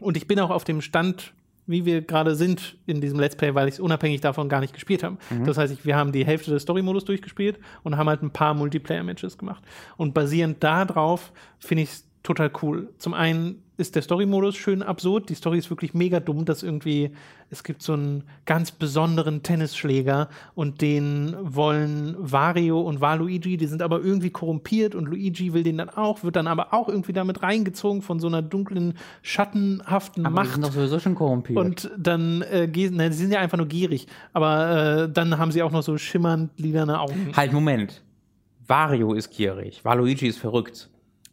Und 0.00 0.16
ich 0.16 0.26
bin 0.26 0.38
auch 0.40 0.50
auf 0.50 0.64
dem 0.64 0.80
Stand, 0.80 1.32
wie 1.66 1.84
wir 1.84 2.02
gerade 2.02 2.34
sind 2.34 2.76
in 2.86 3.00
diesem 3.00 3.20
Let's 3.20 3.36
Play, 3.36 3.54
weil 3.54 3.68
ich 3.68 3.74
es 3.74 3.80
unabhängig 3.80 4.20
davon 4.20 4.48
gar 4.48 4.60
nicht 4.60 4.74
gespielt 4.74 5.04
habe. 5.04 5.16
Das 5.44 5.58
heißt, 5.58 5.72
ich, 5.72 5.84
wir 5.84 5.96
haben 5.96 6.10
die 6.10 6.26
Hälfte 6.26 6.50
des 6.50 6.62
Story-Modus 6.62 7.04
durchgespielt 7.04 7.58
und 7.84 7.96
haben 7.96 8.08
halt 8.08 8.22
ein 8.22 8.30
paar 8.30 8.54
Multiplayer-Matches 8.54 9.38
gemacht. 9.38 9.62
Und 9.96 10.12
basierend 10.12 10.62
darauf 10.62 11.32
finde 11.60 11.84
ich 11.84 11.90
es 11.90 12.04
total 12.24 12.50
cool. 12.62 12.88
Zum 12.98 13.14
einen 13.14 13.62
ist 13.82 13.94
der 13.94 14.02
Story-Modus 14.02 14.56
schön 14.56 14.82
absurd. 14.82 15.28
Die 15.28 15.34
Story 15.34 15.58
ist 15.58 15.68
wirklich 15.68 15.92
mega 15.92 16.20
dumm, 16.20 16.44
dass 16.44 16.62
irgendwie 16.62 17.10
es 17.50 17.64
gibt 17.64 17.82
so 17.82 17.92
einen 17.92 18.24
ganz 18.46 18.70
besonderen 18.72 19.42
Tennisschläger 19.42 20.30
und 20.54 20.80
den 20.80 21.36
wollen 21.38 22.16
Wario 22.18 22.80
und 22.80 23.02
Waluigi, 23.02 23.58
die 23.58 23.66
sind 23.66 23.82
aber 23.82 24.00
irgendwie 24.00 24.30
korrumpiert 24.30 24.94
und 24.94 25.06
Luigi 25.06 25.52
will 25.52 25.62
den 25.62 25.76
dann 25.76 25.90
auch, 25.90 26.22
wird 26.22 26.36
dann 26.36 26.46
aber 26.46 26.72
auch 26.72 26.88
irgendwie 26.88 27.12
damit 27.12 27.42
reingezogen 27.42 28.00
von 28.00 28.20
so 28.20 28.28
einer 28.28 28.40
dunklen, 28.40 28.94
schattenhaften 29.20 30.24
Aber 30.24 30.42
die 30.42 30.48
Macht. 30.48 30.54
sind 30.54 30.64
doch 30.64 30.72
sowieso 30.72 30.98
schon 30.98 31.14
korrumpiert. 31.14 31.58
Und 31.58 31.90
dann 31.98 32.42
äh, 32.50 32.68
gehen, 32.68 32.96
ne, 32.96 33.12
sie 33.12 33.18
sind 33.18 33.32
ja 33.32 33.40
einfach 33.40 33.58
nur 33.58 33.68
gierig, 33.68 34.06
aber 34.32 35.02
äh, 35.02 35.12
dann 35.12 35.36
haben 35.36 35.52
sie 35.52 35.62
auch 35.62 35.72
noch 35.72 35.82
so 35.82 35.98
schimmernd 35.98 36.52
lilane 36.56 37.00
Augen. 37.00 37.32
halt, 37.36 37.52
Moment. 37.52 38.02
Wario 38.66 39.12
ist 39.12 39.30
gierig. 39.30 39.84
Waluigi 39.84 40.26
ist 40.28 40.38
verrückt. 40.38 40.88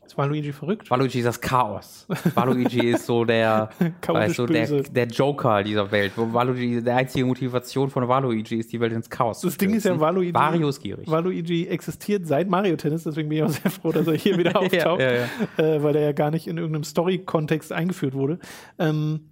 Ist 0.10 0.18
Waluigi 0.18 0.52
verrückt? 0.52 0.90
Waluigi 0.90 1.20
ist 1.20 1.26
das 1.26 1.40
Chaos. 1.40 2.08
Waluigi 2.34 2.88
ist 2.88 3.06
so 3.06 3.26
der, 3.26 3.70
weißt 4.08 4.40
du, 4.40 4.48
der, 4.48 4.82
der 4.82 5.06
Joker 5.06 5.62
dieser 5.62 5.92
Welt. 5.92 6.14
Waluigi, 6.16 6.82
der 6.82 6.96
einzige 6.96 7.28
Motivation 7.28 7.92
von 7.92 8.08
Waluigi 8.08 8.56
ist, 8.56 8.74
die 8.74 8.80
Welt 8.80 8.92
ins 8.92 9.08
Chaos 9.08 9.42
Das 9.42 9.56
Ding 9.56 9.76
ist 9.76 9.86
ja. 9.86 10.00
Waluigi, 10.00 10.34
Wario 10.34 10.70
ist 10.70 10.82
gierig. 10.82 11.08
Waluigi 11.08 11.68
existiert 11.68 12.26
seit 12.26 12.50
Mario 12.50 12.76
Tennis, 12.76 13.04
deswegen 13.04 13.30
bin 13.30 13.38
ich 13.38 13.44
auch 13.44 13.50
sehr 13.50 13.70
froh, 13.70 13.92
dass 13.92 14.08
er 14.08 14.16
hier 14.16 14.36
wieder 14.40 14.56
auftaucht, 14.60 15.00
ja, 15.00 15.14
ja. 15.14 15.28
Äh, 15.58 15.84
weil 15.84 15.96
er 15.96 16.02
ja 16.02 16.12
gar 16.14 16.32
nicht 16.32 16.48
in 16.48 16.58
irgendeinem 16.58 16.86
Story-Kontext 16.86 17.72
eingeführt 17.72 18.16
wurde. 18.16 18.40
Ähm, 18.80 19.30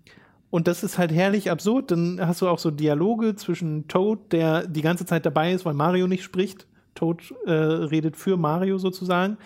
und 0.51 0.67
das 0.67 0.83
ist 0.83 0.99
halt 0.99 1.11
herrlich 1.11 1.49
absurd. 1.49 1.89
Dann 1.89 2.19
hast 2.21 2.43
du 2.43 2.47
auch 2.47 2.59
so 2.59 2.69
Dialoge 2.69 3.35
zwischen 3.35 3.87
Toad, 3.87 4.31
der 4.31 4.67
die 4.67 4.83
ganze 4.83 5.07
Zeit 5.07 5.25
dabei 5.25 5.53
ist, 5.53 5.65
weil 5.65 5.73
Mario 5.73 6.05
nicht 6.05 6.23
spricht. 6.23 6.67
Toad 6.93 7.33
äh, 7.47 7.51
redet 7.51 8.15
für 8.15 8.37
Mario 8.37 8.77
sozusagen. 8.77 9.37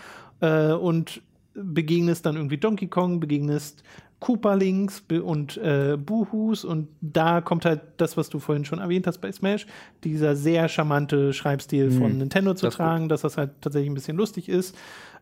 Äh, 0.42 0.74
und 0.74 1.22
begegnest 1.54 2.26
dann 2.26 2.36
irgendwie 2.36 2.58
Donkey 2.58 2.88
Kong, 2.88 3.20
begegnest 3.20 3.84
Koopa-Links 4.22 5.04
und 5.24 5.58
äh, 5.58 5.98
Buhus 5.98 6.64
und 6.64 6.88
da 7.02 7.42
kommt 7.42 7.66
halt 7.66 7.82
das, 7.98 8.18
was 8.18 8.30
du 8.30 8.38
vorhin 8.38 8.66
schon 8.66 8.78
erwähnt 8.78 9.08
hast 9.08 9.18
bei 9.18 9.32
Smash, 9.32 9.66
dieser 10.04 10.36
sehr 10.36 10.70
charmante 10.70 11.34
Schreibstil 11.34 11.90
von 11.90 12.20
Nintendo 12.20 12.54
zu 12.54 12.68
das 12.68 12.76
tragen, 12.76 13.10
dass 13.10 13.22
das 13.22 13.38
halt 13.38 13.50
tatsächlich 13.62 13.90
ein 13.90 13.96
bisschen 13.96 14.18
lustig 14.18 14.48
ist. 14.48 14.78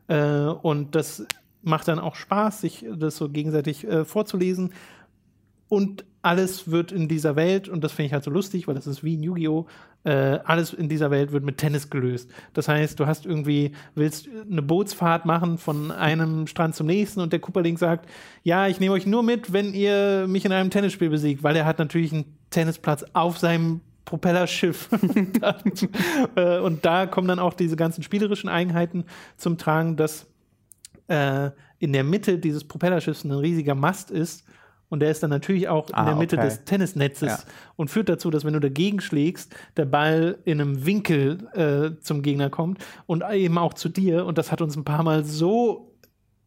Äh, 0.10 0.48
und 0.48 0.96
das 0.96 1.26
macht 1.62 1.88
dann 1.88 1.98
auch 1.98 2.16
Spaß, 2.16 2.60
sich 2.60 2.86
das 2.94 3.16
so 3.16 3.30
gegenseitig 3.30 3.88
äh, 3.88 4.04
vorzulesen. 4.04 4.74
Und 5.70 6.04
alles 6.22 6.70
wird 6.70 6.92
in 6.92 7.08
dieser 7.08 7.36
Welt, 7.36 7.70
und 7.70 7.84
das 7.84 7.94
finde 7.94 8.08
ich 8.08 8.14
halt 8.14 8.24
so 8.24 8.32
lustig, 8.32 8.68
weil 8.68 8.76
das 8.76 8.88
ist 8.88 9.04
wie 9.04 9.14
in 9.14 9.24
Yu-Gi-Oh!, 9.24 9.68
äh, 10.04 10.40
alles 10.44 10.74
in 10.74 10.90
dieser 10.90 11.12
Welt 11.12 11.32
wird 11.32 11.44
mit 11.44 11.58
Tennis 11.58 11.90
gelöst. 11.90 12.30
Das 12.54 12.68
heißt, 12.68 13.00
du 13.00 13.06
hast 13.06 13.26
irgendwie, 13.26 13.74
willst 13.96 14.28
eine 14.50 14.62
Bootsfahrt 14.62 15.26
machen 15.26 15.58
von 15.58 15.92
einem 15.92 16.48
Strand 16.48 16.76
zum 16.76 16.88
nächsten 16.88 17.20
und 17.20 17.34
der 17.34 17.40
Cooperling 17.40 17.78
sagt, 17.78 18.10
ja, 18.44 18.68
ich 18.68 18.80
nehme 18.80 18.94
euch 18.94 19.06
nur 19.06 19.24
mit, 19.24 19.52
wenn 19.52 19.74
ihr 19.74 20.26
mich 20.28 20.46
in 20.46 20.52
einem 20.52 20.70
Tennisspiel 20.70 21.10
besiegt, 21.10 21.44
weil 21.44 21.56
er 21.56 21.66
hat 21.66 21.80
natürlich 21.80 22.14
einen 22.14 22.38
Tennisplatz 22.50 23.06
auf 23.14 23.38
seinem 23.38 23.82
Propellerschiff. 24.06 24.90
Äh, 26.36 26.60
und 26.60 26.86
da 26.86 27.06
kommen 27.06 27.28
dann 27.28 27.40
auch 27.40 27.54
diese 27.54 27.76
ganzen 27.76 28.04
spielerischen 28.04 28.50
Eigenheiten 28.50 29.06
zum 29.38 29.58
Tragen, 29.58 29.96
dass 29.96 30.28
äh, 31.08 31.52
in 31.80 31.94
der 31.94 32.04
Mitte 32.04 32.38
dieses 32.38 32.64
Propellerschiffs 32.64 33.24
ein 33.24 33.32
riesiger 33.32 33.76
Mast 33.76 34.12
ist 34.12 34.46
Und 34.90 35.02
der 35.02 35.12
ist 35.12 35.22
dann 35.22 35.30
natürlich 35.30 35.68
auch 35.70 35.88
Ah, 35.94 36.02
in 36.02 36.06
der 36.08 36.16
Mitte 36.16 36.36
okay. 36.38 36.46
des 36.46 36.64
Tennisnetzes 36.66 37.30
Ja. 37.30 37.40
und 37.76 37.90
führt 37.90 38.10
dazu, 38.10 38.30
dass 38.32 38.44
wenn 38.44 38.54
du 38.54 38.60
dagegen 38.60 39.00
schlägst, 39.02 39.56
der 39.78 39.86
Ball 39.86 40.40
in 40.46 40.60
einem 40.60 40.86
Winkel 40.86 41.48
äh, 41.54 42.02
zum 42.02 42.22
Gegner 42.24 42.50
kommt 42.50 42.84
und 43.06 43.24
eben 43.32 43.58
auch 43.58 43.74
zu 43.76 43.88
dir. 43.90 44.26
Und 44.26 44.38
das 44.38 44.52
hat 44.52 44.62
uns 44.62 44.76
ein 44.76 44.84
paar 44.86 45.04
Mal 45.04 45.24
so 45.26 45.86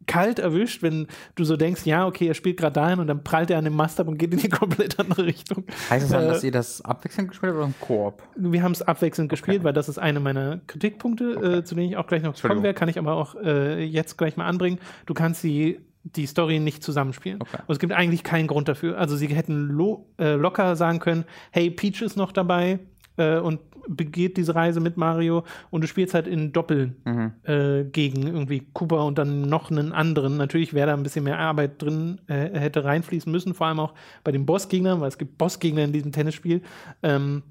kalt 0.08 0.40
erwischt, 0.40 0.82
wenn 0.82 1.06
du 1.36 1.44
so 1.44 1.56
denkst, 1.56 1.86
ja, 1.86 2.04
okay, 2.08 2.26
er 2.26 2.34
spielt 2.34 2.56
gerade 2.56 2.72
dahin 2.72 2.98
und 2.98 3.06
dann 3.06 3.22
prallt 3.22 3.50
er 3.52 3.58
an 3.58 3.64
dem 3.64 3.76
Mast 3.76 4.00
ab 4.00 4.08
und 4.08 4.18
geht 4.18 4.32
in 4.32 4.40
die 4.40 4.48
komplett 4.48 4.98
andere 4.98 5.24
Richtung. 5.24 5.64
Heißt 5.90 6.06
das 6.06 6.10
dann, 6.10 6.24
Äh, 6.24 6.28
dass 6.28 6.42
ihr 6.42 6.50
das 6.50 6.84
abwechselnd 6.84 7.28
gespielt 7.30 7.50
habt 7.52 7.58
oder 7.58 7.66
im 7.68 7.74
Koop? 7.80 8.20
Wir 8.34 8.64
haben 8.64 8.72
es 8.72 8.82
abwechselnd 8.82 9.30
gespielt, 9.30 9.62
weil 9.62 9.72
das 9.72 9.88
ist 9.88 9.98
eine 9.98 10.18
meiner 10.18 10.58
Kritikpunkte, 10.66 11.58
äh, 11.58 11.64
zu 11.64 11.76
denen 11.76 11.90
ich 11.90 11.96
auch 11.96 12.08
gleich 12.08 12.22
noch 12.24 12.34
kommen 12.42 12.64
werde, 12.64 12.76
kann 12.76 12.88
ich 12.88 12.98
aber 12.98 13.12
auch 13.14 13.36
äh, 13.36 13.84
jetzt 13.84 14.18
gleich 14.18 14.36
mal 14.36 14.46
anbringen. 14.46 14.80
Du 15.06 15.14
kannst 15.14 15.44
die, 15.44 15.78
die 16.04 16.26
Story 16.26 16.58
nicht 16.58 16.82
zusammenspielen. 16.82 17.40
Okay. 17.40 17.58
Und 17.66 17.72
es 17.72 17.78
gibt 17.78 17.92
eigentlich 17.92 18.24
keinen 18.24 18.46
Grund 18.46 18.68
dafür. 18.68 18.98
Also 18.98 19.16
sie 19.16 19.28
hätten 19.28 19.68
lo 19.68 20.06
äh, 20.18 20.34
locker 20.34 20.76
sagen 20.76 20.98
können, 20.98 21.24
hey, 21.50 21.70
Peach 21.70 22.02
ist 22.02 22.16
noch 22.16 22.32
dabei 22.32 22.80
äh, 23.16 23.38
und 23.38 23.60
begeht 23.88 24.36
diese 24.36 24.54
Reise 24.54 24.78
mit 24.78 24.96
Mario 24.96 25.42
und 25.70 25.80
du 25.82 25.88
spielst 25.88 26.14
halt 26.14 26.28
in 26.28 26.52
Doppel 26.52 26.94
Mhm. 27.04 27.32
äh, 27.42 27.84
gegen 27.84 28.26
irgendwie 28.28 28.66
Cooper 28.72 29.04
und 29.04 29.18
dann 29.18 29.42
noch 29.42 29.70
einen 29.70 29.92
anderen. 29.92 30.36
Natürlich 30.36 30.72
wäre 30.72 30.88
da 30.88 30.94
ein 30.94 31.02
bisschen 31.02 31.24
mehr 31.24 31.38
Arbeit 31.38 31.82
drin, 31.82 32.20
äh, 32.28 32.58
hätte 32.58 32.84
reinfließen 32.84 33.30
müssen, 33.30 33.54
vor 33.54 33.66
allem 33.66 33.80
auch 33.80 33.94
bei 34.22 34.30
den 34.30 34.46
Bossgegnern, 34.46 35.00
weil 35.00 35.08
es 35.08 35.18
gibt 35.18 35.36
Bossgegner 35.36 35.82
in 35.82 35.92
diesem 35.92 36.12
Tennisspiel. 36.12 36.62
Ähm, 37.02 37.42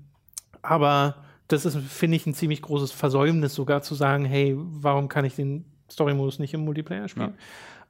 aber 0.62 1.16
das 1.50 1.66
ist, 1.66 1.78
finde 1.78 2.16
ich, 2.16 2.26
ein 2.26 2.34
ziemlich 2.34 2.62
großes 2.62 2.94
Versäumnis, 2.94 3.54
sogar 3.54 3.82
zu 3.82 3.94
sagen, 3.96 4.24
hey, 4.24 4.56
warum 4.58 5.10
kann 5.10 5.26
ich 5.26 5.36
den 5.36 5.66
Story-Modus 5.92 6.40
nicht 6.40 6.54
im 6.54 6.64
Multiplayer 6.64 7.10
spielen? 7.10 7.34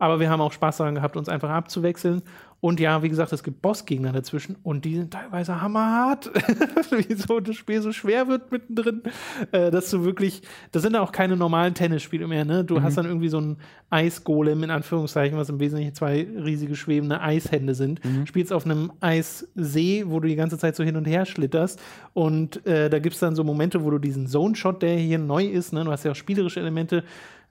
Aber 0.02 0.20
wir 0.20 0.32
haben 0.32 0.42
auch 0.42 0.52
Spaß 0.52 0.78
daran 0.78 0.96
gehabt, 0.96 1.16
uns 1.16 1.30
einfach 1.30 1.52
abzuwechseln. 1.52 2.24
Und 2.60 2.80
ja, 2.80 3.04
wie 3.04 3.10
gesagt, 3.10 3.34
es 3.34 3.44
gibt 3.44 3.62
Bossgegner 3.62 4.12
dazwischen 4.12 4.56
und 4.64 4.84
die 4.84 4.96
sind 4.96 5.14
teilweise 5.14 5.62
hammerhart. 5.62 6.32
Wieso 6.90 7.40
das 7.40 7.56
Spiel 7.56 7.84
so 7.84 7.92
schwer 7.92 8.28
wird 8.28 8.52
mittendrin, 8.52 9.04
äh, 9.52 9.70
dass 9.70 9.92
du 9.92 10.04
wirklich, 10.04 10.42
das 10.72 10.82
sind 10.82 10.96
ja 10.96 11.02
auch 11.02 11.12
keine 11.12 11.38
normalen 11.38 11.76
Tennisspiele 11.76 12.26
mehr, 12.28 12.46
ne? 12.46 12.64
Du 12.64 12.82
hast 12.82 12.98
dann 12.98 13.06
irgendwie 13.06 13.30
so 13.30 13.38
einen 13.38 13.58
Eisgolem 13.92 14.64
in 14.64 14.72
Anführungszeichen, 14.72 15.38
was 15.38 15.50
im 15.50 15.60
Wesentlichen 15.60 15.94
zwei 15.94 16.28
riesige 16.44 16.76
schwebende 16.76 17.22
Eishände 17.22 17.76
sind. 17.76 18.02
Spielst 18.26 18.52
auf 18.52 18.66
einem 18.66 18.92
Eissee, 19.02 20.06
wo 20.08 20.20
du 20.20 20.28
die 20.28 20.36
ganze 20.36 20.58
Zeit 20.58 20.76
so 20.76 20.84
hin 20.84 20.96
und 20.96 21.06
her 21.06 21.28
schlitterst. 21.28 21.80
Und 22.14 22.66
äh, 22.66 22.90
da 22.90 22.98
gibt 22.98 23.14
es 23.14 23.20
dann 23.20 23.36
so 23.36 23.44
Momente, 23.44 23.84
wo 23.84 23.92
du 23.92 24.00
diesen 24.00 24.26
Zone-Shot, 24.26 24.82
der 24.82 24.98
hier 24.98 25.20
neu 25.20 25.46
ist, 25.46 25.74
ne? 25.74 25.84
Du 25.84 25.92
hast 25.92 26.06
ja 26.06 26.12
auch 26.12 26.16
spielerische 26.16 26.60
Elemente, 26.60 27.04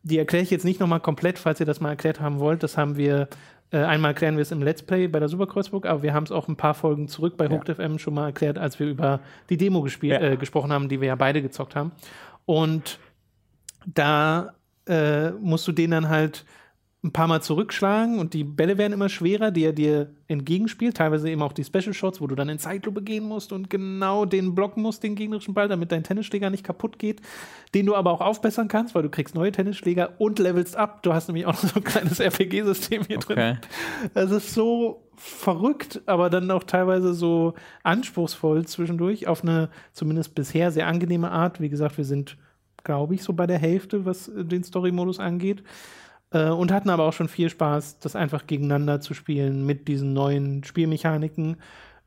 die 0.02 0.18
erkläre 0.18 0.42
ich 0.42 0.50
jetzt 0.50 0.64
nicht 0.64 0.80
nochmal 0.80 1.00
komplett, 1.00 1.38
falls 1.38 1.60
ihr 1.60 1.66
das 1.66 1.80
mal 1.80 1.90
erklärt 1.90 2.20
haben 2.20 2.38
wollt. 2.38 2.62
Das 2.62 2.76
haben 2.76 2.96
wir, 2.96 3.28
äh, 3.70 3.78
einmal 3.78 4.12
erklären 4.12 4.36
wir 4.36 4.42
es 4.42 4.50
im 4.50 4.62
Let's 4.62 4.82
Play 4.82 5.08
bei 5.08 5.18
der 5.18 5.28
Superkreuzburg, 5.28 5.86
aber 5.86 6.02
wir 6.02 6.14
haben 6.14 6.24
es 6.24 6.32
auch 6.32 6.48
ein 6.48 6.56
paar 6.56 6.74
Folgen 6.74 7.08
zurück 7.08 7.36
bei 7.36 7.48
Hooked 7.48 7.76
FM 7.76 7.98
schon 7.98 8.14
mal 8.14 8.26
erklärt, 8.26 8.58
als 8.58 8.78
wir 8.78 8.86
über 8.88 9.20
die 9.50 9.56
Demo 9.56 9.86
Ja. 10.02 10.20
äh, 10.20 10.36
gesprochen 10.36 10.72
haben, 10.72 10.88
die 10.88 11.00
wir 11.00 11.08
ja 11.08 11.16
beide 11.16 11.42
gezockt 11.42 11.76
haben. 11.76 11.92
Und 12.46 12.98
da 13.86 14.54
äh, 14.86 15.30
musst 15.32 15.66
du 15.68 15.72
den 15.72 15.90
dann 15.90 16.08
halt 16.08 16.44
ein 17.02 17.12
paar 17.12 17.28
Mal 17.28 17.40
zurückschlagen 17.40 18.18
und 18.18 18.34
die 18.34 18.44
Bälle 18.44 18.76
werden 18.76 18.92
immer 18.92 19.08
schwerer, 19.08 19.50
die 19.50 19.64
er 19.64 19.72
dir 19.72 20.10
entgegenspielt. 20.26 20.98
Teilweise 20.98 21.30
eben 21.30 21.40
auch 21.40 21.54
die 21.54 21.64
Special 21.64 21.94
Shots, 21.94 22.20
wo 22.20 22.26
du 22.26 22.34
dann 22.34 22.50
in 22.50 22.58
Zeitlupe 22.58 23.00
gehen 23.02 23.24
musst 23.24 23.52
und 23.52 23.70
genau 23.70 24.26
den 24.26 24.54
blocken 24.54 24.82
musst, 24.82 25.02
den 25.02 25.14
gegnerischen 25.14 25.54
Ball, 25.54 25.66
damit 25.66 25.92
dein 25.92 26.04
Tennisschläger 26.04 26.50
nicht 26.50 26.62
kaputt 26.62 26.98
geht. 26.98 27.22
Den 27.74 27.86
du 27.86 27.94
aber 27.96 28.10
auch 28.10 28.20
aufbessern 28.20 28.68
kannst, 28.68 28.94
weil 28.94 29.02
du 29.02 29.08
kriegst 29.08 29.34
neue 29.34 29.50
Tennisschläger 29.50 30.12
und 30.18 30.38
levelst 30.38 30.76
ab. 30.76 31.02
Du 31.02 31.14
hast 31.14 31.28
nämlich 31.28 31.46
auch 31.46 31.54
noch 31.54 31.70
so 31.70 31.76
ein 31.76 31.84
kleines 31.84 32.20
RPG-System 32.20 33.04
hier 33.06 33.18
drin. 33.18 33.38
Okay. 33.38 33.56
Es 34.12 34.30
ist 34.30 34.52
so 34.52 35.02
verrückt, 35.16 36.02
aber 36.04 36.28
dann 36.28 36.50
auch 36.50 36.64
teilweise 36.64 37.14
so 37.14 37.54
anspruchsvoll 37.82 38.66
zwischendurch, 38.66 39.26
auf 39.26 39.42
eine 39.42 39.70
zumindest 39.94 40.34
bisher 40.34 40.70
sehr 40.70 40.86
angenehme 40.86 41.30
Art. 41.30 41.60
Wie 41.62 41.70
gesagt, 41.70 41.96
wir 41.96 42.04
sind, 42.04 42.36
glaube 42.84 43.14
ich, 43.14 43.22
so 43.22 43.32
bei 43.32 43.46
der 43.46 43.58
Hälfte, 43.58 44.04
was 44.04 44.30
den 44.34 44.64
Story-Modus 44.64 45.18
angeht. 45.18 45.62
Äh, 46.32 46.50
und 46.50 46.72
hatten 46.72 46.90
aber 46.90 47.04
auch 47.04 47.12
schon 47.12 47.28
viel 47.28 47.50
Spaß, 47.50 47.98
das 47.98 48.16
einfach 48.16 48.46
gegeneinander 48.46 49.00
zu 49.00 49.14
spielen 49.14 49.66
mit 49.66 49.88
diesen 49.88 50.12
neuen 50.12 50.64
Spielmechaniken, 50.64 51.56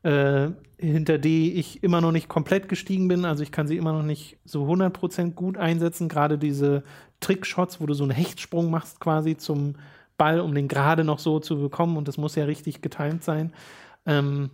äh, 0.02 0.48
hinter 0.78 1.18
die 1.18 1.54
ich 1.54 1.82
immer 1.82 2.00
noch 2.00 2.12
nicht 2.12 2.28
komplett 2.28 2.68
gestiegen 2.68 3.08
bin. 3.08 3.24
Also 3.24 3.42
ich 3.42 3.52
kann 3.52 3.66
sie 3.68 3.76
immer 3.76 3.92
noch 3.92 4.02
nicht 4.02 4.38
so 4.44 4.64
100% 4.64 5.32
gut 5.32 5.56
einsetzen. 5.56 6.08
Gerade 6.08 6.38
diese 6.38 6.84
Trickshots, 7.20 7.80
wo 7.80 7.86
du 7.86 7.94
so 7.94 8.04
einen 8.04 8.12
Hechtsprung 8.12 8.70
machst 8.70 9.00
quasi 9.00 9.36
zum 9.36 9.76
Ball, 10.16 10.40
um 10.40 10.54
den 10.54 10.68
gerade 10.68 11.04
noch 11.04 11.18
so 11.18 11.40
zu 11.40 11.58
bekommen. 11.58 11.96
Und 11.96 12.08
das 12.08 12.18
muss 12.18 12.34
ja 12.34 12.44
richtig 12.44 12.82
getimt 12.82 13.24
sein. 13.24 13.52
Ähm, 14.06 14.50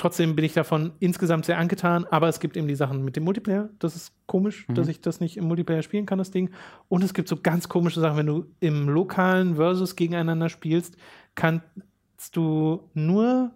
trotzdem 0.00 0.34
bin 0.34 0.44
ich 0.44 0.54
davon 0.54 0.92
insgesamt 0.98 1.44
sehr 1.44 1.58
angetan, 1.58 2.06
aber 2.10 2.28
es 2.28 2.40
gibt 2.40 2.56
eben 2.56 2.66
die 2.66 2.74
Sachen 2.74 3.04
mit 3.04 3.16
dem 3.16 3.24
Multiplayer. 3.24 3.68
Das 3.78 3.96
ist 3.96 4.12
komisch, 4.26 4.66
dass 4.68 4.88
ich 4.88 5.00
das 5.00 5.20
nicht 5.20 5.36
im 5.36 5.44
Multiplayer 5.44 5.82
spielen 5.82 6.06
kann, 6.06 6.18
das 6.18 6.30
Ding. 6.30 6.50
Und 6.88 7.04
es 7.04 7.12
gibt 7.12 7.28
so 7.28 7.36
ganz 7.36 7.68
komische 7.68 8.00
Sachen, 8.00 8.16
wenn 8.16 8.26
du 8.26 8.46
im 8.60 8.88
lokalen 8.88 9.56
Versus 9.56 9.96
gegeneinander 9.96 10.48
spielst, 10.48 10.96
kannst 11.34 11.64
du 12.32 12.88
nur 12.94 13.52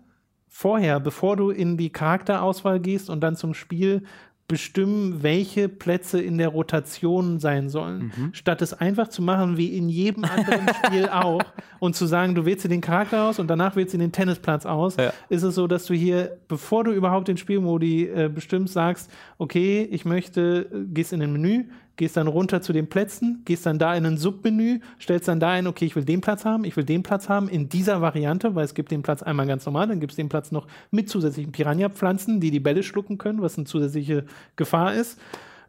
vorher, 0.48 1.00
bevor 1.00 1.36
du 1.36 1.50
in 1.50 1.78
die 1.78 1.90
Charakterauswahl 1.90 2.78
gehst 2.78 3.08
und 3.08 3.20
dann 3.20 3.36
zum 3.36 3.54
Spiel 3.54 4.02
bestimmen, 4.46 5.22
welche 5.22 5.68
Plätze 5.70 6.20
in 6.20 6.36
der 6.38 6.48
Rotation 6.48 7.38
sein 7.38 7.68
sollen, 7.70 8.12
statt 8.32 8.60
es 8.62 8.74
einfach 8.74 9.08
zu 9.08 9.22
machen 9.22 9.56
wie 9.56 9.76
in 9.76 9.88
jedem 9.88 10.24
anderen 10.24 10.68
Spiel 10.84 11.08
auch 11.12 11.42
und 11.80 11.96
zu 11.96 12.04
sagen, 12.06 12.34
du 12.34 12.44
wählst 12.44 12.64
dir 12.64 12.68
den 12.68 12.82
Charakter 12.82 13.24
aus 13.24 13.38
und 13.38 13.48
danach 13.48 13.74
wählst 13.74 13.94
du 13.94 13.98
den 13.98 14.12
Tennisplatz 14.12 14.66
aus, 14.66 14.96
Ja. 14.96 15.12
ist 15.30 15.42
es 15.44 15.54
so, 15.54 15.66
dass 15.66 15.86
du 15.86 15.94
hier, 15.94 16.36
bevor 16.46 16.84
du 16.84 16.92
überhaupt 16.92 17.28
den 17.28 17.38
Spielmodi 17.38 18.04
äh, 18.04 18.28
bestimmst, 18.32 18.74
sagst, 18.74 19.10
okay, 19.38 19.88
ich 19.90 20.04
möchte, 20.04 20.68
äh, 20.72 20.78
gehst 20.92 21.12
in 21.14 21.22
ein 21.22 21.32
Menü, 21.32 21.64
gehst 21.96 22.16
dann 22.16 22.26
runter 22.26 22.60
zu 22.60 22.72
den 22.72 22.88
Plätzen, 22.88 23.42
gehst 23.44 23.66
dann 23.66 23.78
da 23.78 23.94
in 23.94 24.04
ein 24.06 24.18
Submenü, 24.18 24.80
stellst 25.00 25.28
dann 25.28 25.40
da 25.40 25.50
ein, 25.50 25.66
okay, 25.66 25.84
ich 25.84 25.96
will 25.96 26.04
den 26.04 26.20
Platz 26.20 26.44
haben, 26.44 26.64
ich 26.64 26.76
will 26.76 26.84
den 26.84 27.02
Platz 27.02 27.28
haben 27.28 27.48
in 27.48 27.68
dieser 27.68 28.00
Variante, 28.00 28.54
weil 28.54 28.64
es 28.64 28.74
gibt 28.74 28.90
den 28.90 29.02
Platz 29.02 29.22
einmal 29.22 29.46
ganz 29.46 29.64
normal, 29.66 29.86
dann 29.86 30.00
gibt 30.00 30.12
es 30.12 30.16
den 30.16 30.28
Platz 30.28 30.50
noch 30.52 30.66
mit 30.90 31.08
zusätzlichen 31.08 31.52
Piranha-Pflanzen, 31.52 32.40
die 32.40 32.50
die 32.50 32.60
Bälle 32.60 32.82
schlucken 32.82 33.18
können, 33.18 33.42
was 33.42 33.56
eine 33.56 33.66
zusätzliche 33.66 34.24
Gefahr 34.56 34.94
ist. 34.94 35.18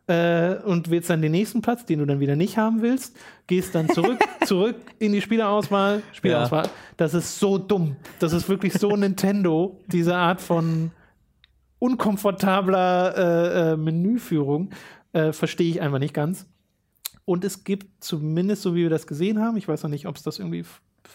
Äh, 0.08 0.58
und 0.64 0.92
wählst 0.92 1.10
dann 1.10 1.24
den 1.24 1.32
nächsten 1.32 1.64
Platz, 1.64 1.84
den 1.86 1.98
du 1.98 2.06
dann 2.06 2.20
wieder 2.20 2.36
nicht 2.36 2.60
haben 2.60 2.84
willst, 2.84 3.18
gehst 3.48 3.74
dann 3.74 3.90
zurück, 3.90 4.20
zurück 4.46 4.76
in 5.00 5.14
die 5.14 5.22
Spielerauswahl, 5.22 6.04
Spielerauswahl. 6.14 6.70
Das 6.96 7.16
ist 7.16 7.40
so 7.40 7.58
dumm. 7.58 7.96
Das 8.20 8.32
ist 8.32 8.48
wirklich 8.48 8.74
so 8.74 8.90
Nintendo, 8.96 9.80
diese 9.88 10.16
Art 10.16 10.42
von 10.42 10.92
unkomfortabler 11.80 13.18
äh, 13.18 13.72
äh, 13.74 13.78
Menüführung 13.78 14.70
äh, 15.16 15.32
verstehe 15.32 15.70
ich 15.70 15.82
einfach 15.82 16.00
nicht 16.00 16.14
ganz. 16.14 16.46
Und 17.24 17.46
es 17.46 17.64
gibt 17.64 18.04
zumindest, 18.04 18.62
so 18.62 18.76
wie 18.76 18.84
wir 18.84 18.90
das 18.90 19.08
gesehen 19.08 19.40
haben, 19.40 19.58
ich 19.58 19.68
weiß 19.68 19.82
noch 19.84 19.90
nicht, 19.90 20.08
ob 20.08 20.18
es 20.18 20.24
das 20.24 20.40
irgendwie 20.40 20.66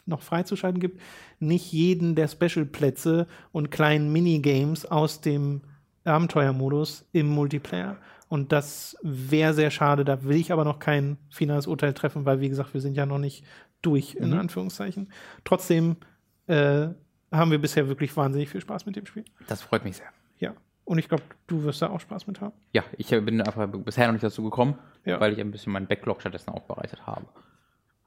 noch 0.07 0.23
freizuschalten 0.23 0.81
gibt, 0.81 1.01
nicht 1.39 1.71
jeden 1.71 2.15
der 2.15 2.27
Special-Plätze 2.27 3.27
und 3.53 3.71
kleinen 3.71 4.11
Minigames 4.11 4.87
aus 4.87 5.21
dem 5.21 5.61
Abenteuermodus 6.05 7.05
im 7.13 7.29
Multiplayer. 7.29 7.99
Und 8.29 8.53
das 8.53 8.97
wäre 9.03 9.53
sehr 9.53 9.71
schade. 9.71 10.05
Da 10.05 10.25
will 10.25 10.37
ich 10.37 10.51
aber 10.53 10.65
noch 10.65 10.79
kein 10.79 11.19
finales 11.29 11.67
Urteil 11.67 11.93
treffen, 11.93 12.25
weil, 12.25 12.41
wie 12.41 12.49
gesagt, 12.49 12.73
wir 12.73 12.81
sind 12.81 12.97
ja 12.97 13.05
noch 13.05 13.19
nicht 13.19 13.45
durch, 13.83 14.15
in 14.15 14.33
Anführungszeichen. 14.33 15.13
Trotzdem 15.45 15.97
äh, 16.47 16.89
haben 17.33 17.51
wir 17.51 17.59
bisher 17.59 17.89
wirklich 17.89 18.17
wahnsinnig 18.17 18.49
viel 18.49 18.61
Spaß 18.61 18.87
mit 18.87 18.97
dem 18.97 19.05
Spiel. 19.05 19.25
Das 19.49 19.63
freut 19.63 19.85
mich 19.85 19.97
sehr. 19.97 20.09
Und 20.91 20.99
ich 20.99 21.09
glaube, 21.09 21.23
du 21.47 21.63
wirst 21.63 21.81
da 21.83 21.91
auch 21.91 22.01
Spaß 22.01 22.27
mit 22.27 22.41
haben. 22.41 22.53
Ja, 22.73 22.83
ich 22.99 23.11
bin 23.11 23.41
einfach 23.41 23.69
bisher 23.69 24.07
noch 24.09 24.13
nicht 24.15 24.25
dazu 24.25 24.43
gekommen, 24.43 24.75
Ja. 25.05 25.21
weil 25.21 25.33
ich 25.33 25.39
ein 25.41 25.53
bisschen 25.53 25.73
meinen 25.73 25.87
Backlog 25.87 26.21
stattdessen 26.21 26.51
aufbereitet 26.51 27.07
habe. 27.07 27.27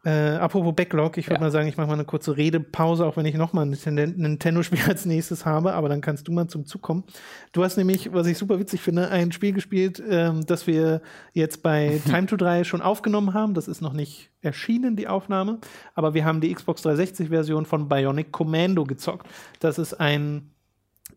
Äh, 0.06 0.36
apropos 0.36 0.76
Backlog, 0.76 1.18
ich 1.18 1.28
würde 1.28 1.36
Ja. 1.36 1.40
mal 1.40 1.52
sagen, 1.52 1.70
ich 1.70 1.78
mache 1.78 1.88
mal 1.88 1.94
eine 1.94 2.04
kurze 2.04 2.36
Redepause, 2.36 3.06
auch 3.06 3.16
wenn 3.16 3.26
ich 3.26 3.36
nochmal 3.36 3.66
ein 3.66 3.70
Nintendo- 3.70 4.06
Nintendo-Spiel 4.18 4.80
als 4.90 5.06
nächstes 5.06 5.46
habe, 5.46 5.72
aber 5.76 5.88
dann 5.88 6.02
kannst 6.02 6.28
du 6.28 6.34
mal 6.34 6.48
zum 6.50 6.66
Zug 6.66 6.82
kommen. 6.82 7.06
Du 7.54 7.64
hast 7.64 7.78
nämlich, 7.78 8.12
was 8.12 8.28
ich 8.28 8.38
super 8.38 8.60
witzig 8.60 8.82
finde, 8.82 9.08
ein 9.12 9.32
Spiel 9.32 9.54
gespielt, 9.54 10.04
ähm, 10.06 10.46
das 10.46 10.68
wir 10.68 11.02
jetzt 11.32 11.64
bei 11.64 12.02
Time 12.06 12.26
to 12.26 12.36
3 12.36 12.66
schon 12.66 12.82
aufgenommen 12.82 13.34
haben. 13.34 13.54
Das 13.54 13.70
ist 13.70 13.80
noch 13.80 13.94
nicht 13.94 14.30
erschienen, 14.42 14.98
die 14.98 15.08
Aufnahme, 15.08 15.60
aber 15.96 16.14
wir 16.14 16.26
haben 16.26 16.42
die 16.42 16.54
Xbox 16.54 16.86
360-Version 16.86 17.66
von 17.66 17.88
Bionic 17.88 18.34
Commando 18.34 18.84
gezockt. 18.84 19.26
Das 19.62 19.80
ist 19.80 19.94
ein 20.02 20.50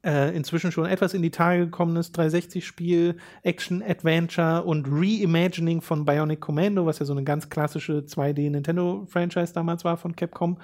äh, 0.06 0.34
inzwischen 0.36 0.70
schon 0.70 0.86
etwas 0.86 1.14
in 1.14 1.22
die 1.22 1.32
Tage 1.32 1.64
gekommenes 1.64 2.14
360-Spiel, 2.14 3.16
Action-Adventure 3.42 4.62
und 4.62 4.86
Reimagining 4.88 5.82
von 5.82 6.04
Bionic 6.04 6.40
Commando, 6.40 6.86
was 6.86 7.00
ja 7.00 7.06
so 7.06 7.12
eine 7.12 7.24
ganz 7.24 7.50
klassische 7.50 8.04
2D-Nintendo-Franchise 8.06 9.52
damals 9.52 9.84
war 9.84 9.96
von 9.96 10.14
Capcom. 10.14 10.58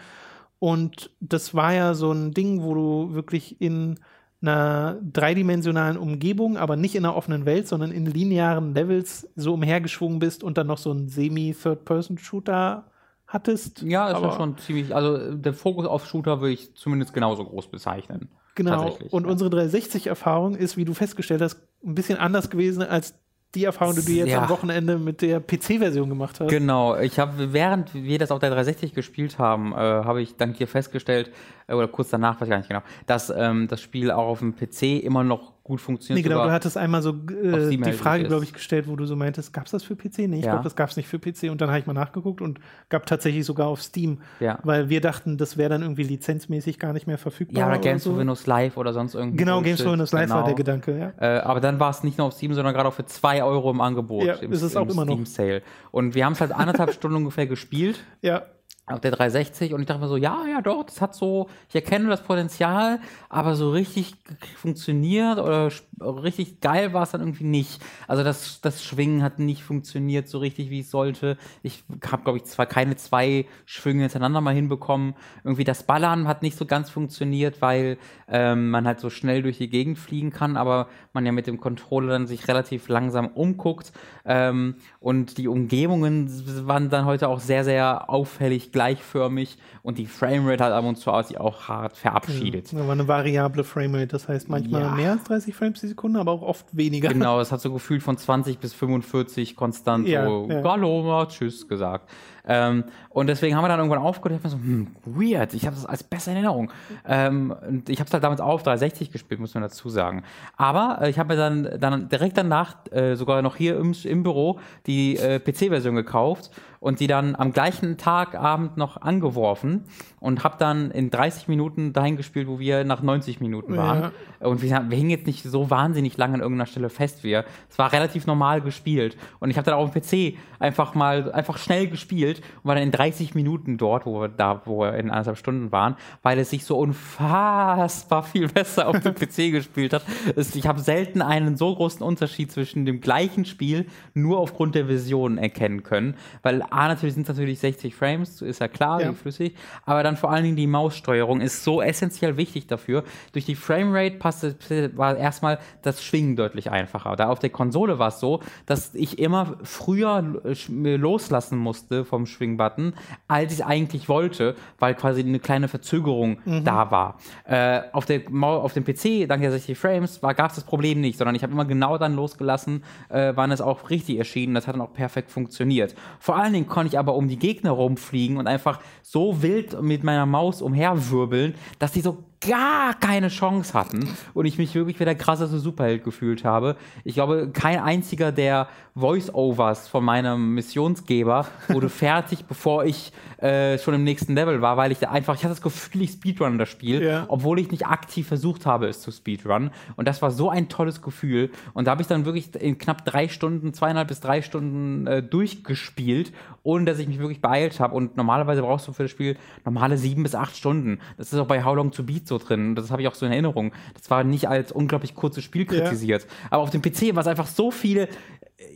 Und 0.61 1.11
das 1.19 1.55
war 1.55 1.75
ja 1.75 1.95
so 1.95 2.13
ein 2.13 2.33
Ding, 2.33 2.63
wo 2.63 2.75
du 2.75 3.15
wirklich 3.15 3.61
in 3.61 3.99
einer 4.41 5.01
dreidimensionalen 5.13 5.97
Umgebung, 5.97 6.57
aber 6.57 6.77
nicht 6.77 6.95
in 6.95 7.05
einer 7.05 7.17
offenen 7.17 7.45
Welt, 7.45 7.67
sondern 7.67 7.91
in 7.91 8.07
linearen 8.07 8.75
Levels 8.75 9.29
so 9.35 9.55
umhergeschwungen 9.55 10.21
bist 10.21 10.45
und 10.45 10.57
dann 10.57 10.69
noch 10.69 10.79
so 10.79 10.93
ein 10.93 11.09
Semi-Third-Person-Shooter 11.09 12.92
hattest. 13.33 13.83
Ja, 13.83 14.07
aber 14.07 14.29
war 14.29 14.37
schon 14.37 14.59
ziemlich, 14.59 14.95
also 14.95 15.35
der 15.35 15.55
Fokus 15.55 15.87
auf 15.87 16.07
Shooter 16.07 16.41
würde 16.41 16.55
ich 16.55 16.75
zumindest 16.75 17.15
genauso 17.15 17.45
groß 17.45 17.69
bezeichnen. 17.69 18.29
Genau. 18.55 18.99
Und 19.11 19.25
ja. 19.25 19.31
unsere 19.31 19.51
360-Erfahrung 19.51 20.55
ist, 20.55 20.77
wie 20.77 20.85
du 20.85 20.93
festgestellt 20.95 21.41
hast, 21.41 21.61
ein 21.85 21.95
bisschen 21.95 22.19
anders 22.19 22.51
gewesen 22.51 22.83
als 22.83 23.15
die 23.55 23.65
Erfahrung, 23.65 23.95
die 23.95 24.05
du 24.05 24.13
jetzt 24.13 24.31
Ja. 24.31 24.43
am 24.43 24.49
Wochenende 24.49 24.99
mit 24.99 25.21
der 25.21 25.41
PC-Version 25.41 26.09
gemacht 26.09 26.41
hast. 26.41 26.49
Genau, 26.49 26.97
ich 26.97 27.19
habe, 27.19 27.53
während 27.53 27.93
wir 27.95 28.19
das 28.19 28.31
auf 28.31 28.39
der 28.39 28.51
360 28.51 28.95
gespielt 28.95 29.39
haben, 29.39 29.73
äh, 29.73 29.77
habe 29.77 30.23
ich 30.23 30.37
dank 30.37 30.57
dir 30.57 30.67
festgestellt, 30.67 31.31
äh, 31.67 31.75
oder 31.75 31.89
kurz 31.89 32.09
danach, 32.11 32.37
weiß 32.41 32.49
ich 32.49 32.51
gar 32.51 32.59
nicht 32.59 32.69
genau, 32.69 32.83
dass 33.07 33.31
ähm, 33.35 33.69
das 33.69 33.81
Spiel 33.83 34.11
auch 34.11 34.27
auf 34.27 34.39
dem 34.39 34.55
PC 34.57 35.03
immer 35.03 35.23
noch 35.23 35.52
gut 35.65 35.81
funktioniert. 35.81 36.25
Nee, 36.25 36.29
genau, 36.29 36.45
du 36.45 36.51
hattest 36.51 36.77
einmal 36.77 37.03
so 37.03 37.11
äh, 37.11 37.69
die 37.77 37.93
Frage, 37.93 38.25
glaube 38.25 38.43
ich, 38.45 38.53
gestellt, 38.53 38.89
wo 38.89 38.97
du 38.97 39.07
so 39.07 39.15
meintest, 39.15 39.53
gab 39.53 39.67
es 39.67 39.71
das 39.71 39.85
für 39.85 39.95
PC? 39.95 40.19
Nee, 40.29 40.39
ich 40.41 40.45
Ja. 40.45 40.53
glaube, 40.53 40.65
das 40.65 40.75
gab 40.75 40.91
es 40.91 40.97
nicht 40.97 41.07
für 41.09 41.19
PC. 41.21 41.51
Und 41.51 41.61
dann 41.61 41.69
habe 41.69 41.79
ich 41.79 41.87
mal 41.87 41.93
nachgeguckt 41.93 42.41
und 42.41 42.59
gab 42.89 43.07
tatsächlich 43.07 43.45
sogar 43.47 43.69
auf 43.69 43.81
Steam, 43.81 44.19
Ja. 44.41 44.59
weil 44.65 44.89
wir 44.89 45.01
dachten, 45.01 45.37
das 45.39 45.57
wäre 45.57 45.71
dann 45.71 45.83
irgendwie 45.83 46.03
lizenzmäßig 46.03 46.79
gar 46.81 46.93
nicht 46.93 47.07
mehr 47.07 47.19
verfügbar. 47.19 47.61
ja, 47.61 47.69
oder 47.69 47.79
Games 47.79 48.03
so. 48.05 48.11
for 48.11 48.19
Windows 48.19 48.47
Live 48.47 48.77
oder 48.77 48.93
sonst 48.93 49.15
irgendwas. 49.15 49.39
Genau, 49.39 49.63
Games 49.63 49.81
for 49.81 49.93
Windows 49.93 50.13
Live 50.13 50.31
war 50.31 50.45
der 50.45 50.55
Gedanke, 50.55 50.99
ja. 50.99 51.13
Äh, 51.37 51.41
aber 51.41 51.61
dann 51.61 51.79
war 51.79 51.91
es 51.91 52.03
nicht 52.03 52.19
nur 52.19 52.27
auf 52.27 52.33
Steam, 52.35 52.53
sondern 52.55 52.75
gerade 52.75 52.89
auch 52.89 52.95
für 52.95 53.07
2 53.07 53.45
Euro 53.45 53.71
im 53.71 53.81
Angebot. 53.81 54.25
Ja, 54.25 54.35
im, 54.35 54.51
ist 54.53 54.63
es 54.63 54.77
auch 54.77 54.89
immer 54.89 55.05
noch. 55.05 55.13
Steam 55.15 55.27
Sale. 55.27 55.63
Und 55.93 56.15
wir 56.15 56.25
haben 56.25 56.33
es 56.33 56.41
halt 56.41 56.53
anderthalb 56.53 56.93
Stunden 56.95 57.17
ungefähr 57.19 57.47
gespielt. 57.47 58.01
Ja, 58.21 58.43
auf 58.87 59.01
der 59.01 59.13
360 59.13 59.75
und 59.75 59.81
ich 59.81 59.87
dachte 59.87 60.01
mir 60.01 60.09
so, 60.09 60.17
ja, 60.17 60.45
ja, 60.51 60.61
doch, 60.61 60.85
das 60.85 61.01
hat 61.01 61.15
so, 61.15 61.49
ich 61.69 61.75
erkenne 61.75 62.09
das 62.09 62.23
Potenzial, 62.23 62.99
aber 63.29 63.55
so 63.55 63.71
richtig 63.71 64.15
funktioniert 64.57 65.39
oder 65.39 65.71
richtig 66.01 66.61
geil 66.61 66.93
war 66.93 67.05
es 67.05 67.13
dann 67.13 67.21
irgendwie 67.21 67.45
nicht. 67.45 67.81
Also 68.09 68.25
das, 68.25 68.61
das 68.61 68.83
Schwingen 68.83 69.23
hat 69.23 69.39
nicht 69.39 69.63
funktioniert 69.63 70.29
so 70.29 70.39
richtig, 70.39 70.71
wie 70.71 70.81
es 70.81 70.91
sollte. 70.91 71.37
Ich 71.63 71.85
habe, 72.11 72.25
glaube 72.25 72.39
ich, 72.39 72.45
zwar 72.45 72.67
keine 72.67 72.97
zwei 72.97 73.47
Schwünge 73.67 74.03
hintereinander 74.03 74.41
mal 74.41 74.55
hinbekommen. 74.55 75.15
Irgendwie 75.45 75.65
das 75.65 75.85
Ballern 75.85 76.27
hat 76.27 76.43
nicht 76.43 76.59
so 76.59 76.67
ganz 76.67 76.91
funktioniert, 76.91 77.63
weil 77.63 77.99
ähm, 78.27 78.71
man 78.71 78.87
halt 78.87 78.99
so 78.99 79.11
schnell 79.11 79.43
durch 79.43 79.59
die 79.59 79.71
Gegend 79.71 79.99
fliegen 79.99 80.33
kann, 80.33 80.57
aber 80.57 80.89
man 81.13 81.25
ja 81.25 81.31
mit 81.31 81.47
dem 81.47 81.61
Controller 81.61 82.13
dann 82.15 82.27
sich 82.27 82.49
relativ 82.49 82.89
langsam 82.89 83.29
umguckt. 83.29 83.93
Ähm, 84.25 84.75
und 84.99 85.39
die 85.39 85.47
Umgebungen 85.47 86.67
waren 86.67 86.91
dann 86.91 87.05
heute 87.05 87.29
auch 87.29 87.39
sehr, 87.39 87.63
sehr 87.63 88.11
auffällig 88.11 88.72
gleichförmig 88.73 89.59
und 89.83 89.99
die 89.99 90.07
Framerate 90.07 90.65
hat 90.65 90.73
ab 90.73 90.85
und 90.85 90.97
zu 90.97 91.13
sich 91.23 91.39
auch 91.39 91.69
hart 91.69 91.97
verabschiedet. 91.97 92.73
da 92.73 92.79
war 92.79 92.93
eine 92.93 93.07
variable 93.07 93.65
Framerate, 93.65 94.09
das 94.09 94.29
heißt 94.29 94.49
manchmal 94.49 94.83
Ja. 94.83 94.91
mehr 94.95 95.13
als 95.13 95.25
30 95.25 95.55
Frames 95.55 95.81
die 95.81 95.89
Sekunde, 95.89 96.21
aber 96.21 96.33
auch 96.33 96.43
oft 96.43 96.67
weniger. 96.77 97.09
Genau, 97.09 97.41
es 97.41 97.53
hat 97.53 97.61
so 97.61 97.73
gefühlt 97.73 98.03
von 98.03 98.17
20 98.17 98.59
bis 98.59 98.73
45 98.75 99.57
konstant 99.57 100.09
Ja, 100.09 100.25
so 100.27 100.49
ja. 100.51 100.63
Hallo, 100.65 101.03
mal 101.03 101.27
Tschüss 101.29 101.69
gesagt. 101.69 102.11
Ähm, 102.45 102.85
und 103.11 103.29
deswegen 103.29 103.55
haben 103.57 103.63
wir 103.63 103.69
dann 103.69 103.79
irgendwann 103.79 104.01
aufgehört 104.01 104.43
und 104.43 104.49
ich 104.49 104.53
hab 104.53 104.59
mir 104.59 104.65
so, 104.65 104.73
hm, 104.73 104.97
weird, 105.05 105.55
ich 105.55 105.65
habe 105.67 105.77
das 105.77 105.87
als 105.87 106.03
besser 106.03 106.33
in 106.33 106.39
Erinnerung. 106.39 106.73
Ähm, 107.07 107.55
und 107.69 107.89
ich 107.89 108.01
habe 108.01 108.09
es 108.09 108.13
halt 108.13 108.25
damals 108.25 108.41
auf 108.41 108.63
360 108.63 109.13
gespielt, 109.13 109.41
muss 109.41 109.55
man 109.55 109.63
dazu 109.63 109.89
sagen. 109.89 110.25
Aber 110.57 110.99
äh, 111.03 111.11
ich 111.11 111.19
habe 111.19 111.35
mir 111.35 111.41
dann, 111.41 111.81
dann 111.81 112.09
direkt 112.09 112.37
danach, 112.37 112.75
äh, 112.91 113.15
sogar 113.15 113.43
noch 113.43 113.57
hier 113.57 113.79
im, 113.79 113.95
im 114.05 114.23
Büro, 114.25 114.59
die 114.87 115.17
äh, 115.19 115.39
PC-Version 115.39 115.95
gekauft 115.95 116.51
und 116.83 116.99
die 116.99 117.07
dann 117.07 117.37
am 117.37 117.53
gleichen 117.53 117.97
Tag, 117.97 118.35
Abend 118.35 118.77
noch 118.77 119.01
angeworfen 119.01 119.85
und 120.19 120.43
habe 120.43 120.57
dann 120.59 120.91
in 120.91 121.11
30 121.11 121.47
Minuten 121.47 121.93
dahin 121.93 122.17
gespielt, 122.17 122.49
wo 122.49 122.59
wir 122.59 122.83
nach 122.83 123.03
90 123.03 123.41
Minuten 123.41 123.77
waren. 123.77 124.11
Und 124.41 124.63
wir, 124.63 124.85
wir 124.89 124.97
hingen 124.97 125.11
jetzt 125.11 125.29
nicht 125.29 125.45
so 125.45 125.71
wahnsinnig 125.71 126.17
lange 126.17 126.35
an 126.35 126.41
irgendeiner 126.41 126.67
Stelle 126.67 126.91
fest. 126.91 127.23
Wir, 127.23 127.45
es 127.71 127.79
war 127.79 127.93
relativ 127.93 128.27
normal 128.27 128.63
gespielt. 128.63 129.17
Und 129.39 129.51
ich 129.51 129.59
habe 129.59 129.65
dann 129.65 129.75
auch 129.75 129.85
auf 129.85 129.93
dem 129.93 130.03
PC 130.03 130.37
einfach 130.59 130.97
mal 130.97 131.31
einfach 131.31 131.57
schnell 131.57 131.87
gespielt 131.87 132.41
und 132.63 132.69
war 132.69 132.75
dann 132.75 132.83
in 132.83 132.91
30 132.91 133.37
Minuten 133.37 133.79
dort, 133.79 134.05
wo 134.05 134.21
wir 134.21 134.29
da, 134.29 134.63
wo 134.65 134.81
wir 134.81 134.95
in 134.95 135.09
anderthalb 135.09 135.39
Stunden 135.39 135.71
waren, 135.71 135.95
weil 136.23 136.37
es 136.41 136.51
sich 136.51 136.65
so 136.65 136.79
unfassbar 136.79 138.25
viel 138.25 138.49
besser 138.49 138.89
auf 138.89 138.99
dem 138.99 139.15
PC 139.15 139.37
gespielt 139.53 139.93
hat. 139.93 140.03
Es, 140.35 140.57
ich 140.57 140.67
habe 140.67 140.81
selten 140.81 141.23
einen 141.23 141.57
so 141.57 141.73
großen 141.77 142.03
Unterschied 142.03 142.51
zwischen 142.51 142.87
dem 142.87 143.01
gleichen 143.01 143.45
Spiel 143.45 143.87
nur 144.15 144.41
aufgrund 144.41 144.75
der 144.75 144.89
Vision 144.89 145.39
erkennen 145.39 145.85
können. 145.85 146.17
Weil 146.43 146.65
A, 146.73 146.89
natürlich 146.89 147.15
sind 147.15 147.29
es 147.29 147.37
natürlich 147.37 147.59
60 147.61 147.95
Frames, 147.95 148.43
ist 148.43 148.61
ja 148.61 148.69
klar, 148.69 149.01
Ja. 149.01 149.11
wie 149.11 149.15
flüssig, 149.15 149.55
aber 149.85 150.03
dann 150.03 150.17
vor 150.17 150.31
allen 150.31 150.45
Dingen 150.45 150.57
die 150.57 150.67
Maussteuerung 150.67 151.41
ist 151.41 151.65
so 151.65 151.81
essentiell 151.83 152.37
wichtig 152.37 152.67
dafür. 152.67 153.05
Durch 153.33 153.45
die 153.45 153.55
Framerate 153.55 154.17
passte, 154.17 154.57
war 154.97 155.17
erstmal 155.17 155.59
das 155.83 156.03
Schwingen 156.05 156.37
deutlich 156.37 156.71
einfacher. 156.71 157.17
Da 157.17 157.29
auf 157.29 157.39
der 157.39 157.51
Konsole 157.51 157.99
war 157.99 158.09
es 158.09 158.21
so, 158.21 158.41
dass 158.67 158.95
ich 158.95 159.19
immer 159.19 159.57
früher 159.63 160.43
äh, 160.45 160.97
loslassen 160.97 161.59
musste 161.59 162.05
vom 162.05 162.27
Schwingbutton, 162.27 162.95
als 163.29 163.53
ich 163.53 163.59
es 163.61 163.65
eigentlich 163.65 164.09
wollte, 164.09 164.55
weil 164.79 164.95
quasi 164.95 165.21
eine 165.21 165.39
kleine 165.39 165.69
Verzögerung 165.69 166.39
da 166.65 166.91
war. 166.91 167.19
Äh, 167.45 167.83
auf, 167.93 168.07
der, 168.07 168.23
auf 168.43 168.73
dem 168.73 168.85
PC, 168.85 169.29
dank 169.29 169.43
der 169.43 169.51
60 169.53 169.79
Frames, 169.79 170.21
gab 170.21 170.51
es 170.51 170.57
das 170.57 170.65
Problem 170.65 171.01
nicht, 171.01 171.19
sondern 171.19 171.35
ich 171.35 171.43
habe 171.43 171.53
immer 171.53 171.65
genau 171.65 171.99
dann 171.99 172.15
losgelassen, 172.15 172.83
äh, 173.09 173.33
wann 173.35 173.51
es 173.51 173.61
auch 173.61 173.91
richtig 173.91 174.19
erschien. 174.19 174.55
Das 174.55 174.67
hat 174.67 174.75
dann 174.75 174.81
auch 174.83 174.93
perfekt 174.93 175.31
funktioniert. 175.31 175.95
Vor 176.19 176.37
allen 176.37 176.53
Dingen 176.53 176.62
konnte 176.67 176.89
ich 176.89 176.99
aber 176.99 177.15
um 177.15 177.29
die 177.29 177.39
Gegner 177.39 177.71
rumfliegen 177.71 178.37
und 178.37 178.47
einfach 178.47 178.81
so 179.03 179.43
wild 179.43 179.81
mit 179.83 180.05
meiner 180.05 180.27
Maus 180.27 180.63
umherwirbeln, 180.63 181.55
dass 181.79 181.93
die 181.93 182.01
so 182.01 182.25
gar 182.49 182.95
keine 182.95 183.29
Chance 183.29 183.73
hatten 183.75 184.09
und 184.35 184.47
ich 184.47 184.59
mich 184.59 184.75
wirklich 184.75 184.99
wie 185.01 185.05
der 185.05 185.15
krasseste 185.15 185.59
Superheld 185.59 186.03
gefühlt 186.05 186.45
habe. 186.45 186.77
Ich 187.05 187.15
glaube, 187.15 187.51
kein 187.53 187.79
einziger 187.81 188.33
der 188.33 188.69
Voice-Overs 188.95 189.89
von 189.89 190.05
meinem 190.05 190.55
Missionsgeber 190.55 191.47
wurde 191.69 191.89
fertig, 191.91 192.45
bevor 192.47 192.85
ich 192.85 193.13
äh, 193.39 193.79
schon 193.79 193.95
im 193.95 194.05
nächsten 194.05 194.35
Level 194.35 194.61
war, 194.61 194.77
weil 194.77 194.93
ich 194.93 194.99
da 194.99 195.11
einfach, 195.11 195.35
ich 195.35 195.41
hatte 195.45 195.55
das 195.55 195.63
Gefühl, 195.63 196.03
ich 196.03 196.11
speedrun 196.13 196.59
das 196.59 196.69
Spiel, 196.69 197.03
Ja. 197.03 197.25
obwohl 197.29 197.59
ich 197.59 197.71
nicht 197.71 197.87
aktiv 197.87 198.29
versucht 198.29 198.67
habe, 198.67 198.87
es 198.89 199.01
zu 199.01 199.11
speedrunnen. 199.11 199.71
Und 199.97 200.07
das 200.09 200.21
war 200.23 200.31
so 200.31 200.51
ein 200.51 200.69
tolles 200.69 201.01
Gefühl. 201.03 201.51
Und 201.75 201.87
da 201.87 201.93
habe 201.93 202.03
ich 202.03 202.09
dann 202.09 202.25
wirklich 202.25 202.55
in 202.57 202.79
knapp 202.79 203.05
drei 203.05 203.29
Stunden, 203.29 203.73
zweieinhalb 203.73 204.09
bis 204.09 204.21
drei 204.21 204.43
Stunden 204.43 205.07
äh, 205.07 205.23
durchgespielt, 205.23 206.33
ohne 206.63 206.85
dass 206.85 206.99
ich 206.99 207.09
mich 207.09 207.19
wirklich 207.19 207.41
beeilt 207.41 207.81
habe. 207.81 207.95
Und 207.95 208.17
normalerweise 208.17 208.63
brauchst 208.63 208.87
du 208.89 208.93
für 208.93 209.03
das 209.05 209.11
Spiel 209.11 209.37
normale 209.65 209.97
sieben 209.99 210.23
bis 210.23 210.35
acht 210.35 210.57
Stunden. 210.57 210.99
Das 211.17 211.33
ist 211.33 211.39
auch 211.39 211.47
bei 211.47 211.65
How 211.65 211.75
Long 211.77 211.91
to 211.93 212.03
Beat 212.03 212.29
so 212.29 212.32
drin. 212.39 212.75
Das 212.75 212.91
habe 212.91 213.03
ich 213.03 213.09
auch 213.09 213.15
so 213.15 213.27
in 213.27 213.33
Erinnerung. 213.33 213.73
Das 213.95 214.11
war 214.11 214.25
nicht 214.25 214.49
als 214.49 214.73
unglaublich 214.73 215.15
kurzes 215.15 215.45
Spiel 215.45 215.63
Ja. 215.71 215.81
kritisiert. 215.81 216.27
Aber 216.51 216.63
auf 216.63 216.71
dem 216.71 216.83
PC 216.83 217.15
war 217.15 217.21
es 217.23 217.27
einfach 217.27 217.47
so 217.47 217.71
viel 217.71 218.09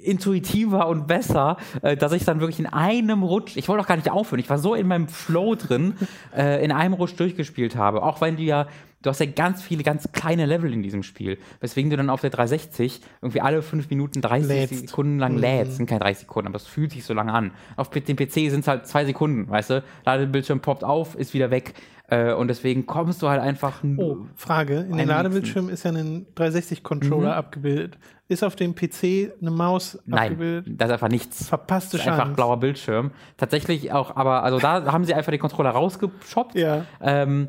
intuitiver 0.03 0.89
und 0.89 1.07
besser, 1.07 1.57
äh, 1.83 1.97
dass 1.97 2.13
ich 2.13 2.25
dann 2.25 2.41
wirklich 2.41 2.59
in 2.59 2.67
einem 2.67 3.23
Rutsch, 3.23 3.57
ich 3.57 3.69
wollte 3.69 3.83
auch 3.83 3.87
gar 3.89 3.97
nicht 3.97 4.11
aufhören, 4.11 4.41
ich 4.41 4.51
war 4.51 4.59
so 4.59 4.75
in 4.75 4.87
meinem 4.87 5.09
Flow 5.09 5.55
drin, 5.55 5.95
äh, 6.37 6.65
in 6.65 6.73
einem 6.73 6.95
Rutsch 6.95 7.15
durchgespielt 7.19 7.77
habe. 7.77 8.03
Auch 8.03 8.21
weil 8.21 8.35
du 8.37 8.43
ja, 8.43 8.67
du 9.03 9.11
hast 9.11 9.21
ja 9.21 9.27
ganz 9.27 9.63
viele, 9.63 9.83
ganz 9.85 10.11
kleine 10.13 10.47
Level 10.47 10.73
in 10.73 10.83
diesem 10.83 11.03
Spiel, 11.03 11.39
weswegen 11.61 11.91
du 11.91 11.97
dann 11.97 12.11
auf 12.11 12.21
der 12.21 12.31
360 12.31 13.01
irgendwie 13.23 13.41
alle 13.41 13.63
fünf 13.63 13.89
Minuten 13.91 14.21
30 14.21 14.49
Lädst. 14.49 14.89
Sekunden 14.89 15.19
lang 15.19 15.37
lädst. 15.39 15.77
Sind 15.77 15.87
keine 15.89 16.01
30 16.01 16.21
Sekunden, 16.21 16.49
aber 16.49 16.57
es 16.57 16.67
fühlt 16.67 16.91
sich 16.93 17.05
so 17.05 17.15
lange 17.15 17.33
an. 17.33 17.53
Auf 17.77 17.91
dem 17.91 18.17
PC 18.17 18.33
sind 18.51 18.61
es 18.61 18.69
halt 18.69 18.87
zwei 18.87 19.05
Sekunden, 19.05 19.49
weißt 19.49 19.71
du? 19.71 19.85
Ladebildschirm 20.05 20.61
poppt 20.61 20.83
auf, 20.85 21.15
ist 21.15 21.35
wieder 21.35 21.51
weg. 21.51 21.75
Äh, 22.09 22.33
und 22.35 22.49
deswegen 22.49 22.87
kommst 22.87 23.21
du 23.23 23.29
halt 23.29 23.41
einfach 23.41 23.83
Oh, 23.97 24.19
Frage. 24.37 24.87
In 24.89 24.97
den 24.97 25.09
Ladebildschirm 25.09 25.69
ist 25.69 25.85
ja 25.85 25.91
ein 25.91 26.27
360-Controller 26.37 27.35
abgebildet. 27.35 27.99
Ist 28.29 28.43
auf 28.45 28.57
dem 28.57 28.75
PC 28.75 29.33
eine 29.41 29.51
Maus 29.51 29.99
Nein, 30.07 30.33
abgebildet? 30.33 30.67
das 30.81 30.89
ist 30.89 30.93
einfach 30.93 31.09
nichts. 31.09 31.49
Verpasste 31.49 31.97
Das 31.97 32.07
ist 32.07 32.13
einfach 32.13 32.25
Chance. 32.25 32.37
blauer 32.37 32.59
Bildschirm. 32.61 33.11
Tatsächlich 33.37 33.93
auch, 33.93 34.15
aber 34.17 34.43
also 34.45 34.59
da 34.59 34.93
haben 34.93 35.05
sie 35.05 35.15
einfach 35.15 35.31
den 35.31 35.41
Controller 35.41 35.71
rausgeshoppt. 35.71 36.55
Ja. 36.55 36.85
Ähm, 37.01 37.49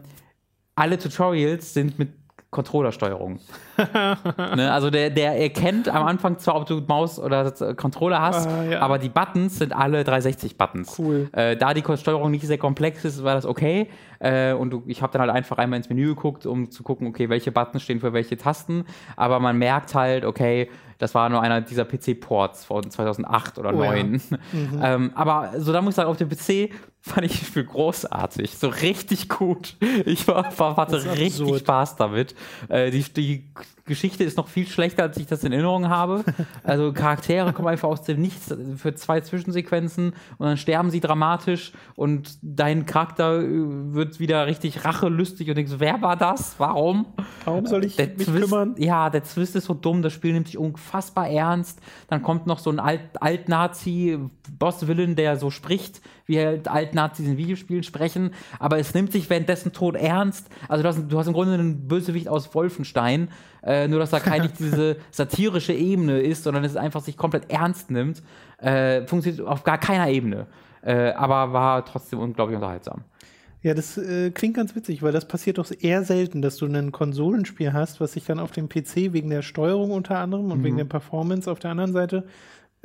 alle 0.75 0.97
Tutorials 0.97 1.73
sind 1.73 1.97
mit 1.99 2.09
Controllersteuerung. 2.51 3.39
Ne, 3.78 4.71
also 4.71 4.89
der, 4.89 5.09
der 5.09 5.39
erkennt 5.39 5.88
am 5.89 6.05
Anfang 6.05 6.38
zwar, 6.39 6.55
ob 6.55 6.65
du 6.65 6.82
Maus 6.88 7.19
oder 7.19 7.51
Controller 7.75 8.21
hast, 8.21 8.47
Ah, 8.47 8.63
ja. 8.63 8.80
aber 8.82 8.97
die 8.97 9.09
Buttons 9.09 9.57
sind 9.59 9.73
alle 9.75 10.01
360-Buttons. 10.03 10.97
Cool. 10.97 11.30
Äh, 11.34 11.55
da 11.57 11.73
die 11.73 11.84
Steuerung 11.97 12.32
nicht 12.32 12.45
sehr 12.45 12.57
komplex 12.57 13.05
ist, 13.05 13.23
war 13.23 13.36
das 13.36 13.45
okay. 13.45 13.89
Äh, 14.19 14.53
und 14.53 14.71
du, 14.71 14.84
ich 14.88 15.01
habe 15.01 15.13
dann 15.13 15.21
halt 15.21 15.32
einfach 15.32 15.57
einmal 15.57 15.78
ins 15.78 15.89
Menü 15.89 16.07
geguckt, 16.07 16.45
um 16.45 16.71
zu 16.71 16.84
gucken, 16.84 17.07
okay, 17.07 17.30
welche 17.30 17.51
Buttons 17.51 17.84
stehen 17.84 17.99
für 17.99 18.13
welche 18.13 18.38
Tasten. 18.38 18.86
Aber 19.15 19.39
man 19.39 19.57
merkt 19.57 19.93
halt, 19.93 20.25
okay, 20.25 20.69
das 20.97 21.13
war 21.13 21.30
nur 21.30 21.41
einer 21.41 21.61
dieser 21.61 21.86
PC-Ports 21.86 22.65
von 22.65 22.89
2008 22.89 23.59
oder 23.59 23.69
Oh 23.75 23.84
ja. 23.84 23.89
2009. 23.91 24.21
ähm, 24.82 25.11
aber 25.13 25.51
so, 25.57 25.71
da 25.71 25.82
muss 25.84 25.91
ich 25.91 25.95
sagen, 25.97 26.09
auf 26.09 26.17
dem 26.17 26.30
PC 26.30 26.71
fand 27.01 27.25
ich 27.28 27.39
das 27.39 27.47
Spiel 27.49 27.65
großartig. 27.65 28.57
So 28.57 28.69
richtig 28.69 29.30
gut. 29.30 29.75
Ich 30.05 30.28
war, 30.28 30.45
war, 30.57 30.75
hatte 30.75 31.03
richtig. 31.15 31.59
Spaß 31.59 31.97
damit. 31.97 32.34
Äh, 32.69 32.89
die, 32.89 33.03
die 33.13 33.49
Geschichte 33.88 34.23
ist 34.23 34.38
noch 34.38 34.47
viel 34.47 34.67
schlechter, 34.67 35.03
als 35.03 35.17
ich 35.17 35.25
das 35.25 35.43
in 35.43 35.51
Erinnerung 35.51 35.89
habe. 35.89 36.23
Also 36.64 36.93
Charaktere 36.93 37.53
kommen 37.53 37.68
einfach 37.69 37.88
aus 37.88 38.03
dem 38.03 38.22
Nichts 38.22 38.53
für 38.76 38.93
zwei 38.93 39.22
Zwischensequenzen 39.22 40.14
und 40.38 40.45
dann 40.45 40.57
sterben 40.57 40.91
sie 40.91 40.99
dramatisch 40.99 41.72
und 41.95 42.38
dein 42.41 42.85
Charakter 42.85 43.41
äh, 43.41 43.45
wird 43.93 44.19
wieder 44.19 44.45
richtig 44.45 44.85
rachelustig 44.85 45.49
und 45.49 45.55
denkst, 45.55 45.73
wer 45.77 46.01
war 46.01 46.15
das? 46.15 46.55
Warum? 46.59 47.05
Warum 47.45 47.65
soll 47.65 47.85
ich 47.85 47.95
Der 47.95 48.07
mich 48.07 48.27
Twist, 48.27 48.43
kümmern? 48.43 48.76
Ja, 48.77 49.09
der 49.09 49.23
Twist 49.23 49.55
ist 49.55 49.65
so 49.65 49.73
dumm, 49.73 50.01
das 50.01 50.14
Spiel 50.14 50.34
nimmt 50.34 50.47
sich 50.47 50.57
unfassbar 50.57 51.30
ernst. 51.30 51.80
Dann 52.07 52.22
kommt 52.22 52.45
noch 52.45 52.59
so 52.59 52.69
ein 52.69 52.80
Alt- 52.80 53.22
Alt-Nazi-Boss-Villain, 53.22 55.15
der 55.15 55.38
so 55.38 55.49
spricht 55.49 56.01
wie 56.27 56.39
halt 56.39 56.67
Altnazis 56.67 57.25
in 57.25 57.37
Videospielen 57.37 57.83
sprechen, 57.83 58.31
aber 58.59 58.77
es 58.77 58.93
nimmt 58.93 59.11
sich 59.11 59.29
währenddessen 59.29 59.73
tot 59.73 59.95
ernst. 59.95 60.47
Also 60.67 60.83
du 60.83 60.89
hast, 60.89 60.99
du 61.09 61.17
hast 61.17 61.27
im 61.27 61.33
Grunde 61.33 61.53
einen 61.55 61.87
Bösewicht 61.87 62.27
aus 62.27 62.53
Wolfenstein, 62.53 63.29
äh, 63.63 63.87
nur 63.87 63.99
dass 63.99 64.11
da 64.11 64.19
keine 64.21 64.49
diese 64.49 64.97
satirische 65.09 65.73
Ebene 65.73 66.19
ist, 66.19 66.43
sondern 66.43 66.63
es 66.63 66.75
einfach 66.75 67.01
sich 67.01 67.17
komplett 67.17 67.49
ernst 67.49 67.89
nimmt. 67.89 68.21
Äh, 68.59 69.07
funktioniert 69.07 69.47
auf 69.47 69.63
gar 69.63 69.77
keiner 69.79 70.09
Ebene. 70.09 70.47
Äh, 70.83 71.11
aber 71.13 71.53
war 71.53 71.83
trotzdem 71.85 72.19
unglaublich 72.19 72.55
unterhaltsam. 72.55 73.01
Ja, 73.63 73.73
das 73.73 73.97
äh, 73.97 74.29
klingt 74.31 74.55
ganz 74.55 74.75
witzig, 74.75 75.01
weil 75.01 75.11
das 75.11 75.27
passiert 75.27 75.57
doch 75.57 75.69
eher 75.81 76.03
selten, 76.03 76.41
dass 76.41 76.57
du 76.57 76.67
ein 76.67 76.91
Konsolenspiel 76.91 77.73
hast, 77.73 77.99
was 77.99 78.13
sich 78.13 78.23
dann 78.23 78.39
auf 78.39 78.51
dem 78.51 78.69
PC 78.69 79.11
wegen 79.13 79.29
der 79.29 79.41
Steuerung 79.41 79.91
unter 79.91 80.19
anderem 80.19 80.51
und 80.51 80.59
Mhm. 80.59 80.63
wegen 80.63 80.77
der 80.77 80.85
Performance 80.85 81.51
auf 81.51 81.59
der 81.59 81.71
anderen 81.71 81.91
Seite 81.91 82.25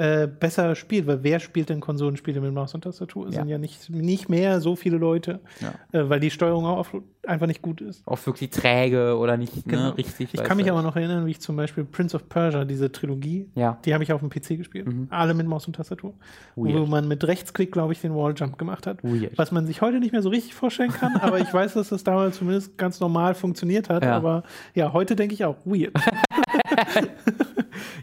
äh, 0.03 0.27
besser 0.27 0.75
spielt. 0.75 1.07
Weil 1.07 1.23
wer 1.23 1.39
spielt 1.41 1.69
denn 1.69 1.81
Konsolenspiele 1.81 2.41
mit 2.41 2.53
Maus 2.53 2.75
und 2.75 2.83
Tastatur? 2.83 3.29
Es 3.29 3.35
Ja. 3.35 3.43
sind 3.43 3.49
ja 3.51 3.59
nicht, 3.59 3.89
nicht 3.91 4.29
mehr 4.29 4.61
so 4.61 4.75
viele 4.77 4.97
Leute, 4.97 5.41
Ja. 5.61 5.75
äh, 5.93 6.09
weil 6.09 6.19
die 6.21 6.31
Steuerung 6.31 6.65
auch 6.67 6.79
oft 6.79 6.95
einfach 7.27 7.47
nicht 7.47 7.63
gut 7.63 7.81
ist. 7.81 8.03
Oft 8.05 8.27
wirklich 8.27 8.51
träge 8.51 9.17
oder 9.17 9.37
nicht 9.37 9.53
Genau. 9.65 9.91
ne, 9.91 9.99
richtig. 9.99 10.35
Ich 10.35 10.43
kann 10.43 10.57
mich 10.57 10.69
aber 10.71 10.83
noch 10.83 10.97
erinnern, 10.97 11.25
wie 11.27 11.31
ich 11.31 11.41
zum 11.41 11.55
Beispiel 11.55 11.85
Prince 11.85 12.17
of 12.17 12.29
Persia, 12.29 12.65
diese 12.65 12.91
Trilogie, 12.91 13.49
Ja. 13.55 13.79
die 13.85 13.95
habe 13.95 14.03
ich 14.03 14.13
auf 14.13 14.21
dem 14.21 14.29
PC 14.31 14.57
gespielt. 14.57 14.89
Alle 15.11 15.33
mit 15.35 15.47
Maus 15.47 15.67
und 15.69 15.77
Tastatur. 15.77 16.15
Weird. 16.57 16.81
Wo 16.81 16.87
man 16.87 17.07
mit 17.07 17.23
Rechtsklick, 17.25 17.71
glaube 17.71 17.93
ich, 17.93 18.01
den 18.01 18.13
Walljump 18.15 18.59
gemacht 18.59 18.87
hat. 18.89 19.05
Weird. 19.05 19.39
Was 19.39 19.53
man 19.53 19.67
sich 19.67 19.81
heute 19.83 20.01
nicht 20.01 20.11
mehr 20.13 20.23
so 20.23 20.31
richtig 20.31 20.55
vorstellen 20.55 20.91
kann, 20.91 21.15
aber 21.17 21.39
ich 21.39 21.53
weiß, 21.55 21.75
dass 21.75 21.91
das 21.91 22.03
damals 22.03 22.39
zumindest 22.39 22.77
ganz 22.77 22.99
normal 22.99 23.35
funktioniert 23.35 23.89
hat. 23.89 24.05
Aber 24.05 24.43
ja, 24.75 24.93
heute 24.93 25.15
denke 25.15 25.35
ich 25.35 25.45
auch, 25.45 25.57
weird. 25.65 25.93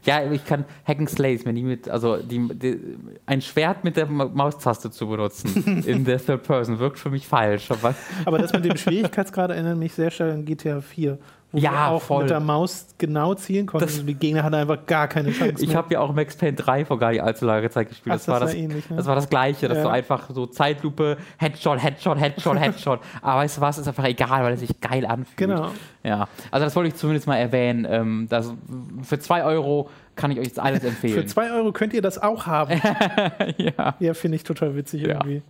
Ja, 0.06 0.32
ich 0.32 0.46
kann 0.46 0.66
Hack 0.86 1.00
and 1.00 1.10
Slay 1.10 1.36
ist 1.36 1.46
mir 1.46 1.54
nie 1.54 1.64
mit, 1.64 1.90
also 1.90 2.18
die, 2.18 2.48
die, 2.54 2.80
ein 3.26 3.42
Schwert 3.42 3.84
mit 3.84 3.98
der 3.98 4.08
Ma- 4.08 4.26
Maustaste 4.34 4.90
zu 4.92 5.08
benutzen 5.08 5.84
in 5.86 6.06
der 6.06 6.24
Third 6.24 6.44
Person 6.44 6.80
wirkt 6.80 7.00
für 7.00 7.10
mich 7.10 7.28
falsch. 7.28 7.70
Aber 7.72 7.94
aber 8.26 8.40
das 8.40 8.54
mit 8.54 8.66
dem 8.66 8.78
Schwierigkeitsgrad 8.78 9.52
erinnert 9.52 9.78
mich 9.78 9.94
sehr 9.94 10.12
stark 10.12 10.34
an 10.34 10.46
GTA 10.46 10.82
4. 10.82 11.18
Wo 11.52 11.58
Ja, 11.58 11.88
auch 11.90 12.02
voll. 12.04 12.22
mit 12.24 12.30
der 12.30 12.40
Maus 12.40 12.88
genau 13.00 13.34
zielen 13.34 13.66
konnten. 13.66 13.88
Das- 13.88 14.06
die 14.06 14.14
Gegner 14.14 14.44
hatten 14.44 14.54
einfach 14.54 14.86
gar 14.86 15.08
keine 15.08 15.32
Chance. 15.32 15.64
ich 15.66 15.76
habe 15.76 15.92
ja 15.94 16.00
auch 16.00 16.14
Max 16.14 16.36
Payne 16.36 16.54
3 16.54 16.86
vor 16.86 17.00
gar 17.00 17.10
nicht 17.10 17.24
allzu 17.24 17.46
langer 17.46 17.70
Zeit 17.72 17.90
gespielt. 17.90 18.12
Ach, 18.14 18.18
das, 18.18 18.26
das 18.26 18.34
war 18.34 18.40
das, 18.40 18.54
ähnlich, 18.54 18.88
ne? 18.90 18.98
das 18.98 19.08
war 19.08 19.16
das 19.16 19.30
Gleiche, 19.30 19.68
dass 19.68 19.78
Ja. 19.80 19.84
du 19.86 19.90
einfach 19.90 20.30
so 20.30 20.46
Zeitlupe, 20.46 21.18
Headshot, 21.38 21.82
Headshot, 21.84 22.20
Headshot, 22.20 22.58
Headshot. 22.60 23.00
Aber 23.24 23.40
weißt 23.42 23.58
du 23.58 23.62
was, 23.62 23.80
ist 23.80 23.88
einfach 23.88 24.06
egal, 24.06 24.44
weil 24.44 24.54
es 24.54 24.60
sich 24.60 24.80
geil 24.80 25.08
anfühlt. 25.08 25.38
Genau. 25.38 25.72
Ja, 26.04 26.28
also 26.52 26.66
das 26.66 26.76
wollte 26.76 26.90
ich 26.90 26.96
zumindest 26.96 27.26
mal 27.26 27.38
erwähnen. 27.38 27.88
Ähm, 27.90 28.28
das, 28.30 28.54
für 29.02 29.18
2 29.18 29.44
Euro 29.44 29.90
kann 30.16 30.30
ich 30.32 30.38
euch 30.40 30.46
jetzt 30.46 30.60
alles 30.60 30.82
Für 30.82 30.88
empfehlen. 30.90 31.28
2 31.28 31.52
Euro 31.52 31.72
könnt 31.72 31.94
ihr 31.94 32.02
das 32.04 32.22
auch 32.22 32.46
haben. 32.46 32.80
ja. 33.58 33.96
Ja, 34.00 34.14
finde 34.14 34.36
ich 34.36 34.44
total 34.44 34.76
witzig 34.76 35.02
Ja. 35.02 35.10
irgendwie. 35.16 35.42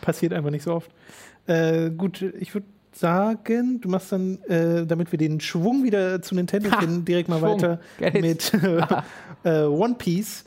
Passiert 0.00 0.32
einfach 0.32 0.50
nicht 0.50 0.64
so 0.64 0.74
oft. 0.74 0.90
Äh, 1.46 1.90
gut, 1.90 2.22
ich 2.22 2.54
würde 2.54 2.66
sagen, 2.96 3.80
du 3.80 3.88
machst 3.88 4.12
dann, 4.12 4.38
äh, 4.44 4.86
damit 4.86 5.10
wir 5.12 5.18
den 5.18 5.40
Schwung 5.40 5.82
wieder 5.84 6.22
zu 6.22 6.34
Nintendo 6.34 6.70
Ha, 6.70 6.80
finden, 6.80 7.04
direkt 7.04 7.28
mal 7.28 7.38
Schwung. 7.38 7.54
weiter 7.60 7.80
Get 7.98 8.14
it. 8.14 8.22
mit 8.22 8.52
äh, 9.44 9.62
One 9.64 9.94
Piece. 9.96 10.44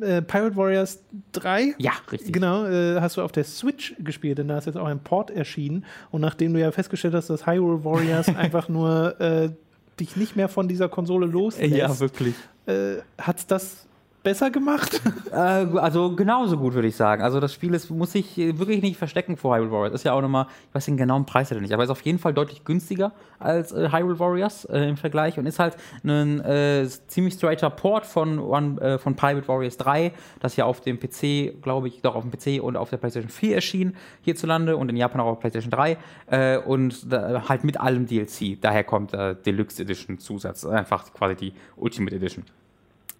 Äh, 0.00 0.22
Pirate 0.22 0.56
Warriors 0.56 1.00
3. 1.32 1.74
ja, 1.78 1.92
richtig. 2.10 2.32
Genau, 2.32 2.64
äh, 2.64 3.00
hast 3.00 3.16
du 3.16 3.22
auf 3.22 3.32
der 3.32 3.44
Switch 3.44 3.94
gespielt, 3.98 4.38
denn 4.38 4.48
da 4.48 4.56
ist 4.56 4.66
jetzt 4.66 4.76
auch 4.78 4.86
ein 4.86 5.00
Port 5.00 5.30
erschienen. 5.30 5.84
Und 6.10 6.20
nachdem 6.22 6.54
du 6.54 6.60
ja 6.60 6.70
festgestellt 6.70 7.12
hast, 7.12 7.28
dass 7.28 7.46
Hyrule 7.46 7.84
Warriors 7.84 8.28
einfach 8.36 8.68
nur 8.68 9.20
äh, 9.20 9.50
dich 9.98 10.16
nicht 10.16 10.36
mehr 10.36 10.48
von 10.48 10.68
dieser 10.68 10.88
Konsole 10.88 11.26
loslässt, 11.26 11.74
Ja, 11.74 11.98
wirklich. 12.00 12.34
äh, 12.66 12.94
hat's 13.20 13.46
das 13.46 13.86
besser 14.22 14.50
gemacht? 14.50 15.00
Äh, 15.30 15.34
also 15.36 16.16
genauso 16.16 16.56
gut, 16.56 16.74
würde 16.74 16.88
ich 16.88 16.96
sagen. 16.96 17.22
Also 17.22 17.38
das 17.38 17.54
Spiel 17.54 17.72
ist, 17.72 17.88
muss 17.88 18.12
sich 18.12 18.36
äh, 18.36 18.58
wirklich 18.58 18.82
nicht 18.82 18.96
verstecken 18.96 19.36
vor 19.36 19.56
Hyrule 19.56 19.70
Warriors. 19.70 19.94
Ist 19.94 20.04
ja 20.04 20.12
auch 20.12 20.20
nochmal, 20.20 20.46
ich 20.68 20.74
weiß 20.74 20.86
den 20.86 20.96
genauen 20.96 21.24
Preis 21.24 21.50
ja 21.50 21.60
nicht, 21.60 21.72
aber 21.72 21.84
ist 21.84 21.90
auf 21.90 22.02
jeden 22.02 22.18
Fall 22.18 22.34
deutlich 22.34 22.64
günstiger 22.64 23.12
als 23.38 23.70
äh, 23.70 23.90
Hyrule 23.92 24.18
Warriors 24.18 24.64
äh, 24.64 24.88
im 24.88 24.96
Vergleich 24.96 25.38
und 25.38 25.46
ist 25.46 25.60
halt 25.60 25.76
ein 26.04 26.40
äh, 26.40 26.84
ziemlich 27.06 27.34
straighter 27.34 27.70
Port 27.70 28.06
von, 28.06 28.40
One, 28.40 28.80
äh, 28.80 28.98
von 28.98 29.14
Pirate 29.14 29.46
Warriors 29.46 29.76
3, 29.76 30.12
das 30.40 30.56
ja 30.56 30.64
auf 30.64 30.80
dem 30.80 30.98
PC, 30.98 31.62
glaube 31.62 31.86
ich, 31.86 32.02
doch 32.02 32.16
auf 32.16 32.24
dem 32.28 32.32
PC 32.32 32.60
und 32.60 32.76
auf 32.76 32.90
der 32.90 32.96
PlayStation 32.96 33.30
4 33.30 33.54
erschien 33.54 33.96
hierzulande 34.22 34.76
und 34.76 34.88
in 34.88 34.96
Japan 34.96 35.20
auch 35.20 35.26
auf 35.26 35.40
PlayStation 35.40 35.70
3 35.70 35.96
äh, 36.26 36.58
und 36.58 37.12
da, 37.12 37.48
halt 37.48 37.62
mit 37.62 37.78
allem 37.78 38.06
DLC. 38.06 38.60
Daher 38.60 38.82
kommt 38.82 39.12
Deluxe 39.12 39.82
Edition 39.82 40.18
Zusatz, 40.18 40.64
einfach 40.64 41.12
quasi 41.12 41.36
die 41.36 41.52
Ultimate 41.76 42.16
Edition. 42.16 42.44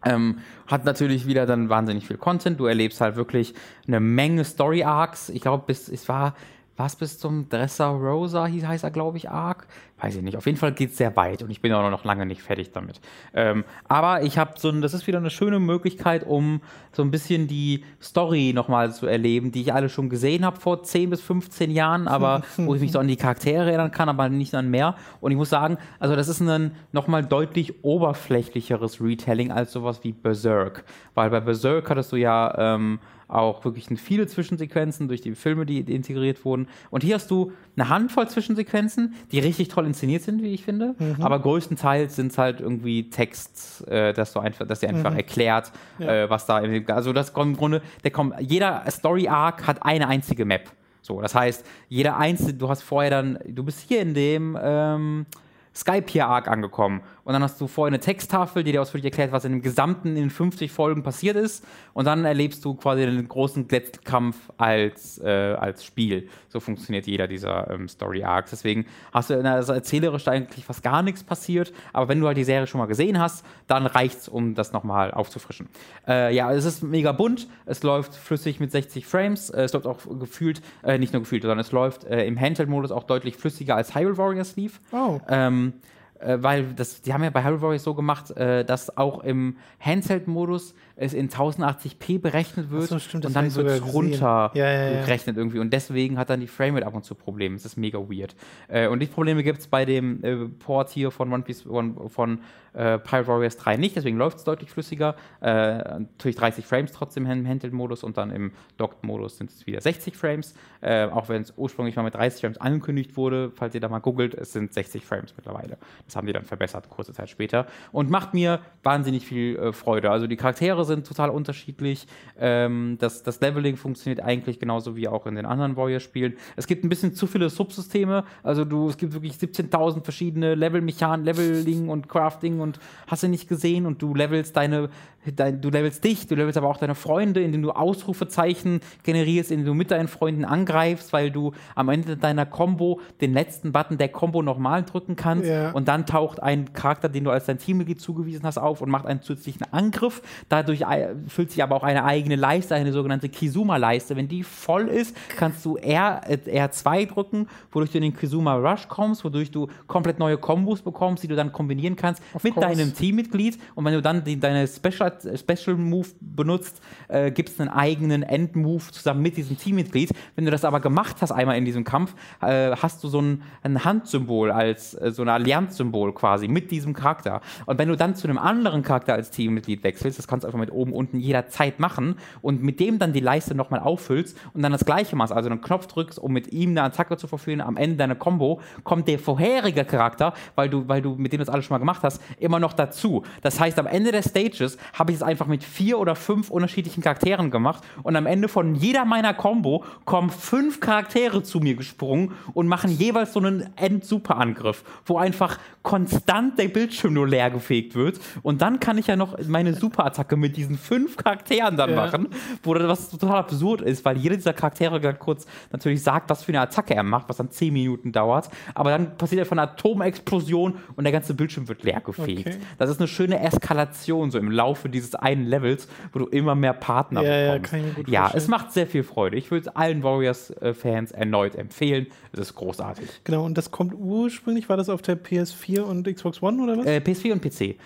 Ähm, 0.05 0.39
hat 0.67 0.85
natürlich 0.85 1.27
wieder 1.27 1.47
dann 1.47 1.69
wahnsinnig 1.69 2.07
viel 2.07 2.17
Content. 2.17 2.59
Du 2.59 2.67
erlebst 2.67 3.01
halt 3.01 3.17
wirklich 3.17 3.55
eine 3.87 4.01
Menge 4.01 4.45
Story 4.45 4.85
Arcs. 4.85 5.29
Ich 5.29 5.43
glaube, 5.43 5.65
bis 5.67 5.89
es 5.89 6.09
war 6.09 6.35
was 6.81 6.97
bis 6.97 7.19
zum 7.19 7.47
Dressrosa 7.51 8.47
hieß 8.47 8.67
heißt 8.67 8.85
er, 8.85 8.91
glaube 8.91 9.19
ich, 9.19 9.29
Arc. 9.29 9.67
Weiß 10.01 10.17
ich 10.17 10.23
nicht. 10.23 10.39
Auf 10.39 10.47
jeden 10.47 10.57
Fall 10.57 10.73
geht 10.73 10.93
es 10.93 10.97
sehr 10.97 11.15
weit 11.15 11.43
und 11.43 11.51
ich 11.51 11.61
bin 11.61 11.75
auch 11.75 11.91
noch 11.91 12.05
lange 12.05 12.25
nicht 12.25 12.41
fertig 12.41 12.73
damit. 12.73 13.03
Ähm, 13.35 13.65
aber 13.87 14.23
ich 14.23 14.39
habe 14.39 14.55
so 14.57 14.71
ein, 14.71 14.81
das 14.81 14.95
ist 14.95 15.07
wieder 15.07 15.19
eine 15.19 15.29
schöne 15.29 15.61
Möglichkeit, 15.61 16.27
um 16.27 16.63
so 16.93 17.03
ein 17.03 17.11
bisschen 17.11 17.49
die 17.49 17.85
Story 18.01 18.53
nochmal 18.55 18.95
zu 18.95 19.07
erleben, 19.07 19.53
die 19.53 19.61
ich 19.61 19.75
alle 19.75 19.91
schon 19.91 20.09
gesehen 20.09 20.47
habe 20.47 20.59
vor 20.59 20.83
10 20.83 21.11
bis 21.11 21.21
15 21.21 21.71
Jahren, 21.71 22.09
aber 22.09 22.43
wo 22.57 22.75
ich 22.75 22.81
mich 22.81 22.93
so 22.93 22.99
an 22.99 23.09
die 23.09 23.17
Charaktere 23.17 23.67
erinnern 23.67 23.91
kann, 23.91 24.09
aber 24.09 24.31
nicht 24.31 24.55
an 24.55 24.71
mehr. 24.71 24.97
Und 25.21 25.33
ich 25.33 25.37
muss 25.37 25.51
sagen, 25.51 25.77
also 25.99 26.17
das 26.17 26.29
ist 26.29 26.41
ein 26.41 26.73
nochmal 26.93 27.23
deutlich 27.23 27.85
oberflächlicheres 27.85 29.03
Retelling 29.03 29.53
als 29.53 29.73
sowas 29.73 30.01
wie 30.03 30.13
Berserk. 30.13 30.85
Weil 31.15 31.29
bei 31.29 31.41
Berserk 31.41 31.91
hattest 31.91 32.11
du 32.13 32.17
ja 32.17 32.55
ähm, 32.57 33.01
auch 33.33 33.65
wirklich 33.65 33.87
viele 34.01 34.27
Zwischensequenzen 34.27 35.09
durch 35.09 35.21
die 35.21 35.35
Filme, 35.35 35.67
die 35.67 35.79
integriert 35.81 36.45
wurden. 36.45 36.69
Und 36.91 37.03
hier 37.03 37.15
hast 37.15 37.31
du 37.31 37.53
eine 37.77 37.89
Handvoll 37.89 38.29
Zwischensequenzen, 38.29 39.15
die 39.33 39.39
richtig 39.39 39.69
toll 39.69 39.87
inszeniert 39.87 40.23
sind, 40.23 40.43
wie 40.43 40.53
ich 40.55 40.65
finde. 40.65 40.95
Aber 41.21 41.39
größtenteils 41.39 42.17
sind 42.17 42.33
es 42.33 42.39
halt 42.39 42.61
irgendwie 42.61 43.11
Text, 43.11 43.87
äh, 43.89 44.13
dass 44.13 44.33
du 44.33 44.41
einfach, 44.41 44.67
dass 44.67 44.81
dir 44.81 44.89
einfach 44.89 45.15
erklärt, 45.15 45.73
Ja. 45.99 46.25
äh, 46.25 46.31
was 46.31 46.47
da 46.47 46.61
dem, 46.61 46.85
also 46.89 47.13
das 47.13 47.33
kommt 47.33 47.53
im 47.53 47.57
Grunde, 47.57 47.83
der 48.05 48.11
kommt, 48.11 48.35
jeder 48.41 48.85
Story 48.91 49.29
Arc 49.29 49.67
hat 49.67 49.83
eine 49.85 50.09
einzige 50.09 50.45
Map. 50.45 50.71
So, 51.03 51.21
das 51.23 51.35
heißt, 51.35 51.65
jeder 51.89 52.17
einzelne, 52.19 52.55
du 52.55 52.69
hast 52.69 52.83
vorher 52.83 53.11
dann, 53.11 53.39
du 53.47 53.65
bist 53.65 53.81
hier 53.89 54.01
in 54.03 54.13
dem 54.15 54.59
ähm, 54.61 55.27
Skype-Arc 55.75 56.49
angekommen 56.49 57.01
und 57.31 57.35
dann 57.35 57.45
hast 57.45 57.61
du 57.61 57.69
vorher 57.69 57.91
eine 57.91 58.01
Texttafel, 58.01 58.65
die 58.65 58.73
dir 58.73 58.83
ausführlich 58.83 59.05
erklärt, 59.05 59.31
was 59.31 59.45
in 59.45 59.53
dem 59.53 59.63
gesamten 59.63 60.09
in 60.09 60.15
den 60.17 60.31
50 60.31 60.73
Folgen 60.73 61.05
passiert 61.05 61.37
ist 61.37 61.65
und 61.95 62.07
dann 62.07 62.25
erlebst 62.25 62.65
du 62.65 62.75
quasi 62.75 63.07
den 63.07 63.29
großen 63.29 63.71
Wettkampf 63.71 64.37
als, 64.59 65.21
äh, 65.23 65.55
als 65.55 65.85
Spiel. 65.85 66.29
So 66.49 66.59
funktioniert 66.59 67.07
jeder 67.07 67.29
dieser 67.29 67.71
ähm, 67.71 67.89
Story-Arcs. 67.89 68.51
Deswegen 68.51 68.85
hast 69.13 69.31
du 69.31 69.35
in 69.35 69.45
der 69.45 69.53
also 69.53 69.73
erzählerisch 69.73 70.27
eigentlich 70.27 70.65
fast 70.65 70.83
gar 70.83 71.05
nichts 71.05 71.23
passiert, 71.23 71.73
aber 71.93 72.09
wenn 72.09 72.19
du 72.19 72.27
halt 72.27 72.37
die 72.37 72.43
Serie 72.43 72.67
schon 72.67 72.81
mal 72.81 72.87
gesehen 72.87 73.21
hast, 73.21 73.47
dann 73.69 73.87
reicht's, 73.87 74.29
um 74.29 74.57
das 74.57 74.73
nochmal 74.73 75.13
aufzufrischen. 75.13 75.69
Äh, 76.09 76.35
ja, 76.35 76.53
es 76.53 76.65
ist 76.65 76.83
mega 76.83 77.13
bunt, 77.13 77.47
es 77.65 77.85
läuft 77.85 78.13
flüssig 78.13 78.59
mit 78.59 78.73
60 78.73 79.07
Frames, 79.07 79.51
äh, 79.51 79.63
es 79.63 79.73
läuft 79.73 79.87
auch 79.87 79.99
gefühlt, 80.19 80.63
äh, 80.83 80.99
nicht 80.99 81.13
nur 81.13 81.23
gefühlt, 81.23 81.43
sondern 81.43 81.61
es 81.61 81.71
läuft 81.71 82.03
äh, 82.03 82.27
im 82.27 82.41
Handheld-Modus 82.41 82.91
auch 82.91 83.05
deutlich 83.05 83.37
flüssiger 83.37 83.77
als 83.77 83.95
Hyrule 83.95 84.19
Warriors 84.19 84.57
lief. 84.57 84.81
Oh. 84.91 85.21
Ähm, 85.29 85.75
äh, 86.21 86.39
weil 86.41 86.75
das, 86.75 87.03
die 87.03 87.13
haben 87.13 87.25
ja 87.25 87.31
bei 87.31 87.43
Hyrule 87.43 87.63
Warriors 87.63 87.85
so 87.85 87.95
gemacht, 87.95 88.31
äh, 88.33 88.65
dass 88.65 88.97
auch 88.97 89.25
im 89.25 89.57
Handheld-Modus 89.81 90.75
es 91.01 91.15
in 91.15 91.31
1080p 91.31 92.21
berechnet 92.21 92.71
wird 92.71 92.89
so, 92.89 92.99
stimmt, 92.99 93.25
und 93.25 93.35
dann 93.35 93.45
wird 93.45 93.51
es 93.51 93.55
sogar 93.55 93.79
gesehen. 93.79 93.91
runter 93.91 94.51
Ja, 94.53 94.71
ja, 94.71 94.91
ja. 94.91 95.17
irgendwie 95.27 95.59
und 95.59 95.73
deswegen 95.73 96.19
hat 96.19 96.29
dann 96.29 96.41
die 96.41 96.47
Framerate 96.47 96.87
ab 96.87 96.95
und 96.95 97.07
zu 97.07 97.15
Probleme. 97.15 97.57
Das 97.57 97.65
ist 97.65 97.79
mega 97.79 97.99
weird. 97.99 98.35
Äh, 98.69 98.87
und 98.87 99.01
die 99.01 99.07
Probleme 99.07 99.43
gibt 99.43 99.61
es 99.61 99.67
bei 99.67 99.87
dem 99.87 100.23
äh, 100.23 100.37
Port 100.47 100.91
hier 100.91 101.11
von 101.11 101.33
One 101.33 101.43
Piece 101.43 101.67
One, 101.67 101.95
von 102.11 102.41
äh, 102.75 102.99
Pirate 102.99 103.27
Warriors 103.29 103.57
3 103.57 103.79
nicht, 103.79 103.97
deswegen 103.97 104.19
läuft 104.19 104.39
es 104.39 104.45
deutlich 104.45 104.71
flüssiger. 104.71 105.17
Äh, 105.41 106.01
natürlich 106.01 106.37
30 106.37 106.67
Frames 106.67 106.93
trotzdem 106.93 107.25
im 107.25 107.49
Handheld-Modus 107.49 108.05
und 108.05 108.19
dann 108.19 108.31
im 108.31 108.53
Docked-Modus 108.77 109.39
sind 109.39 109.51
es 109.51 109.67
wieder 109.67 109.81
60 109.81 110.17
Frames. 110.17 110.55
Auch 110.83 111.29
wenn 111.29 111.43
es 111.43 111.53
ursprünglich 111.59 111.97
mal 111.97 112.05
mit 112.05 112.15
30 112.15 112.41
Frames 112.41 112.59
angekündigt 112.59 113.17
wurde, 113.17 113.53
falls 113.55 113.75
ihr 113.75 113.83
da 113.83 113.89
mal 113.91 113.99
googelt, 113.99 114.33
es 114.33 114.53
sind 114.53 114.73
60 114.73 115.05
Frames 115.05 115.35
mittlerweile. 115.37 115.77
Das 116.11 116.17
haben 116.17 116.27
die 116.27 116.33
dann 116.33 116.45
verbessert, 116.45 116.89
kurze 116.91 117.13
Zeit 117.13 117.31
später. 117.31 117.67
Und 117.93 118.11
macht 118.11 118.35
mir 118.35 118.59
wahnsinnig 118.83 119.25
viel 119.25 119.57
äh, 119.57 119.73
Freude. 119.73 120.11
Also 120.11 120.27
die 120.27 120.35
Charaktere 120.37 120.85
sind 120.85 121.07
total 121.07 121.31
unterschiedlich. 121.31 122.09
Ähm, 122.37 122.97
das, 122.99 123.23
das 123.23 123.41
Leveling 123.41 123.77
funktioniert 123.77 124.21
eigentlich 124.21 124.59
genauso 124.59 124.97
wie 124.97 125.07
auch 125.07 125.27
in 125.27 125.37
den 125.37 125.47
anderen 125.47 125.77
Warrior-Spielen. 125.77 126.35
Es 126.57 126.67
gibt 126.67 126.83
ein 126.83 126.89
bisschen 126.89 127.15
zu 127.15 127.29
viele 127.29 127.49
Subsysteme. 127.49 128.25
Also 128.43 128.65
du, 128.65 128.89
es 128.89 128.97
gibt 128.97 129.13
wirklich 129.13 129.35
17.000 129.35 130.03
verschiedene 130.03 130.57
Level-Mechanen, 130.57 131.25
Leveling 131.25 131.89
und 131.89 132.09
Crafting 132.09 132.59
und 132.59 132.81
hast 133.07 133.23
du 133.23 133.29
nicht 133.29 133.49
gesehen 133.49 133.87
und 133.87 134.03
du 134.03 134.13
levelst 134.13 134.57
deine, 134.57 134.89
dein, 135.37 135.61
du 135.61 135.71
levelst 135.71 136.03
dich, 136.03 136.27
du 136.27 136.35
levelst 136.35 136.59
aber 136.59 136.69
auch 136.69 136.79
deine 136.79 136.97
Freunde, 136.97 137.41
indem 137.41 137.63
du 137.63 137.71
Ausrufezeichen 137.71 138.81
generierst, 139.05 139.51
indem 139.51 139.67
du 139.67 139.75
mit 139.75 139.91
deinen 139.91 140.09
Freunden 140.09 140.45
angreifst, 140.45 141.13
weil 141.13 141.31
du 141.31 141.53
am 141.75 141.89
Ende 141.89 142.17
deiner 142.17 142.47
Combo 142.47 143.01
den 143.21 143.33
letzten 143.33 143.73
Button 143.73 143.99
der 143.99 144.09
Combo 144.09 144.43
nochmal 144.43 144.83
drücken 144.83 145.15
kannst 145.17 145.47
Ja. 145.49 145.71
und 145.73 145.87
dann 145.89 146.00
dann 146.01 146.07
taucht 146.07 146.43
ein 146.43 146.73
Charakter, 146.73 147.09
den 147.09 147.25
du 147.25 147.31
als 147.31 147.47
dein 147.47 147.59
Teammitglied 147.59 148.01
zugewiesen 148.01 148.45
hast, 148.45 148.59
auf 148.59 148.81
und 148.81 148.91
macht 148.91 149.07
einen 149.07 149.23
zusätzlichen 149.23 149.67
Angriff. 149.73 150.23
Dadurch 150.49 150.83
äh, 150.83 151.15
füllt 151.29 151.51
sich 151.51 151.63
aber 151.63 151.77
auch 151.77 151.83
eine 151.83 152.05
eigene 152.05 152.37
Leiste, 152.37 152.75
eine 152.75 152.93
sogenannte 152.93 153.29
Kizuma-Leiste. 153.29 154.17
Wenn 154.17 154.29
die 154.29 154.43
voll 154.43 154.89
ist, 154.89 155.17
kannst 155.37 155.65
du 155.65 155.77
R, 155.77 156.23
äh, 156.27 156.37
R2 156.37 157.07
drücken, 157.07 157.49
wodurch 157.71 157.91
du 157.91 157.99
in 157.99 158.03
den 158.03 158.17
Kizuma 158.17 158.55
Rush 158.55 158.89
kommst, 158.89 159.25
wodurch 159.25 159.51
du 159.51 159.69
komplett 159.87 160.19
neue 160.19 160.39
Kombos 160.39 160.83
bekommst, 160.83 161.23
die 161.23 161.29
du 161.29 161.37
dann 161.37 161.53
kombinieren 161.53 161.97
kannst 161.97 162.23
Of 162.35 162.45
mit 162.45 162.55
course. 162.55 162.69
deinem 162.69 162.95
Teammitglied. 162.95 163.59
Und 163.75 163.85
wenn 163.85 163.95
du 163.95 164.03
dann 164.03 164.25
die, 164.25 164.39
deine 164.39 164.67
Special, 164.67 165.13
Special 165.37 165.77
Move 165.77 166.09
benutzt, 166.21 166.81
äh, 167.09 167.31
gibt 167.31 167.51
es 167.51 167.61
einen 167.61 167.71
eigenen 167.71 168.23
Endmove 168.23 168.93
zusammen 168.93 169.23
mit 169.23 169.37
diesem 169.37 169.59
Teammitglied. 169.59 170.11
Wenn 170.37 170.45
du 170.45 170.51
das 170.51 170.65
aber 170.65 170.81
gemacht 170.81 171.17
hast 171.21 171.33
einmal 171.33 171.57
in 171.57 171.65
diesem 171.65 171.85
Kampf, 171.85 172.15
äh, 172.41 172.75
hast 172.77 173.05
du 173.05 173.09
so 173.09 173.21
ein, 173.21 173.43
ein 173.63 173.85
Handsymbol 173.85 174.51
als 174.51 174.95
äh, 174.95 175.11
so 175.13 175.23
ein 175.23 175.29
Allianzsymbol 175.29 175.90
quasi 175.93 176.49
mit 176.49 176.71
diesem 176.71 176.95
Charakter. 176.95 177.41
Und 177.67 177.79
wenn 177.79 177.89
du 177.89 177.97
dann 177.97 178.15
zu 178.15 178.29
einem 178.29 178.39
anderen 178.39 178.83
Charakter 178.83 179.15
als 179.15 179.31
Teammitglied 179.31 179.83
wechselst, 179.85 180.19
das 180.19 180.27
kannst 180.27 180.45
du 180.45 180.49
einfach 180.49 180.59
mit 180.59 180.73
oben 180.73 180.93
unten 180.93 181.19
jederzeit 181.19 181.81
machen 181.81 182.17
und 182.43 182.63
mit 182.63 182.81
dem 182.81 182.99
dann 182.99 183.13
die 183.13 183.21
Leiste 183.21 183.55
nochmal 183.55 183.81
auffüllst 183.81 184.37
und 184.55 184.63
dann 184.63 184.73
das 184.73 184.85
gleiche 184.85 185.17
machst, 185.17 185.33
also 185.33 185.51
einen 185.51 185.61
Knopf 185.61 185.87
drückst, 185.87 186.19
um 186.19 186.33
mit 186.33 186.53
ihm 186.53 186.71
eine 186.71 186.83
Attacke 186.83 187.17
zu 187.17 187.27
verführen, 187.27 187.61
am 187.61 187.77
Ende 187.77 187.97
deiner 187.97 188.15
Combo 188.15 188.61
kommt 188.85 189.09
der 189.09 189.19
vorherige 189.19 189.85
Charakter, 189.85 190.35
weil 190.55 190.69
du, 190.69 190.89
weil 190.89 191.03
du 191.03 191.15
mit 191.15 191.33
dem 191.33 191.41
das 191.41 191.49
alles 191.49 191.65
schon 191.65 191.75
mal 191.75 191.79
gemacht 191.79 192.03
hast, 192.03 192.23
immer 192.39 192.59
noch 192.59 192.73
dazu. 192.73 193.25
Das 193.43 193.61
heißt, 193.61 193.79
am 193.79 193.87
Ende 193.87 194.13
der 194.13 194.23
Stages 194.23 194.79
habe 194.95 195.13
ich 195.13 195.17
es 195.17 195.23
einfach 195.23 195.47
mit 195.47 195.65
vier 195.65 195.99
oder 195.99 196.15
fünf 196.15 196.51
unterschiedlichen 196.51 197.03
Charakteren 197.03 197.51
gemacht 197.51 197.83
und 198.03 198.17
am 198.17 198.27
Ende 198.27 198.49
von 198.49 198.75
jeder 198.75 199.05
meiner 199.05 199.35
Combo 199.35 199.85
kommen 200.05 200.31
fünf 200.31 200.81
Charaktere 200.81 201.43
zu 201.43 201.61
mir 201.61 201.75
gesprungen 201.75 202.33
und 202.55 202.69
machen 202.69 202.91
jeweils 202.91 203.33
so 203.33 203.41
einen 203.41 203.77
End-Super-Angriff, 203.77 204.85
wo 205.05 205.19
einfach 205.19 205.59
konstant 205.83 206.59
der 206.59 206.69
Bildschirm 206.69 207.15
nur 207.15 207.27
leer 207.27 207.51
gefegt 207.51 207.95
wird 207.95 208.21
und 208.43 208.61
dann 208.61 208.81
kann 208.81 208.99
ich 208.99 209.07
ja 209.07 209.17
noch 209.17 209.39
meine 209.49 209.73
Super-Attacke 209.75 210.37
mit 210.37 210.57
diesen 210.57 210.77
fünf 210.77 211.17
Charakteren 211.17 211.77
dann 211.77 211.91
Ja. 211.91 211.97
machen, 211.97 212.29
wo 212.63 212.75
das 212.75 212.87
was 212.87 213.09
total 213.11 213.39
absurd 213.39 213.81
ist, 213.81 214.05
weil 214.05 214.19
jeder 214.19 214.37
dieser 214.37 214.53
Charaktere 214.53 215.01
ganz 215.01 215.19
kurz 215.19 215.47
natürlich 215.73 216.03
sagt, 216.03 216.29
was 216.29 216.43
für 216.45 216.53
eine 216.53 216.61
Attacke 216.61 216.95
er 216.95 217.03
macht, 217.03 217.29
was 217.31 217.39
dann 217.39 217.51
zehn 217.51 217.73
Minuten 217.73 218.13
dauert, 218.13 218.51
aber 218.75 218.91
dann 218.91 219.17
passiert 219.17 219.41
einfach 219.41 219.53
eine 219.53 219.63
Atomexplosion 219.63 220.75
und 220.97 221.05
der 221.05 221.13
ganze 221.13 221.33
Bildschirm 221.35 221.67
wird 221.69 221.83
leer 221.83 222.01
gefegt. 222.01 222.47
Okay. 222.47 222.57
Das 222.79 222.91
ist 222.91 222.99
eine 223.01 223.09
schöne 223.09 223.41
Eskalation 223.41 224.31
so 224.31 224.39
im 224.39 224.51
Laufe 224.51 224.89
dieses 224.91 225.15
einen 225.15 225.47
Levels, 225.47 225.89
wo 226.13 226.19
du 226.19 226.27
immer 226.27 226.55
mehr 226.55 226.75
Partner 226.75 227.23
Ja, 227.23 227.29
ja, 227.37 227.53
bekommst. 227.53 227.71
kann 227.71 227.89
ich 227.89 227.95
gut 227.95 228.09
ja, 228.09 228.21
vorstellen. 228.23 228.43
es 228.43 228.49
macht 228.49 228.73
sehr 228.73 228.87
viel 228.87 229.03
Freude. 229.03 229.37
Ich 229.39 229.51
würde 229.51 229.69
es 229.69 229.77
allen 229.77 230.03
Warriors-Fans 230.03 231.13
erneut 231.13 231.55
empfehlen. 231.55 232.07
Es 232.33 232.41
ist 232.41 232.55
großartig. 232.55 233.09
Genau, 233.25 233.45
und 233.45 233.57
das 233.57 233.71
kommt 233.71 233.95
ursprünglich, 233.95 234.69
war 234.69 234.77
das 234.77 234.89
auf 234.89 235.03
der 235.03 235.17
PS4 235.17 235.70
und 235.79 236.07
Xbox 236.13 236.43
One 236.43 236.63
oder 236.63 236.79
was? 236.79 236.87
Äh, 236.87 236.99
PS4 237.05 237.33
und 237.33 237.43
PC. 237.43 237.77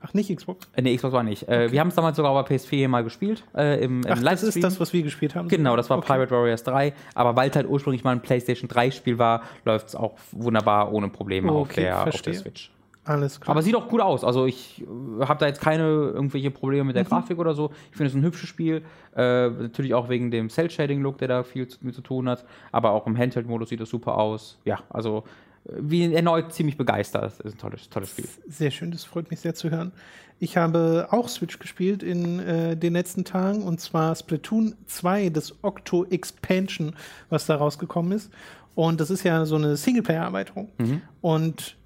Ach, 0.00 0.14
nicht 0.14 0.34
Xbox. 0.34 0.68
Äh, 0.76 0.82
nee, 0.82 0.94
Xbox 0.96 1.12
war 1.12 1.24
nicht. 1.24 1.48
Äh, 1.48 1.72
wir 1.72 1.80
haben 1.80 1.88
es 1.88 1.96
damals 1.96 2.16
sogar 2.16 2.30
auf 2.30 2.46
der 2.46 2.56
PS4 2.56 2.86
mal 2.86 3.02
gespielt. 3.02 3.42
Äh, 3.56 3.82
Im, 3.82 4.02
im 4.04 4.12
Ach, 4.12 4.22
das 4.22 4.44
ist 4.44 4.62
das, 4.62 4.78
was 4.78 4.92
wir 4.92 5.02
gespielt 5.02 5.34
haben. 5.34 5.48
Genau, 5.48 5.74
das 5.76 5.90
war 5.90 5.98
Okay. 5.98 6.06
Pirate 6.12 6.30
Warriors 6.30 6.62
3. 6.62 6.92
Aber 7.14 7.34
weil 7.34 7.50
es 7.50 7.56
halt 7.56 7.68
ursprünglich 7.68 8.04
mal 8.04 8.12
ein 8.12 8.20
PlayStation 8.22 8.70
3-Spiel 8.70 9.18
war, 9.18 9.42
läuft 9.64 9.88
es 9.88 9.96
auch 9.96 10.14
wunderbar 10.30 10.92
ohne 10.92 11.08
Probleme 11.08 11.50
auf, 11.50 11.68
Okay, 11.70 11.80
der, 11.82 12.06
auf 12.06 12.22
der. 12.22 12.34
Switch. 12.34 12.70
Alles 13.04 13.40
klar. 13.40 13.52
Aber 13.52 13.62
sieht 13.62 13.74
auch 13.74 13.88
gut 13.88 14.02
aus. 14.02 14.22
Also 14.22 14.44
ich 14.46 14.84
habe 15.20 15.40
da 15.40 15.46
jetzt 15.46 15.60
keine 15.62 15.82
irgendwelche 15.82 16.50
Probleme 16.52 16.84
mit 16.84 16.94
der 16.94 17.04
Mhm. 17.04 17.08
Grafik 17.08 17.38
oder 17.38 17.54
so. 17.54 17.70
Ich 17.90 17.96
finde 17.96 18.10
es 18.10 18.14
ein 18.14 18.22
hübsches 18.22 18.48
Spiel. 18.48 18.82
Äh, 19.16 19.48
natürlich 19.48 19.94
auch 19.94 20.08
wegen 20.10 20.30
dem 20.30 20.48
Cell-Shading-Look, 20.50 21.16
der 21.18 21.26
da 21.28 21.42
viel 21.42 21.66
zu, 21.66 21.78
mit 21.80 21.94
zu 21.94 22.02
tun 22.02 22.28
hat. 22.28 22.44
Aber 22.70 22.90
auch 22.92 23.06
im 23.06 23.16
Handheld-Modus 23.18 23.70
sieht 23.70 23.80
es 23.80 23.88
super 23.90 24.16
aus. 24.18 24.58
Ja, 24.66 24.80
also 24.90 25.18
äh, 25.18 25.20
wie 25.76 26.12
erneut 26.12 26.52
ziemlich 26.52 26.76
begeistert. 26.76 27.24
Das 27.24 27.40
ist 27.40 27.54
ein 27.54 27.58
tolles, 27.58 27.88
tolles 27.88 28.10
Spiel. 28.10 28.26
Sehr 28.48 28.70
schön, 28.70 28.90
das 28.90 29.04
freut 29.04 29.30
mich 29.30 29.40
sehr 29.40 29.54
zu 29.54 29.70
hören. 29.70 29.92
Ich 30.40 30.56
habe 30.56 31.08
auch 31.10 31.28
Switch 31.28 31.58
gespielt 31.58 32.02
in 32.02 32.38
äh, 32.38 32.76
den 32.76 32.92
letzten 32.92 33.24
Tagen 33.24 33.62
und 33.62 33.80
zwar 33.80 34.14
Splatoon 34.14 34.76
2, 34.86 35.30
das 35.30 35.52
Octo 35.62 36.04
Expansion, 36.04 36.94
was 37.28 37.46
da 37.46 37.56
rausgekommen 37.56 38.12
ist. 38.12 38.30
Und 38.74 39.00
das 39.00 39.10
ist 39.10 39.24
ja 39.24 39.44
so 39.44 39.56
eine 39.56 39.76
Singleplayer-Erweiterung. 39.76 40.70
Und 41.20 41.76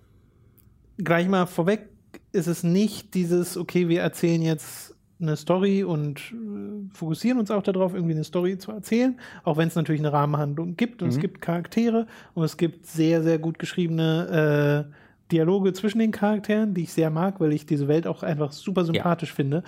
gleich 0.99 1.27
mal 1.27 1.47
vorweg 1.47 1.89
ist 2.33 2.47
es 2.47 2.63
nicht 2.63 3.15
dieses, 3.15 3.57
okay, 3.57 3.89
wir 3.89 4.03
erzählen 4.03 4.43
jetzt 4.43 4.95
eine 5.23 5.37
Story 5.37 5.85
und 5.85 6.19
äh, 6.19 6.95
fokussieren 6.95 7.39
uns 7.39 7.51
auch 7.51 7.63
darauf, 7.63 7.95
irgendwie 7.95 8.15
eine 8.15 8.25
Story 8.25 8.59
zu 8.59 8.73
erzählen, 8.73 9.19
auch 9.45 9.57
wenn 9.57 9.69
es 9.69 9.75
natürlich 9.75 10.01
eine 10.01 10.13
Rahmenhandlung 10.13 10.77
gibt 10.77 11.03
und 11.03 11.09
es 11.09 11.19
gibt 11.19 11.41
Charaktere 11.41 12.07
und 12.35 12.45
es 12.45 12.57
gibt 12.57 12.87
sehr, 12.87 13.23
sehr 13.23 13.39
gut 13.39 13.59
geschriebene 13.59 14.89
äh, 14.89 14.93
Dialoge 15.33 15.73
zwischen 15.73 15.99
den 15.99 16.11
Charakteren, 16.11 16.75
die 16.75 16.83
ich 16.83 16.93
sehr 16.93 17.11
mag, 17.11 17.41
weil 17.41 17.53
ich 17.53 17.65
diese 17.65 17.89
Welt 17.89 18.07
auch 18.07 18.23
einfach 18.23 18.53
super 18.53 18.85
sympathisch 18.85 19.33
finde. 19.33 19.63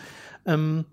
Ähm, 0.44 0.85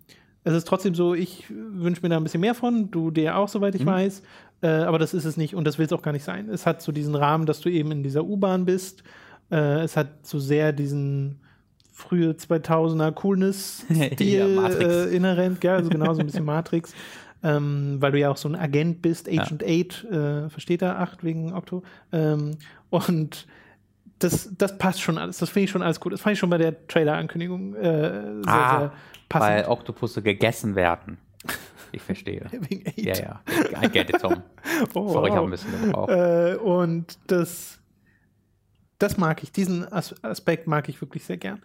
es 0.43 0.53
ist 0.53 0.67
trotzdem 0.67 0.95
so, 0.95 1.13
ich 1.13 1.45
wünsche 1.49 2.01
mir 2.01 2.09
da 2.09 2.17
ein 2.17 2.23
bisschen 2.23 2.41
mehr 2.41 2.55
von, 2.55 2.89
du 2.89 3.11
dir 3.11 3.37
auch, 3.37 3.47
soweit 3.47 3.75
ich 3.75 3.85
weiß, 3.85 4.23
äh, 4.61 4.67
aber 4.67 4.97
das 4.97 5.13
ist 5.13 5.25
es 5.25 5.37
nicht 5.37 5.53
und 5.53 5.65
das 5.65 5.77
will 5.77 5.85
es 5.85 5.93
auch 5.93 6.01
gar 6.01 6.13
nicht 6.13 6.23
sein. 6.23 6.49
Es 6.49 6.65
hat 6.65 6.81
so 6.81 6.91
diesen 6.91 7.13
Rahmen, 7.13 7.45
dass 7.45 7.59
du 7.59 7.69
eben 7.69 7.91
in 7.91 8.01
dieser 8.01 8.23
U-Bahn 8.23 8.65
bist. 8.65 9.03
Äh, 9.51 9.81
es 9.81 9.95
hat 9.97 10.25
so 10.25 10.39
sehr 10.39 10.73
diesen 10.73 11.41
frühe 12.01 12.31
2000er 12.31 13.11
Coolness-Stil 13.11 14.19
Ja, 14.19 14.47
Matrix. 14.47 14.83
äh, 14.85 15.15
inhärent, 15.15 15.63
ja, 15.63 15.75
also 15.75 15.89
genau 15.89 16.13
so 16.13 16.19
ein 16.21 16.25
bisschen 16.27 16.45
Matrix. 16.45 16.93
Ähm, 17.43 17.95
weil 17.99 18.11
du 18.11 18.19
ja 18.19 18.29
auch 18.29 18.37
so 18.37 18.47
ein 18.47 18.55
Agent 18.55 19.01
bist, 19.01 19.27
Agent 19.27 19.63
8, 19.63 20.03
äh, 20.11 20.49
versteht 20.51 20.83
er, 20.83 20.99
8 20.99 21.23
wegen 21.23 21.53
Octo. 21.53 21.81
Ähm, 22.11 22.51
und 22.91 23.47
das, 24.19 24.51
das 24.59 24.77
passt 24.77 25.01
schon 25.01 25.17
alles. 25.17 25.39
Das 25.39 25.49
finde 25.49 25.63
ich 25.63 25.71
schon 25.71 25.81
alles 25.81 25.99
gut. 25.99 26.13
Das 26.13 26.21
fand 26.21 26.33
ich 26.33 26.39
schon 26.39 26.51
bei 26.51 26.59
der 26.59 26.85
Trailer-Ankündigung 26.87 27.73
äh, 27.73 27.81
sehr, 27.81 28.41
Ah, 28.45 28.79
sehr 28.79 28.79
Weil 28.81 28.91
passend. 29.29 29.67
Oktopusse 29.69 30.21
gegessen 30.21 30.75
werden. 30.75 31.17
Ich 31.91 32.03
verstehe. 32.03 32.45
Wegen 32.51 32.87
8. 32.87 32.97
ja, 32.99 33.15
ja. 33.17 33.41
I 33.83 33.89
get 33.89 34.11
it, 34.11 34.21
Tom. 34.21 34.43
Oh, 34.93 35.11
Sorry, 35.11 35.29
ich 35.29 35.35
habe 35.35 35.47
ein 35.47 35.49
bisschen 35.49 35.81
gebraucht. 35.81 36.11
Äh, 36.11 36.57
und 36.57 37.17
das, 37.25 37.79
das 38.99 39.17
mag 39.17 39.41
ich. 39.41 39.51
Diesen 39.51 39.91
As 39.91 40.13
Aspekt 40.23 40.67
mag 40.67 40.87
ich 40.89 41.01
wirklich 41.01 41.23
sehr 41.23 41.37
gern. 41.37 41.59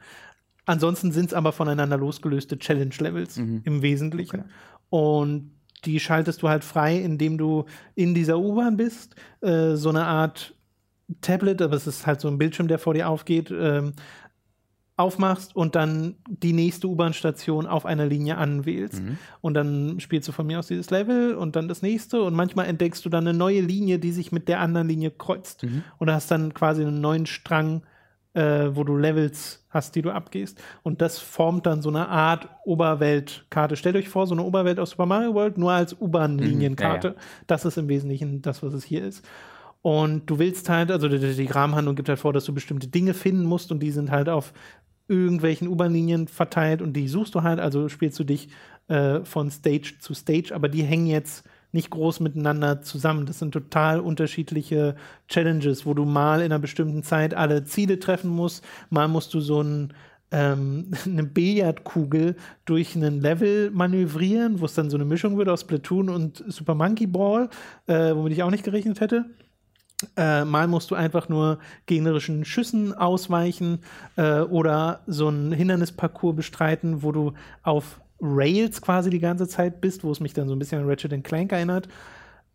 Ansonsten 0.67 1.13
sind 1.13 1.27
es 1.27 1.35
aber 1.35 1.53
voneinander 1.53 1.97
losgelöste 1.97 2.59
Challenge-Levels 2.59 3.37
Mhm. 3.39 3.61
im 3.65 3.83
Wesentlichen. 3.83 4.45
Und 4.91 5.53
die 5.85 6.01
schaltest 6.01 6.43
du 6.43 6.49
halt 6.49 6.65
frei, 6.65 6.97
indem 6.99 7.39
du 7.39 7.65
in 7.95 8.15
dieser 8.15 8.39
U-Bahn 8.39 8.77
bist. 8.77 9.15
Äh, 9.41 9.77
so 9.77 9.89
eine 9.89 10.05
Art 10.05 10.55
Tablet, 11.21 11.63
aber 11.63 11.77
es 11.77 11.87
ist 11.87 12.07
halt 12.07 12.21
so 12.21 12.29
ein 12.29 12.39
Bildschirm, 12.39 12.67
der 12.67 12.79
vor 12.81 12.95
dir 12.95 13.09
aufgeht, 13.09 13.53
ähm, 13.57 13.93
aufmachst 14.97 15.55
und 15.55 15.75
dann 15.77 16.15
die 16.27 16.55
nächste 16.55 16.89
U-Bahn-Station 16.89 17.67
auf 17.67 17.85
einer 17.85 18.07
Linie 18.07 18.39
anwählst. 18.39 19.03
Mhm. 19.03 19.19
Und 19.43 19.55
dann 19.55 20.01
spielst 20.01 20.27
du 20.27 20.33
von 20.33 20.47
mir 20.47 20.59
aus 20.59 20.69
dieses 20.69 20.91
Level 20.91 21.35
und 21.35 21.55
dann 21.55 21.69
das 21.69 21.83
nächste 21.83 22.23
und 22.23 22.35
manchmal 22.35 22.67
entdeckst 22.67 23.05
du 23.05 23.11
dann 23.11 23.29
eine 23.29 23.37
neue 23.37 23.61
Linie, 23.61 23.99
die 23.99 24.11
sich 24.11 24.33
mit 24.33 24.49
der 24.49 24.61
anderen 24.61 24.89
Linie 24.89 25.11
kreuzt. 25.11 25.65
Mhm. 25.65 25.85
Und 25.99 26.11
hast 26.11 26.31
dann 26.31 26.55
quasi 26.55 26.83
einen 26.83 27.01
neuen 27.03 27.27
Strang, 27.27 27.83
äh, 28.37 28.77
wo 28.77 28.85
du 28.85 28.97
Levels 28.97 29.65
hast, 29.71 29.95
die 29.95 30.03
du 30.03 30.11
abgehst. 30.11 30.63
Und 30.83 31.01
das 31.01 31.19
formt 31.19 31.65
dann 31.67 31.81
so 31.81 31.89
eine 31.89 32.09
Art 32.09 32.49
Oberweltkarte. 32.65 33.77
Stellt 33.77 33.97
euch 33.97 34.11
vor, 34.11 34.27
so 34.27 34.35
eine 34.35 34.43
Oberwelt 34.43 34.79
aus 34.79 34.91
Super 34.91 35.07
Mario 35.07 35.35
World, 35.35 35.57
nur 35.57 35.73
als 35.73 35.99
U-Bahn-Linienkarte. 35.99 37.11
Mhm. 37.11 37.15
Ja, 37.15 37.21
Das 37.47 37.65
ist 37.65 37.79
im 37.79 37.89
Wesentlichen 37.89 38.43
das, 38.43 38.63
was 38.63 38.75
es 38.75 38.85
hier 38.85 39.05
ist. 39.05 39.27
Und 39.81 40.27
du 40.27 40.39
willst 40.39 40.69
halt, 40.69 40.91
also 40.91 41.09
die, 41.09 41.19
die 41.19 41.47
Rahmenhandlung 41.47 41.97
gibt 41.97 42.09
halt 42.09 42.19
vor, 42.19 42.33
dass 42.33 42.45
du 42.45 42.53
bestimmte 42.53 42.89
Dinge 42.89 43.15
finden 43.15 43.45
musst 43.45 43.73
und 43.73 43.81
die 43.81 43.91
sind 43.91 44.11
halt 44.11 44.29
auf 44.29 44.53
irgendwelchen 45.09 45.69
U-Bahn-Linien 45.69 46.29
verteilt 46.29 46.83
und 46.83 46.93
die 46.93 47.09
suchst 47.09 47.35
du 47.35 47.43
halt, 47.43 47.61
also 47.61 47.89
spielst 47.89 48.19
du 48.19 48.25
dich 48.25 48.49
äh, 48.89 49.21
von 49.21 49.51
Stage 49.51 49.95
zu 50.01 50.13
Stage, 50.13 50.53
aber 50.55 50.69
die 50.69 50.83
hängen 50.83 51.07
jetzt 51.07 51.45
nicht 51.77 51.91
groß 51.91 52.21
miteinander 52.21 52.83
zusammen. 52.83 53.27
Das 53.27 53.39
sind 53.39 53.53
total 53.53 54.01
unterschiedliche 54.01 54.97
Challenges, 55.29 55.87
wo 55.87 55.95
du 55.95 56.05
mal 56.05 56.41
in 56.41 56.47
einer 56.47 56.59
bestimmten 56.59 57.05
Zeit 57.05 57.35
alle 57.35 57.65
Ziele 57.65 58.01
treffen 58.01 58.31
musst, 58.31 58.65
mal 58.91 59.07
musst 59.07 59.33
du 59.35 59.41
so 59.41 59.63
ein 59.63 59.95
ähm, 60.33 60.91
eine 61.05 61.23
Billardkugel 61.23 62.37
durch 62.65 62.97
einen 62.97 63.21
Level 63.21 63.71
manövrieren, 63.71 64.61
wo 64.61 64.65
es 64.65 64.75
dann 64.75 64.91
so 64.91 64.97
eine 64.97 65.05
Mischung 65.05 65.39
wird 65.39 65.49
aus 65.49 65.61
Splatoon 65.61 66.09
und 66.09 66.43
Super 66.49 66.75
Monkey 66.75 67.07
Ball, 67.07 67.49
äh, 67.87 68.15
womit 68.15 68.33
ich 68.33 68.43
auch 68.43 68.51
nicht 68.51 68.65
gerechnet 68.65 69.01
hätte. 69.01 69.27
Äh, 70.17 70.45
mal 70.45 70.69
musst 70.69 70.91
du 70.91 70.95
einfach 70.95 71.31
nur 71.31 71.59
gegnerischen 71.87 72.45
Schüssen 72.45 72.93
ausweichen 72.93 73.79
äh, 74.17 74.41
oder 74.41 75.01
so 75.07 75.29
einen 75.29 75.53
Hindernisparcours 75.53 76.37
bestreiten, 76.37 77.03
wo 77.03 77.13
du 77.13 77.33
auf 77.63 78.01
Rails 78.21 78.81
quasi 78.81 79.11
die 79.11 79.19
ganze 79.21 79.47
Zeit 79.47 79.81
bist, 79.81 80.05
wo 80.05 80.11
es 80.11 80.21
mich 80.21 80.33
dann 80.33 80.49
so 80.49 80.55
ein 80.55 80.59
bisschen 80.59 80.81
an 80.81 80.89
Ratchet 80.89 81.23
Clank 81.25 81.53
erinnert. 81.53 81.89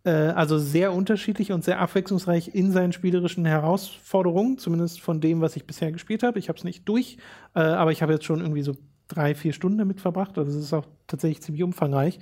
Äh, 0.03 0.11
also 0.11 0.57
sehr 0.57 0.93
unterschiedlich 0.93 1.51
und 1.51 1.63
sehr 1.63 1.79
abwechslungsreich 1.79 2.55
in 2.55 2.71
seinen 2.71 2.91
spielerischen 2.93 3.45
Herausforderungen, 3.45 4.57
zumindest 4.57 5.01
von 5.01 5.21
dem, 5.21 5.41
was 5.41 5.55
ich 5.55 5.65
bisher 5.65 5.91
gespielt 5.91 6.23
habe. 6.23 6.39
Ich 6.39 6.49
habe 6.49 6.57
es 6.57 6.63
nicht 6.63 6.87
durch, 6.89 7.17
äh, 7.55 7.59
aber 7.59 7.91
ich 7.91 8.01
habe 8.01 8.13
jetzt 8.13 8.25
schon 8.25 8.41
irgendwie 8.41 8.63
so 8.63 8.75
drei, 9.07 9.35
vier 9.35 9.53
Stunden 9.53 9.77
damit 9.77 10.01
verbracht. 10.01 10.37
Also 10.37 10.57
es 10.57 10.65
ist 10.65 10.73
auch 10.73 10.87
tatsächlich 11.07 11.41
ziemlich 11.41 11.63
umfangreich. 11.63 12.19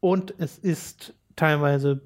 Und 0.00 0.34
es 0.38 0.58
ist 0.58 1.14
teilweise 1.34 2.00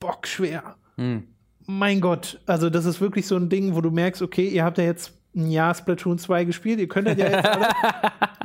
bockschwer 0.00 0.76
Hm. 0.96 1.24
mein 1.66 2.00
Gott, 2.00 2.40
also 2.46 2.70
das 2.70 2.84
ist 2.84 3.00
wirklich 3.00 3.26
so 3.26 3.36
ein 3.36 3.48
Ding, 3.48 3.74
wo 3.74 3.80
du 3.80 3.90
merkst, 3.90 4.22
okay, 4.22 4.46
ihr 4.48 4.64
habt 4.64 4.78
ja 4.78 4.84
jetzt 4.84 5.12
ein 5.34 5.50
Jahr 5.50 5.74
Splatoon 5.74 6.18
2 6.18 6.44
gespielt, 6.44 6.78
ihr 6.78 6.86
könnt 6.86 7.08
das 7.08 7.18
ja 7.18 7.28
jetzt 7.28 7.46
alle. 7.48 7.68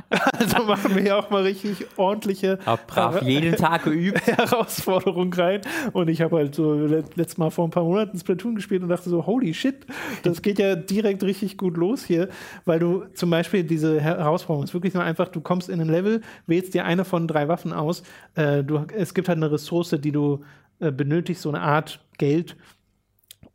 Also 0.10 0.64
machen 0.66 0.96
wir 0.96 1.04
ja 1.04 1.18
auch 1.20 1.30
mal 1.30 1.44
richtig 1.44 1.86
ordentliche 1.98 2.60
Hab 2.66 2.88
brav 2.88 3.22
jeden 3.22 3.56
Tag 3.56 3.84
geübt. 3.84 4.22
Herausforderung 4.28 5.32
rein. 5.34 5.62
Und 5.94 6.10
ich 6.10 6.22
habe 6.22 6.38
halt 6.38 6.56
so 6.56 6.74
let- 6.74 7.16
letztes 7.16 7.38
Mal 7.38 7.50
vor 7.52 7.68
ein 7.68 7.72
paar 7.72 7.84
Monaten 7.84 8.18
Splatoon 8.18 8.56
gespielt 8.56 8.82
und 8.84 8.90
dachte 8.90 9.10
so, 9.10 9.26
holy 9.26 9.54
shit, 9.54 9.86
das 10.24 10.42
geht 10.42 10.60
ja 10.60 10.76
direkt 10.76 11.24
richtig 11.24 11.58
gut 11.58 11.78
los 11.78 12.04
hier, 12.04 12.30
weil 12.66 12.80
du 12.80 13.06
zum 13.14 13.30
Beispiel 13.30 13.64
diese 13.64 14.00
Herausforderung 14.02 14.64
ist 14.64 14.74
wirklich 14.74 14.94
nur 14.94 15.04
einfach, 15.04 15.28
du 15.28 15.42
kommst 15.42 15.70
in 15.70 15.80
ein 15.82 15.90
Level, 15.90 16.22
wählst 16.48 16.74
dir 16.74 16.86
eine 16.86 17.06
von 17.06 17.28
drei 17.28 17.48
Waffen 17.48 17.74
aus. 17.74 18.04
Äh, 18.36 18.64
du, 18.64 18.86
es 18.96 19.14
gibt 19.14 19.28
halt 19.30 19.38
eine 19.38 19.52
Ressource, 19.52 19.96
die 20.00 20.12
du 20.12 20.42
äh, 20.80 20.92
benötigst, 20.92 21.44
so 21.44 21.50
eine 21.50 21.62
Art 21.62 22.00
Geld, 22.18 22.58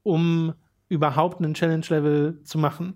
um 0.03 0.55
überhaupt 0.89 1.43
einen 1.43 1.55
Challenge-Level 1.55 2.41
zu 2.45 2.59
machen. 2.59 2.95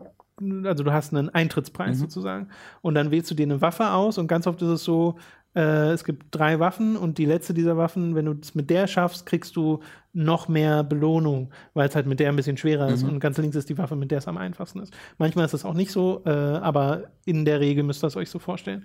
Also 0.64 0.84
du 0.84 0.92
hast 0.92 1.14
einen 1.14 1.28
Eintrittspreis 1.30 1.98
sozusagen. 1.98 2.48
Und 2.80 2.94
dann 2.94 3.10
wählst 3.10 3.30
du 3.30 3.34
dir 3.34 3.44
eine 3.44 3.60
Waffe 3.60 3.90
aus 3.90 4.18
und 4.18 4.26
ganz 4.26 4.46
oft 4.46 4.62
ist 4.62 4.68
es 4.68 4.84
so, 4.84 5.16
äh, 5.54 5.90
es 5.90 6.04
gibt 6.04 6.26
drei 6.30 6.60
Waffen 6.60 6.96
und 6.96 7.18
die 7.18 7.24
letzte 7.24 7.54
dieser 7.54 7.76
Waffen, 7.76 8.14
wenn 8.14 8.26
du 8.26 8.36
es 8.40 8.54
mit 8.54 8.70
der 8.70 8.86
schaffst, 8.86 9.26
kriegst 9.26 9.56
du 9.56 9.80
noch 10.12 10.48
mehr 10.48 10.84
Belohnung, 10.84 11.50
weil 11.74 11.88
es 11.88 11.94
halt 11.94 12.06
mit 12.06 12.20
der 12.20 12.28
ein 12.28 12.36
bisschen 12.36 12.56
schwerer 12.56 12.88
ist 12.88 13.02
und 13.02 13.20
ganz 13.20 13.38
links 13.38 13.56
ist 13.56 13.68
die 13.68 13.78
Waffe, 13.78 13.96
mit 13.96 14.10
der 14.10 14.18
es 14.18 14.28
am 14.28 14.36
einfachsten 14.36 14.80
ist. 14.80 14.92
Manchmal 15.16 15.46
ist 15.46 15.54
es 15.54 15.64
auch 15.64 15.74
nicht 15.74 15.90
so, 15.90 16.22
äh, 16.26 16.30
aber 16.30 17.04
in 17.24 17.44
der 17.44 17.60
Regel 17.60 17.82
müsst 17.82 18.04
ihr 18.04 18.08
es 18.08 18.16
euch 18.16 18.30
so 18.30 18.38
vorstellen. 18.38 18.84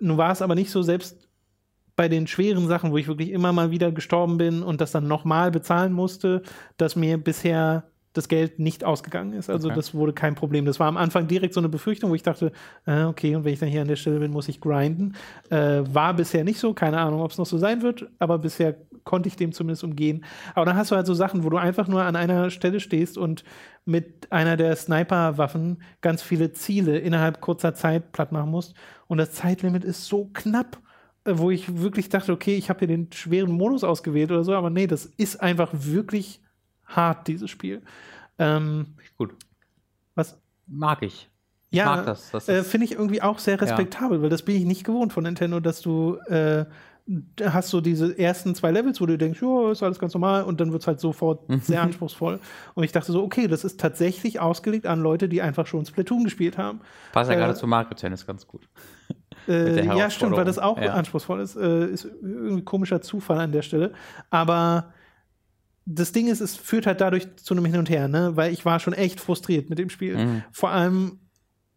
Nun 0.00 0.18
war 0.18 0.32
es 0.32 0.42
aber 0.42 0.54
nicht 0.54 0.70
so, 0.70 0.82
selbst 0.82 1.28
bei 1.94 2.08
den 2.08 2.26
schweren 2.26 2.66
Sachen, 2.68 2.90
wo 2.90 2.96
ich 2.96 3.06
wirklich 3.06 3.30
immer 3.30 3.52
mal 3.52 3.70
wieder 3.70 3.92
gestorben 3.92 4.38
bin 4.38 4.62
und 4.62 4.80
das 4.80 4.92
dann 4.92 5.06
nochmal 5.06 5.50
bezahlen 5.50 5.92
musste, 5.92 6.42
dass 6.76 6.96
mir 6.96 7.18
bisher 7.18 7.84
das 8.12 8.28
Geld 8.28 8.58
nicht 8.58 8.84
ausgegangen 8.84 9.32
ist. 9.32 9.48
Also 9.48 9.68
Okay. 9.68 9.76
das 9.76 9.94
wurde 9.94 10.12
kein 10.12 10.34
Problem. 10.34 10.64
Das 10.64 10.78
war 10.78 10.88
am 10.88 10.96
Anfang 10.96 11.28
direkt 11.28 11.54
so 11.54 11.60
eine 11.60 11.68
Befürchtung, 11.68 12.10
wo 12.10 12.14
ich 12.14 12.22
dachte, 12.22 12.52
äh, 12.86 13.04
okay, 13.04 13.34
und 13.34 13.44
wenn 13.44 13.52
ich 13.52 13.58
dann 13.58 13.68
hier 13.68 13.80
an 13.82 13.88
der 13.88 13.96
Stelle 13.96 14.18
bin, 14.18 14.30
muss 14.32 14.48
ich 14.48 14.60
grinden. 14.60 15.14
Äh, 15.50 15.82
war 15.92 16.14
bisher 16.14 16.44
nicht 16.44 16.58
so, 16.58 16.74
keine 16.74 16.98
Ahnung, 16.98 17.22
ob 17.22 17.30
es 17.30 17.38
noch 17.38 17.46
so 17.46 17.58
sein 17.58 17.82
wird, 17.82 18.06
aber 18.18 18.38
bisher 18.38 18.76
konnte 19.04 19.28
ich 19.28 19.36
dem 19.36 19.52
zumindest 19.52 19.82
umgehen. 19.84 20.24
Aber 20.54 20.66
dann 20.66 20.76
hast 20.76 20.90
du 20.90 20.96
halt 20.96 21.06
so 21.06 21.14
Sachen, 21.14 21.42
wo 21.42 21.50
du 21.50 21.56
einfach 21.56 21.88
nur 21.88 22.02
an 22.02 22.16
einer 22.16 22.50
Stelle 22.50 22.80
stehst 22.80 23.18
und 23.18 23.44
mit 23.84 24.30
einer 24.30 24.56
der 24.56 24.76
Sniper-Waffen 24.76 25.82
ganz 26.02 26.22
viele 26.22 26.52
Ziele 26.52 26.98
innerhalb 26.98 27.40
kurzer 27.40 27.74
Zeit 27.74 28.12
platt 28.12 28.30
machen 28.30 28.50
musst. 28.50 28.74
Und 29.08 29.18
das 29.18 29.32
Zeitlimit 29.32 29.84
ist 29.84 30.04
so 30.06 30.30
knapp 30.32 30.78
äh, 31.24 31.32
wo 31.36 31.50
ich 31.50 31.80
wirklich 31.80 32.08
dachte, 32.08 32.32
okay, 32.32 32.56
ich 32.56 32.68
habe 32.68 32.80
hier 32.80 32.88
den 32.88 33.10
schweren 33.12 33.52
Modus 33.52 33.84
ausgewählt 33.84 34.30
oder 34.30 34.44
so, 34.44 34.54
aber 34.54 34.70
nee, 34.70 34.86
das 34.86 35.06
ist 35.06 35.40
einfach 35.40 35.70
wirklich 35.72 36.40
hart, 36.96 37.28
dieses 37.28 37.50
Spiel. 37.50 37.82
Ähm, 38.38 38.94
Gut. 39.18 39.34
was? 40.14 40.38
Mag 40.66 41.02
ich. 41.02 41.28
Ja, 41.70 41.86
mag 41.86 42.06
das. 42.06 42.30
Das 42.30 42.48
äh, 42.48 42.62
finde 42.64 42.84
ich 42.86 42.92
irgendwie 42.92 43.22
auch 43.22 43.38
sehr 43.38 43.60
respektabel, 43.60 44.22
weil 44.22 44.28
das 44.28 44.42
bin 44.42 44.56
ich 44.56 44.64
nicht 44.64 44.84
gewohnt 44.84 45.12
von 45.12 45.24
Nintendo, 45.24 45.58
dass 45.58 45.80
du 45.80 46.16
äh, 46.28 46.66
hast 47.42 47.70
so 47.70 47.80
diese 47.80 48.16
ersten 48.16 48.54
zwei 48.54 48.70
Levels, 48.70 49.00
wo 49.00 49.06
du 49.06 49.18
denkst, 49.18 49.40
ja, 49.42 49.72
ist 49.72 49.82
alles 49.82 49.98
ganz 49.98 50.14
normal 50.14 50.44
und 50.44 50.60
dann 50.60 50.70
wird 50.72 50.82
es 50.82 50.86
halt 50.86 51.00
sofort 51.00 51.40
sehr 51.62 51.82
anspruchsvoll. 51.82 52.38
Und 52.74 52.84
ich 52.84 52.92
dachte 52.92 53.10
so, 53.10 53.22
okay, 53.22 53.48
das 53.48 53.64
ist 53.64 53.80
tatsächlich 53.80 54.38
ausgelegt 54.38 54.86
an 54.86 55.00
Leute, 55.00 55.28
die 55.28 55.42
einfach 55.42 55.66
schon 55.66 55.84
Splatoon 55.84 56.24
gespielt 56.24 56.58
haben. 56.58 56.80
Passt 57.12 57.30
ja 57.30 57.36
äh, 57.36 57.40
gerade 57.40 57.54
zu 57.54 57.66
Mario 57.66 57.94
Tennis 57.94 58.26
ganz 58.26 58.46
gut. 58.46 58.68
Äh, 59.48 59.84
ja, 59.84 60.08
stimmt, 60.08 60.36
weil 60.36 60.44
das 60.44 60.60
auch 60.60 60.80
ja. 60.80 60.92
anspruchsvoll 60.92 61.40
ist. 61.40 61.56
Äh, 61.56 61.86
ist 61.86 62.04
irgendwie 62.04 62.62
komischer 62.62 63.00
Zufall 63.00 63.40
an 63.40 63.50
der 63.50 63.62
Stelle. 63.62 63.92
Aber 64.30 64.92
das 65.84 66.12
Ding 66.12 66.28
ist, 66.28 66.40
es 66.40 66.56
führt 66.56 66.86
halt 66.86 67.00
dadurch 67.00 67.36
zu 67.36 67.54
einem 67.54 67.64
Hin 67.64 67.78
und 67.78 67.90
Her, 67.90 68.08
ne? 68.08 68.32
Weil 68.34 68.52
ich 68.52 68.64
war 68.64 68.80
schon 68.80 68.92
echt 68.92 69.20
frustriert 69.20 69.68
mit 69.70 69.78
dem 69.78 69.90
Spiel. 69.90 70.16
Mhm. 70.16 70.42
Vor 70.52 70.70
allem, 70.70 71.18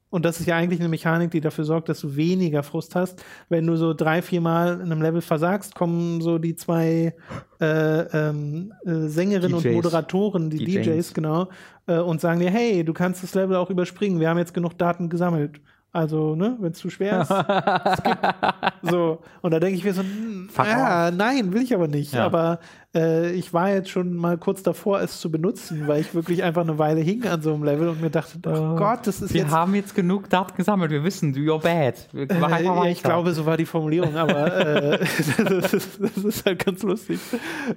und 0.10 0.24
das 0.24 0.40
ist 0.40 0.46
ja 0.46 0.56
eigentlich 0.56 0.80
eine 0.80 0.90
Mechanik, 0.90 1.32
die 1.32 1.42
dafür 1.42 1.66
sorgt, 1.66 1.90
dass 1.90 2.02
du 2.02 2.16
weniger 2.16 2.64
Frust 2.64 2.96
hast. 2.96 3.24
Wenn 3.50 3.66
du 3.68 3.76
so 3.76 3.94
drei, 3.94 4.22
vier 4.22 4.42
Mal 4.42 4.76
in 4.76 4.92
einem 4.92 5.02
Level 5.02 5.22
versagst, 5.22 5.76
kommen 5.76 6.22
so 6.22 6.38
die 6.38 6.56
zwei 6.56 7.16
äh, 7.60 7.66
ähm, 7.66 8.74
äh, 8.86 9.08
Sängerinnen 9.08 9.56
und 9.56 9.66
DJs. 9.66 9.76
Moderatoren, 9.76 10.50
die 10.50 10.64
DJs. 10.64 10.86
DJs, 10.86 11.14
genau, 11.14 11.50
äh, 11.88 11.98
und 11.98 12.22
sagen 12.22 12.40
dir, 12.40 12.52
hey, 12.52 12.84
du 12.84 12.94
kannst 12.94 13.24
das 13.24 13.34
Level 13.34 13.56
auch 13.56 13.70
überspringen, 13.70 14.20
wir 14.20 14.30
haben 14.30 14.38
jetzt 14.38 14.54
genug 14.54 14.78
Daten 14.78 15.10
gesammelt. 15.10 15.60
Also, 15.92 16.36
ne, 16.36 16.58
wenn 16.60 16.74
es 16.74 16.78
zu 16.78 16.90
schwer 16.90 17.22
ist, 17.22 17.30
so, 18.92 19.22
und 19.42 19.52
da 19.52 19.62
denke 19.62 19.78
ich 19.78 19.84
mir 19.86 19.94
so, 19.94 20.02
hm, 20.02 20.50
Fuck 20.50 20.68
ja, 20.68 21.10
nein, 21.10 21.54
will 21.54 21.62
ich 21.62 21.74
aber 21.74 21.88
nicht. 21.88 22.14
Ja. 22.14 22.26
Aber 22.26 22.60
äh, 22.96 23.32
ich 23.34 23.54
war 23.54 23.70
jetzt 23.70 23.90
schon 23.90 24.16
mal 24.16 24.38
kurz 24.38 24.64
davor, 24.64 25.02
es 25.02 25.20
zu 25.20 25.30
benutzen, 25.30 25.88
weil 25.88 26.02
ich 26.02 26.16
wirklich 26.16 26.42
einfach 26.44 26.62
eine 26.62 26.78
Weile 26.80 27.02
hing 27.02 27.26
an 27.28 27.42
so 27.42 27.54
einem 27.54 27.64
Level 27.64 27.90
und 27.90 28.02
mir 28.02 28.10
dachte, 28.10 28.40
oh 28.46 28.76
Gott, 28.76 29.06
das 29.06 29.22
ist 29.22 29.34
Wir 29.34 29.42
jetzt. 29.42 29.52
haben 29.52 29.76
jetzt 29.76 29.94
genug 29.94 30.30
Daten 30.30 30.56
gesammelt. 30.56 30.92
Wir 30.92 31.04
wissen, 31.04 31.34
do 31.34 31.40
you're 31.42 31.62
bad. 31.62 32.08
Wir 32.14 32.30
Äh, 32.32 32.64
ja, 32.64 32.86
ich 32.86 33.04
glaube, 33.04 33.34
so 33.34 33.46
war 33.46 33.58
die 33.58 33.66
Formulierung, 33.66 34.16
aber 34.16 34.56
äh, 34.94 35.00
das, 35.50 35.74
ist, 35.74 36.00
das 36.02 36.18
ist 36.24 36.46
halt 36.46 36.66
ganz 36.66 36.82
lustig. 36.84 37.20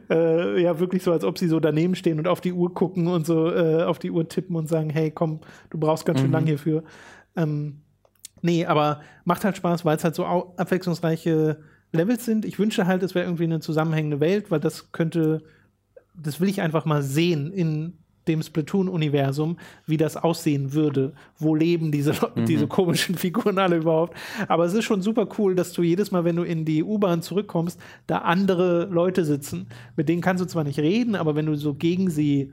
Äh, 0.08 0.62
ja, 0.62 0.78
wirklich 0.78 1.02
so, 1.02 1.12
als 1.12 1.24
ob 1.24 1.36
sie 1.38 1.48
so 1.48 1.60
daneben 1.60 1.94
stehen 1.96 2.18
und 2.18 2.28
auf 2.28 2.40
die 2.40 2.52
Uhr 2.52 2.72
gucken 2.72 3.08
und 3.08 3.26
so 3.26 3.50
äh, 3.52 3.82
auf 3.82 3.98
die 3.98 4.10
Uhr 4.10 4.28
tippen 4.28 4.54
und 4.56 4.68
sagen, 4.68 4.90
hey, 4.90 5.10
komm, 5.10 5.40
du 5.70 5.78
brauchst 5.78 6.06
ganz 6.06 6.20
Mhm. 6.20 6.22
schön 6.24 6.32
lang 6.32 6.46
hierfür. 6.46 6.82
Ähm, 7.36 7.80
nee, 8.42 8.64
aber 8.66 9.00
macht 9.24 9.44
halt 9.44 9.56
Spaß, 9.56 9.84
weil 9.84 9.96
es 9.96 10.04
halt 10.04 10.14
so 10.14 10.24
abwechslungsreiche 10.24 11.58
Levels 11.92 12.24
sind. 12.24 12.44
Ich 12.44 12.58
wünsche 12.58 12.86
halt, 12.86 13.02
es 13.02 13.14
wäre 13.14 13.26
irgendwie 13.26 13.44
eine 13.44 13.60
zusammenhängende 13.60 14.20
Welt, 14.20 14.50
weil 14.50 14.60
das 14.60 14.92
könnte, 14.92 15.42
das 16.14 16.40
will 16.40 16.48
ich 16.48 16.60
einfach 16.60 16.84
mal 16.84 17.02
sehen 17.02 17.52
in 17.52 17.94
dem 18.26 18.42
Splatoon-Universum, 18.42 19.56
wie 19.86 19.96
das 19.96 20.18
aussehen 20.18 20.74
würde. 20.74 21.14
Wo 21.38 21.54
leben 21.54 21.90
diese, 21.90 22.12
Mhm. 22.34 22.44
diese 22.44 22.66
komischen 22.66 23.14
Figuren 23.14 23.58
alle 23.58 23.76
überhaupt? 23.78 24.18
Aber 24.48 24.66
es 24.66 24.74
ist 24.74 24.84
schon 24.84 25.00
super 25.00 25.26
cool, 25.38 25.54
dass 25.54 25.72
du 25.72 25.82
jedes 25.82 26.10
Mal, 26.10 26.24
wenn 26.24 26.36
du 26.36 26.42
in 26.42 26.66
die 26.66 26.84
U-Bahn 26.84 27.22
zurückkommst, 27.22 27.80
da 28.06 28.18
andere 28.18 28.84
Leute 28.84 29.24
sitzen. 29.24 29.68
Mit 29.96 30.10
denen 30.10 30.20
kannst 30.20 30.42
du 30.42 30.46
zwar 30.46 30.64
nicht 30.64 30.78
reden, 30.78 31.14
aber 31.16 31.36
wenn 31.36 31.46
du 31.46 31.54
so 31.54 31.72
gegen 31.72 32.10
sie 32.10 32.52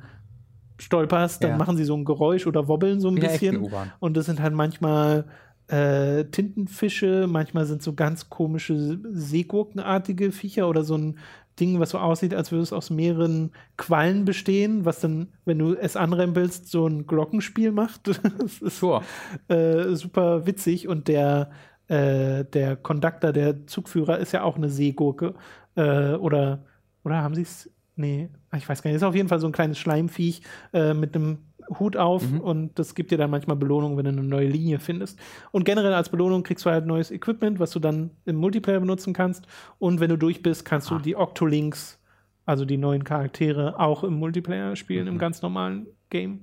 stolperst, 0.78 1.44
dann 1.44 1.52
Ja. 1.52 1.58
machen 1.58 1.78
sie 1.78 1.84
so 1.86 1.96
ein 1.96 2.06
Geräusch 2.06 2.48
oder 2.48 2.68
wobbeln 2.70 3.00
so 3.02 3.10
ein 3.10 3.16
Wie 3.18 3.22
bisschen. 3.22 3.70
Und 4.00 4.16
das 4.18 4.26
sind 4.28 4.42
halt 4.42 4.54
manchmal 4.54 5.26
äh, 5.68 6.26
Tintenfische, 6.26 7.28
manchmal 7.28 7.66
sind 7.66 7.82
so 7.82 7.94
ganz 7.94 8.30
komische 8.30 9.00
Seegurkenartige 9.12 10.32
Viecher 10.32 10.70
oder 10.70 10.84
so 10.84 10.98
ein 10.98 11.20
Ding, 11.60 11.80
was 11.80 11.92
so 11.92 12.00
aussieht, 12.00 12.34
als 12.34 12.52
würde 12.52 12.64
es 12.64 12.74
aus 12.74 12.90
mehreren 12.90 13.52
Quallen 13.78 14.26
bestehen, 14.26 14.84
was 14.84 15.00
dann, 15.00 15.30
wenn 15.46 15.58
du 15.58 15.74
es 15.74 15.96
anrempelst, 15.96 16.70
so 16.70 16.86
ein 16.86 17.08
Glockenspiel 17.08 17.72
macht. 17.72 18.08
das 18.40 18.62
ist 18.62 18.80
Sure. 18.80 19.04
äh, 19.48 19.96
super 19.96 20.46
witzig 20.46 20.88
und 20.88 21.08
der, 21.08 21.52
äh, 21.88 22.44
der 22.46 22.76
Conductor, 22.76 23.32
der 23.32 23.66
Zugführer, 23.68 24.20
ist 24.20 24.34
ja 24.34 24.44
auch 24.44 24.58
eine 24.58 24.70
Seegurke. 24.70 25.36
Äh, 25.76 26.16
oder, 26.16 26.66
oder 27.04 27.22
haben 27.22 27.36
sie 27.36 27.44
es? 27.44 27.70
Nee, 27.96 28.30
ich 28.54 28.68
weiß 28.68 28.82
gar 28.82 28.90
nicht. 28.90 28.98
Ist 28.98 29.04
auf 29.04 29.16
jeden 29.16 29.30
Fall 29.30 29.40
so 29.40 29.48
ein 29.48 29.54
kleines 29.54 29.80
Schleimviech 29.80 30.42
äh, 30.74 30.94
mit 30.94 31.16
einem 31.16 31.38
Hut 31.80 31.98
auf 31.98 32.30
Mhm. 32.30 32.40
und 32.42 32.80
das 32.80 32.96
gibt 32.96 33.12
dir 33.12 33.18
dann 33.18 33.30
manchmal 33.32 33.56
Belohnung, 33.56 33.98
wenn 33.98 34.06
du 34.06 34.12
eine 34.12 34.24
neue 34.24 34.48
Linie 34.48 34.80
findest. 34.80 35.20
Und 35.52 35.66
generell 35.66 35.94
als 35.94 36.10
Belohnung 36.10 36.44
kriegst 36.44 36.66
du 36.66 36.70
halt 36.70 36.86
neues 36.86 37.12
Equipment, 37.12 37.60
was 37.60 37.72
du 37.72 37.80
dann 37.80 38.12
im 38.26 38.36
Multiplayer 38.36 38.80
benutzen 38.80 39.14
kannst. 39.14 39.46
Und 39.80 40.00
wenn 40.00 40.10
du 40.10 40.18
durch 40.18 40.42
bist, 40.44 40.66
kannst 40.66 40.92
Ah. 40.92 40.96
du 40.98 41.02
die 41.02 41.16
Octolinks, 41.16 42.00
also 42.46 42.66
die 42.66 42.78
neuen 42.78 43.04
Charaktere, 43.04 43.80
auch 43.80 44.04
im 44.04 44.14
Multiplayer 44.14 44.76
spielen, 44.76 45.06
Mhm. 45.06 45.14
im 45.14 45.18
ganz 45.18 45.42
normalen 45.42 45.88
Game. 46.10 46.42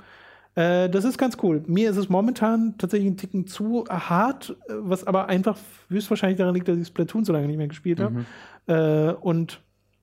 Äh, 0.54 0.90
das 0.90 1.04
ist 1.04 1.16
ganz 1.16 1.38
cool. 1.42 1.62
Mir 1.66 1.88
ist 1.90 1.96
es 1.96 2.08
momentan 2.10 2.74
tatsächlich 2.76 3.10
ein 3.10 3.16
Ticken 3.16 3.46
zu 3.46 3.84
hart, 3.88 4.54
was 4.68 5.06
aber 5.06 5.28
einfach 5.28 5.56
höchstwahrscheinlich 5.88 6.36
daran 6.38 6.54
liegt, 6.54 6.68
dass 6.68 6.76
ich 6.76 6.86
Splatoon 6.88 7.24
so 7.24 7.32
lange 7.32 7.46
nicht 7.46 7.56
mehr 7.56 7.68
gespielt 7.68 8.00
habe. 8.00 8.14
Mhm. 8.14 8.26
Äh, 8.66 9.12
und 9.20 9.60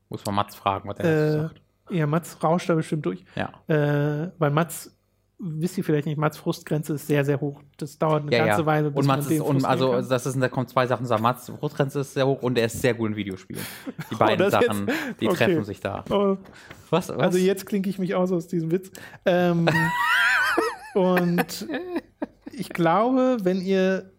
Muss 0.09 0.25
man 0.25 0.33
Mats 0.35 0.55
fragen, 0.55 0.89
was 0.89 0.97
er 0.99 1.05
äh, 1.05 1.31
sagt. 1.41 1.61
ja, 1.91 2.07
Mats 2.07 2.43
rauscht 2.43 2.67
da 2.67 2.73
bestimmt 2.73 3.05
durch. 3.05 3.23
Ja. 3.35 3.51
Äh, 3.67 4.31
weil 4.39 4.49
Mats, 4.49 4.95
wisst 5.41 5.77
ihr 5.77 5.83
vielleicht 5.85 6.05
nicht, 6.05 6.17
Mats 6.17 6.37
Frustgrenze 6.37 6.93
ist 6.93 7.07
sehr, 7.07 7.23
sehr 7.23 7.39
hoch. 7.39 7.61
Das 7.77 7.97
dauert 7.97 8.23
eine 8.23 8.31
Ja, 8.35 8.45
ganze 8.45 8.61
ja. 8.61 8.65
Weile, 8.65 8.89
und 8.89 9.05
Mats 9.07 9.21
ist, 9.25 9.29
den 9.31 9.41
und 9.41 9.63
also 9.65 9.85
frustrieren 9.93 10.09
das 10.09 10.25
ist, 10.25 10.41
da 10.41 10.49
kommen 10.49 10.67
zwei 10.67 10.85
Sachen 10.85 11.05
zusammen. 11.05 11.23
Mats 11.23 11.49
Brustgrenze 11.49 12.01
ist 12.01 12.13
sehr 12.13 12.27
hoch 12.27 12.41
und 12.41 12.57
er 12.57 12.65
ist 12.65 12.81
sehr 12.81 12.93
gut 12.93 13.11
in 13.11 13.15
Videospielen. 13.15 13.61
Die 14.11 14.15
Oh, 14.15 14.17
beiden 14.17 14.39
das 14.39 14.51
Sachen, 14.51 14.87
jetzt- 14.87 15.21
die 15.21 15.27
okay. 15.27 15.37
treffen 15.45 15.63
sich 15.63 15.79
da. 15.79 16.03
kann. 16.07 16.17
Oh, 16.17 16.37
Was? 16.89 17.09
was? 17.09 17.17
also 17.17 17.37
jetzt 17.37 17.65
klinke 17.65 17.89
ich 17.89 17.99
mich 17.99 18.15
aus 18.15 18.31
aus 18.31 18.47
diesem 18.47 18.69
Witz. 18.71 18.91
Ähm, 19.25 19.69
und 20.93 21.67
ich 22.51 22.69
glaube, 22.69 23.37
wenn 23.43 23.61
ihr 23.61 24.11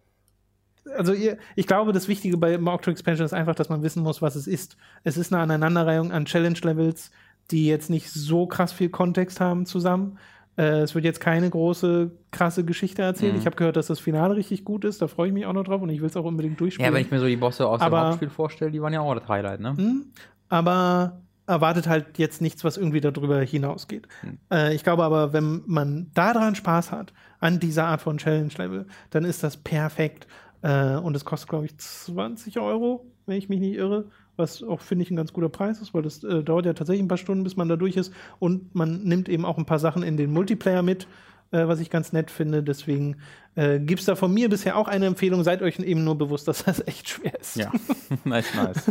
also 0.97 1.13
ihr, 1.13 1.37
ich 1.55 1.67
glaube, 1.67 1.93
das 1.93 2.07
Wichtige 2.07 2.37
bei 2.37 2.59
Octo 2.59 2.89
Expansion 2.89 3.23
ist 3.23 3.33
einfach, 3.33 3.53
dass 3.53 3.69
man 3.69 3.83
wissen 3.83 4.01
muss, 4.01 4.21
was 4.23 4.35
es 4.35 4.47
ist. 4.47 4.77
Es 5.03 5.15
ist 5.15 5.31
eine 5.31 5.41
Aneinanderreihung 5.43 6.11
an 6.11 6.25
Challenge-Levels, 6.25 7.11
die 7.51 7.67
jetzt 7.67 7.91
nicht 7.91 8.09
so 8.09 8.47
krass 8.47 8.73
viel 8.73 8.89
Kontext 8.89 9.39
haben 9.39 9.67
zusammen. 9.67 10.17
Äh, 10.57 10.81
es 10.81 10.93
wird 10.95 11.05
jetzt 11.05 11.19
keine 11.19 11.49
große, 11.49 12.11
krasse 12.31 12.65
Geschichte 12.65 13.01
erzählt. 13.01 13.33
Mhm. 13.33 13.39
Ich 13.39 13.45
habe 13.45 13.55
gehört, 13.55 13.77
dass 13.77 13.87
das 13.87 13.99
Finale 13.99 14.35
richtig 14.35 14.65
gut 14.65 14.83
ist. 14.85 15.01
Da 15.01 15.07
freue 15.07 15.27
ich 15.27 15.33
mich 15.33 15.45
auch 15.45 15.53
noch 15.53 15.63
drauf 15.63 15.81
und 15.81 15.89
ich 15.89 16.01
will 16.01 16.07
es 16.09 16.17
auch 16.17 16.25
unbedingt 16.25 16.55
ja, 16.55 16.57
durchspielen. 16.59 16.93
wenn 16.93 17.01
ich 17.01 17.11
mir 17.11 17.19
so 17.19 17.25
die 17.25 17.37
Bosse 17.37 17.67
aus 17.67 17.81
Aber- 17.81 17.99
dem 18.01 18.05
Hauptspiel 18.07 18.29
vorstelle, 18.29 18.71
die 18.71 18.81
waren 18.81 18.93
ja 18.93 19.01
auch 19.01 19.15
das 19.15 19.27
Highlight, 19.27 19.59
ne? 19.61 19.75
Hm, 19.77 20.05
aber 20.49 21.21
erwartet 21.47 21.87
halt 21.87 22.17
jetzt 22.17 22.41
nichts, 22.41 22.63
was 22.63 22.77
irgendwie 22.77 23.01
darüber 23.01 23.39
hinausgeht. 23.41 24.07
Hm. 24.21 24.37
Äh, 24.51 24.75
ich 24.75 24.83
glaube 24.83 25.03
aber, 25.03 25.33
wenn 25.33 25.63
man 25.65 26.11
daran 26.13 26.55
Spaß 26.55 26.91
hat, 26.91 27.13
an 27.39 27.59
dieser 27.59 27.85
Art 27.87 28.01
von 28.01 28.17
Challenge-Level, 28.17 28.85
dann 29.09 29.25
ist 29.25 29.43
das 29.43 29.57
perfekt. 29.57 30.27
Äh, 30.61 30.95
und 30.97 31.15
es 31.15 31.25
kostet, 31.25 31.49
glaube 31.49 31.65
ich, 31.65 31.77
20 31.77 32.59
Euro, 32.59 33.05
wenn 33.25 33.37
ich 33.37 33.49
mich 33.49 33.59
nicht 33.59 33.75
irre. 33.75 34.05
Was 34.37 34.63
auch, 34.63 34.81
finde 34.81 35.03
ich, 35.03 35.11
ein 35.11 35.15
ganz 35.15 35.33
guter 35.33 35.49
Preis 35.49 35.81
ist, 35.81 35.93
weil 35.93 36.03
das 36.03 36.23
äh, 36.23 36.43
dauert 36.43 36.65
ja 36.65 36.73
tatsächlich 36.73 37.03
ein 37.03 37.07
paar 37.07 37.17
Stunden, 37.17 37.43
bis 37.43 37.57
man 37.57 37.67
da 37.69 37.75
durch 37.75 37.97
ist. 37.97 38.13
Und 38.39 38.73
man 38.73 39.03
nimmt 39.03 39.29
eben 39.29 39.45
auch 39.45 39.57
ein 39.57 39.65
paar 39.65 39.79
Sachen 39.79 40.03
in 40.03 40.17
den 40.17 40.31
Multiplayer 40.31 40.81
mit, 40.81 41.07
äh, 41.51 41.67
was 41.67 41.79
ich 41.79 41.89
ganz 41.89 42.13
nett 42.13 42.31
finde. 42.31 42.63
Deswegen 42.63 43.17
äh, 43.55 43.79
gibt 43.79 43.99
es 43.99 44.05
da 44.05 44.15
von 44.15 44.33
mir 44.33 44.49
bisher 44.49 44.77
auch 44.77 44.87
eine 44.87 45.05
Empfehlung. 45.05 45.43
Seid 45.43 45.61
euch 45.61 45.79
eben 45.79 46.03
nur 46.03 46.17
bewusst, 46.17 46.47
dass 46.47 46.63
das 46.63 46.79
echt 46.87 47.09
schwer 47.09 47.39
ist. 47.39 47.57
Ja, 47.57 47.71
nice, 48.23 48.53
nice. 48.55 48.83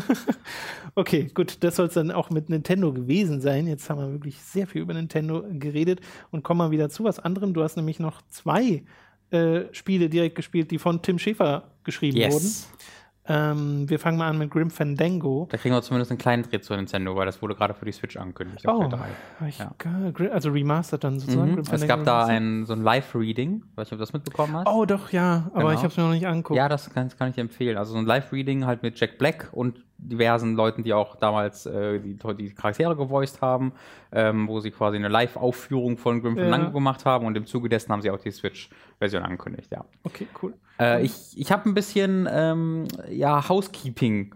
okay, 0.95 1.31
gut, 1.33 1.59
das 1.65 1.77
soll 1.77 1.87
es 1.87 1.95
dann 1.95 2.11
auch 2.11 2.31
mit 2.31 2.51
Nintendo 2.51 2.93
gewesen 2.93 3.41
sein. 3.41 3.67
Jetzt 3.67 3.89
haben 3.89 4.01
wir 4.01 4.13
wirklich 4.13 4.39
sehr 4.41 4.67
viel 4.67 4.83
über 4.83 4.93
Nintendo 4.93 5.45
geredet 5.51 6.01
und 6.31 6.43
kommen 6.43 6.59
mal 6.59 6.71
wieder 6.71 6.91
zu 6.91 7.05
was 7.05 7.19
anderem. 7.19 7.55
Du 7.55 7.63
hast 7.63 7.77
nämlich 7.77 7.99
noch 7.99 8.21
zwei 8.29 8.83
äh, 9.31 9.63
Spiele 9.73 10.09
direkt 10.09 10.35
gespielt, 10.35 10.71
die 10.71 10.79
von 10.79 11.03
Tim 11.03 11.19
Schäfer 11.19 11.71
geschrieben 11.85 12.19
yes. 12.19 12.35
wurden. 12.35 12.53
Ähm, 13.33 13.89
wir 13.89 14.01
fangen 14.01 14.19
mal 14.19 14.29
an 14.29 14.39
mit 14.39 14.51
Grim 14.51 14.71
Fandango. 14.71 15.47
Da 15.51 15.57
kriegen 15.57 15.73
wir 15.73 15.81
zumindest 15.83 16.11
einen 16.11 16.19
kleinen 16.19 16.43
Dreh 16.43 16.61
zu 16.61 16.75
Nintendo, 16.75 17.15
weil 17.15 17.27
das 17.27 17.41
wurde 17.41 17.55
gerade 17.55 17.75
für 17.75 17.85
die 17.85 17.93
Switch 17.93 18.17
angekündigt. 18.17 18.67
Oh, 18.67 18.91
ja. 19.57 19.73
also 20.33 20.51
remastered 20.51 21.05
dann 21.05 21.21
sozusagen. 21.21 21.53
Mhm. 21.53 21.63
Es 21.71 21.87
gab 21.87 22.05
da 22.05 22.25
ein, 22.25 22.67
so 22.67 22.73
ein 22.73 22.83
Live-Reading, 22.83 23.63
weiß 23.77 23.87
nicht, 23.87 23.93
ob 23.93 23.99
du 23.99 24.03
das 24.03 24.13
mitbekommen 24.13 24.57
hast. 24.57 24.67
Oh, 24.67 24.85
doch, 24.85 25.13
ja, 25.13 25.49
aber 25.53 25.61
genau. 25.61 25.71
ich 25.71 25.79
habe 25.79 25.89
es 25.89 25.97
mir 25.97 26.03
noch 26.03 26.11
nicht 26.11 26.27
angeguckt. 26.27 26.57
Ja, 26.57 26.69
das 26.69 26.91
kann, 26.93 27.09
kann 27.17 27.31
ich 27.31 27.39
empfehlen. 27.39 27.79
Also 27.79 27.93
so 27.93 27.99
ein 27.99 28.07
Live-Reading 28.07 28.67
halt 28.67 28.83
mit 28.83 28.99
Jack 28.99 29.17
Black 29.19 29.49
und 29.53 29.85
diversen 30.03 30.55
Leuten, 30.55 30.83
die 30.83 30.93
auch 30.93 31.17
damals 31.17 31.67
äh, 31.67 32.01
die, 32.01 32.19
die 32.39 32.55
Charaktere 32.55 32.97
gevoiced 32.97 33.41
haben, 33.41 33.73
ähm, 34.13 34.49
wo 34.49 34.61
sie 34.61 34.71
quasi 34.71 34.97
eine 34.97 35.09
Live-Aufführung 35.09 35.99
von 35.99 36.23
Grim 36.23 36.37
Fandango 36.37 36.67
ja. 36.67 36.73
gemacht 36.73 37.05
haben 37.05 37.27
und 37.27 37.37
im 37.37 37.47
Zuge 37.47 37.69
dessen 37.69 37.93
haben 37.93 38.03
sie 38.03 38.11
auch 38.11 38.19
die 38.19 38.31
Switch-Version 38.31 39.23
angekündigt, 39.23 39.71
ja. 39.71 39.85
Okay, 40.05 40.27
cool. 40.43 40.55
Äh, 40.79 41.05
ich 41.05 41.37
ich 41.37 41.53
habe 41.53 41.69
ein 41.69 41.75
bisschen 41.75 42.29
ähm, 42.31 42.89
ja, 43.11 43.49
Housekeeping 43.49 44.35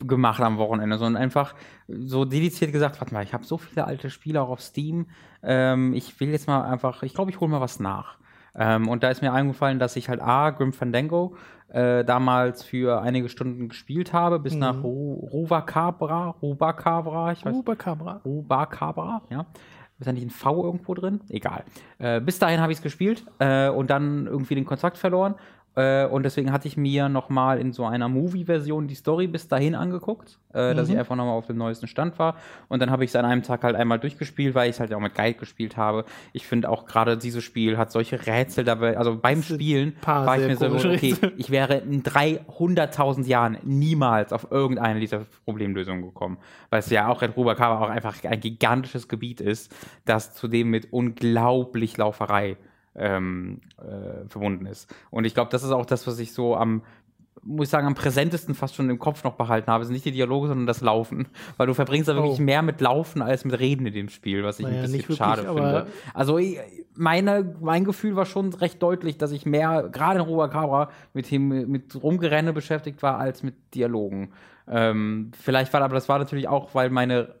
gemacht 0.00 0.40
am 0.40 0.58
Wochenende, 0.58 0.98
sondern 0.98 1.22
einfach 1.22 1.54
so 1.88 2.24
dediziert 2.24 2.72
gesagt, 2.72 3.00
warte 3.00 3.14
mal, 3.14 3.22
ich 3.22 3.32
habe 3.32 3.44
so 3.44 3.56
viele 3.56 3.86
alte 3.86 4.10
Spiele 4.10 4.42
auch 4.42 4.48
auf 4.48 4.60
Steam, 4.60 5.06
ähm, 5.42 5.94
ich 5.94 6.18
will 6.20 6.30
jetzt 6.30 6.48
mal 6.48 6.62
einfach, 6.62 7.02
ich 7.02 7.14
glaube, 7.14 7.30
ich 7.30 7.40
hole 7.40 7.50
mal 7.50 7.60
was 7.60 7.80
nach. 7.80 8.18
Ähm, 8.58 8.88
und 8.88 9.02
da 9.02 9.10
ist 9.10 9.22
mir 9.22 9.32
eingefallen, 9.32 9.78
dass 9.78 9.96
ich 9.96 10.08
halt 10.08 10.20
A, 10.20 10.50
Grim 10.50 10.72
Fandango 10.72 11.36
äh, 11.68 12.04
damals 12.04 12.62
für 12.62 13.02
einige 13.02 13.28
Stunden 13.28 13.68
gespielt 13.68 14.12
habe, 14.12 14.38
bis 14.38 14.54
mhm. 14.54 14.60
nach 14.60 14.82
Rubacabra, 14.82 16.36
Rubacabra, 16.40 17.32
ich 17.32 17.44
weiß 17.44 17.54
Rubacabra. 17.54 18.20
Rubacabra, 18.24 19.22
ja. 19.30 19.46
Ist 19.98 20.06
da 20.06 20.12
nicht 20.12 20.26
ein 20.26 20.30
V 20.30 20.62
irgendwo 20.62 20.92
drin? 20.92 21.20
Egal. 21.30 21.64
Äh, 21.98 22.20
bis 22.20 22.38
dahin 22.38 22.60
habe 22.60 22.70
ich 22.70 22.78
es 22.78 22.82
gespielt 22.82 23.24
äh, 23.38 23.70
und 23.70 23.88
dann 23.88 24.26
irgendwie 24.26 24.54
den 24.54 24.66
Kontakt 24.66 24.98
verloren 24.98 25.36
äh, 25.76 26.06
und 26.06 26.22
deswegen 26.22 26.52
hatte 26.52 26.66
ich 26.66 26.76
mir 26.78 27.08
nochmal 27.08 27.60
in 27.60 27.72
so 27.72 27.84
einer 27.84 28.08
Movie-Version 28.08 28.88
die 28.88 28.94
Story 28.94 29.26
bis 29.26 29.46
dahin 29.46 29.74
angeguckt, 29.74 30.38
äh, 30.54 30.72
mhm. 30.72 30.76
dass 30.76 30.88
ich 30.88 30.94
mhm. 30.94 31.00
einfach 31.00 31.16
nochmal 31.16 31.34
auf 31.34 31.46
dem 31.46 31.58
neuesten 31.58 31.86
Stand 31.86 32.18
war. 32.18 32.36
Und 32.68 32.80
dann 32.80 32.90
habe 32.90 33.04
ich 33.04 33.10
es 33.10 33.16
an 33.16 33.26
einem 33.26 33.42
Tag 33.42 33.62
halt 33.62 33.76
einmal 33.76 33.98
durchgespielt, 33.98 34.54
weil 34.54 34.70
ich 34.70 34.76
es 34.76 34.80
halt 34.80 34.92
auch 34.94 35.00
mit 35.00 35.14
Guide 35.14 35.38
gespielt 35.38 35.76
habe. 35.76 36.06
Ich 36.32 36.46
finde 36.46 36.70
auch 36.70 36.86
gerade 36.86 37.18
dieses 37.18 37.44
Spiel 37.44 37.76
hat 37.76 37.92
solche 37.92 38.26
Rätsel 38.26 38.64
dabei. 38.64 38.96
Also 38.96 39.18
beim 39.18 39.42
Spielen 39.42 39.94
war 40.02 40.38
ich 40.38 40.46
mir 40.46 40.56
so, 40.56 40.66
okay, 40.66 41.14
ich 41.36 41.50
wäre 41.50 41.76
in 41.76 42.02
300.000 42.02 43.26
Jahren 43.26 43.58
niemals 43.62 44.32
auf 44.32 44.50
irgendeine 44.50 44.98
dieser 44.98 45.26
Problemlösungen 45.44 46.02
gekommen. 46.02 46.38
Weil 46.70 46.78
es 46.78 46.88
ja 46.88 47.08
auch 47.08 47.20
in 47.20 47.32
Rubacava 47.32 47.84
auch 47.84 47.90
einfach 47.90 48.24
ein 48.24 48.40
gigantisches 48.40 49.08
Gebiet 49.08 49.42
ist, 49.42 49.74
das 50.06 50.34
zudem 50.34 50.70
mit 50.70 50.90
unglaublich 50.90 51.98
Lauferei 51.98 52.56
ähm, 52.96 53.60
äh, 53.78 54.28
verbunden 54.28 54.66
ist. 54.66 54.94
Und 55.10 55.24
ich 55.24 55.34
glaube, 55.34 55.50
das 55.50 55.62
ist 55.62 55.70
auch 55.70 55.86
das, 55.86 56.06
was 56.06 56.18
ich 56.18 56.32
so 56.32 56.56
am 56.56 56.82
muss 57.46 57.66
ich 57.66 57.70
sagen, 57.70 57.86
am 57.86 57.94
präsentesten 57.94 58.54
fast 58.54 58.74
schon 58.74 58.90
im 58.90 58.98
Kopf 58.98 59.24
noch 59.24 59.34
behalten 59.34 59.70
habe, 59.70 59.84
sind 59.84 59.92
nicht 59.92 60.04
die 60.04 60.10
Dialoge, 60.10 60.48
sondern 60.48 60.66
das 60.66 60.80
Laufen. 60.80 61.28
Weil 61.56 61.66
du 61.66 61.74
verbringst 61.74 62.08
da 62.08 62.14
oh. 62.14 62.22
wirklich 62.22 62.40
mehr 62.40 62.62
mit 62.62 62.80
Laufen 62.80 63.22
als 63.22 63.44
mit 63.44 63.58
Reden 63.58 63.86
in 63.86 63.94
dem 63.94 64.08
Spiel, 64.08 64.42
was 64.42 64.58
ich 64.58 64.64
naja, 64.64 64.78
ein 64.78 64.82
bisschen 64.82 64.98
wirklich, 65.00 65.18
schade 65.18 65.42
finde. 65.42 65.86
Also 66.12 66.40
meine, 66.94 67.54
mein 67.60 67.84
Gefühl 67.84 68.16
war 68.16 68.26
schon 68.26 68.52
recht 68.54 68.82
deutlich, 68.82 69.18
dass 69.18 69.32
ich 69.32 69.46
mehr, 69.46 69.88
gerade 69.92 70.18
in 70.20 70.26
Roba 70.26 70.48
Cabra, 70.48 70.90
mit, 71.12 71.30
dem, 71.30 71.70
mit 71.70 72.02
Rumgerenne 72.02 72.52
beschäftigt 72.52 73.02
war, 73.02 73.18
als 73.18 73.42
mit 73.42 73.54
Dialogen. 73.74 74.32
Ähm, 74.68 75.30
vielleicht 75.38 75.72
war 75.72 75.82
aber 75.82 75.94
das 75.94 76.08
war 76.08 76.18
natürlich 76.18 76.48
auch, 76.48 76.74
weil 76.74 76.90
meine 76.90 77.34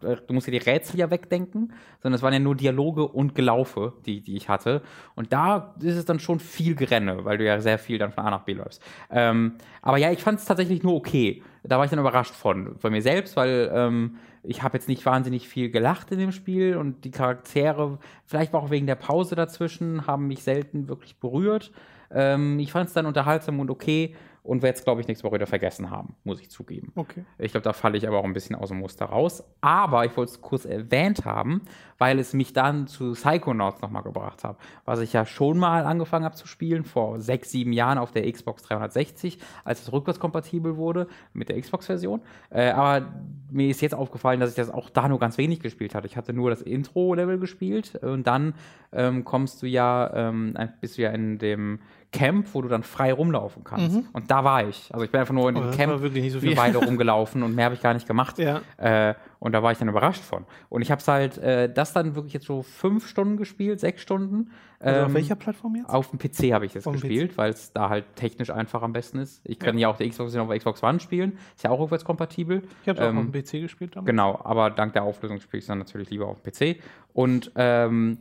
du 0.00 0.32
musst 0.34 0.46
dir 0.46 0.52
die 0.52 0.58
Rätsel 0.58 0.98
ja 0.98 1.10
wegdenken, 1.10 1.72
sondern 2.02 2.16
es 2.16 2.22
waren 2.22 2.32
ja 2.32 2.38
nur 2.38 2.54
Dialoge 2.54 3.06
und 3.06 3.34
Gelaufe, 3.34 3.94
die, 4.06 4.20
die 4.20 4.36
ich 4.36 4.48
hatte. 4.48 4.82
Und 5.14 5.32
da 5.32 5.74
ist 5.80 5.96
es 5.96 6.04
dann 6.04 6.20
schon 6.20 6.40
viel 6.40 6.74
Gerenne, 6.74 7.24
weil 7.24 7.38
du 7.38 7.44
ja 7.44 7.60
sehr 7.60 7.78
viel 7.78 7.98
dann 7.98 8.12
von 8.12 8.24
A 8.24 8.30
nach 8.30 8.42
B 8.42 8.52
läufst. 8.54 8.82
Ähm, 9.10 9.54
aber 9.82 9.98
ja, 9.98 10.10
ich 10.10 10.22
fand 10.22 10.38
es 10.38 10.44
tatsächlich 10.44 10.82
nur 10.82 10.94
okay. 10.94 11.42
Da 11.62 11.78
war 11.78 11.84
ich 11.84 11.90
dann 11.90 12.00
überrascht 12.00 12.34
von, 12.34 12.76
von 12.78 12.92
mir 12.92 13.02
selbst, 13.02 13.36
weil 13.36 13.70
ähm, 13.74 14.16
ich 14.42 14.62
habe 14.62 14.76
jetzt 14.76 14.88
nicht 14.88 15.04
wahnsinnig 15.04 15.48
viel 15.48 15.70
gelacht 15.70 16.10
in 16.12 16.18
dem 16.18 16.32
Spiel 16.32 16.76
und 16.76 17.04
die 17.04 17.10
Charaktere, 17.10 17.98
vielleicht 18.24 18.54
auch 18.54 18.70
wegen 18.70 18.86
der 18.86 18.94
Pause 18.94 19.34
dazwischen, 19.34 20.06
haben 20.06 20.26
mich 20.26 20.42
selten 20.42 20.88
wirklich 20.88 21.16
berührt. 21.18 21.72
Ähm, 22.10 22.58
ich 22.58 22.72
fand 22.72 22.88
es 22.88 22.94
dann 22.94 23.06
unterhaltsam 23.06 23.60
und 23.60 23.70
okay 23.70 24.14
und 24.42 24.62
werde 24.62 24.78
es, 24.78 24.84
glaube 24.84 25.00
ich, 25.00 25.08
nächste 25.08 25.24
Woche 25.24 25.34
wieder 25.34 25.46
vergessen 25.46 25.90
haben, 25.90 26.16
muss 26.24 26.40
ich 26.40 26.50
zugeben. 26.50 26.92
Okay. 26.96 27.24
Ich 27.38 27.52
glaube, 27.52 27.64
da 27.64 27.72
falle 27.72 27.98
ich 27.98 28.06
aber 28.08 28.18
auch 28.18 28.24
ein 28.24 28.32
bisschen 28.32 28.56
aus 28.56 28.68
dem 28.68 28.78
Muster 28.78 29.06
raus. 29.06 29.44
Aber 29.60 30.04
ich 30.04 30.16
wollte 30.16 30.32
es 30.32 30.40
kurz 30.40 30.64
erwähnt 30.64 31.24
haben, 31.24 31.62
weil 31.98 32.18
es 32.18 32.32
mich 32.32 32.52
dann 32.52 32.86
zu 32.86 33.12
Psychonauts 33.12 33.82
nochmal 33.82 34.02
gebracht 34.02 34.44
hat, 34.44 34.56
was 34.84 35.00
ich 35.00 35.12
ja 35.12 35.26
schon 35.26 35.58
mal 35.58 35.84
angefangen 35.84 36.24
habe 36.24 36.34
zu 36.34 36.46
spielen, 36.46 36.84
vor 36.84 37.20
sechs, 37.20 37.50
sieben 37.50 37.72
Jahren 37.72 37.98
auf 37.98 38.12
der 38.12 38.30
Xbox 38.30 38.62
360, 38.62 39.38
als 39.64 39.82
es 39.82 39.92
rückwärtskompatibel 39.92 40.76
wurde 40.76 41.06
mit 41.32 41.48
der 41.48 41.60
Xbox-Version. 41.60 42.22
Äh, 42.48 42.70
aber 42.70 43.06
mir 43.50 43.68
ist 43.68 43.82
jetzt 43.82 43.94
aufgefallen, 43.94 44.40
dass 44.40 44.50
ich 44.50 44.56
das 44.56 44.70
auch 44.70 44.88
da 44.90 45.08
nur 45.08 45.18
ganz 45.18 45.36
wenig 45.36 45.60
gespielt 45.60 45.94
hatte. 45.94 46.06
Ich 46.06 46.16
hatte 46.16 46.32
nur 46.32 46.50
das 46.50 46.62
Intro-Level 46.62 47.38
gespielt 47.38 47.96
und 47.96 48.26
dann 48.26 48.54
ähm, 48.92 49.24
kommst 49.24 49.62
du 49.62 49.66
ja, 49.66 50.10
ähm, 50.14 50.56
bist 50.80 50.98
du 50.98 51.02
ja 51.02 51.10
in 51.10 51.38
dem 51.38 51.80
Camp, 52.12 52.48
wo 52.54 52.62
du 52.62 52.68
dann 52.68 52.82
frei 52.82 53.12
rumlaufen 53.12 53.62
kannst. 53.62 53.96
Mhm. 53.96 54.08
Und 54.12 54.30
da 54.30 54.42
war 54.42 54.68
ich. 54.68 54.92
Also 54.92 55.04
ich 55.04 55.12
bin 55.12 55.20
einfach 55.20 55.34
nur 55.34 55.48
in 55.48 55.54
dem 55.54 55.68
oh, 55.68 55.70
Camp 55.70 56.00
wirklich 56.02 56.32
so 56.32 56.40
eine 56.40 56.56
Weile 56.56 56.78
rumgelaufen 56.84 57.42
und 57.42 57.54
mehr 57.54 57.66
habe 57.66 57.74
ich 57.74 57.82
gar 57.82 57.94
nicht 57.94 58.06
gemacht. 58.06 58.38
Ja. 58.38 58.60
Äh, 58.78 59.14
und 59.38 59.52
da 59.52 59.62
war 59.62 59.70
ich 59.72 59.78
dann 59.78 59.88
überrascht 59.88 60.22
von. 60.22 60.44
Und 60.68 60.82
ich 60.82 60.90
habe 60.90 61.00
es 61.00 61.08
halt, 61.08 61.38
äh, 61.38 61.72
das 61.72 61.92
dann 61.92 62.14
wirklich 62.16 62.34
jetzt 62.34 62.46
so 62.46 62.62
fünf 62.62 63.06
Stunden 63.06 63.36
gespielt, 63.36 63.78
sechs 63.80 64.02
Stunden. 64.02 64.50
Also 64.80 64.98
ähm, 64.98 65.06
auf 65.06 65.14
welcher 65.14 65.36
Plattform 65.36 65.76
jetzt? 65.76 65.88
Auf 65.88 66.10
dem 66.10 66.18
PC 66.18 66.52
habe 66.52 66.66
ich 66.66 66.72
das 66.72 66.84
gespielt, 66.84 67.38
weil 67.38 67.50
es 67.50 67.72
da 67.72 67.88
halt 67.88 68.04
technisch 68.16 68.50
einfach 68.50 68.82
am 68.82 68.92
besten 68.92 69.18
ist. 69.18 69.40
Ich 69.44 69.58
kann 69.58 69.78
ja, 69.78 69.82
ja 69.82 69.88
auch 69.88 69.96
die 69.96 70.08
Xbox 70.08 70.34
auf 70.36 70.50
Xbox 70.50 70.82
One 70.82 70.98
spielen. 71.00 71.38
Ist 71.54 71.62
ja 71.62 71.70
auch 71.70 71.78
rückwärtskompatibel. 71.78 72.62
Ich 72.82 72.88
habe 72.88 73.00
ähm, 73.00 73.18
auch 73.18 73.22
auf 73.22 73.30
dem 73.30 73.42
PC 73.42 73.62
gespielt 73.62 73.94
damals. 73.94 74.06
Genau, 74.06 74.40
aber 74.42 74.70
dank 74.70 74.94
der 74.94 75.04
Auflösung 75.04 75.40
spiele 75.40 75.58
ich 75.58 75.64
es 75.64 75.68
dann 75.68 75.78
natürlich 75.78 76.10
lieber 76.10 76.26
auf 76.26 76.40
dem 76.42 76.52
PC. 76.52 76.82
Und 77.12 77.52
ähm, 77.54 78.18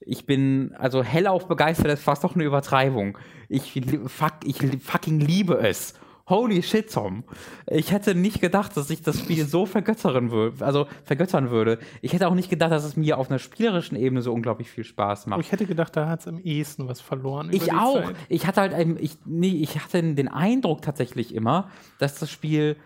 ich 0.00 0.26
bin, 0.26 0.74
also 0.78 1.02
hellauf 1.02 1.46
begeistert 1.46 1.92
ist 1.92 2.02
fast 2.02 2.24
doch 2.24 2.34
eine 2.34 2.44
Übertreibung. 2.44 3.18
Ich, 3.48 3.82
fuck, 4.06 4.32
ich 4.44 4.58
fucking 4.82 5.20
liebe 5.20 5.58
es. 5.58 5.94
Holy 6.30 6.62
shit, 6.62 6.92
Tom. 6.92 7.24
Ich 7.66 7.90
hätte 7.90 8.14
nicht 8.14 8.40
gedacht, 8.40 8.76
dass 8.76 8.88
ich 8.88 9.02
das 9.02 9.18
Spiel 9.18 9.44
so 9.46 9.66
vergöttern 9.66 10.30
würde, 10.30 10.64
also 10.64 10.86
vergöttern 11.02 11.50
würde. 11.50 11.80
Ich 12.02 12.12
hätte 12.12 12.28
auch 12.28 12.34
nicht 12.34 12.48
gedacht, 12.48 12.70
dass 12.70 12.84
es 12.84 12.96
mir 12.96 13.18
auf 13.18 13.30
einer 13.30 13.40
spielerischen 13.40 13.96
Ebene 13.96 14.22
so 14.22 14.32
unglaublich 14.32 14.70
viel 14.70 14.84
Spaß 14.84 15.26
macht. 15.26 15.40
Ich 15.40 15.50
hätte 15.50 15.66
gedacht, 15.66 15.96
da 15.96 16.08
hat 16.08 16.20
es 16.20 16.28
am 16.28 16.38
ehesten 16.38 16.86
was 16.86 17.00
verloren. 17.00 17.48
Ich 17.52 17.72
auch. 17.72 18.04
Zeit. 18.04 18.16
Ich 18.28 18.46
hatte 18.46 18.60
halt, 18.60 18.74
ein, 18.74 18.96
ich, 19.00 19.18
nee, 19.24 19.56
ich 19.60 19.80
hatte 19.80 20.00
den 20.14 20.28
Eindruck 20.28 20.82
tatsächlich 20.82 21.34
immer, 21.34 21.68
dass 21.98 22.14
das 22.14 22.30
Spiel 22.30 22.76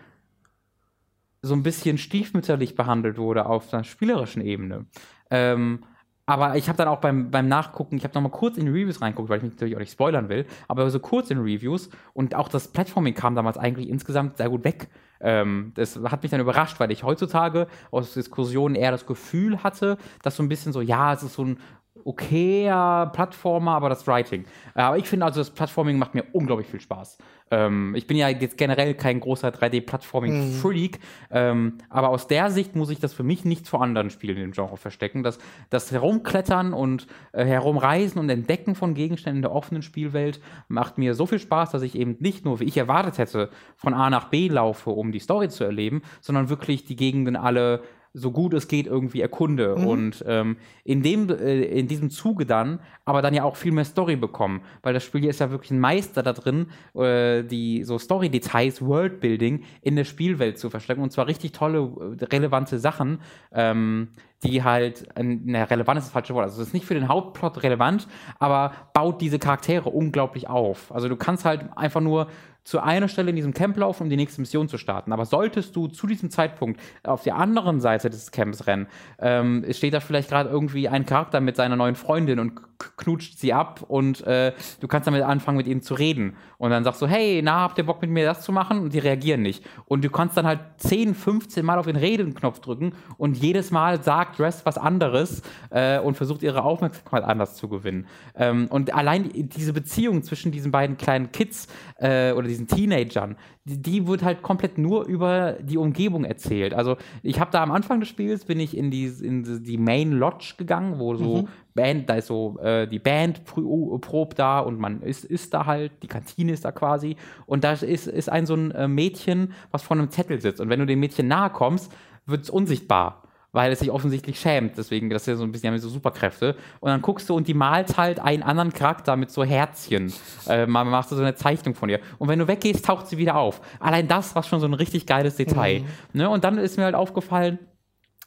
so 1.43 1.53
ein 1.53 1.61
bisschen 1.61 1.99
stiefmütterlich 1.99 2.73
behandelt 2.73 3.19
wurde 3.19 3.45
auf 3.45 3.71
einer 3.71 3.83
spielerischen 3.83 4.41
Ebene. 4.41 4.87
Ähm, 5.29 5.83
aber 6.25 6.55
ich 6.55 6.67
habe 6.67 6.77
dann 6.77 6.87
auch 6.87 6.99
beim, 6.99 7.29
beim 7.29 7.47
Nachgucken, 7.47 7.97
ich 7.97 8.03
habe 8.03 8.13
nochmal 8.15 8.31
kurz 8.31 8.57
in 8.57 8.65
die 8.65 8.71
Reviews 8.71 9.01
reingeguckt, 9.01 9.29
weil 9.29 9.37
ich 9.37 9.43
mich 9.43 9.53
natürlich 9.53 9.75
auch 9.75 9.79
nicht 9.79 9.91
spoilern 9.91 10.29
will, 10.29 10.45
aber 10.67 10.89
so 10.89 10.99
kurz 10.99 11.29
in 11.29 11.39
Reviews 11.39 11.89
und 12.13 12.35
auch 12.35 12.49
das 12.49 12.67
Platforming 12.67 13.13
kam 13.13 13.35
damals 13.35 13.57
eigentlich 13.57 13.89
insgesamt 13.89 14.37
sehr 14.37 14.49
gut 14.49 14.63
weg. 14.63 14.87
Ähm, 15.21 15.71
das 15.75 15.99
hat 16.03 16.23
mich 16.23 16.31
dann 16.31 16.41
überrascht, 16.41 16.79
weil 16.79 16.91
ich 16.91 17.03
heutzutage 17.03 17.67
aus 17.91 18.13
Diskussionen 18.13 18.75
eher 18.75 18.91
das 18.91 19.05
Gefühl 19.05 19.63
hatte, 19.63 19.97
dass 20.23 20.35
so 20.35 20.43
ein 20.43 20.49
bisschen 20.49 20.73
so, 20.73 20.81
ja, 20.81 21.13
es 21.13 21.23
ist 21.23 21.35
so 21.35 21.45
ein 21.45 21.57
okayer 22.05 23.07
Plattformer, 23.07 23.71
aber 23.71 23.89
das 23.89 24.07
Writing. 24.07 24.45
Aber 24.75 24.97
ich 24.97 25.07
finde 25.07 25.25
also, 25.25 25.41
das 25.41 25.49
Plattforming 25.49 25.97
macht 25.97 26.13
mir 26.13 26.23
unglaublich 26.31 26.67
viel 26.67 26.79
Spaß. 26.79 27.17
Ähm, 27.51 27.93
ich 27.95 28.07
bin 28.07 28.17
ja 28.17 28.29
jetzt 28.29 28.57
generell 28.57 28.93
kein 28.93 29.19
großer 29.19 29.49
3D-Plattforming-Freak, 29.49 30.99
mhm. 30.99 31.03
ähm, 31.31 31.77
aber 31.89 32.09
aus 32.09 32.27
der 32.27 32.51
Sicht 32.51 32.75
muss 32.75 32.89
ich 32.89 32.99
das 32.99 33.13
für 33.13 33.23
mich 33.23 33.43
nicht 33.43 33.67
vor 33.67 33.81
anderen 33.81 34.09
Spielen 34.09 34.37
im 34.37 34.51
Genre 34.51 34.77
verstecken. 34.77 35.23
Das, 35.23 35.39
das 35.69 35.91
Herumklettern 35.91 36.73
und 36.73 37.07
äh, 37.33 37.45
Herumreisen 37.45 38.19
und 38.19 38.29
Entdecken 38.29 38.75
von 38.75 38.93
Gegenständen 38.93 39.39
in 39.39 39.41
der 39.43 39.51
offenen 39.51 39.81
Spielwelt 39.81 40.39
macht 40.67 40.97
mir 40.97 41.15
so 41.15 41.25
viel 41.25 41.39
Spaß, 41.39 41.71
dass 41.71 41.81
ich 41.81 41.95
eben 41.95 42.17
nicht 42.19 42.45
nur, 42.45 42.59
wie 42.59 42.65
ich 42.65 42.77
erwartet 42.77 43.17
hätte, 43.17 43.49
von 43.75 43.93
A 43.93 44.09
nach 44.09 44.29
B 44.29 44.47
laufe, 44.47 44.91
um 44.91 45.11
die 45.11 45.19
Story 45.19 45.49
zu 45.49 45.63
erleben, 45.63 46.01
sondern 46.21 46.49
wirklich 46.49 46.85
die 46.85 46.95
Gegenden 46.95 47.35
alle 47.35 47.81
so 48.15 48.31
gut 48.31 48.53
es 48.53 48.67
geht 48.67 48.87
irgendwie 48.87 49.21
erkunde 49.21 49.75
mhm. 49.77 49.87
und 49.87 50.25
ähm, 50.27 50.57
in 50.83 51.03
dem 51.03 51.29
äh, 51.29 51.63
in 51.63 51.87
diesem 51.87 52.09
Zuge 52.09 52.45
dann 52.45 52.79
aber 53.03 53.21
dann 53.21 53.33
ja 53.33 53.43
auch 53.43 53.57
viel 53.57 53.71
mehr 53.71 53.85
Story 53.85 54.15
bekommen, 54.15 54.61
weil 54.81 54.93
das 54.93 55.03
Spiel 55.03 55.21
hier 55.21 55.29
ist 55.29 55.39
ja 55.39 55.51
wirklich 55.51 55.71
ein 55.71 55.79
Meister 55.79 56.23
da 56.23 56.33
drin, 56.33 56.67
äh, 56.95 57.43
die 57.43 57.83
so 57.83 57.99
Story 57.99 58.29
Details, 58.29 58.81
Worldbuilding 58.81 59.63
in 59.81 59.95
der 59.95 60.05
Spielwelt 60.05 60.57
zu 60.57 60.69
verstecken 60.69 61.01
und 61.01 61.11
zwar 61.11 61.27
richtig 61.27 61.51
tolle 61.51 61.79
äh, 62.19 62.23
relevante 62.25 62.79
Sachen. 62.79 63.19
Ähm, 63.51 64.09
die 64.43 64.63
halt, 64.63 65.07
eine 65.15 65.69
relevant 65.69 65.97
ist 65.97 66.05
das 66.05 66.11
falsche 66.11 66.35
Wort, 66.35 66.43
also 66.43 66.61
es 66.61 66.67
ist 66.67 66.73
nicht 66.73 66.85
für 66.85 66.93
den 66.93 67.07
Hauptplot 67.07 67.63
relevant, 67.63 68.07
aber 68.37 68.73
baut 68.93 69.21
diese 69.21 69.39
Charaktere 69.39 69.89
unglaublich 69.89 70.47
auf. 70.49 70.91
Also 70.93 71.09
du 71.09 71.15
kannst 71.15 71.45
halt 71.45 71.65
einfach 71.75 72.01
nur 72.01 72.27
zu 72.65 72.81
einer 72.81 73.07
Stelle 73.07 73.29
in 73.29 73.35
diesem 73.35 73.53
Camp 73.53 73.77
laufen, 73.77 74.03
um 74.03 74.09
die 74.09 74.17
nächste 74.17 74.41
Mission 74.41 74.67
zu 74.67 74.77
starten. 74.77 75.13
Aber 75.13 75.25
solltest 75.25 75.75
du 75.75 75.87
zu 75.87 76.07
diesem 76.07 76.31
Zeitpunkt 76.31 76.81
auf 77.03 77.23
der 77.23 77.37
anderen 77.37 77.79
Seite 77.79 78.09
des 78.09 78.31
Camps 78.31 78.67
rennen, 78.67 78.87
ähm, 79.19 79.63
steht 79.71 79.93
da 79.93 79.99
vielleicht 79.99 80.29
gerade 80.29 80.49
irgendwie 80.49 80.89
ein 80.89 81.05
Charakter 81.05 81.39
mit 81.39 81.55
seiner 81.55 81.75
neuen 81.75 81.95
Freundin 81.95 82.39
und 82.39 82.59
knutscht 82.97 83.37
sie 83.37 83.53
ab 83.53 83.83
und 83.87 84.21
äh, 84.21 84.53
du 84.79 84.87
kannst 84.87 85.07
damit 85.07 85.21
anfangen, 85.23 85.57
mit 85.57 85.67
ihnen 85.67 85.81
zu 85.81 85.93
reden. 85.93 86.35
Und 86.57 86.71
dann 86.71 86.83
sagst 86.83 87.01
du, 87.01 87.07
hey, 87.07 87.41
na, 87.43 87.61
habt 87.61 87.77
ihr 87.77 87.85
Bock 87.85 88.01
mit 88.01 88.09
mir 88.09 88.25
das 88.25 88.41
zu 88.41 88.51
machen? 88.51 88.79
Und 88.79 88.93
die 88.93 88.99
reagieren 88.99 89.41
nicht. 89.41 89.63
Und 89.85 90.03
du 90.03 90.09
kannst 90.09 90.35
dann 90.35 90.45
halt 90.45 90.59
10, 90.77 91.15
15 91.15 91.65
Mal 91.65 91.77
auf 91.77 91.85
den 91.85 91.95
Redenknopf 91.95 92.59
drücken 92.59 92.93
und 93.17 93.37
jedes 93.37 93.71
Mal 93.71 94.03
sagt 94.03 94.39
Rest 94.39 94.65
was 94.65 94.77
anderes 94.77 95.41
äh, 95.69 95.99
und 95.99 96.15
versucht 96.15 96.43
ihre 96.43 96.63
Aufmerksamkeit 96.63 97.23
anders 97.23 97.55
zu 97.55 97.69
gewinnen. 97.69 98.07
Ähm, 98.35 98.67
und 98.69 98.93
allein 98.93 99.29
diese 99.33 99.73
Beziehung 99.73 100.23
zwischen 100.23 100.51
diesen 100.51 100.71
beiden 100.71 100.97
kleinen 100.97 101.31
Kids 101.31 101.67
äh, 101.97 102.31
oder 102.31 102.47
diesen 102.55 102.67
Teenagern, 102.67 103.35
die, 103.65 103.81
die, 103.81 104.07
wird 104.07 104.23
halt 104.23 104.41
komplett 104.41 104.77
nur 104.77 105.05
über 105.05 105.53
die 105.61 105.77
Umgebung 105.77 106.23
erzählt. 106.23 106.73
Also 106.73 106.97
ich 107.23 107.39
habe 107.39 107.51
da 107.51 107.61
am 107.61 107.71
Anfang 107.71 107.99
des 107.99 108.09
Spiels 108.09 108.45
bin 108.45 108.59
ich 108.59 108.75
in 108.75 108.91
die, 108.91 109.05
in 109.05 109.63
die 109.63 109.77
Main 109.77 110.11
Lodge 110.11 110.55
gegangen, 110.57 110.99
wo 110.99 111.15
so 111.15 111.43
mhm. 111.43 111.47
Band, 111.73 112.09
da 112.09 112.15
ist 112.15 112.27
so 112.27 112.57
äh, 112.59 112.87
die 112.87 112.99
Band 112.99 113.43
probt 113.45 114.39
da 114.39 114.59
und 114.59 114.79
man 114.79 115.01
ist, 115.01 115.25
ist 115.25 115.53
da 115.53 115.65
halt, 115.65 115.91
die 116.03 116.07
Kantine 116.07 116.53
ist 116.53 116.65
da 116.65 116.71
quasi 116.71 117.17
und 117.45 117.63
da 117.63 117.73
ist, 117.73 118.07
ist 118.07 118.29
ein 118.29 118.45
so 118.45 118.55
ein 118.55 118.71
äh, 118.71 118.87
Mädchen, 118.87 119.53
was 119.71 119.83
vor 119.83 119.97
einem 119.97 120.09
Zettel 120.09 120.39
sitzt 120.39 120.61
und 120.61 120.69
wenn 120.69 120.79
du 120.79 120.85
dem 120.85 120.99
Mädchen 120.99 121.27
nahe 121.27 121.49
kommst, 121.49 121.91
wird 122.25 122.43
es 122.43 122.49
unsichtbar 122.49 123.24
weil 123.55 123.71
es 123.71 123.79
sich 123.79 123.89
offensichtlich 123.89 124.37
schämt. 124.37 124.77
Deswegen, 124.77 125.09
das 125.09 125.23
ist 125.23 125.27
ja 125.27 125.35
so 125.37 125.43
ein 125.43 125.51
bisschen, 125.51 125.71
haben 125.71 125.79
so 125.79 125.87
Superkräfte. 125.87 126.55
Und 126.81 126.89
dann 126.89 127.01
guckst 127.01 127.29
du 127.29 127.35
und 127.35 127.47
die 127.47 127.53
malt 127.53 127.97
halt 127.97 128.19
einen 128.19 128.43
anderen 128.43 128.73
Charakter 128.73 129.15
mit 129.15 129.31
so 129.31 129.43
Herzchen. 129.45 130.13
Äh, 130.47 130.67
man 130.67 130.89
macht 130.89 131.07
so 131.07 131.15
eine 131.15 131.35
Zeichnung 131.35 131.73
von 131.73 131.87
ihr. 131.87 132.01
Und 132.19 132.27
wenn 132.27 132.37
du 132.37 132.47
weggehst, 132.47 132.85
taucht 132.85 133.07
sie 133.07 133.17
wieder 133.17 133.37
auf. 133.37 133.61
Allein 133.79 134.07
das 134.09 134.35
war 134.35 134.43
schon 134.43 134.59
so 134.59 134.67
ein 134.67 134.73
richtig 134.73 135.05
geiles 135.05 135.37
Detail. 135.37 135.79
Mhm. 135.79 135.85
Ne? 136.19 136.29
Und 136.29 136.43
dann 136.43 136.57
ist 136.57 136.77
mir 136.77 136.83
halt 136.83 136.95
aufgefallen, 136.95 137.59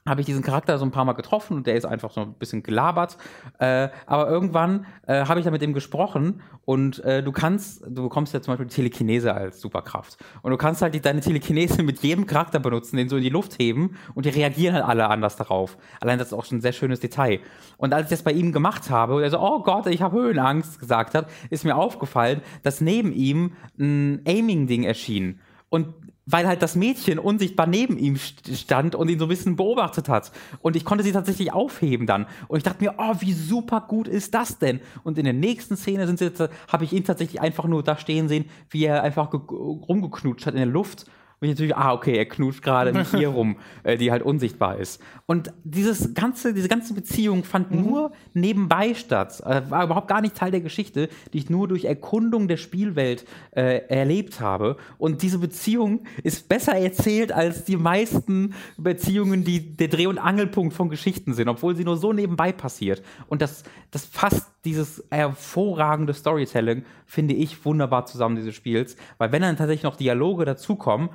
habe 0.08 0.20
ich 0.20 0.26
diesen 0.26 0.42
Charakter 0.42 0.78
so 0.78 0.84
ein 0.84 0.90
paar 0.90 1.04
Mal 1.04 1.12
getroffen 1.12 1.56
und 1.56 1.66
der 1.66 1.76
ist 1.76 1.84
einfach 1.84 2.10
so 2.10 2.22
ein 2.22 2.34
bisschen 2.34 2.62
gelabert. 2.62 3.16
Äh, 3.58 3.88
aber 4.06 4.28
irgendwann 4.28 4.86
äh, 5.06 5.24
habe 5.24 5.40
ich 5.40 5.44
da 5.44 5.50
mit 5.50 5.62
ihm 5.62 5.72
gesprochen 5.72 6.40
und 6.64 7.04
äh, 7.04 7.22
du 7.22 7.32
kannst, 7.32 7.82
du 7.86 8.02
bekommst 8.02 8.34
ja 8.34 8.40
zum 8.40 8.52
Beispiel 8.52 8.66
Telekinese 8.66 9.34
als 9.34 9.60
Superkraft. 9.60 10.18
Und 10.42 10.50
du 10.50 10.56
kannst 10.56 10.82
halt 10.82 10.94
die, 10.94 11.00
deine 11.00 11.20
Telekinese 11.20 11.82
mit 11.82 12.02
jedem 12.02 12.26
Charakter 12.26 12.58
benutzen, 12.58 12.96
den 12.96 13.08
so 13.08 13.16
in 13.16 13.22
die 13.22 13.28
Luft 13.28 13.58
heben 13.58 13.96
und 14.14 14.26
die 14.26 14.30
reagieren 14.30 14.74
halt 14.74 14.84
alle 14.84 15.08
anders 15.08 15.36
darauf. 15.36 15.76
Allein 16.00 16.18
das 16.18 16.28
ist 16.28 16.34
auch 16.34 16.44
schon 16.44 16.58
ein 16.58 16.62
sehr 16.62 16.72
schönes 16.72 17.00
Detail. 17.00 17.40
Und 17.76 17.94
als 17.94 18.04
ich 18.04 18.10
das 18.10 18.22
bei 18.22 18.32
ihm 18.32 18.52
gemacht 18.52 18.90
habe 18.90 19.16
und 19.16 19.22
er 19.22 19.30
so, 19.30 19.40
oh 19.40 19.62
Gott, 19.62 19.86
ich 19.86 20.02
habe 20.02 20.16
Höhenangst 20.16 20.78
gesagt 20.78 21.14
hat, 21.14 21.28
ist 21.50 21.64
mir 21.64 21.76
aufgefallen, 21.76 22.42
dass 22.62 22.80
neben 22.80 23.12
ihm 23.12 23.52
ein 23.78 24.22
Aiming-Ding 24.26 24.84
erschien. 24.84 25.40
Und 25.68 25.94
weil 26.30 26.46
halt 26.46 26.62
das 26.62 26.76
Mädchen 26.76 27.18
unsichtbar 27.18 27.66
neben 27.66 27.98
ihm 27.98 28.16
stand 28.16 28.94
und 28.94 29.08
ihn 29.08 29.18
so 29.18 29.24
ein 29.24 29.28
bisschen 29.28 29.56
beobachtet 29.56 30.08
hat. 30.08 30.30
Und 30.60 30.76
ich 30.76 30.84
konnte 30.84 31.02
sie 31.02 31.12
tatsächlich 31.12 31.52
aufheben 31.52 32.06
dann. 32.06 32.26
Und 32.48 32.58
ich 32.58 32.64
dachte 32.64 32.84
mir, 32.84 32.94
oh, 32.98 33.14
wie 33.20 33.32
super 33.32 33.80
gut 33.88 34.06
ist 34.06 34.34
das 34.34 34.58
denn? 34.58 34.80
Und 35.04 35.16
in 35.16 35.24
der 35.24 35.32
nächsten 35.32 35.76
Szene 35.76 36.06
sind 36.06 36.18
sie 36.18 36.28
habe 36.68 36.84
ich 36.84 36.92
ihn 36.92 37.04
tatsächlich 37.04 37.40
einfach 37.40 37.64
nur 37.64 37.82
da 37.82 37.96
stehen 37.96 38.28
sehen, 38.28 38.44
wie 38.70 38.84
er 38.84 39.02
einfach 39.02 39.32
rumgeknutscht 39.32 40.46
hat 40.46 40.54
in 40.54 40.60
der 40.60 40.66
Luft 40.66 41.06
und 41.40 41.46
ich 41.46 41.54
natürlich, 41.54 41.76
ah, 41.76 41.92
okay, 41.92 42.16
er 42.16 42.26
knutscht 42.26 42.62
gerade 42.62 42.92
mit 42.92 43.12
ihr 43.14 43.28
rum, 43.28 43.56
äh, 43.84 43.96
die 43.96 44.10
halt 44.10 44.22
unsichtbar 44.22 44.78
ist. 44.78 45.00
Und 45.26 45.52
dieses 45.62 46.12
ganze, 46.14 46.52
diese 46.52 46.68
ganze 46.68 46.94
Beziehung 46.94 47.44
fand 47.44 47.70
mhm. 47.70 47.82
nur 47.82 48.12
nebenbei 48.34 48.94
statt. 48.94 49.40
Äh, 49.46 49.62
war 49.70 49.84
überhaupt 49.84 50.08
gar 50.08 50.20
nicht 50.20 50.34
Teil 50.34 50.50
der 50.50 50.60
Geschichte, 50.60 51.08
die 51.32 51.38
ich 51.38 51.48
nur 51.48 51.68
durch 51.68 51.84
Erkundung 51.84 52.48
der 52.48 52.56
Spielwelt 52.56 53.24
äh, 53.52 53.86
erlebt 53.88 54.40
habe. 54.40 54.78
Und 54.98 55.22
diese 55.22 55.38
Beziehung 55.38 56.00
ist 56.24 56.48
besser 56.48 56.74
erzählt 56.76 57.30
als 57.30 57.64
die 57.64 57.76
meisten 57.76 58.54
Beziehungen, 58.76 59.44
die 59.44 59.76
der 59.76 59.88
Dreh- 59.88 60.06
und 60.06 60.18
Angelpunkt 60.18 60.74
von 60.74 60.88
Geschichten 60.88 61.34
sind, 61.34 61.48
obwohl 61.48 61.76
sie 61.76 61.84
nur 61.84 61.98
so 61.98 62.12
nebenbei 62.12 62.50
passiert. 62.50 63.02
Und 63.28 63.42
das, 63.42 63.62
das 63.92 64.04
fasst 64.04 64.48
dieses 64.64 65.04
hervorragende 65.10 66.14
Storytelling, 66.14 66.84
finde 67.06 67.34
ich, 67.34 67.64
wunderbar 67.64 68.06
zusammen 68.06 68.36
dieses 68.36 68.54
Spiels. 68.54 68.96
Weil 69.18 69.30
wenn 69.30 69.42
dann 69.42 69.56
tatsächlich 69.56 69.84
noch 69.84 69.96
Dialoge 69.96 70.44
dazukommen, 70.44 71.10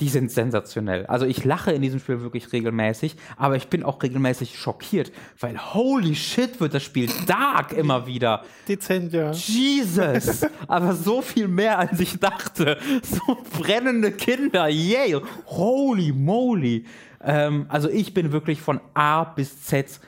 die 0.00 0.08
sind 0.08 0.30
sensationell. 0.30 1.06
Also 1.06 1.26
ich 1.26 1.44
lache 1.44 1.72
in 1.72 1.82
diesem 1.82 1.98
Spiel 1.98 2.20
wirklich 2.20 2.52
regelmäßig, 2.52 3.16
aber 3.36 3.56
ich 3.56 3.68
bin 3.68 3.82
auch 3.82 4.02
regelmäßig 4.02 4.56
schockiert, 4.58 5.10
weil 5.40 5.58
holy 5.74 6.14
shit 6.14 6.60
wird 6.60 6.74
das 6.74 6.84
Spiel 6.84 7.10
dark 7.26 7.72
immer 7.72 8.06
wieder. 8.06 8.44
Dezent, 8.68 9.12
ja. 9.12 9.32
Jesus! 9.32 10.46
aber 10.68 10.94
so 10.94 11.20
viel 11.20 11.48
mehr, 11.48 11.78
als 11.78 11.98
ich 11.98 12.18
dachte. 12.18 12.78
So 13.02 13.38
brennende 13.58 14.12
Kinder, 14.12 14.68
yay! 14.68 15.16
Holy 15.46 16.12
moly! 16.12 16.84
Ähm, 17.20 17.66
also 17.68 17.88
ich 17.88 18.14
bin 18.14 18.30
wirklich 18.30 18.60
von 18.60 18.80
A 18.94 19.24
bis 19.24 19.64
Z 19.64 19.98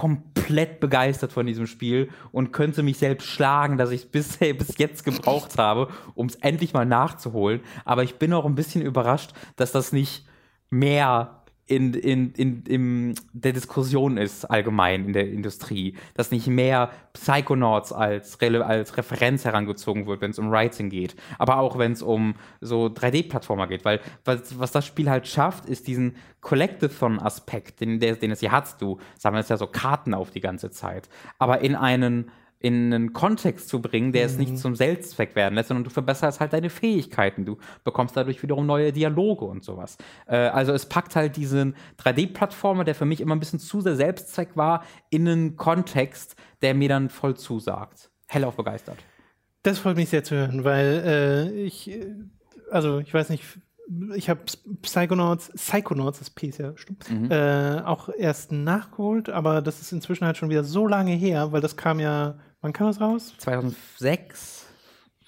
komplett 0.00 0.80
begeistert 0.80 1.30
von 1.30 1.44
diesem 1.44 1.66
Spiel 1.66 2.08
und 2.32 2.52
könnte 2.52 2.82
mich 2.82 2.96
selbst 2.96 3.26
schlagen, 3.26 3.76
dass 3.76 3.90
ich 3.90 4.04
es 4.04 4.06
bisher 4.06 4.54
bis 4.54 4.78
jetzt 4.78 5.04
gebraucht 5.04 5.58
habe, 5.58 5.88
um 6.14 6.26
es 6.26 6.36
endlich 6.36 6.72
mal 6.72 6.86
nachzuholen. 6.86 7.60
Aber 7.84 8.02
ich 8.02 8.14
bin 8.14 8.32
auch 8.32 8.46
ein 8.46 8.54
bisschen 8.54 8.80
überrascht, 8.80 9.34
dass 9.56 9.72
das 9.72 9.92
nicht 9.92 10.24
mehr 10.70 11.39
in, 11.70 11.94
in, 11.94 12.32
in, 12.32 12.62
in 12.64 13.14
der 13.32 13.52
Diskussion 13.52 14.16
ist 14.16 14.44
allgemein 14.44 15.04
in 15.04 15.12
der 15.12 15.30
Industrie, 15.30 15.94
dass 16.14 16.32
nicht 16.32 16.48
mehr 16.48 16.90
Psychonauts 17.12 17.92
als, 17.92 18.40
als 18.40 18.96
Referenz 18.96 19.44
herangezogen 19.44 20.06
wird, 20.06 20.20
wenn 20.20 20.32
es 20.32 20.40
um 20.40 20.50
Writing 20.50 20.90
geht, 20.90 21.14
aber 21.38 21.58
auch 21.58 21.78
wenn 21.78 21.92
es 21.92 22.02
um 22.02 22.34
so 22.60 22.86
3D-Plattformer 22.86 23.68
geht, 23.68 23.84
weil 23.84 24.00
was, 24.24 24.58
was 24.58 24.72
das 24.72 24.84
Spiel 24.84 25.08
halt 25.08 25.28
schafft, 25.28 25.66
ist 25.66 25.86
diesen 25.86 26.16
Collectathon-Aspekt, 26.40 27.80
den, 27.80 28.00
den 28.00 28.30
es 28.32 28.40
hier 28.40 28.50
hat, 28.50 28.82
du 28.82 28.98
sammelst 29.16 29.50
ja 29.50 29.56
so 29.56 29.68
Karten 29.68 30.12
auf 30.12 30.32
die 30.32 30.40
ganze 30.40 30.70
Zeit, 30.70 31.08
aber 31.38 31.60
in 31.60 31.76
einen 31.76 32.32
in 32.60 32.92
einen 32.92 33.12
Kontext 33.14 33.70
zu 33.70 33.80
bringen, 33.80 34.12
der 34.12 34.22
mhm. 34.22 34.30
es 34.30 34.38
nicht 34.38 34.52
mhm. 34.52 34.56
zum 34.56 34.76
Selbstzweck 34.76 35.34
werden 35.34 35.54
lässt, 35.54 35.68
sondern 35.68 35.84
du 35.84 35.90
verbesserst 35.90 36.40
halt 36.40 36.52
deine 36.52 36.68
Fähigkeiten. 36.68 37.46
Du 37.46 37.56
bekommst 37.84 38.16
dadurch 38.16 38.42
wiederum 38.42 38.66
neue 38.66 38.92
Dialoge 38.92 39.46
und 39.46 39.64
sowas. 39.64 39.96
Äh, 40.26 40.36
also 40.36 40.72
es 40.72 40.86
packt 40.86 41.16
halt 41.16 41.36
diesen 41.36 41.74
3D-Plattformer, 41.98 42.84
der 42.84 42.94
für 42.94 43.06
mich 43.06 43.22
immer 43.22 43.34
ein 43.34 43.40
bisschen 43.40 43.58
zu 43.58 43.80
sehr 43.80 43.96
Selbstzweck 43.96 44.56
war, 44.56 44.84
in 45.08 45.26
einen 45.26 45.56
Kontext, 45.56 46.36
der 46.60 46.74
mir 46.74 46.90
dann 46.90 47.08
voll 47.08 47.34
zusagt. 47.34 48.10
Hellauf 48.28 48.56
begeistert. 48.56 48.98
Das 49.62 49.78
freut 49.78 49.96
mich 49.96 50.10
sehr 50.10 50.22
zu 50.22 50.36
hören, 50.36 50.62
weil 50.62 51.02
äh, 51.04 51.62
ich, 51.62 51.90
also 52.70 52.98
ich 52.98 53.12
weiß 53.12 53.30
nicht, 53.30 53.44
ich 54.14 54.30
habe 54.30 54.40
Psychonauts, 54.82 55.50
Psychonauts, 55.56 56.18
das 56.18 56.30
P 56.30 56.48
ist 56.48 56.58
ja 56.58 56.76
stimmt, 56.76 57.10
mhm. 57.10 57.30
äh, 57.30 57.80
auch 57.80 58.08
erst 58.08 58.52
nachgeholt, 58.52 59.30
aber 59.30 59.62
das 59.62 59.80
ist 59.80 59.92
inzwischen 59.92 60.26
halt 60.26 60.36
schon 60.36 60.50
wieder 60.50 60.62
so 60.62 60.86
lange 60.86 61.12
her, 61.12 61.52
weil 61.52 61.60
das 61.60 61.76
kam 61.76 61.98
ja 61.98 62.38
Wann 62.60 62.72
kam 62.72 62.88
das 62.88 63.00
raus? 63.00 63.34
2006, 63.38 64.66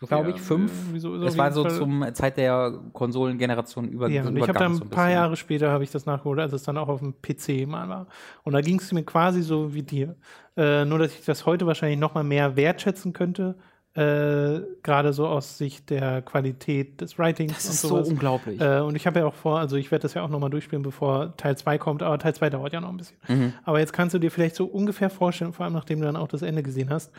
so 0.03 0.07
glaube 0.07 0.31
ja, 0.31 0.35
ich, 0.35 0.43
fünf. 0.43 0.73
Wieso, 0.91 1.17
das 1.17 1.39
war 1.39 1.53
so 1.53 1.63
Fall. 1.63 1.73
zum 1.73 2.05
Zeit 2.13 2.37
der 2.37 2.79
Konsolengeneration 2.93 3.89
über. 3.89 4.09
Ja, 4.09 4.25
und 4.25 4.37
ich 4.37 4.49
habe 4.49 4.59
dann 4.59 4.73
ein 4.73 4.81
paar 4.91 5.07
bisschen. 5.07 5.11
Jahre 5.13 5.37
später 5.37 5.71
habe 5.71 5.85
ich 5.85 5.91
das 5.91 6.07
nachgeholt, 6.07 6.41
als 6.41 6.53
es 6.53 6.65
dann 6.65 6.77
auch 6.77 6.89
auf 6.89 7.01
dem 7.01 7.15
PC 7.23 7.69
mal 7.69 7.89
war. 7.89 8.07
Und 8.43 8.53
da 8.53 8.61
ging 8.61 8.81
es 8.81 8.93
mir 8.93 9.05
quasi 9.05 9.43
so 9.43 9.73
wie 9.75 9.83
dir. 9.83 10.17
Äh, 10.57 10.85
nur, 10.85 10.99
dass 10.99 11.15
ich 11.15 11.25
das 11.25 11.47
heute 11.47 11.67
wahrscheinlich 11.67 12.01
noch 12.01 12.15
mal 12.15 12.25
mehr 12.25 12.57
wertschätzen 12.57 13.13
könnte, 13.13 13.55
äh, 13.95 14.61
gerade 14.83 15.13
so 15.13 15.27
aus 15.27 15.59
Sicht 15.59 15.91
der 15.91 16.23
Qualität 16.23 17.01
des 17.01 17.19
Writings 17.19 17.53
das 17.53 17.65
und 17.67 17.71
ist 17.73 17.81
sowas. 17.83 18.07
so 18.07 18.13
unglaublich. 18.13 18.61
Äh, 18.61 18.81
und 18.81 18.97
ich 18.97 19.07
habe 19.07 19.21
ja 19.21 19.27
auch 19.27 19.35
vor, 19.35 19.59
also 19.59 19.77
ich 19.77 19.91
werde 19.91 20.03
das 20.03 20.15
ja 20.15 20.23
auch 20.23 20.31
nochmal 20.31 20.49
durchspielen, 20.49 20.83
bevor 20.83 21.37
Teil 21.37 21.57
2 21.59 21.77
kommt, 21.77 22.03
aber 22.03 22.19
Teil 22.19 22.35
2 22.35 22.51
dauert 22.51 22.73
ja 22.73 22.81
noch 22.81 22.89
ein 22.89 22.97
bisschen. 22.97 23.19
Mhm. 23.29 23.53
Aber 23.65 23.81
jetzt 23.81 23.93
kannst 23.93 24.15
du 24.15 24.19
dir 24.19 24.31
vielleicht 24.31 24.57
so 24.57 24.65
ungefähr 24.65 25.11
vorstellen, 25.11 25.53
vor 25.53 25.65
allem 25.65 25.75
nachdem 25.75 26.01
du 26.01 26.07
dann 26.07 26.17
auch 26.17 26.29
das 26.29 26.41
Ende 26.41 26.63
gesehen 26.63 26.89
hast, 26.89 27.13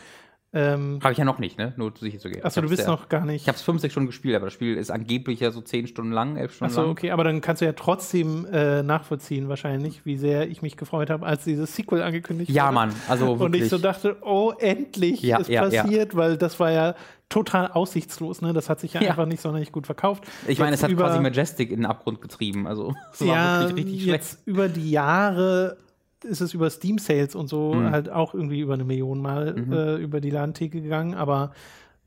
Ähm, 0.56 1.00
Habe 1.04 1.14
ich 1.14 1.18
ja 1.18 1.26
noch 1.26 1.40
nicht, 1.40 1.58
ne? 1.58 1.74
Nur 1.78 1.92
sicher 2.00 2.20
zu 2.20 2.30
gehen. 2.30 2.46
achso, 2.46 2.62
du 2.62 2.70
bist 2.70 2.84
ja- 2.84 2.88
noch 2.88 3.10
gar 3.10 3.26
nicht. 3.26 3.42
Ich 3.42 3.48
habe 3.48 3.56
es 3.56 3.64
fünf, 3.64 3.82
sechs 3.82 3.92
Stunden 3.94 4.08
gespielt, 4.08 4.36
aber 4.36 4.46
das 4.46 4.54
Spiel 4.54 4.76
ist 4.78 4.92
angeblich 4.92 5.40
ja 5.40 5.50
so 5.50 5.62
zehn 5.62 5.88
Stunden 5.88 6.12
lang, 6.12 6.38
elf 6.38 6.54
Stunden 6.54 6.72
Achso, 6.72 6.82
lang. 6.84 6.92
okay, 6.92 7.10
aber 7.12 7.24
dann 7.24 7.42
kannst 7.42 7.62
du 7.62 7.66
ja 7.66 7.74
trotzdem 7.74 8.46
äh, 8.52 8.84
nachvollziehen, 8.84 9.50
wahrscheinlich, 9.50 10.06
wie 10.06 10.16
sehr 10.16 10.48
ich 10.50 10.62
mich 10.62 10.78
gefreut 10.78 11.10
habe, 11.10 11.26
als 11.26 11.44
dieses 11.44 11.76
Sequel 11.76 12.04
angekündigt 12.04 12.52
Ja, 12.52 12.66
wurde. 12.66 12.74
Mann, 12.76 12.94
also 13.08 13.32
Und 13.34 13.40
wirklich. 13.40 13.64
ich 13.64 13.70
so 13.70 13.80
dachte, 13.80 14.18
oh, 14.22 14.54
endlich 14.60 15.24
Ja, 15.24 15.38
ist 15.40 15.50
ja, 15.50 15.68
ja. 15.68 15.82
passiert, 15.84 16.16
weil 16.16 16.38
das 16.38 16.60
war 16.60 16.72
ja 16.72 16.94
total 17.30 17.72
aussichtslos, 17.72 18.42
ne? 18.44 18.54
Das 18.54 18.70
hat 18.70 18.80
sich 18.80 18.94
ja, 18.94 19.02
Ja. 19.02 19.10
einfach 19.10 19.26
nicht 19.26 19.42
sonderlich 19.42 19.72
gut 19.72 19.88
verkauft. 19.88 20.24
ich 20.48 20.60
meine, 20.60 20.72
Jetzt 20.72 20.84
es 20.84 20.90
hat 20.92 20.96
quasi 20.96 21.20
Majestic 21.20 21.72
in 21.72 21.78
den 21.78 21.86
Abgrund 21.88 22.22
getrieben. 22.22 22.68
Also, 22.68 22.94
es 23.12 23.22
war 23.22 23.28
ja, 23.28 23.60
wirklich 23.62 23.86
richtig 23.88 24.04
schlecht. 24.04 24.24
jetzt 24.24 24.40
über 24.48 24.70
die 24.70 24.92
Jahre 24.92 25.78
ist 26.26 26.42
es 26.42 26.54
über 26.54 26.70
Steam 26.70 26.98
Sales 26.98 27.36
und 27.36 27.48
so 27.48 27.74
Mhm. 27.76 27.92
halt 27.92 28.10
auch 28.10 28.34
irgendwie 28.34 28.60
über 28.60 28.74
eine 28.74 28.84
Million 28.84 29.22
Mal 29.22 29.56
äh, 29.72 29.96
über 30.02 30.22
die 30.22 30.30
Ladentheke 30.30 30.82
gegangen, 30.82 31.14
aber 31.16 31.52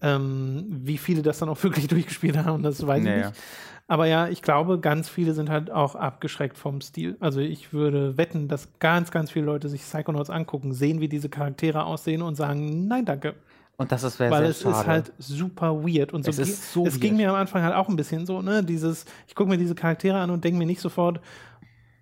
ähm, 0.03 0.67
wie 0.69 0.99
viele 0.99 1.23
das 1.23 1.39
dann 1.39 1.49
auch 1.49 1.61
wirklich 1.63 1.89
durchgespielt 1.89 2.37
haben, 2.37 2.63
das 2.63 2.87
weiß 2.87 2.99
ich 2.99 3.05
Naja. 3.05 3.29
nicht. 3.29 3.41
Aber 3.89 4.07
ja, 4.07 4.27
ich 4.29 4.43
glaube, 4.43 4.81
ganz 4.81 5.09
viele 5.09 5.33
sind 5.33 5.49
halt 5.49 5.71
auch 5.71 5.95
abgeschreckt 5.95 6.59
vom 6.59 6.81
Stil. 6.81 7.17
Also 7.21 7.39
ich 7.41 7.73
würde 7.73 8.17
wetten, 8.19 8.49
dass 8.49 8.69
ganz, 8.81 9.13
ganz 9.13 9.31
viele 9.31 9.47
Leute 9.47 9.69
sich 9.69 9.81
Psychonauts 9.83 10.29
angucken, 10.29 10.73
sehen, 10.73 11.01
wie 11.01 11.09
diese 11.09 11.29
Charaktere 11.29 11.85
aussehen 11.85 12.21
und 12.21 12.35
sagen, 12.35 12.89
nein, 12.89 13.05
danke. 13.05 13.35
Und 13.77 13.93
das 13.93 14.03
ist 14.03 14.17
sehr, 14.17 14.31
Weil 14.31 14.47
es 14.47 14.63
schade. 14.63 14.75
ist 14.81 14.87
halt 14.89 15.13
super 15.19 15.85
weird. 15.85 16.13
Und 16.13 16.25
so 16.25 16.31
Es 16.31 16.39
ist 16.41 16.73
so 16.73 16.85
es 16.85 16.99
ging 16.99 17.13
weird. 17.13 17.17
mir 17.19 17.29
am 17.31 17.37
Anfang 17.37 17.63
halt 17.63 17.75
auch 17.77 17.89
ein 17.89 17.95
bisschen 17.95 18.27
so, 18.27 18.43
ne, 18.43 18.65
dieses, 18.65 19.05
ich 19.29 19.37
gucke 19.37 19.51
mir 19.51 19.59
diese 19.59 19.75
Charaktere 19.77 20.19
an 20.19 20.31
und 20.31 20.43
denke 20.43 20.59
mir 20.59 20.67
nicht 20.67 20.81
sofort, 20.81 21.21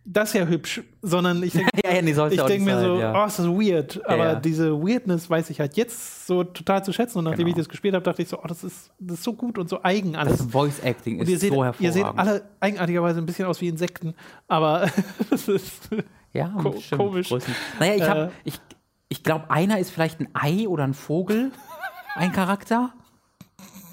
das 0.06 0.28
ist 0.30 0.34
ja 0.34 0.46
hübsch, 0.46 0.82
sondern 1.02 1.42
ich 1.42 1.52
denke 1.54 1.70
ja, 1.84 1.94
ja, 1.94 2.02
nee, 2.02 2.10
ich 2.10 2.42
denk 2.42 2.64
mir 2.64 2.74
sein, 2.76 2.84
so, 2.84 2.98
ja. 2.98 3.22
oh, 3.22 3.26
ist 3.26 3.38
das 3.38 3.46
weird. 3.46 4.00
Aber 4.06 4.34
diese 4.36 4.72
Weirdness 4.82 5.30
weiß 5.30 5.48
ich 5.50 5.60
halt 5.60 5.76
jetzt 5.76 6.26
so 6.26 6.44
total 6.44 6.84
zu 6.84 6.92
schätzen. 6.92 7.18
Und 7.18 7.24
nachdem 7.24 7.46
Genau. 7.46 7.50
ich 7.50 7.56
das 7.56 7.68
gespielt 7.68 7.94
habe, 7.94 8.04
dachte 8.04 8.20
ich 8.22 8.28
so, 8.28 8.38
oh, 8.42 8.46
das 8.46 8.64
ist, 8.64 8.90
das 8.98 9.18
ist 9.18 9.24
so 9.24 9.32
gut 9.32 9.56
und 9.58 9.68
so 9.68 9.82
eigen 9.82 10.14
alles. 10.16 10.38
Das 10.38 10.46
Voice 10.46 10.80
Acting 10.80 11.16
und 11.20 11.22
ist 11.24 11.30
ihr 11.30 11.38
seht, 11.38 11.52
so 11.52 11.56
ihr 11.60 11.64
hervorragend. 11.64 11.94
seht 11.94 12.04
alle 12.18 12.42
eigenartigerweise 12.60 13.18
ein 13.20 13.26
bisschen 13.26 13.46
aus 13.46 13.60
wie 13.60 13.68
Insekten, 13.68 14.14
aber 14.46 14.90
das 15.30 15.48
ist 15.48 15.88
ja, 16.32 16.48
ko- 16.60 16.76
stimmt, 16.80 17.00
komisch. 17.00 17.28
Größen. 17.28 17.54
Naja, 17.80 17.94
ich, 17.94 18.02
Äh. 18.02 18.28
ich, 18.44 18.60
ich 19.08 19.22
glaube, 19.22 19.50
einer 19.50 19.78
ist 19.78 19.90
vielleicht 19.90 20.20
ein 20.20 20.28
Ei 20.34 20.66
oder 20.68 20.84
ein 20.84 20.94
Vogel, 20.94 21.50
ein 22.14 22.32
Charakter. 22.32 22.92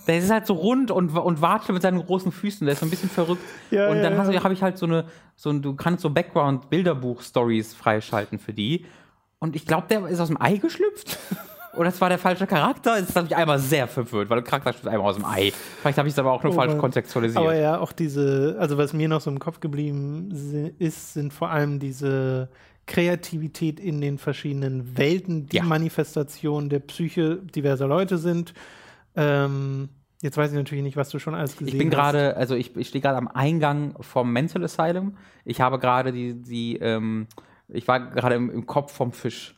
Der 0.08 0.18
ist 0.18 0.32
halt 0.32 0.48
so 0.48 0.54
rund 0.54 0.92
und, 0.92 1.16
und 1.16 1.42
wartet 1.42 1.70
mit 1.70 1.82
seinen 1.82 2.04
großen 2.04 2.32
Füßen. 2.32 2.66
Der 2.66 2.74
ist 2.74 2.80
so 2.80 2.86
ein 2.86 2.90
bisschen 2.90 3.10
verrückt. 3.10 3.44
Ja, 3.70 3.90
und 3.90 4.02
dann 4.02 4.14
ja. 4.32 4.44
habe 4.44 4.54
ich 4.54 4.64
halt 4.64 4.78
so 4.78 4.86
eine, 4.86 5.06
so 5.36 5.50
ein, 5.50 5.62
du 5.62 5.76
kannst 5.76 6.02
so 6.02 6.10
Background-Bilderbuch-Stories 6.10 7.74
freischalten 7.74 8.40
für 8.40 8.54
die. 8.54 8.86
Und 9.40 9.56
ich 9.56 9.66
glaube, 9.66 9.88
der 9.90 10.08
ist 10.08 10.20
aus 10.20 10.28
dem 10.28 10.42
Ei 10.42 10.58
geschlüpft. 10.58 11.18
Oder 11.74 11.90
es 11.90 12.02
war 12.02 12.10
der 12.10 12.20
falsche 12.20 12.48
Charakter. 12.48 13.00
Das 13.00 13.16
hat 13.16 13.24
mich 13.24 13.36
einmal 13.36 13.58
sehr 13.58 13.88
verwirrt, 13.88 14.30
weil 14.30 14.42
der 14.42 14.44
Charakter 14.44 14.74
schlüpft 14.74 14.88
einmal 14.88 15.10
aus 15.10 15.16
dem 15.16 15.26
Ei. 15.26 15.54
Vielleicht 15.82 15.98
habe 15.98 16.08
ich 16.08 16.14
es 16.14 16.20
aber 16.20 16.32
auch 16.32 16.44
nur 16.44 16.52
Oh 16.52 16.56
falsch 16.56 16.78
kontextualisiert. 16.78 17.42
Aber 17.42 17.56
ja, 17.56 17.80
auch 17.80 17.94
diese, 17.94 18.58
also 18.60 18.78
was 18.78 18.92
mir 18.94 19.08
noch 19.08 19.22
so 19.22 19.30
im 19.30 19.40
Kopf 19.40 19.62
geblieben 19.62 20.74
ist, 20.80 21.14
sind 21.14 21.32
vor 21.34 21.50
allem 21.50 21.80
diese 21.80 22.50
Kreativität 22.88 23.80
in 23.80 24.02
den 24.02 24.18
verschiedenen 24.18 24.98
Welten, 24.98 25.48
die 25.48 25.58
Ja. 25.58 25.64
Manifestation 25.64 26.68
der 26.68 26.80
Psyche 26.80 27.38
diverser 27.38 27.88
Leute 27.88 28.18
sind. 28.18 28.54
Ähm, 29.16 29.90
jetzt 30.22 30.38
weiß 30.38 30.52
ich 30.52 30.58
natürlich 30.58 30.84
nicht, 30.84 30.98
was 30.98 31.10
du 31.10 31.20
schon 31.20 31.36
alles 31.36 31.54
gesehen 31.58 31.68
Ich 31.68 31.78
bin 31.78 31.90
hast. 31.90 31.96
gerade, 31.96 32.38
also 32.38 32.56
ich, 32.56 32.76
ich 32.76 32.88
stehe 32.90 33.02
gerade 33.02 33.18
am 33.18 33.28
Eingang 33.28 33.96
vom 34.02 34.32
Mental 34.32 34.64
Asylum. 34.64 35.18
Ich 35.46 35.62
habe 35.62 35.80
gerade 35.80 36.12
die, 36.12 36.42
die 36.42 36.78
ähm, 36.78 37.28
ich 37.68 37.88
war 37.88 38.00
gerade 38.00 38.36
im, 38.36 38.50
im 38.50 38.66
Kopf 38.66 38.94
vom 38.94 39.12
Fisch, 39.12 39.56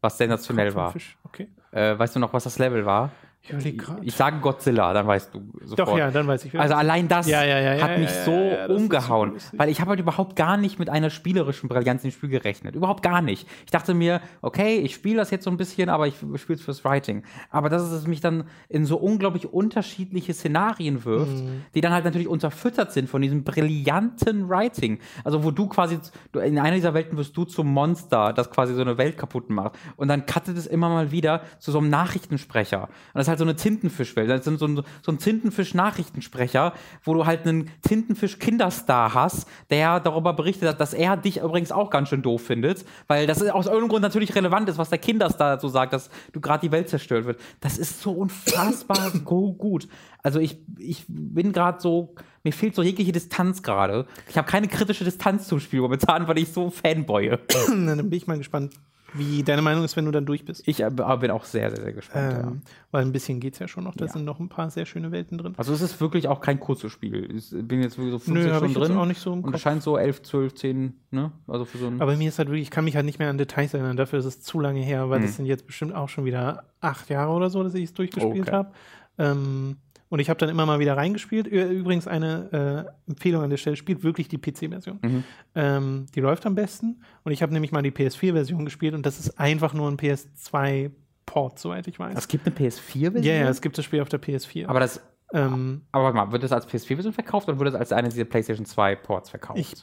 was 0.00 0.18
sensationell 0.18 0.68
Kopf 0.68 0.76
war. 0.76 0.92
Fisch. 0.92 1.16
Okay. 1.24 1.48
Äh, 1.72 1.98
weißt 1.98 2.16
du 2.16 2.20
noch, 2.20 2.32
was 2.32 2.44
das 2.44 2.58
Level 2.58 2.84
war? 2.84 3.10
Ich. 3.42 3.80
Ich 4.02 4.14
sage 4.14 4.38
Godzilla, 4.40 4.92
dann 4.92 5.06
weißt 5.06 5.34
du 5.34 5.40
sofort. 5.64 5.78
Doch, 5.88 5.98
ja, 5.98 6.10
dann 6.10 6.26
weiß 6.28 6.44
ich. 6.44 6.54
Also 6.58 6.72
das 6.74 6.78
allein 6.78 7.08
das 7.08 7.26
Ja, 7.26 7.42
ja, 7.44 7.82
hat 7.82 7.98
mich 7.98 8.10
so 8.10 8.32
umgehauen, 8.68 9.38
so 9.38 9.58
weil 9.58 9.70
ich 9.70 9.80
habe 9.80 9.90
halt 9.90 9.98
überhaupt 10.00 10.36
gar 10.36 10.56
nicht 10.56 10.78
mit 10.78 10.88
einer 10.90 11.10
spielerischen 11.10 11.68
Brillanz 11.68 12.04
im 12.04 12.10
Spiel 12.10 12.28
gerechnet. 12.28 12.76
Überhaupt 12.76 13.02
gar 13.02 13.22
nicht. 13.22 13.48
Ich 13.64 13.70
dachte 13.70 13.94
mir, 13.94 14.20
okay, 14.42 14.76
ich 14.78 14.94
spiele 14.94 15.16
das 15.16 15.30
jetzt 15.30 15.44
so 15.44 15.50
ein 15.50 15.56
bisschen, 15.56 15.88
aber 15.88 16.06
ich 16.06 16.14
spiele 16.16 16.58
es 16.58 16.62
fürs 16.62 16.84
Writing. 16.84 17.24
Aber 17.50 17.70
dass 17.70 17.82
es 17.90 18.06
mich 18.06 18.20
dann 18.20 18.44
in 18.68 18.84
so 18.84 18.98
unglaublich 18.98 19.52
unterschiedliche 19.52 20.34
Szenarien 20.34 21.04
wirft, 21.04 21.38
Mhm. 21.42 21.64
die 21.74 21.80
dann 21.80 21.92
halt 21.92 22.04
natürlich 22.04 22.28
unterfüttert 22.28 22.92
sind 22.92 23.08
von 23.08 23.22
diesem 23.22 23.42
brillanten 23.42 24.48
Writing. 24.48 24.98
Also 25.24 25.42
wo 25.44 25.50
du 25.50 25.66
quasi, 25.66 25.98
in 26.34 26.58
einer 26.58 26.76
dieser 26.76 26.94
Welten 26.94 27.16
wirst 27.16 27.36
du 27.36 27.44
zum 27.44 27.68
Monster, 27.72 28.32
das 28.32 28.50
quasi 28.50 28.74
so 28.74 28.82
eine 28.82 28.98
Welt 28.98 29.16
kaputt 29.16 29.48
macht. 29.50 29.72
Und 29.96 30.08
dann 30.08 30.26
cuttet 30.26 30.56
es 30.58 30.66
immer 30.66 30.88
mal 30.88 31.10
wieder 31.10 31.42
zu 31.58 31.72
so 31.72 31.78
einem 31.78 31.88
Nachrichtensprecher. 31.90 32.82
Und 32.84 32.90
das 33.14 33.28
halt 33.30 33.38
so 33.38 33.44
eine 33.44 33.56
Tintenfischwelt. 33.56 34.28
Das 34.28 34.46
ist 34.46 34.58
so 34.58 34.66
ein, 34.66 34.82
so 35.02 35.12
ein 35.12 35.18
Tintenfisch-Nachrichtensprecher, 35.18 36.74
wo 37.04 37.14
du 37.14 37.24
halt 37.24 37.46
einen 37.46 37.70
Tintenfisch-Kinderstar 37.82 39.14
hast, 39.14 39.48
der 39.70 40.00
darüber 40.00 40.34
berichtet 40.34 40.68
hat, 40.68 40.80
dass 40.80 40.92
er 40.92 41.16
dich 41.16 41.38
übrigens 41.38 41.72
auch 41.72 41.88
ganz 41.88 42.10
schön 42.10 42.22
doof 42.22 42.42
findet, 42.42 42.84
weil 43.06 43.26
das 43.26 43.40
aus 43.42 43.66
irgendeinem 43.66 43.88
Grund 43.88 44.02
natürlich 44.02 44.34
relevant 44.34 44.68
ist, 44.68 44.76
was 44.76 44.90
der 44.90 44.98
Kinderstar 44.98 45.54
dazu 45.54 45.68
sagt, 45.68 45.92
dass 45.94 46.10
du 46.32 46.40
gerade 46.40 46.60
die 46.66 46.72
Welt 46.72 46.88
zerstört 46.88 47.24
wird. 47.24 47.40
Das 47.60 47.78
ist 47.78 48.02
so 48.02 48.12
unfassbar 48.12 49.10
gut. 49.24 49.88
Also 50.22 50.38
ich, 50.40 50.58
ich 50.78 51.04
bin 51.08 51.52
gerade 51.52 51.80
so, 51.80 52.14
mir 52.42 52.52
fehlt 52.52 52.74
so 52.74 52.82
jegliche 52.82 53.12
Distanz 53.12 53.62
gerade. 53.62 54.06
Ich 54.28 54.36
habe 54.36 54.48
keine 54.48 54.68
kritische 54.68 55.04
Distanz 55.04 55.48
zum 55.48 55.60
Spiel 55.60 55.80
momentan, 55.80 56.28
weil 56.28 56.38
ich 56.38 56.52
so 56.52 56.70
fanboye. 56.70 57.38
Dann 57.68 57.96
bin 57.96 58.12
ich 58.12 58.26
mal 58.26 58.38
gespannt, 58.38 58.74
wie 59.12 59.42
deine 59.42 59.62
Meinung 59.62 59.84
ist, 59.84 59.96
wenn 59.96 60.04
du 60.04 60.10
dann 60.10 60.26
durch 60.26 60.44
bist. 60.44 60.62
Ich 60.66 60.80
äh, 60.82 60.90
bin 60.90 61.30
auch 61.30 61.44
sehr, 61.44 61.70
sehr, 61.70 61.82
sehr 61.82 61.92
gespannt. 61.92 62.32
ja. 62.32 62.40
Ähm, 62.40 62.62
weil 62.90 63.02
ein 63.04 63.12
bisschen 63.12 63.40
geht 63.40 63.54
es 63.54 63.58
ja 63.58 63.68
schon 63.68 63.84
noch. 63.84 63.94
Da 63.94 64.06
Ja. 64.06 64.12
sind 64.12 64.24
noch 64.24 64.38
ein 64.40 64.48
paar 64.48 64.70
sehr 64.70 64.86
schöne 64.86 65.10
Welten 65.12 65.38
drin. 65.38 65.54
Also 65.56 65.72
es 65.72 65.80
ist 65.80 66.00
wirklich 66.00 66.28
auch 66.28 66.40
kein 66.40 66.60
kurzes 66.60 66.92
Spiel. 66.92 67.28
Ich 67.36 67.50
bin 67.50 67.80
jetzt 67.82 67.98
wirklich 67.98 68.12
so 68.12 68.18
50 68.18 68.34
Nö, 68.34 68.56
Stunden 68.56 68.74
drin. 68.74 68.96
auch 68.96 69.06
nicht 69.06 69.20
so 69.20 69.32
im 69.32 69.44
und 69.44 69.54
es 69.54 69.60
scheint 69.60 69.82
so 69.82 69.96
11, 69.96 70.22
12, 70.22 70.54
10, 70.54 70.94
ne? 71.10 71.32
Also 71.46 71.64
für 71.64 71.78
so 71.78 71.86
ein. 71.88 72.00
Aber 72.00 72.16
mir 72.16 72.28
ist 72.28 72.38
halt 72.38 72.48
wirklich, 72.48 72.62
ich 72.62 72.70
kann 72.70 72.84
mich 72.84 72.96
halt 72.96 73.06
nicht 73.06 73.18
mehr 73.18 73.30
an 73.30 73.38
Details 73.38 73.74
erinnern. 73.74 73.96
Dafür 73.96 74.18
ist 74.20 74.24
es 74.26 74.40
zu 74.42 74.60
lange 74.60 74.80
her, 74.80 75.10
weil 75.10 75.18
Mhm. 75.20 75.24
das 75.24 75.36
sind 75.36 75.46
jetzt 75.46 75.66
bestimmt 75.66 75.94
auch 75.94 76.08
schon 76.08 76.24
wieder 76.24 76.64
acht 76.80 77.08
Jahre 77.10 77.32
oder 77.32 77.50
so, 77.50 77.62
dass 77.62 77.74
ich 77.74 77.84
es 77.84 77.94
durchgespielt 77.94 78.48
Okay. 78.48 78.56
habe. 78.56 78.70
Ähm, 79.18 79.76
und 80.10 80.18
ich 80.18 80.28
habe 80.28 80.38
dann 80.38 80.48
immer 80.48 80.66
mal 80.66 80.80
wieder 80.80 80.96
reingespielt. 80.96 81.46
Übrigens 81.46 82.06
eine 82.06 82.92
äh, 83.06 83.10
Empfehlung 83.10 83.42
an 83.42 83.50
der 83.50 83.56
Stelle, 83.56 83.76
spielt 83.76 84.02
wirklich 84.02 84.28
die 84.28 84.38
PC-Version. 84.38 84.98
Mhm. 85.02 85.24
Ähm, 85.54 86.06
die 86.14 86.20
läuft 86.20 86.44
am 86.46 86.54
besten. 86.56 87.02
Und 87.22 87.32
ich 87.32 87.42
habe 87.42 87.52
nämlich 87.52 87.70
mal 87.72 87.80
die 87.82 87.92
PS4-Version 87.92 88.64
gespielt 88.64 88.94
und 88.94 89.06
das 89.06 89.18
ist 89.20 89.38
einfach 89.38 89.72
nur 89.72 89.88
ein 89.88 89.96
PS2-Port, 89.96 91.58
soweit 91.58 91.86
ich 91.86 91.98
weiß. 91.98 92.18
es 92.18 92.28
gibt 92.28 92.46
eine 92.46 92.54
PS4-Version? 92.54 93.22
Ja, 93.22 93.32
ja, 93.44 93.48
es 93.48 93.62
gibt 93.62 93.78
das 93.78 93.84
Spiel 93.84 94.00
auf 94.02 94.08
der 94.08 94.20
PS4. 94.20 94.66
Aber 94.66 94.80
das. 94.80 95.00
ähm, 95.32 95.82
Aber 95.92 96.04
warte 96.04 96.16
mal, 96.16 96.32
wird 96.32 96.42
das 96.42 96.52
als 96.52 96.68
PS4-Version 96.68 97.12
verkauft 97.12 97.48
oder 97.48 97.58
wird 97.58 97.68
das 97.68 97.74
als 97.76 97.92
eine 97.92 98.08
dieser 98.08 98.24
PlayStation 98.24 98.66
2 98.66 98.96
Ports 98.96 99.30
verkauft? 99.30 99.60
Ich 99.60 99.74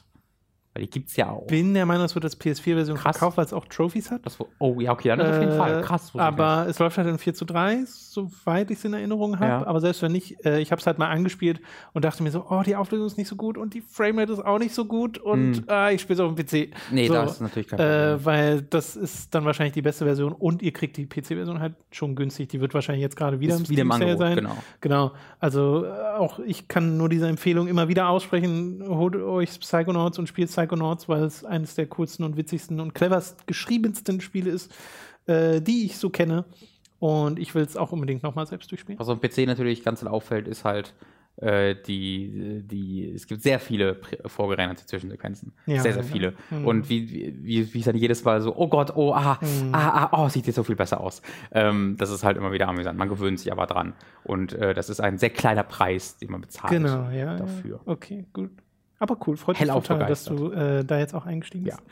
Weil 0.74 0.82
die 0.84 0.90
gibt's 0.90 1.16
ja 1.16 1.30
auch. 1.30 1.46
bin 1.46 1.74
der 1.74 1.86
Meinung, 1.86 2.04
es 2.04 2.14
wird 2.14 2.24
als 2.24 2.38
PS4-Version 2.38 2.96
Krass. 2.96 3.16
verkauft, 3.16 3.36
weil 3.38 3.44
es 3.46 3.52
auch 3.52 3.64
Trophies 3.66 4.10
hat. 4.10 4.24
Das, 4.26 4.38
oh 4.58 4.80
ja, 4.80 4.92
okay, 4.92 5.08
dann 5.08 5.20
ist 5.20 5.28
auf 5.28 5.40
jeden 5.40 5.52
Äh, 5.52 5.56
Fall. 5.56 5.80
Krass. 5.82 6.08
ich 6.08 6.14
nicht. 6.14 6.22
aber 6.22 6.66
es 6.68 6.78
läuft 6.78 6.98
halt 6.98 7.08
in 7.08 7.18
4 7.18 7.34
zu 7.34 7.44
3, 7.46 7.84
soweit 7.86 8.70
ich 8.70 8.78
es 8.78 8.84
in 8.84 8.92
Erinnerung 8.92 9.36
habe. 9.38 9.46
Ja. 9.62 9.66
Aber 9.66 9.80
selbst 9.80 10.02
wenn 10.02 10.12
nicht, 10.12 10.44
äh, 10.44 10.60
ich 10.60 10.70
habe 10.70 10.80
es 10.80 10.86
halt 10.86 10.98
mal 10.98 11.08
angespielt 11.08 11.60
und 11.94 12.04
dachte 12.04 12.22
mir 12.22 12.30
so, 12.30 12.44
oh, 12.48 12.62
die 12.64 12.76
Auflösung 12.76 13.06
ist 13.06 13.16
nicht 13.18 13.28
so 13.28 13.36
gut 13.36 13.56
und 13.58 13.74
die 13.74 13.80
Framerate 13.80 14.32
ist 14.32 14.44
auch 14.44 14.58
nicht 14.58 14.74
so 14.74 14.84
gut 14.84 15.18
und 15.18 15.64
ah, 15.68 15.90
ich 15.90 16.00
spiele 16.02 16.14
es 16.14 16.20
auf 16.20 16.34
dem 16.34 16.44
PC. 16.44 16.74
Nee, 16.90 17.08
so, 17.08 17.14
das 17.14 17.32
ist 17.32 17.40
natürlich 17.40 17.68
kein 17.68 17.78
Problem. 17.78 17.94
äh, 18.20 18.24
Weil 18.24 18.62
das 18.62 18.96
ist 18.96 19.34
dann 19.34 19.44
wahrscheinlich 19.44 19.74
die 19.74 19.82
beste 19.82 20.04
Version 20.04 20.32
und 20.32 20.62
ihr 20.62 20.72
kriegt 20.72 20.96
die 20.96 21.06
PC-Version 21.06 21.60
halt 21.60 21.74
schon 21.90 22.14
günstig. 22.14 22.48
Die 22.50 22.60
wird 22.60 22.74
wahrscheinlich 22.74 23.02
jetzt 23.02 23.16
gerade 23.16 23.40
wieder 23.40 23.54
Ist 23.54 23.60
im 23.60 23.68
wieder 23.70 23.82
im 23.82 23.92
Steam-Sale 23.92 24.12
Angebot, 24.12 24.26
sein. 24.26 24.36
genau. 24.36 24.56
Genau. 24.80 25.12
Also 25.40 25.84
äh, 25.86 25.88
auch 26.18 26.38
ich 26.40 26.68
kann 26.68 26.96
nur 26.96 27.08
diese 27.08 27.26
Empfehlung 27.28 27.68
immer 27.68 27.88
wieder 27.88 28.08
aussprechen. 28.08 28.82
Holt 28.86 29.16
euch 29.16 29.58
Psychonauts 29.60 30.18
und 30.18 30.28
spielt 30.28 30.50
Psychonauts, 30.58 31.08
weil 31.08 31.22
es 31.22 31.44
eines 31.44 31.74
der 31.74 31.86
coolsten 31.86 32.24
und 32.24 32.36
witzigsten 32.36 32.80
und 32.80 32.94
cleverst 32.94 33.46
geschriebensten 33.46 34.20
Spiele 34.20 34.50
ist, 34.50 34.74
äh, 35.26 35.60
die 35.60 35.84
ich 35.86 35.98
so 35.98 36.10
kenne. 36.10 36.44
Und 36.98 37.38
ich 37.38 37.54
will 37.54 37.62
es 37.62 37.76
auch 37.76 37.92
unbedingt 37.92 38.24
nochmal 38.24 38.46
selbst 38.46 38.70
durchspielen. 38.72 38.98
Was 38.98 39.08
auf 39.08 39.20
dem 39.20 39.30
PC 39.30 39.46
natürlich 39.46 39.84
ganz 39.84 40.02
auffällt, 40.02 40.48
ist 40.48 40.64
halt 40.64 40.94
äh, 41.36 41.76
die, 41.86 42.62
die, 42.64 43.12
es 43.14 43.28
gibt 43.28 43.42
sehr 43.42 43.60
viele 43.60 44.00
vorgerenderte 44.26 44.84
Zwischensequenzen. 44.86 45.52
Ja, 45.66 45.80
sehr, 45.80 45.92
sehr 45.92 46.02
ja. 46.02 46.08
viele. 46.08 46.34
Mhm. 46.50 46.66
Und 46.66 46.88
wie, 46.88 47.36
wie, 47.44 47.72
wie 47.72 47.78
es 47.78 47.84
dann 47.84 47.96
jedes 47.96 48.24
Mal 48.24 48.40
so, 48.40 48.56
oh 48.56 48.66
Gott, 48.66 48.96
oh, 48.96 49.12
ah, 49.14 49.38
Mhm. 49.40 49.72
ah, 49.72 50.08
ah, 50.10 50.24
oh, 50.24 50.28
sieht 50.28 50.46
jetzt 50.48 50.56
so 50.56 50.64
viel 50.64 50.74
besser 50.74 51.00
aus. 51.00 51.22
Ähm, 51.52 51.94
das 51.96 52.10
ist 52.10 52.24
halt 52.24 52.36
immer 52.36 52.50
wieder 52.50 52.66
amüsant. 52.66 52.98
Man 52.98 53.08
gewöhnt 53.08 53.38
sich 53.38 53.52
aber 53.52 53.66
dran. 53.66 53.94
Und 54.24 54.54
äh, 54.54 54.74
das 54.74 54.90
ist 54.90 55.00
ein 55.00 55.18
sehr 55.18 55.30
kleiner 55.30 55.62
Preis, 55.62 56.16
den 56.16 56.32
man 56.32 56.40
bezahlt 56.40 56.72
Genau, 56.72 57.08
ja. 57.10 57.36
dafür. 57.36 57.76
Ja. 57.86 57.92
Okay, 57.92 58.26
gut. 58.32 58.50
Aber 58.98 59.16
cool, 59.26 59.36
freut 59.36 59.60
mich 59.60 59.68
total, 59.68 60.06
dass 60.06 60.24
du 60.24 60.50
äh, 60.52 60.84
da 60.84 60.98
jetzt 60.98 61.14
auch 61.14 61.26
eingestiegen 61.26 61.66
Ja. 61.66 61.76
bist. 61.76 61.86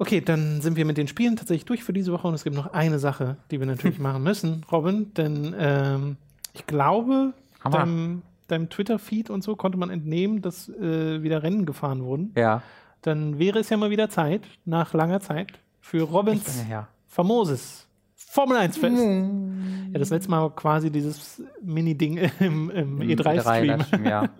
Okay, 0.00 0.20
dann 0.20 0.60
sind 0.60 0.76
wir 0.76 0.84
mit 0.84 0.96
den 0.96 1.08
Spielen 1.08 1.34
tatsächlich 1.36 1.64
durch 1.64 1.82
für 1.82 1.92
diese 1.92 2.12
Woche 2.12 2.28
und 2.28 2.34
es 2.34 2.44
gibt 2.44 2.54
noch 2.54 2.72
eine 2.72 2.98
Sache, 3.00 3.36
die 3.50 3.58
wir 3.58 3.66
natürlich 3.66 3.98
machen 3.98 4.22
müssen, 4.22 4.64
Robin, 4.70 5.12
denn 5.14 5.54
ähm, 5.58 6.16
ich 6.54 6.66
glaube, 6.66 7.32
Hammer. 7.64 7.78
deinem, 7.78 8.22
deinem 8.46 8.68
Twitter-Feed 8.68 9.28
und 9.30 9.42
so 9.42 9.56
konnte 9.56 9.76
man 9.76 9.90
entnehmen, 9.90 10.40
dass 10.40 10.68
äh, 10.68 11.22
wieder 11.22 11.42
Rennen 11.42 11.66
gefahren 11.66 12.04
wurden. 12.04 12.32
Ja. 12.36 12.62
Dann 13.02 13.38
wäre 13.38 13.58
es 13.58 13.70
ja 13.70 13.76
mal 13.76 13.90
wieder 13.90 14.08
Zeit, 14.08 14.42
nach 14.64 14.92
langer 14.92 15.20
Zeit, 15.20 15.52
für 15.80 16.02
Robins 16.02 16.64
famoses, 17.06 17.88
Formel 18.14 18.56
1 18.58 18.76
Fest. 18.76 18.96
Ja, 19.92 19.98
das 19.98 20.10
letzte 20.10 20.30
Mal 20.30 20.50
quasi 20.50 20.90
dieses 20.90 21.42
Mini-Ding 21.62 22.18
im, 22.40 22.70
im 22.70 22.98
E3-Stream. 23.00 24.04
E 24.04 24.08
ja. 24.08 24.28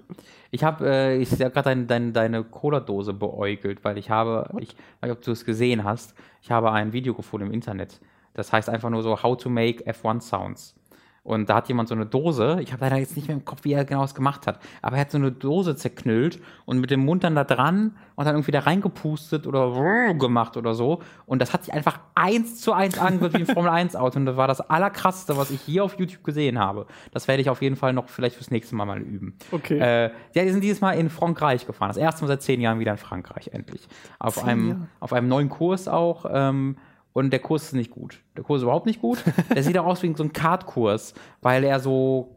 Ich 0.51 0.65
habe, 0.65 0.89
äh, 0.89 1.17
ich 1.19 1.33
habe 1.33 1.51
gerade 1.51 1.71
dein, 1.71 1.87
dein, 1.87 2.13
deine 2.13 2.45
Cola-Dose 2.45 3.13
beäugelt, 3.13 3.85
weil 3.85 3.99
ich 3.99 4.09
habe, 4.11 4.49
ich 4.61 4.71
weiß 4.71 5.09
nicht, 5.09 5.13
ob 5.13 5.23
du 5.23 5.33
es 5.33 5.45
gesehen 5.45 5.85
hast, 5.85 6.15
ich 6.43 6.51
habe 6.51 6.73
ein 6.73 6.93
Video 6.93 7.15
gefunden 7.15 7.49
im 7.49 7.53
Internet. 7.53 8.01
Das 8.35 8.53
heißt 8.53 8.69
einfach 8.71 8.89
nur 8.89 9.03
so 9.03 9.23
How 9.23 9.37
to 9.37 9.51
make 9.51 9.85
F1 9.85 10.23
Sounds. 10.23 10.78
Und 11.23 11.51
da 11.51 11.57
hat 11.57 11.69
jemand 11.69 11.89
so 11.89 11.95
eine 11.95 12.07
Dose, 12.07 12.59
ich 12.63 12.73
habe 12.73 12.85
leider 12.85 12.97
jetzt 12.97 13.17
nicht 13.17 13.29
mehr 13.29 13.37
im 13.37 13.45
Kopf, 13.45 13.65
wie 13.65 13.73
er 13.73 13.85
genau 13.85 14.03
das 14.03 14.15
gemacht 14.15 14.47
hat, 14.47 14.61
aber 14.81 14.97
er 14.97 15.03
hat 15.03 15.11
so 15.11 15.19
eine 15.19 15.31
Dose 15.31 15.77
zerknüllt 15.77 16.41
und 16.65 16.81
mit 16.81 16.91
dem 16.91 17.05
Mund 17.05 17.23
dann 17.23 17.35
da 17.35 17.45
dran 17.45 17.97
und 18.15 18.25
dann 18.25 18.35
irgendwie 18.35 18.53
da 18.53 18.61
reingepustet 18.61 19.47
oder 19.47 20.15
gemacht 20.15 20.57
oder 20.57 20.75
so. 20.75 21.03
Und 21.27 21.43
das 21.43 21.53
hat 21.53 21.65
sich 21.65 21.75
einfach 21.75 22.01
eins 22.15 22.61
zu 22.61 22.73
eins 22.73 22.99
angehört 22.99 23.35
wie 23.35 23.39
ein 23.39 23.47
Formel 23.47 23.71
1 23.71 23.95
Auto. 23.95 24.19
Und 24.19 24.27
das 24.27 24.37
war 24.37 24.49
das 24.49 24.61
allerkrasseste, 24.61 25.37
was 25.37 25.51
ich 25.51 25.61
hier 25.61 25.85
auf 25.85 25.99
YouTube 25.99 26.25
gesehen 26.25 26.59
habe. 26.59 26.87
Das 27.13 27.29
werde 27.29 27.43
ich 27.43 27.51
auf 27.51 27.63
jeden 27.63 27.77
Fall 27.77 27.93
noch 27.93 28.09
vielleicht 28.09 28.37
fürs 28.37 28.51
nächste 28.51 28.75
Mal 28.75 28.87
mal 28.87 29.01
üben. 29.01 29.37
Okay. 29.53 29.79
Äh, 29.79 30.11
ja, 30.35 30.45
die 30.45 30.51
sind 30.51 30.65
dieses 30.65 30.81
Mal 30.81 30.93
in 30.93 31.11
Frankreich 31.11 31.67
gefahren. 31.67 31.89
Das 31.89 31.97
erste 31.97 32.23
Mal 32.23 32.29
seit 32.29 32.43
zehn 32.43 32.61
Jahren 32.61 32.79
wieder 32.81 32.93
in 32.93 32.99
Frankreich, 32.99 33.51
endlich. 33.53 33.87
Auf, 34.19 34.37
Zehn 34.37 34.49
einem, 34.49 34.69
Jahre. 34.69 34.89
auf 35.01 35.13
einem 35.13 35.29
neuen 35.29 35.49
Kurs 35.49 35.89
auch. 35.89 36.27
Ähm, 36.31 36.77
und 37.19 37.31
der 37.31 37.41
Kurs 37.41 37.65
ist 37.65 37.73
nicht 37.73 37.91
gut. 37.91 38.21
Der 38.37 38.45
Kurs 38.45 38.59
ist 38.59 38.63
überhaupt 38.63 38.87
nicht 38.87 39.01
gut. 39.01 39.19
Der 39.55 39.63
sieht 39.65 39.77
auch 39.77 39.87
aus 39.87 40.03
wie 40.03 40.15
so 40.17 40.23
ein 40.23 40.33
Kartkurs, 40.33 41.15
weil 41.43 41.65
er 41.65 41.81
so. 41.81 42.37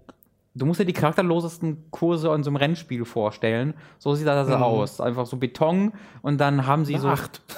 Du 0.54 0.66
musst 0.66 0.82
dir 0.82 0.86
die 0.86 0.92
charakterlosesten 0.92 1.90
Kurse 1.92 2.34
in 2.34 2.44
so 2.44 2.50
einem 2.50 2.58
Rennspiel 2.58 3.06
vorstellen. 3.06 3.74
So 4.00 4.16
sieht 4.16 4.28
das 4.28 4.50
aus. 4.50 5.00
Einfach 5.00 5.26
so 5.26 5.38
Beton 5.38 5.94
und 6.22 6.42
dann 6.42 6.68
haben 6.68 6.84
sie 6.84 6.98
so. 6.98 7.08
Acht. 7.08 7.42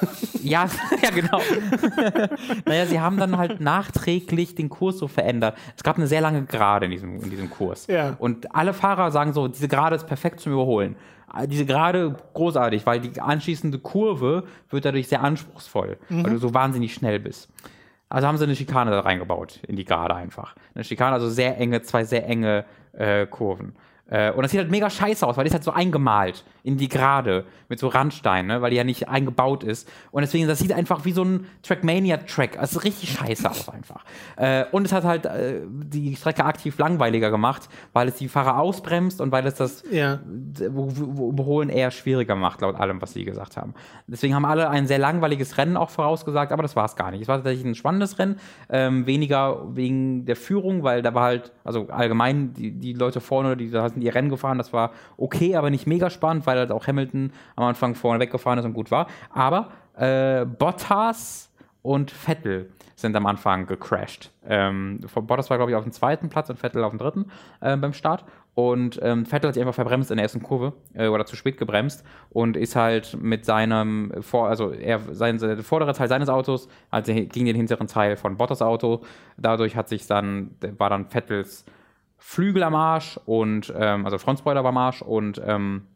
Ja, 0.44 0.68
ja, 1.02 1.10
genau. 1.10 1.40
naja, 2.66 2.86
sie 2.86 3.00
haben 3.00 3.16
dann 3.16 3.38
halt 3.38 3.62
nachträglich 3.62 4.56
den 4.56 4.68
Kurs 4.68 4.98
so 4.98 5.08
verändert. 5.08 5.58
Es 5.78 5.84
gab 5.84 5.96
eine 5.96 6.06
sehr 6.06 6.20
lange 6.20 6.44
Gerade 6.44 6.84
in 6.86 6.92
diesem, 6.92 7.22
in 7.22 7.30
diesem 7.30 7.50
Kurs. 7.50 7.88
Ja. 7.88 8.18
Und 8.20 8.54
alle 8.54 8.74
Fahrer 8.74 9.10
sagen 9.12 9.32
so, 9.32 9.48
diese 9.48 9.70
Gerade 9.70 9.96
ist 9.96 10.06
perfekt 10.06 10.42
zum 10.42 10.52
Überholen. 10.52 10.98
Äh, 11.34 11.48
Diese 11.48 11.66
Gerade 11.66 12.18
großartig, 12.34 12.86
weil 12.86 13.00
die 13.00 13.22
anschließende 13.22 13.80
Kurve 13.80 14.44
wird 14.70 14.84
dadurch 14.84 15.08
sehr 15.08 15.24
anspruchsvoll, 15.24 15.98
weil 16.10 16.34
du 16.34 16.38
so 16.40 16.54
wahnsinnig 16.54 16.94
schnell 16.94 17.22
bist. 17.22 17.50
Also 18.10 18.28
haben 18.28 18.38
sie 18.38 18.44
eine 18.44 18.56
Schikane 18.56 18.92
da 18.92 19.00
reingebaut, 19.00 19.60
in 19.68 19.76
die 19.78 19.86
Gerade 19.86 20.14
einfach. 20.14 20.56
Eine 20.76 20.84
Schikane, 20.84 21.14
also 21.14 21.30
sehr 21.30 21.58
enge, 21.58 21.82
zwei 21.84 22.04
sehr 22.04 22.28
enge 22.28 22.66
äh, 22.94 23.28
Kurven. 23.28 23.76
Äh, 24.14 24.32
und 24.32 24.44
das 24.44 24.52
sieht 24.52 24.60
halt 24.60 24.70
mega 24.70 24.92
scheiße 24.92 25.26
aus, 25.26 25.38
weil 25.38 25.44
die 25.44 25.48
ist 25.48 25.56
halt 25.56 25.64
so 25.64 25.72
eingemalt 25.72 26.46
in 26.62 26.78
die 26.78 26.88
Gerade 26.88 27.46
mit 27.68 27.80
so 27.80 27.88
Randsteinen, 27.88 28.48
ne? 28.48 28.62
weil 28.62 28.70
die 28.70 28.78
ja 28.78 28.84
nicht 28.84 29.10
eingebaut 29.10 29.64
ist. 29.64 29.90
Und 30.12 30.22
deswegen, 30.22 30.48
das 30.48 30.60
sieht 30.60 30.72
einfach 30.72 31.04
wie 31.04 31.12
so 31.12 31.24
ein 31.24 31.48
Trackmania-Track. 31.64 32.58
Es 32.62 32.72
sieht 32.72 32.84
richtig 32.84 33.12
scheiße 33.14 33.50
aus 33.50 33.68
einfach. 33.70 34.06
Äh, 34.36 34.66
und 34.72 34.86
es 34.86 34.94
hat 34.94 35.04
halt 35.04 35.26
äh, 35.26 35.62
die 35.68 36.16
Strecke 36.16 36.46
aktiv 36.46 36.78
langweiliger 36.78 37.32
gemacht, 37.32 37.68
weil 37.92 38.08
es 38.08 38.16
die 38.16 38.28
Fahrer 38.28 38.60
ausbremst 38.60 39.20
und 39.20 39.32
weil 39.32 39.48
es 39.48 39.56
das 39.56 39.84
Ja. 39.90 40.20
Überholen 40.60 41.70
eher 41.70 41.90
schwieriger 41.90 42.36
macht, 42.36 42.62
laut 42.62 42.76
allem, 42.76 43.02
was 43.02 43.14
sie 43.14 43.26
gesagt 43.26 43.58
haben. 43.58 43.74
Deswegen 44.06 44.36
haben 44.36 44.46
alle 44.46 44.70
ein 44.70 44.86
sehr 44.86 45.00
langweiliges 45.00 45.58
Rennen 45.58 45.76
auch 45.76 45.90
vorausgesagt, 45.90 46.52
aber 46.52 46.62
das 46.62 46.76
war 46.76 46.86
es 46.86 46.96
gar 46.96 47.10
nicht. 47.10 47.22
Es 47.22 47.28
war 47.28 47.38
tatsächlich 47.38 47.66
ein 47.66 47.76
spannendes 47.76 48.20
Rennen, 48.20 48.40
ähm, 48.70 49.08
weniger 49.08 49.76
wegen 49.76 50.26
der 50.26 50.36
Führung, 50.36 50.84
weil 50.84 51.02
da 51.02 51.16
war 51.16 51.24
halt, 51.24 51.52
also 51.64 51.88
allgemein, 51.90 52.54
die, 52.54 52.72
die 52.72 52.94
Leute 52.94 53.20
vorne, 53.20 53.58
die 53.58 53.72
da 53.72 53.90
sind 53.90 54.03
ihr 54.04 54.16
Rennen 54.16 54.30
gefahren, 54.30 54.58
das 54.58 54.74
war 54.74 54.92
okay, 55.18 55.56
aber 55.56 55.70
nicht 55.70 55.88
mega 55.88 56.10
spannend, 56.10 56.46
weil 56.46 56.58
halt 56.58 56.72
auch 56.72 56.88
Hamilton 56.88 57.32
am 57.56 57.66
Anfang 57.66 57.96
vorne 57.96 58.20
weggefahren 58.20 58.60
ist 58.60 58.66
und 58.66 58.74
gut 58.74 58.92
war. 58.92 59.08
Aber 59.32 59.70
äh, 59.98 60.46
Bottas 60.46 61.52
und 61.82 62.12
Vettel 62.12 62.72
sind 62.96 63.16
am 63.16 63.26
Anfang 63.26 63.68
gecrashed. 63.68 64.32
Ähm, 64.48 65.02
Bottas 65.14 65.50
war, 65.50 65.58
glaube 65.58 65.72
ich, 65.72 65.76
auf 65.76 65.84
dem 65.84 65.92
zweiten 65.92 66.30
Platz 66.30 66.50
und 66.50 66.58
Vettel 66.58 66.84
auf 66.84 66.92
dem 66.92 67.00
dritten 67.00 67.26
äh, 67.60 67.76
beim 67.76 67.94
Start. 67.94 68.24
Und 68.56 69.00
ähm, 69.02 69.26
Vettel 69.26 69.48
hat 69.48 69.56
sich 69.56 69.62
einfach 69.62 69.76
verbremst 69.76 70.12
in 70.12 70.18
der 70.18 70.24
ersten 70.24 70.42
Kurve 70.42 70.74
äh, 70.94 71.08
oder 71.08 71.26
zu 71.26 71.36
spät 71.36 71.58
gebremst 71.58 72.06
und 72.30 72.56
ist 72.56 72.76
halt 72.76 73.18
mit 73.20 73.46
seinem, 73.46 74.14
vor, 74.22 74.48
also 74.48 74.72
er, 74.72 75.00
sein, 75.12 75.40
der 75.40 75.64
vordere 75.64 75.94
Teil 75.94 76.08
seines 76.08 76.30
Autos 76.30 76.70
also 76.92 77.14
gegen 77.14 77.46
den 77.46 77.56
hinteren 77.56 77.88
Teil 77.88 78.16
von 78.16 78.38
Bottas 78.38 78.62
Auto. 78.62 79.02
Dadurch 79.38 79.76
hat 79.76 79.90
sich 79.90 80.08
dann, 80.08 80.52
war 80.78 80.90
dann 80.90 81.10
Vettels 81.10 81.66
Flügel 82.26 82.64
am 82.64 82.74
Arsch 82.74 83.20
und, 83.26 83.72
ähm, 83.78 84.06
also 84.06 84.18
Frontspoiler 84.18 84.64
war 84.64 84.70
am 84.70 84.78
Arsch 84.78 85.02
und 85.02 85.42
ähm, 85.46 85.88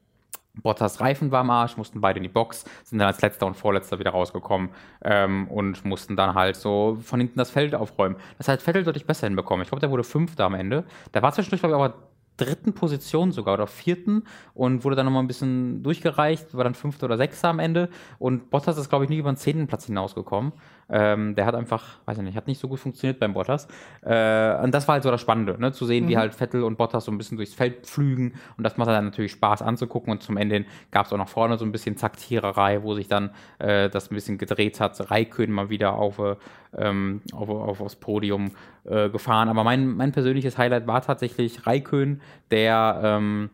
Bottas 0.62 1.00
Reifen 1.00 1.32
war 1.32 1.40
am 1.40 1.50
Arsch, 1.50 1.78
mussten 1.78 2.02
beide 2.02 2.18
in 2.18 2.24
die 2.24 2.30
Box, 2.30 2.66
sind 2.84 3.00
dann 3.00 3.08
als 3.08 3.22
letzter 3.22 3.48
und 3.48 3.56
vorletzter 3.56 3.98
wieder 3.98 4.12
rausgekommen 4.12 4.70
ähm, 5.04 5.48
und 5.48 5.86
mussten 5.86 6.18
dann 6.18 6.36
halt 6.36 6.58
so 6.58 6.98
von 7.02 7.22
hinten 7.22 7.40
das 7.40 7.50
Feld 7.50 7.74
aufräumen. 7.74 8.18
Das 8.38 8.50
hat 8.50 8.62
Vettel 8.62 8.84
deutlich 8.84 9.06
besser 9.06 9.26
hinbekommen. 9.26 9.64
Ich 9.64 9.70
glaube, 9.70 9.80
der 9.80 9.90
wurde 9.90 10.04
Fünfter 10.04 10.44
am 10.44 10.54
Ende. 10.54 10.84
Der 11.14 11.24
war 11.24 11.32
zwischendurch, 11.32 11.62
glaube 11.62 11.76
ich, 11.76 11.82
aber 11.82 11.94
dritten 12.36 12.74
Position 12.74 13.32
sogar 13.32 13.56
oder 13.56 13.66
vierten 13.66 14.24
und 14.54 14.84
wurde 14.84 14.96
dann 14.96 15.06
nochmal 15.06 15.24
ein 15.24 15.28
bisschen 15.28 15.82
durchgereicht, 15.82 16.56
war 16.56 16.66
dann 16.66 16.76
fünfter 16.76 17.06
oder 17.06 17.18
sechster 17.18 17.48
am 17.48 17.60
Ende 17.60 17.90
und 18.20 18.52
Bottas 18.52 18.78
ist, 18.78 18.90
glaube 18.90 19.06
ich, 19.06 19.10
nie 19.10 19.18
über 19.18 19.32
den 19.32 19.38
zehnten 19.38 19.66
Platz 19.66 19.86
hinausgekommen. 19.86 20.52
Ähm, 20.90 21.36
der 21.36 21.46
hat 21.46 21.56
einfach, 21.56 21.98
weiß 22.06 22.18
ich 22.18 22.24
nicht, 22.24 22.38
hat 22.38 22.48
nicht 22.48 22.60
so 22.60 22.68
gut 22.68 22.80
funktioniert 22.80 23.20
beim 23.20 23.34
Bottas. 23.34 23.68
Äh, 24.02 24.56
und 24.64 24.74
das 24.74 24.88
war 24.88 24.94
halt 24.94 25.04
so 25.04 25.12
das 25.12 25.22
Spannende, 25.22 25.60
ne? 25.60 25.72
zu 25.72 25.86
sehen, 25.86 26.08
wie 26.08 26.18
halt 26.18 26.34
Vettel 26.34 26.64
und 26.64 26.78
Bottas 26.78 27.06
so 27.06 27.12
ein 27.12 27.18
bisschen 27.18 27.38
durchs 27.38 27.54
Feld 27.54 27.86
pflügen 27.86 28.34
und 28.58 28.64
das 28.64 28.78
macht 28.78 28.90
dann 28.90 29.06
natürlich 29.06 29.34
Spaß 29.34 29.62
anzugucken 29.62 30.12
und 30.12 30.24
zum 30.24 30.38
Ende 30.38 30.66
gab 30.92 31.06
es 31.06 31.14
auch 31.14 31.18
noch 31.18 31.30
vorne 31.30 31.58
so 31.58 31.66
ein 31.66 31.72
bisschen 31.72 31.98
Zaktiererei, 31.98 32.84
wo 32.84 32.94
sich 32.94 33.08
dann 33.08 33.32
äh, 33.60 33.90
das 33.90 34.12
ein 34.12 34.16
bisschen 34.16 34.38
gedreht 34.38 34.80
hat. 34.80 35.12
Raikön 35.12 35.52
mal 35.52 35.70
wieder 35.70 35.94
auf, 35.94 36.20
äh, 36.20 36.36
ähm, 36.78 37.22
auf, 37.34 37.50
auf, 37.50 37.82
aufs 37.82 37.96
Podium 37.96 38.52
äh, 38.86 39.10
gefahren. 39.10 39.50
Aber 39.50 39.64
mein, 39.64 39.96
mein 39.96 40.12
persönliches 40.12 40.58
Highlight 40.58 40.88
war 40.88 41.02
tatsächlich 41.02 41.68
Raikön, 41.68 42.22
der 42.52 43.02
ähm, 43.04 43.50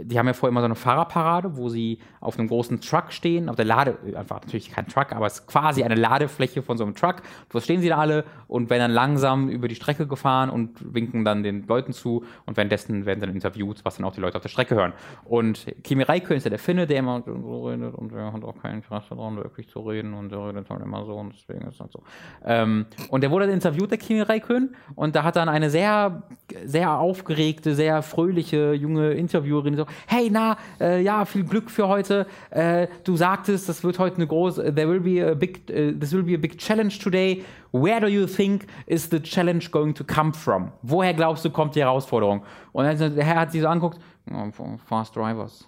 die 0.00 0.18
haben 0.18 0.26
ja 0.26 0.32
vorher 0.32 0.50
immer 0.50 0.60
so 0.60 0.66
eine 0.66 0.74
Fahrerparade, 0.74 1.56
wo 1.56 1.68
sie 1.68 1.98
auf 2.20 2.38
einem 2.38 2.48
großen 2.48 2.80
Truck 2.80 3.12
stehen, 3.12 3.48
auf 3.48 3.56
der 3.56 3.64
Lade, 3.64 3.98
einfach 4.14 4.40
natürlich 4.40 4.70
kein 4.70 4.86
Truck, 4.86 5.12
aber 5.12 5.26
es 5.26 5.40
ist 5.40 5.46
quasi 5.46 5.82
eine 5.82 5.94
Ladefläche 5.94 6.62
von 6.62 6.78
so 6.78 6.84
einem 6.84 6.94
Truck. 6.94 7.16
Wo 7.50 7.60
stehen 7.60 7.80
sie 7.80 7.88
da 7.88 7.98
alle 7.98 8.24
und 8.48 8.70
werden 8.70 8.82
dann 8.82 8.90
langsam 8.90 9.48
über 9.48 9.68
die 9.68 9.74
Strecke 9.74 10.06
gefahren 10.06 10.50
und 10.50 10.94
winken 10.94 11.24
dann 11.24 11.42
den 11.42 11.66
Leuten 11.66 11.92
zu 11.92 12.24
und 12.46 12.56
währenddessen 12.56 13.06
werden 13.06 13.20
dann 13.20 13.30
interviewt, 13.30 13.84
was 13.84 13.96
dann 13.96 14.06
auch 14.06 14.14
die 14.14 14.20
Leute 14.20 14.36
auf 14.36 14.42
der 14.42 14.48
Strecke 14.48 14.74
hören. 14.74 14.92
Und 15.24 15.66
Kimi 15.84 16.02
Räikkönen 16.02 16.38
ist 16.38 16.44
ja 16.44 16.50
der 16.50 16.58
Finne, 16.58 16.86
der 16.86 16.98
immer 16.98 17.22
so 17.24 17.68
redet 17.68 17.94
und 17.94 18.12
der 18.12 18.32
hat 18.32 18.44
auch 18.44 18.56
kein 18.62 18.76
Interesse 18.76 19.14
daran, 19.14 19.36
wirklich 19.36 19.68
zu 19.68 19.80
reden 19.80 20.14
und 20.14 20.30
der 20.30 20.48
redet 20.48 20.70
halt 20.70 20.82
immer 20.82 21.04
so 21.04 21.16
und 21.16 21.34
deswegen 21.34 21.66
ist 21.66 21.74
es 21.74 21.80
halt 21.80 21.92
so. 21.92 22.02
Ähm, 22.44 22.86
und 23.08 23.22
der 23.22 23.30
wurde 23.30 23.46
dann 23.46 23.54
interviewt, 23.54 23.90
der 23.90 23.98
Kimi 23.98 24.20
Räikkönen, 24.20 24.74
und 24.94 25.14
da 25.16 25.24
hat 25.24 25.36
dann 25.36 25.48
eine 25.48 25.70
sehr, 25.70 26.22
sehr 26.64 26.98
aufgeregte, 26.98 27.74
sehr 27.74 28.02
fröhliche 28.02 28.72
junge 28.72 29.12
Interviewerin 29.12 29.76
so, 29.82 29.86
hey, 30.06 30.30
na, 30.30 30.56
äh, 30.80 31.02
ja, 31.02 31.24
viel 31.24 31.44
Glück 31.44 31.70
für 31.70 31.88
heute. 31.88 32.26
Äh, 32.50 32.86
du 33.04 33.16
sagtest, 33.16 33.68
das 33.68 33.82
wird 33.84 33.98
heute 33.98 34.16
eine 34.16 34.26
große, 34.26 34.74
there 34.74 34.88
will 34.88 35.00
be 35.00 35.26
a 35.26 35.34
big, 35.34 35.62
uh, 35.70 35.92
this 35.98 36.12
will 36.12 36.22
be 36.22 36.34
a 36.34 36.38
big 36.38 36.58
challenge 36.58 36.98
today. 37.02 37.44
Where 37.72 38.00
do 38.00 38.06
you 38.06 38.26
think 38.26 38.66
is 38.86 39.08
the 39.10 39.20
challenge 39.20 39.70
going 39.70 39.94
to 39.94 40.04
come 40.04 40.32
from? 40.32 40.72
Woher 40.82 41.14
glaubst 41.14 41.44
du, 41.44 41.50
kommt 41.50 41.74
die 41.74 41.80
Herausforderung? 41.80 42.42
Und 42.72 42.84
dann, 42.84 43.14
der 43.14 43.24
Herr 43.24 43.40
hat 43.40 43.52
sie 43.52 43.60
so 43.60 43.68
angeguckt, 43.68 43.98
"Oh, 44.30 44.78
fast 44.86 45.16
drivers. 45.16 45.66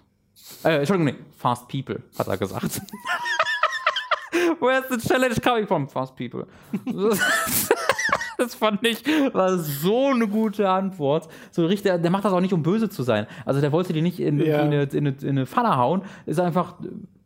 Äh, 0.63 0.77
Entschuldigung, 0.77 1.13
nee, 1.13 1.25
fast 1.37 1.67
people, 1.67 2.01
hat 2.17 2.27
er 2.27 2.37
gesagt. 2.37 2.81
Where's 4.59 4.85
the 4.89 4.97
challenge 4.97 5.41
coming 5.41 5.65
from? 5.65 5.87
Fast 5.87 6.15
people. 6.15 6.45
Das 8.37 8.55
fand 8.55 8.85
ich, 8.85 9.03
war 9.33 9.57
so 9.57 10.07
eine 10.07 10.27
gute 10.27 10.69
Antwort. 10.69 11.27
So 11.51 11.65
richtig, 11.65 12.01
der 12.01 12.09
macht 12.11 12.25
das 12.25 12.33
auch 12.33 12.41
nicht, 12.41 12.53
um 12.53 12.63
böse 12.63 12.89
zu 12.89 13.03
sein. 13.03 13.27
Also 13.45 13.61
der 13.61 13.71
wollte 13.71 13.93
die 13.93 14.01
nicht 14.01 14.19
in, 14.19 14.39
Ja. 14.39 14.61
in, 14.61 14.67
eine, 14.73 14.83
in, 14.83 15.07
eine, 15.07 15.15
in 15.21 15.29
eine 15.29 15.45
Pfanne 15.45 15.77
hauen. 15.77 16.01
Ist 16.25 16.39
einfach, 16.39 16.75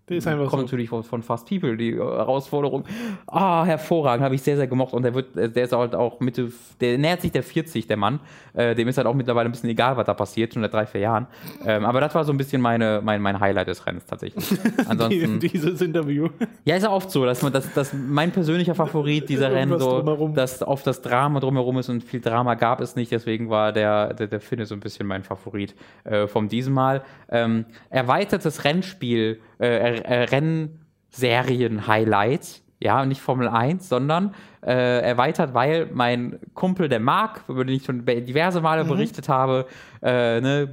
Der 0.09 0.17
ist 0.17 0.27
einfach 0.27 0.49
kommt 0.49 0.61
so. 0.61 0.65
natürlich 0.65 0.89
von, 0.89 1.03
von 1.03 1.21
Fast 1.21 1.47
People, 1.47 1.77
die 1.77 1.93
Herausforderung. 1.95 2.83
Ah, 3.27 3.63
hervorragend, 3.63 4.23
habe 4.23 4.35
ich 4.35 4.41
sehr, 4.41 4.57
sehr 4.57 4.67
gemocht. 4.67 4.93
Und 4.93 5.03
der 5.03 5.13
wird, 5.13 5.35
der 5.35 5.63
ist 5.63 5.71
halt 5.71 5.93
auch 5.95 6.19
Mitte, 6.19 6.51
der 6.81 6.97
nähert 6.97 7.21
sich 7.21 7.31
der 7.31 7.43
40, 7.43 7.87
der 7.87 7.97
Mann. 7.97 8.19
Äh, 8.53 8.75
dem 8.75 8.87
ist 8.87 8.97
halt 8.97 9.07
auch 9.07 9.13
mittlerweile 9.13 9.47
ein 9.49 9.51
bisschen 9.51 9.69
egal, 9.69 9.95
was 9.97 10.05
da 10.05 10.13
passiert, 10.13 10.53
schon 10.53 10.63
seit 10.63 10.73
drei, 10.73 10.85
vier 10.85 11.01
Jahren. 11.01 11.27
Ähm, 11.65 11.85
aber 11.85 12.01
das 12.01 12.15
war 12.15 12.23
so 12.23 12.31
ein 12.31 12.37
bisschen 12.37 12.61
meine, 12.61 13.01
mein, 13.03 13.21
mein 13.21 13.39
Highlight 13.39 13.67
des 13.67 13.85
Rennens 13.85 14.05
tatsächlich. 14.05 14.45
Ansonsten. 14.87 15.39
Die, 15.39 15.49
dieses 15.49 15.81
Interview. 15.81 16.29
Ja, 16.65 16.75
ist 16.75 16.83
ja 16.83 16.91
oft 16.91 17.11
so, 17.11 17.25
dass 17.25 17.41
man 17.41 17.53
das, 17.53 17.71
das 17.73 17.93
mein 17.93 18.31
persönlicher 18.31 18.75
Favorit 18.75 19.29
dieser 19.29 19.51
Rennen 19.51 19.79
so, 19.79 19.99
drumherum. 19.99 20.33
dass 20.33 20.61
oft 20.63 20.85
das 20.87 21.01
Drama 21.01 21.39
drumherum 21.39 21.77
ist 21.77 21.89
und 21.89 22.03
viel 22.03 22.21
Drama 22.21 22.55
gab 22.55 22.81
es 22.81 22.95
nicht, 22.95 23.11
deswegen 23.11 23.49
war 23.49 23.71
der, 23.71 24.13
der, 24.13 24.27
der 24.27 24.39
Finne 24.39 24.65
so 24.65 24.75
ein 24.75 24.79
bisschen 24.79 25.07
mein 25.07 25.23
Favorit 25.23 25.75
äh, 26.03 26.27
vom 26.27 26.47
diesem 26.49 26.73
Mal. 26.73 27.03
Ähm, 27.29 27.65
erweitertes 27.89 28.63
Rennspiel, 28.63 29.39
äh, 29.59 29.97
äh, 29.97 30.23
Rennserien-Highlight 30.23 32.61
Ja, 32.79 33.05
nicht 33.05 33.21
Formel 33.21 33.49
1, 33.49 33.89
sondern 33.89 34.33
äh, 34.65 35.01
erweitert, 35.01 35.53
weil 35.53 35.89
mein 35.93 36.39
Kumpel, 36.53 36.89
der 36.89 36.99
Marc, 36.99 37.43
über 37.47 37.65
den 37.65 37.75
ich 37.75 37.85
schon 37.85 38.05
diverse 38.05 38.61
Male 38.61 38.83
mhm. 38.83 38.89
berichtet 38.89 39.29
habe, 39.29 39.65
äh, 40.01 40.41
ne, 40.41 40.69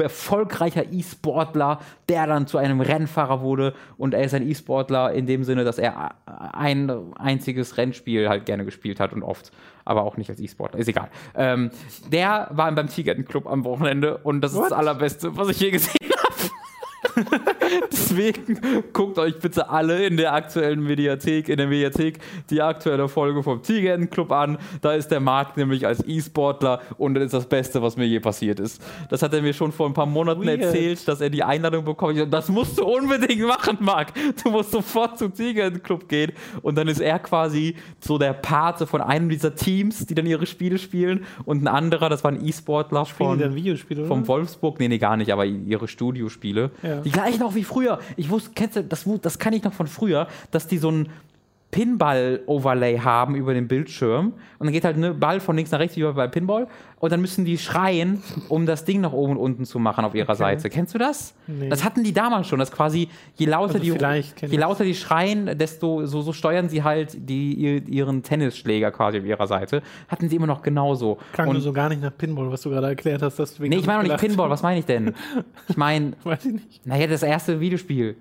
erfolgreicher 0.00 0.92
E-Sportler, 0.92 1.80
der 2.08 2.26
dann 2.26 2.46
zu 2.46 2.58
einem 2.58 2.80
Rennfahrer 2.80 3.40
wurde 3.40 3.74
und 3.96 4.14
er 4.14 4.24
ist 4.24 4.34
ein 4.34 4.48
E-Sportler 4.48 5.12
in 5.12 5.26
dem 5.26 5.44
Sinne, 5.44 5.64
dass 5.64 5.78
er 5.78 6.14
ein 6.26 6.90
einziges 7.16 7.76
Rennspiel 7.76 8.28
halt 8.28 8.46
gerne 8.46 8.64
gespielt 8.64 9.00
hat 9.00 9.12
und 9.12 9.22
oft, 9.22 9.52
aber 9.84 10.02
auch 10.02 10.16
nicht 10.16 10.30
als 10.30 10.40
E-Sportler, 10.40 10.80
ist 10.80 10.88
egal. 10.88 11.08
Ähm, 11.34 11.70
der 12.08 12.48
war 12.50 12.70
beim 12.72 12.88
Tigeretten-Club 12.88 13.46
am 13.46 13.64
Wochenende 13.64 14.18
und 14.18 14.40
das 14.40 14.54
What? 14.54 14.64
ist 14.64 14.70
das 14.70 14.78
Allerbeste, 14.78 15.36
was 15.36 15.48
ich 15.48 15.60
je 15.60 15.70
gesehen 15.70 16.10
habe. 17.16 17.30
Deswegen 17.92 18.60
guckt 18.92 19.18
euch 19.18 19.38
bitte 19.38 19.68
alle 19.68 20.06
in 20.06 20.16
der 20.16 20.32
aktuellen 20.32 20.82
Mediathek, 20.82 21.48
in 21.48 21.56
der 21.56 21.66
Mediathek 21.66 22.18
die 22.48 22.62
aktuelle 22.62 23.08
Folge 23.08 23.42
vom 23.42 23.62
Tigerentenclub 23.62 24.10
Club 24.10 24.32
an. 24.32 24.58
Da 24.80 24.92
ist 24.92 25.08
der 25.08 25.20
Marc 25.20 25.56
nämlich 25.56 25.86
als 25.86 26.06
E-Sportler 26.06 26.80
und 26.98 27.14
das 27.14 27.24
ist 27.24 27.34
das 27.34 27.46
Beste, 27.46 27.82
was 27.82 27.96
mir 27.96 28.06
je 28.06 28.20
passiert 28.20 28.60
ist. 28.60 28.82
Das 29.08 29.22
hat 29.22 29.32
er 29.34 29.42
mir 29.42 29.52
schon 29.52 29.72
vor 29.72 29.86
ein 29.86 29.94
paar 29.94 30.06
Monaten 30.06 30.44
Weird. 30.44 30.60
erzählt, 30.60 31.06
dass 31.08 31.20
er 31.20 31.30
die 31.30 31.42
Einladung 31.42 31.84
bekommt. 31.84 32.32
Das 32.32 32.48
musst 32.48 32.78
du 32.78 32.84
unbedingt 32.84 33.46
machen, 33.46 33.78
Marc. 33.80 34.12
Du 34.42 34.50
musst 34.50 34.70
sofort 34.70 35.18
zum 35.18 35.34
Tigerentenclub 35.34 35.90
Club 35.90 36.08
gehen. 36.08 36.32
Und 36.62 36.76
dann 36.76 36.88
ist 36.88 37.00
er 37.00 37.18
quasi 37.18 37.76
so 38.00 38.18
der 38.18 38.32
Pate 38.32 38.86
von 38.86 39.00
einem 39.00 39.28
dieser 39.28 39.54
Teams, 39.54 40.06
die 40.06 40.14
dann 40.14 40.26
ihre 40.26 40.46
Spiele 40.46 40.78
spielen. 40.78 41.24
Und 41.44 41.62
ein 41.62 41.68
anderer, 41.68 42.08
das 42.08 42.24
war 42.24 42.30
ein 42.30 42.46
E-Sportler 42.46 43.04
von, 43.06 43.40
vom 44.06 44.28
Wolfsburg. 44.28 44.78
Nee, 44.78 44.88
nee, 44.88 44.98
gar 44.98 45.16
nicht, 45.16 45.32
aber 45.32 45.44
ihre 45.44 45.88
Studiospiele. 45.88 46.70
Ja. 46.82 47.00
Die 47.00 47.10
gleichen 47.10 47.42
auch 47.42 47.54
wie 47.54 47.59
früher. 47.64 48.00
Ich 48.16 48.30
wusste, 48.30 48.50
kennst 48.54 48.76
du, 48.76 48.84
das, 48.84 49.04
das 49.22 49.38
kann 49.38 49.52
ich 49.52 49.62
noch 49.62 49.72
von 49.72 49.86
früher, 49.86 50.28
dass 50.50 50.66
die 50.66 50.78
so 50.78 50.90
ein 50.90 51.08
Pinball-Overlay 51.70 52.98
haben 52.98 53.36
über 53.36 53.54
den 53.54 53.68
Bildschirm. 53.68 54.32
Und 54.58 54.66
dann 54.66 54.72
geht 54.72 54.84
halt 54.84 54.96
ein 54.96 55.18
Ball 55.20 55.40
von 55.40 55.56
links 55.56 55.70
nach 55.70 55.78
rechts 55.78 55.96
wie 55.96 56.02
bei 56.02 56.26
Pinball. 56.26 56.66
Und 56.98 57.12
dann 57.12 57.20
müssen 57.20 57.44
die 57.44 57.56
schreien, 57.58 58.22
um 58.48 58.66
das 58.66 58.84
Ding 58.84 59.00
nach 59.00 59.12
oben 59.12 59.32
und 59.32 59.38
unten 59.38 59.64
zu 59.64 59.78
machen 59.78 60.04
auf 60.04 60.14
ihrer 60.14 60.30
okay. 60.30 60.38
Seite. 60.38 60.68
Kennst 60.68 60.94
du 60.94 60.98
das? 60.98 61.34
Nee. 61.46 61.68
Das 61.68 61.84
hatten 61.84 62.02
die 62.02 62.12
damals 62.12 62.48
schon. 62.48 62.58
Das 62.58 62.72
quasi, 62.72 63.08
je 63.36 63.46
lauter, 63.46 63.74
also 63.74 63.96
die, 63.96 64.46
je 64.46 64.56
lauter 64.58 64.84
die 64.84 64.94
schreien, 64.94 65.56
desto 65.56 66.04
so, 66.06 66.20
so 66.22 66.32
steuern 66.32 66.68
sie 66.68 66.82
halt 66.82 67.16
die, 67.16 67.78
ihren 67.78 68.22
Tennisschläger 68.22 68.90
quasi 68.90 69.18
auf 69.18 69.24
ihrer 69.24 69.46
Seite. 69.46 69.82
Hatten 70.08 70.28
sie 70.28 70.36
immer 70.36 70.46
noch 70.46 70.62
genauso. 70.62 71.18
Klang 71.32 71.48
und, 71.48 71.54
nur 71.54 71.62
so 71.62 71.72
gar 71.72 71.88
nicht 71.88 72.02
nach 72.02 72.16
Pinball, 72.16 72.50
was 72.50 72.62
du 72.62 72.70
gerade 72.70 72.88
erklärt 72.88 73.22
hast. 73.22 73.38
Dass 73.38 73.58
nee, 73.58 73.76
ich 73.76 73.86
meine 73.86 74.02
noch 74.02 74.10
nicht 74.10 74.20
Pinball. 74.20 74.50
Was 74.50 74.62
meine 74.62 74.80
ich 74.80 74.86
denn? 74.86 75.14
Ich 75.68 75.76
meine. 75.76 76.12
Naja, 76.84 77.06
das 77.06 77.22
erste 77.22 77.60
Videospiel. 77.60 78.16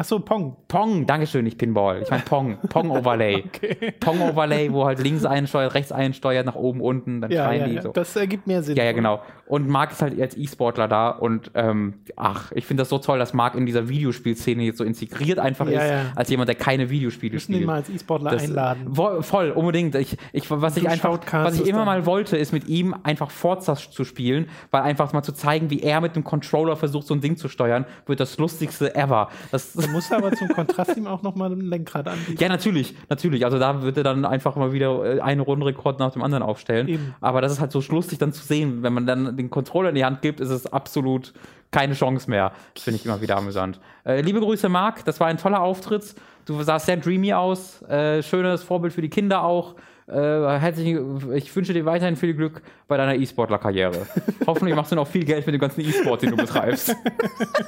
Ach 0.00 0.04
so, 0.04 0.20
Pong. 0.20 0.56
Pong, 0.68 1.06
Dankeschön, 1.06 1.42
nicht 1.42 1.58
Pinball. 1.58 2.02
Ich 2.02 2.08
meine 2.08 2.22
Pong. 2.22 2.56
Pong 2.68 2.90
Overlay. 2.90 3.42
okay. 3.46 3.94
Pong 3.98 4.20
Overlay, 4.20 4.72
wo 4.72 4.84
halt 4.84 5.00
links 5.00 5.24
einsteuert, 5.24 5.74
rechts 5.74 5.90
einsteuert, 5.90 6.46
nach 6.46 6.54
oben, 6.54 6.80
unten, 6.80 7.20
dann 7.20 7.32
ja, 7.32 7.44
schreien 7.46 7.60
ja, 7.62 7.66
die 7.66 7.74
ja. 7.74 7.82
so. 7.82 7.90
Das 7.90 8.14
ergibt 8.14 8.46
mehr 8.46 8.62
Sinn. 8.62 8.76
Ja, 8.76 8.84
ja, 8.84 8.92
genau. 8.92 9.20
Und 9.48 9.66
Marc 9.66 9.90
ist 9.90 10.00
halt 10.00 10.20
als 10.20 10.36
E-Sportler 10.36 10.86
da 10.86 11.08
und 11.08 11.50
ähm, 11.54 11.94
ach, 12.14 12.52
ich 12.52 12.64
finde 12.66 12.82
das 12.82 12.90
so 12.90 12.98
toll, 12.98 13.18
dass 13.18 13.34
Marc 13.34 13.56
in 13.56 13.66
dieser 13.66 13.88
Videospielszene 13.88 14.62
jetzt 14.62 14.78
so 14.78 14.84
integriert 14.84 15.40
einfach 15.40 15.66
ist, 15.66 15.80
als 16.14 16.28
jemand, 16.28 16.48
der 16.48 16.54
keine 16.54 16.90
Videospiele 16.90 17.32
Müssen 17.32 17.54
spielt. 17.54 17.62
ihn 17.62 17.66
mal 17.66 17.76
als 17.76 17.88
E-Sportler 17.88 18.32
einladen. 18.32 18.94
Voll, 18.94 19.50
unbedingt. 19.50 19.96
Ich, 19.96 20.16
ich, 20.32 20.48
was 20.48 20.76
ich 20.76 20.88
einfach, 20.88 21.18
was 21.32 21.58
ich 21.58 21.66
immer 21.66 21.84
mal 21.84 22.06
wollte, 22.06 22.36
ist 22.36 22.52
mit 22.52 22.68
ihm 22.68 22.94
einfach 23.02 23.30
Forza 23.30 23.74
zu 23.74 24.04
spielen, 24.04 24.48
weil 24.70 24.82
einfach 24.82 25.12
mal 25.12 25.22
zu 25.22 25.32
zeigen, 25.32 25.70
wie 25.70 25.80
er 25.80 26.00
mit 26.00 26.14
dem 26.14 26.22
Controller 26.22 26.76
versucht, 26.76 27.06
so 27.06 27.14
ein 27.14 27.20
Ding 27.20 27.36
zu 27.36 27.48
steuern, 27.48 27.84
wird 28.06 28.20
das 28.20 28.38
lustigste 28.38 28.94
ever. 28.94 29.30
Das 29.50 29.87
du 29.88 29.92
musst 29.92 30.12
aber 30.12 30.32
zum 30.32 30.48
Kontrast 30.48 30.96
ihm 30.96 31.06
auch 31.06 31.22
nochmal 31.22 31.50
ein 31.52 31.60
Lenkrad 31.60 32.08
anbieten. 32.08 32.40
Ja, 32.40 32.48
natürlich, 32.48 32.94
natürlich. 33.08 33.44
Also 33.44 33.58
da 33.58 33.82
wird 33.82 33.96
er 33.96 34.04
dann 34.04 34.24
einfach 34.24 34.56
mal 34.56 34.72
wieder 34.72 35.16
äh, 35.16 35.20
einen 35.20 35.40
Rundenrekord 35.40 35.98
nach 35.98 36.12
dem 36.12 36.22
anderen 36.22 36.42
aufstellen. 36.42 36.88
Eben. 36.88 37.14
Aber 37.20 37.40
das 37.40 37.52
ist 37.52 37.60
halt 37.60 37.72
so 37.72 37.82
lustig 37.88 38.18
dann 38.18 38.32
zu 38.32 38.44
sehen, 38.44 38.82
wenn 38.82 38.92
man 38.92 39.06
dann 39.06 39.36
den 39.36 39.50
Controller 39.50 39.90
in 39.90 39.94
die 39.94 40.04
Hand 40.04 40.22
gibt, 40.22 40.40
ist 40.40 40.50
es 40.50 40.66
absolut 40.66 41.32
keine 41.70 41.94
Chance 41.94 42.30
mehr. 42.30 42.52
Finde 42.78 42.98
ich 42.98 43.04
immer 43.04 43.20
wieder 43.20 43.36
amüsant. 43.36 43.80
Äh, 44.04 44.20
liebe 44.20 44.40
Grüße, 44.40 44.68
Marc. 44.68 45.04
Das 45.04 45.20
war 45.20 45.26
ein 45.26 45.38
toller 45.38 45.60
Auftritt. 45.60 46.14
Du 46.46 46.62
sahst 46.62 46.86
sehr 46.86 46.96
dreamy 46.96 47.32
aus. 47.34 47.82
Äh, 47.82 48.22
schönes 48.22 48.62
Vorbild 48.62 48.92
für 48.92 49.02
die 49.02 49.10
Kinder 49.10 49.42
auch. 49.42 49.74
Äh, 50.08 50.58
herzlich, 50.58 50.96
ich 51.34 51.54
wünsche 51.54 51.74
dir 51.74 51.84
weiterhin 51.84 52.16
viel 52.16 52.32
Glück 52.32 52.62
bei 52.86 52.96
deiner 52.96 53.14
E-Sportler-Karriere. 53.14 54.06
Hoffentlich 54.46 54.74
machst 54.74 54.90
du 54.90 54.96
noch 54.96 55.06
viel 55.06 55.24
Geld 55.24 55.44
mit 55.44 55.54
dem 55.54 55.60
ganzen 55.60 55.82
E-Sport, 55.82 56.22
den 56.22 56.30
du 56.30 56.36
betreibst. 56.36 56.96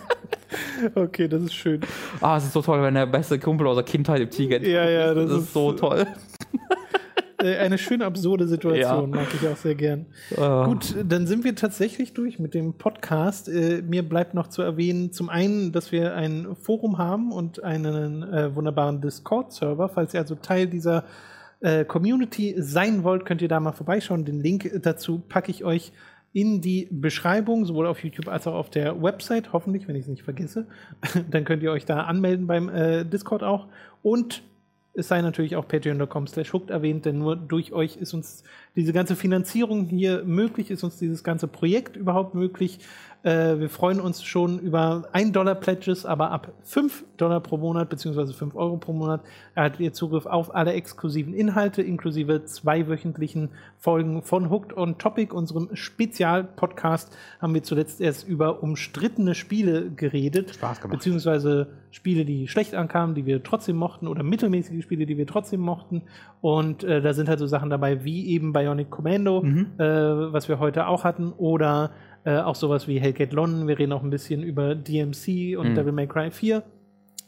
okay, 0.94 1.28
das 1.28 1.42
ist 1.42 1.54
schön. 1.54 1.82
Ah, 2.20 2.38
es 2.38 2.44
ist 2.44 2.54
so 2.54 2.62
toll, 2.62 2.82
wenn 2.82 2.94
der 2.94 3.04
beste 3.04 3.38
Kumpel 3.38 3.66
aus 3.66 3.76
der 3.76 3.84
Kindheit 3.84 4.22
im 4.22 4.30
Tiger 4.30 4.58
Ja, 4.62 4.88
ja, 4.88 5.12
das, 5.12 5.28
das 5.28 5.38
ist, 5.38 5.44
ist 5.44 5.52
so 5.52 5.72
toll. 5.72 6.06
Äh, 7.42 7.56
eine 7.56 7.78
schön 7.78 8.02
absurde 8.02 8.46
Situation, 8.46 9.10
ja. 9.14 9.16
mag 9.16 9.28
ich 9.32 9.48
auch 9.48 9.56
sehr 9.56 9.74
gern. 9.74 10.04
Uh. 10.36 10.64
Gut, 10.64 10.94
dann 11.02 11.26
sind 11.26 11.42
wir 11.42 11.54
tatsächlich 11.54 12.12
durch 12.12 12.38
mit 12.38 12.52
dem 12.52 12.74
Podcast. 12.74 13.48
Äh, 13.48 13.80
mir 13.80 14.06
bleibt 14.06 14.34
noch 14.34 14.48
zu 14.48 14.60
erwähnen, 14.60 15.10
zum 15.10 15.30
einen, 15.30 15.72
dass 15.72 15.90
wir 15.90 16.14
ein 16.14 16.54
Forum 16.60 16.98
haben 16.98 17.32
und 17.32 17.64
einen 17.64 18.22
äh, 18.24 18.54
wunderbaren 18.54 19.00
Discord-Server. 19.00 19.88
Falls 19.88 20.12
ihr 20.12 20.20
also 20.20 20.34
Teil 20.34 20.66
dieser 20.66 21.04
äh, 21.60 21.84
Community 21.84 22.54
sein 22.58 23.04
wollt, 23.04 23.24
könnt 23.24 23.42
ihr 23.42 23.48
da 23.48 23.60
mal 23.60 23.72
vorbeischauen. 23.72 24.24
Den 24.24 24.40
Link 24.40 24.70
dazu 24.82 25.22
packe 25.28 25.50
ich 25.50 25.64
euch 25.64 25.92
in 26.32 26.60
die 26.60 26.88
Beschreibung, 26.90 27.64
sowohl 27.64 27.86
auf 27.86 28.04
YouTube 28.04 28.28
als 28.28 28.46
auch 28.46 28.54
auf 28.54 28.70
der 28.70 29.02
Website, 29.02 29.52
hoffentlich, 29.52 29.88
wenn 29.88 29.96
ich 29.96 30.02
es 30.02 30.08
nicht 30.08 30.22
vergesse. 30.22 30.66
Dann 31.30 31.44
könnt 31.44 31.62
ihr 31.62 31.72
euch 31.72 31.84
da 31.84 32.02
anmelden 32.02 32.46
beim 32.46 32.68
äh, 32.68 33.04
Discord 33.04 33.42
auch. 33.42 33.66
Und 34.02 34.42
es 34.94 35.08
sei 35.08 35.22
natürlich 35.22 35.56
auch 35.56 35.66
patreon.com 35.66 36.26
slash 36.26 36.52
hooked 36.52 36.70
erwähnt, 36.70 37.04
denn 37.04 37.18
nur 37.18 37.36
durch 37.36 37.72
euch 37.72 37.96
ist 37.96 38.12
uns 38.14 38.42
diese 38.76 38.92
ganze 38.92 39.16
Finanzierung 39.16 39.86
hier 39.86 40.24
möglich, 40.24 40.70
ist 40.70 40.84
uns 40.84 40.96
dieses 40.96 41.24
ganze 41.24 41.48
Projekt 41.48 41.96
überhaupt 41.96 42.34
möglich. 42.34 42.78
Äh, 43.22 43.58
wir 43.58 43.68
freuen 43.68 44.00
uns 44.00 44.22
schon 44.22 44.58
über 44.58 45.08
1 45.12 45.32
Dollar 45.32 45.54
Pledges, 45.54 46.06
aber 46.06 46.30
ab 46.30 46.52
5 46.62 47.04
Dollar 47.18 47.40
pro 47.40 47.58
Monat 47.58 47.90
beziehungsweise 47.90 48.32
5 48.32 48.54
Euro 48.54 48.78
pro 48.78 48.92
Monat 48.92 49.20
erhaltet 49.54 49.80
ihr 49.80 49.92
Zugriff 49.92 50.24
auf 50.24 50.54
alle 50.54 50.72
exklusiven 50.72 51.34
Inhalte, 51.34 51.82
inklusive 51.82 52.44
zwei 52.44 52.88
wöchentlichen 52.88 53.50
Folgen 53.76 54.22
von 54.22 54.48
Hooked 54.48 54.74
on 54.74 54.96
Topic, 54.96 55.34
unserem 55.34 55.68
Spezialpodcast. 55.74 57.14
Haben 57.40 57.52
wir 57.52 57.62
zuletzt 57.62 58.00
erst 58.00 58.26
über 58.26 58.62
umstrittene 58.62 59.34
Spiele 59.34 59.90
geredet, 59.90 60.54
Spaß 60.54 60.80
gemacht. 60.80 60.98
beziehungsweise 60.98 61.68
Spiele, 61.90 62.24
die 62.24 62.48
schlecht 62.48 62.74
ankamen, 62.74 63.14
die 63.14 63.26
wir 63.26 63.42
trotzdem 63.42 63.76
mochten 63.76 64.06
oder 64.06 64.22
mittelmäßige 64.22 64.82
Spiele, 64.82 65.04
die 65.04 65.18
wir 65.18 65.26
trotzdem 65.26 65.60
mochten. 65.60 66.02
Und 66.40 66.84
äh, 66.84 67.02
da 67.02 67.12
sind 67.12 67.28
halt 67.28 67.38
so 67.38 67.46
Sachen 67.46 67.68
dabei 67.68 68.04
wie 68.04 68.28
eben 68.28 68.54
Bionic 68.60 68.90
Commando, 68.90 69.42
mhm. 69.42 69.72
äh, 69.78 69.84
was 70.32 70.48
wir 70.48 70.58
heute 70.58 70.86
auch 70.86 71.04
hatten, 71.04 71.32
oder 71.32 71.90
äh, 72.24 72.38
auch 72.38 72.54
sowas 72.54 72.86
wie 72.86 73.00
Hellgate 73.00 73.34
London. 73.34 73.66
Wir 73.66 73.78
reden 73.78 73.92
auch 73.92 74.02
ein 74.02 74.10
bisschen 74.10 74.42
über 74.42 74.74
DMC 74.74 75.56
und 75.58 75.70
mhm. 75.70 75.74
Devil 75.74 75.92
May 75.92 76.06
Cry 76.06 76.30
4. 76.30 76.62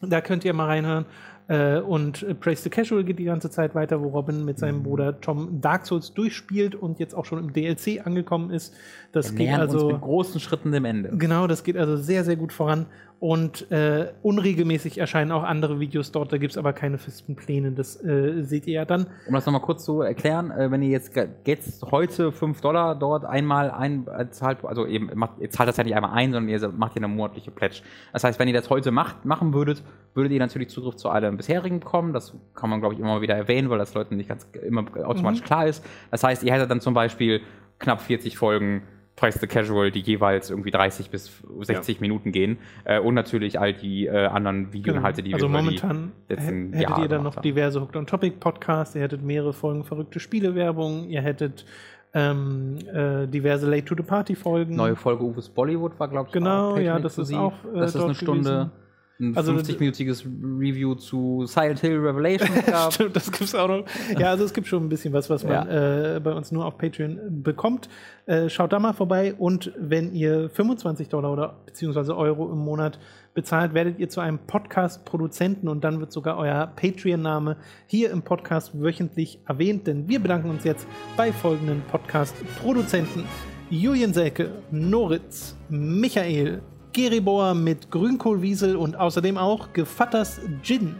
Da 0.03 0.21
könnt 0.21 0.45
ihr 0.45 0.53
mal 0.53 0.67
reinhören. 0.67 1.07
Äh, 1.49 1.79
und 1.79 2.41
Praise 2.41 2.63
the 2.63 2.71
Casual 2.71 3.05
geht 3.05 3.19
die 3.19 3.25
ganze 3.25 3.51
Zeit 3.51 3.75
weiter, 3.75 4.03
wo 4.03 4.09
Robin 4.09 4.45
mit 4.45 4.59
seinem 4.59 4.79
mhm. 4.79 4.83
Bruder 4.85 5.21
Tom 5.21 5.61
Dark 5.61 5.87
Souls 5.87 6.13
durchspielt 6.15 6.75
und 6.75 6.99
jetzt 6.99 7.15
auch 7.15 7.25
schon 7.25 7.39
im 7.39 7.53
DLC 7.53 8.05
angekommen 8.05 8.51
ist. 8.51 8.75
Das 9.13 9.33
Wir 9.33 9.47
geht 9.47 9.59
also 9.59 9.89
mit 9.89 10.01
großen 10.01 10.41
Schritten 10.41 10.73
dem 10.73 10.85
Ende. 10.85 11.11
Genau, 11.17 11.47
das 11.47 11.65
geht 11.65 11.77
also 11.77 11.97
sehr, 11.97 12.25
sehr 12.25 12.37
gut 12.37 12.53
voran. 12.53 12.87
Und 13.23 13.71
äh, 13.71 14.09
unregelmäßig 14.23 14.99
erscheinen 14.99 15.31
auch 15.31 15.45
andere 15.45 15.79
Videos 15.79 16.11
dort, 16.11 16.33
da 16.33 16.39
gibt 16.39 16.51
es 16.51 16.59
aber 16.59 16.73
keine 16.73 16.99
festen 16.99 17.37
Pläne, 17.37 17.71
das 17.71 17.95
äh, 18.05 18.43
seht 18.43 18.67
ihr 18.67 18.73
ja 18.73 18.85
dann. 18.85 19.07
Um 19.29 19.35
das 19.35 19.47
nochmal 19.47 19.63
kurz 19.63 19.85
zu 19.85 20.01
erklären, 20.01 20.51
äh, 20.51 20.73
wenn 20.73 20.83
ihr 20.83 20.89
jetzt, 20.89 21.13
jetzt 21.47 21.85
heute 21.93 22.33
5 22.33 22.61
Dollar 22.61 22.97
dort 22.97 23.25
einmal 23.25 23.71
einzahlt, 23.71 24.65
also 24.65 24.89
eben, 24.89 25.09
macht, 25.15 25.39
ihr 25.39 25.51
zahlt 25.51 25.69
das 25.69 25.77
ja 25.77 25.85
nicht 25.85 25.95
einmal 25.95 26.11
ein, 26.15 26.33
sondern 26.33 26.49
ihr 26.49 26.69
macht 26.71 26.95
hier 26.95 27.05
eine 27.05 27.15
monatliche 27.15 27.53
Pledge. 27.53 27.83
Das 28.13 28.25
heißt, 28.25 28.41
wenn 28.41 28.49
ihr 28.49 28.55
das 28.55 28.69
heute 28.71 28.91
macht, 28.91 29.25
machen 29.25 29.55
würdet, 29.55 29.85
würdet 30.15 30.33
ihr 30.33 30.41
natürlich 30.41 30.71
Zugriff 30.71 30.97
zu 30.97 31.09
allen 31.09 31.37
bisherigen 31.37 31.79
bekommen. 31.79 32.13
Das 32.13 32.35
kann 32.57 32.71
man, 32.71 32.81
glaube 32.81 32.95
ich, 32.95 33.01
immer 33.01 33.11
mal 33.15 33.21
wieder 33.21 33.37
erwähnen, 33.37 33.71
weil 33.71 33.79
das 33.79 33.95
Leuten 33.95 34.17
nicht 34.17 34.31
ganz 34.31 34.49
immer 34.67 34.85
automatisch 35.07 35.43
mhm. 35.43 35.45
klar 35.45 35.69
ist. 35.69 35.85
Das 36.11 36.25
heißt, 36.25 36.43
ihr 36.43 36.53
hättet 36.53 36.73
dann 36.73 36.81
zum 36.81 36.95
Beispiel 36.95 37.41
knapp 37.79 38.01
40 38.01 38.37
Folgen 38.37 38.83
Price 39.17 39.39
the 39.41 39.47
Casual, 39.47 39.91
die 39.91 40.01
jeweils 40.01 40.51
irgendwie 40.51 40.71
30 40.71 41.11
bis 41.11 41.43
60 41.61 41.97
ja. 41.97 42.01
Minuten 42.01 42.33
gehen. 42.33 42.59
Äh, 42.85 42.99
und 42.99 43.15
natürlich 43.15 43.61
all 43.61 43.75
die 43.75 44.07
äh, 44.07 44.27
anderen 44.27 44.73
Videoinhalte, 44.73 45.23
genau. 45.23 45.37
die 45.37 45.43
wir 45.43 45.47
Also 45.47 45.49
momentan 45.49 46.13
hättet 46.29 46.81
Jahre 46.81 47.03
ihr 47.03 47.09
dann 47.09 47.23
noch 47.23 47.37
haben. 47.37 47.43
diverse 47.43 47.81
Hooked 47.81 47.97
on 47.97 48.07
Topic 48.07 48.37
Podcasts, 48.41 48.95
ihr 48.95 49.03
hättet 49.03 49.23
mehrere 49.23 49.53
Folgen 49.53 49.85
verrückte 49.85 50.19
Spielewerbung, 50.19 51.09
ihr 51.09 51.21
hättet 51.21 51.67
ähm, 52.15 52.79
äh, 52.93 53.27
diverse 53.27 53.69
Late 53.69 53.85
to 53.85 53.95
the 53.97 54.03
Party 54.03 54.35
Folgen. 54.35 54.77
Neue 54.77 54.97
Folge 54.97 55.25
Uwe's 55.25 55.49
Bollywood 55.49 55.99
war, 55.99 56.09
glaube 56.09 56.29
ich, 56.29 56.33
Genau, 56.33 56.77
ja, 56.77 56.99
das 56.99 57.19
ist 57.19 57.33
auch. 57.35 57.53
Äh, 57.65 57.81
das 57.81 57.95
ist 57.95 58.03
eine 58.03 58.15
Stunde. 58.15 58.51
Gewesen. 58.51 58.82
Ein 59.23 59.37
Also- 59.37 59.53
50-minütiges 59.53 60.25
Review 60.25 60.95
zu 60.97 61.47
Silent 61.47 61.79
Hill 61.81 61.99
Revelations 61.99 62.67
gab. 62.67 62.93
Stimmt, 62.93 63.15
das 63.17 63.31
gibt's 63.31 63.55
auch 63.55 63.69
noch. 63.69 63.85
Ja, 64.19 64.31
also 64.31 64.45
es 64.45 64.53
gibt 64.53 64.67
schon 64.67 64.85
ein 64.85 64.89
bisschen 64.89 65.13
was, 65.13 65.31
was 65.31 65.45
man 65.45 65.69
äh, 65.69 66.21
bei 66.23 66.33
uns 66.33 66.51
nur 66.53 66.67
auf 66.67 66.77
Patreon 66.77 67.19
bekommt. 67.43 67.89
Äh, 68.27 68.49
schaut 68.49 68.73
da 68.73 68.79
mal 68.79 68.93
vorbei 68.93 69.35
und 69.35 69.73
wenn 69.79 70.13
ihr 70.13 70.51
25 70.51 71.09
Dollar 71.09 71.33
oder 71.33 71.61
beziehungsweise 71.67 72.17
Euro 72.17 72.51
im 72.53 72.59
Monat 72.59 72.99
bezahlt, 73.35 73.73
werdet 73.75 73.99
ihr 73.99 74.09
zu 74.09 74.21
einem 74.21 74.39
Podcast-Produzenten 74.47 75.69
und 75.69 75.83
dann 75.85 76.01
wird 76.01 76.13
sogar 76.13 76.37
euer 76.37 76.67
Patreon-Name 76.77 77.57
hier 77.87 78.11
im 78.11 78.23
Podcast 78.23 78.73
wöchentlich 78.81 79.39
erwähnt, 79.47 79.87
denn 79.87 80.09
wir 80.09 80.21
bedanken 80.21 80.51
uns 80.51 80.65
jetzt 80.65 80.87
bei 81.17 81.33
folgenden 81.33 81.83
Podcast-Produzenten. 81.91 83.25
Julian 83.71 84.13
Selke, 84.13 84.51
Noritz, 84.71 85.57
Michael, 85.71 86.61
Geribor 86.93 87.55
mit 87.55 87.91
Grünkohlwiesel 87.91 88.77
und 88.77 88.97
außerdem 88.99 89.39
auch 89.39 89.73
Gevatters 89.73 90.41
Gin, 90.63 90.97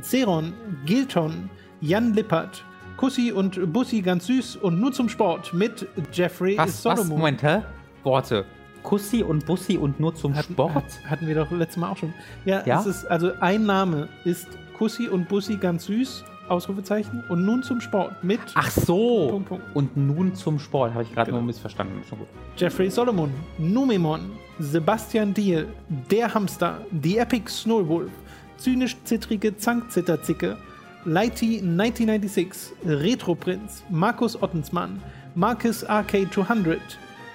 Zeron, 0.00 0.52
Gilton, 0.86 1.50
Jan 1.80 2.14
Lippert, 2.14 2.64
Kussi 2.96 3.32
und 3.32 3.72
Bussi 3.72 4.00
ganz 4.02 4.26
süß 4.26 4.56
und 4.56 4.80
nur 4.80 4.92
zum 4.92 5.08
Sport 5.08 5.52
mit 5.52 5.86
Jeffrey 6.12 6.56
Was, 6.56 6.84
was? 6.84 6.98
Solomon. 6.98 7.18
Moment, 7.18 7.42
hä? 7.42 7.62
Worte. 8.04 8.44
Kussi 8.82 9.22
und 9.22 9.46
Bussi 9.46 9.76
und 9.76 9.98
nur 10.00 10.14
zum 10.14 10.34
Sport? 10.34 10.74
Hat, 10.74 10.84
hatten 11.08 11.26
wir 11.26 11.34
doch 11.34 11.50
letztes 11.50 11.76
Mal 11.76 11.90
auch 11.90 11.96
schon. 11.96 12.12
Ja, 12.44 12.62
Ja? 12.66 12.80
es 12.80 12.86
ist, 12.86 13.04
also 13.06 13.30
ein 13.40 13.64
Name 13.64 14.08
ist 14.24 14.48
Kussi 14.78 15.08
und 15.08 15.28
Bussi 15.28 15.56
ganz 15.56 15.86
süß, 15.86 16.24
Ausrufezeichen, 16.52 17.24
und 17.28 17.44
nun 17.44 17.62
zum 17.62 17.80
Sport 17.80 18.22
mit 18.22 18.40
Ach 18.54 18.70
so. 18.70 19.28
Punkt, 19.30 19.48
Punkt. 19.48 19.64
Und 19.74 19.96
nun 19.96 20.34
zum 20.34 20.58
Sport. 20.58 20.92
Habe 20.94 21.02
ich 21.04 21.12
gerade 21.12 21.30
Genau. 21.30 21.38
nur 21.38 21.46
missverstanden. 21.46 22.02
Schon 22.08 22.18
gut. 22.20 22.28
Jeffrey 22.56 22.90
Solomon, 22.90 23.30
Numemon, 23.58 24.30
Sebastian 24.58 25.32
Diel, 25.34 25.68
Der 26.10 26.32
Hamster, 26.32 26.80
The 27.02 27.18
Epic 27.18 27.50
Snowwolf, 27.50 28.10
Zynisch-Zittrige 28.58 29.56
Zankzitterzicke, 29.56 30.56
Lighty 31.04 31.60
1996, 31.62 32.72
Retroprinz, 32.84 33.82
Markus 33.90 34.40
Ottensmann, 34.40 35.00
Marcus 35.34 35.84
RK200, 35.88 36.78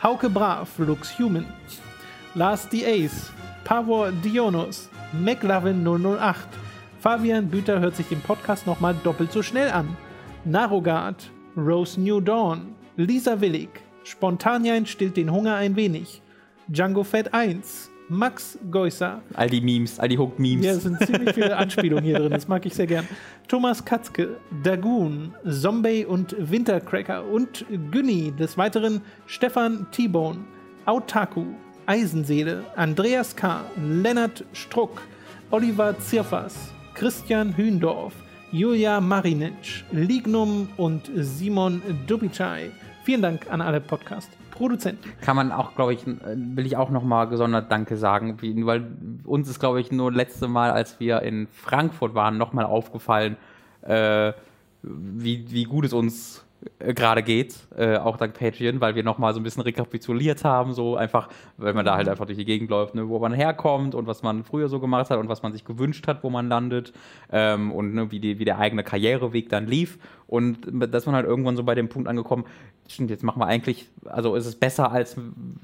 Hauke 0.01 0.29
Brav, 0.29 0.69
Lux 0.79 1.17
Human, 1.19 1.45
Lars 2.35 2.67
the 2.71 2.85
Ace, 2.85 3.31
Pavor 3.65 4.11
Dionus, 4.23 4.89
McLovin 5.11 5.83
008, 5.83 6.35
Fabian 6.99 7.47
Büter 7.47 7.79
hört 7.79 7.95
sich 7.95 8.07
den 8.07 8.21
Podcast 8.21 8.65
nochmal 8.65 8.95
doppelt 9.03 9.31
so 9.31 9.41
schnell 9.43 9.69
an. 9.69 9.95
Narogard, 10.45 11.29
Rose 11.55 11.99
New 11.99 12.19
Dawn, 12.21 12.75
Lisa 12.95 13.39
Willig, 13.41 13.69
Spontanien 14.03 14.85
stillt 14.85 15.17
den 15.17 15.31
Hunger 15.31 15.55
ein 15.55 15.75
wenig, 15.75 16.21
Django 16.67 17.03
Fett 17.03 17.33
1, 17.33 17.89
Max 18.09 18.57
Geusser, 18.71 19.21
All 19.33 19.49
die 19.49 19.59
Memes, 19.61 19.99
all 19.99 20.07
die 20.07 20.17
Hooked-Memes. 20.17 20.65
ja, 20.65 20.71
es 20.71 20.83
sind 20.83 20.97
ziemlich 21.05 21.33
viele 21.33 21.55
Anspielungen 21.57 22.05
hier 22.05 22.17
drin, 22.19 22.31
das 22.31 22.47
mag 22.47 22.65
ich 22.65 22.73
sehr 22.73 22.87
gern. 22.87 23.05
Thomas 23.47 23.83
Katzke, 23.83 24.37
Dagoon, 24.63 25.33
Zombie 25.45 26.05
und 26.05 26.35
Wintercracker 26.39 27.25
und 27.25 27.65
Günni, 27.91 28.31
des 28.31 28.57
Weiteren 28.57 29.01
Stefan 29.25 29.87
T-Bone, 29.91 30.39
Autaku, 30.85 31.45
Eisenseele, 31.85 32.63
Andreas 32.75 33.35
K., 33.35 33.65
Lennart 33.77 34.45
Struck, 34.53 35.01
Oliver 35.51 35.97
Zirfas, 35.99 36.73
Christian 36.97 37.55
Hühndorf, 37.55 38.15
Julia 38.51 38.99
Marinic, 38.99 39.85
Lignum 39.91 40.67
und 40.77 41.11
Simon 41.15 41.79
Dubicai. 42.07 42.71
Vielen 43.03 43.21
Dank 43.21 43.51
an 43.51 43.61
alle 43.61 43.79
Podcast-Produzenten. 43.79 45.07
Kann 45.21 45.35
man 45.35 45.51
auch, 45.51 45.75
glaube 45.75 45.93
ich, 45.93 45.99
will 46.07 46.65
ich 46.65 46.75
auch 46.75 46.89
nochmal 46.89 47.27
gesondert 47.27 47.71
Danke 47.71 47.97
sagen, 47.97 48.39
weil 48.41 48.87
uns 49.25 49.47
ist, 49.47 49.59
glaube 49.59 49.79
ich, 49.79 49.91
nur 49.91 50.11
letzte 50.11 50.47
Mal, 50.47 50.71
als 50.71 50.99
wir 50.99 51.21
in 51.21 51.47
Frankfurt 51.53 52.15
waren, 52.15 52.39
nochmal 52.39 52.65
aufgefallen, 52.65 53.37
äh, 53.83 54.33
wie, 54.81 55.45
wie 55.51 55.65
gut 55.65 55.85
es 55.85 55.93
uns 55.93 56.46
gerade 56.79 57.21
geht, 57.23 57.55
äh, 57.77 57.97
auch 57.97 58.17
dank 58.17 58.33
Patreon, 58.33 58.81
weil 58.81 58.95
wir 58.95 59.03
nochmal 59.03 59.33
so 59.33 59.39
ein 59.39 59.43
bisschen 59.43 59.61
rekapituliert 59.61 60.43
haben, 60.43 60.73
so 60.73 60.95
einfach, 60.95 61.29
weil 61.57 61.73
man 61.73 61.85
da 61.85 61.95
halt 61.95 62.09
einfach 62.09 62.25
durch 62.25 62.37
die 62.37 62.45
Gegend 62.45 62.69
läuft, 62.69 62.95
ne, 62.95 63.07
wo 63.07 63.19
man 63.19 63.31
herkommt 63.33 63.93
und 63.95 64.07
was 64.07 64.23
man 64.23 64.43
früher 64.43 64.67
so 64.67 64.79
gemacht 64.79 65.09
hat 65.09 65.19
und 65.19 65.29
was 65.29 65.43
man 65.43 65.53
sich 65.53 65.65
gewünscht 65.65 66.07
hat, 66.07 66.23
wo 66.23 66.29
man 66.29 66.49
landet 66.49 66.93
ähm, 67.31 67.71
und 67.71 67.93
ne, 67.93 68.11
wie, 68.11 68.19
die, 68.19 68.39
wie 68.39 68.45
der 68.45 68.57
eigene 68.59 68.83
Karriereweg 68.83 69.49
dann 69.49 69.67
lief 69.67 69.99
und 70.27 70.59
dass 70.91 71.05
man 71.05 71.13
halt 71.15 71.25
irgendwann 71.27 71.55
so 71.55 71.63
bei 71.63 71.75
dem 71.75 71.89
Punkt 71.89 72.07
angekommen, 72.07 72.45
stimmt, 72.87 73.11
jetzt 73.11 73.23
machen 73.23 73.39
wir 73.39 73.45
eigentlich, 73.47 73.87
also 74.05 74.35
ist 74.35 74.45
es 74.47 74.55
besser 74.55 74.91
als 74.91 75.15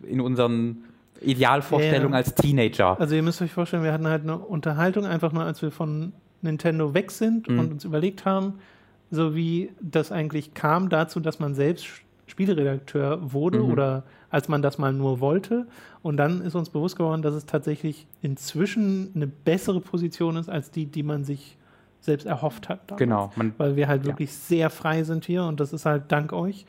in 0.08 0.22
unseren 0.22 0.84
Idealvorstellungen 1.22 2.12
Ja. 2.12 2.18
als 2.18 2.36
Teenager. 2.36 3.00
Also 3.00 3.16
ihr 3.16 3.24
müsst 3.24 3.42
euch 3.42 3.52
vorstellen, 3.52 3.84
wir 3.84 3.94
hatten 3.94 4.08
halt 4.08 4.24
eine 4.24 4.38
Unterhaltung, 4.38 5.06
einfach 5.06 5.32
nur 5.32 5.44
als 5.44 5.62
wir 5.62 5.72
von 5.72 6.14
Nintendo 6.42 6.94
weg 6.94 7.12
sind 7.12 7.48
Mhm. 7.50 7.60
und 7.60 7.72
uns 7.74 7.86
überlegt 7.86 8.26
haben, 8.26 8.56
so 9.14 9.36
wie 9.36 9.72
das 9.80 10.12
eigentlich 10.12 10.54
kam 10.54 10.90
dazu, 10.90 11.20
dass 11.20 11.40
man 11.40 11.54
selbst 11.54 11.86
Spieleredakteur 12.26 13.32
wurde 13.34 13.60
Mhm. 13.60 13.72
oder 13.72 14.04
als 14.30 14.48
man 14.48 14.62
das 14.62 14.78
mal 14.78 14.92
nur 14.92 15.20
wollte. 15.20 15.68
Und 16.02 16.18
dann 16.18 16.42
ist 16.42 16.56
uns 16.56 16.70
bewusst 16.70 16.96
geworden, 16.98 17.22
dass 17.22 17.36
es 17.36 17.46
tatsächlich 17.46 18.08
inzwischen 18.22 19.12
eine 19.16 19.28
bessere 19.28 19.80
Position 19.82 20.36
ist, 20.38 20.50
als 20.50 20.72
die, 20.72 20.86
die 20.88 21.04
man 21.04 21.24
sich 21.24 21.58
selbst 22.02 22.26
erhofft 22.26 22.70
hat. 22.70 22.82
damals. 22.88 23.00
Genau, 23.00 23.32
man, 23.36 23.54
Weil 23.58 23.76
wir 23.76 23.88
halt 23.88 24.02
Ja. 24.04 24.08
wirklich 24.08 24.34
sehr 24.34 24.70
frei 24.70 25.04
sind 25.04 25.26
hier 25.26 25.44
und 25.44 25.60
das 25.60 25.72
ist 25.74 25.86
halt 25.86 26.04
dank 26.12 26.34
euch. 26.34 26.66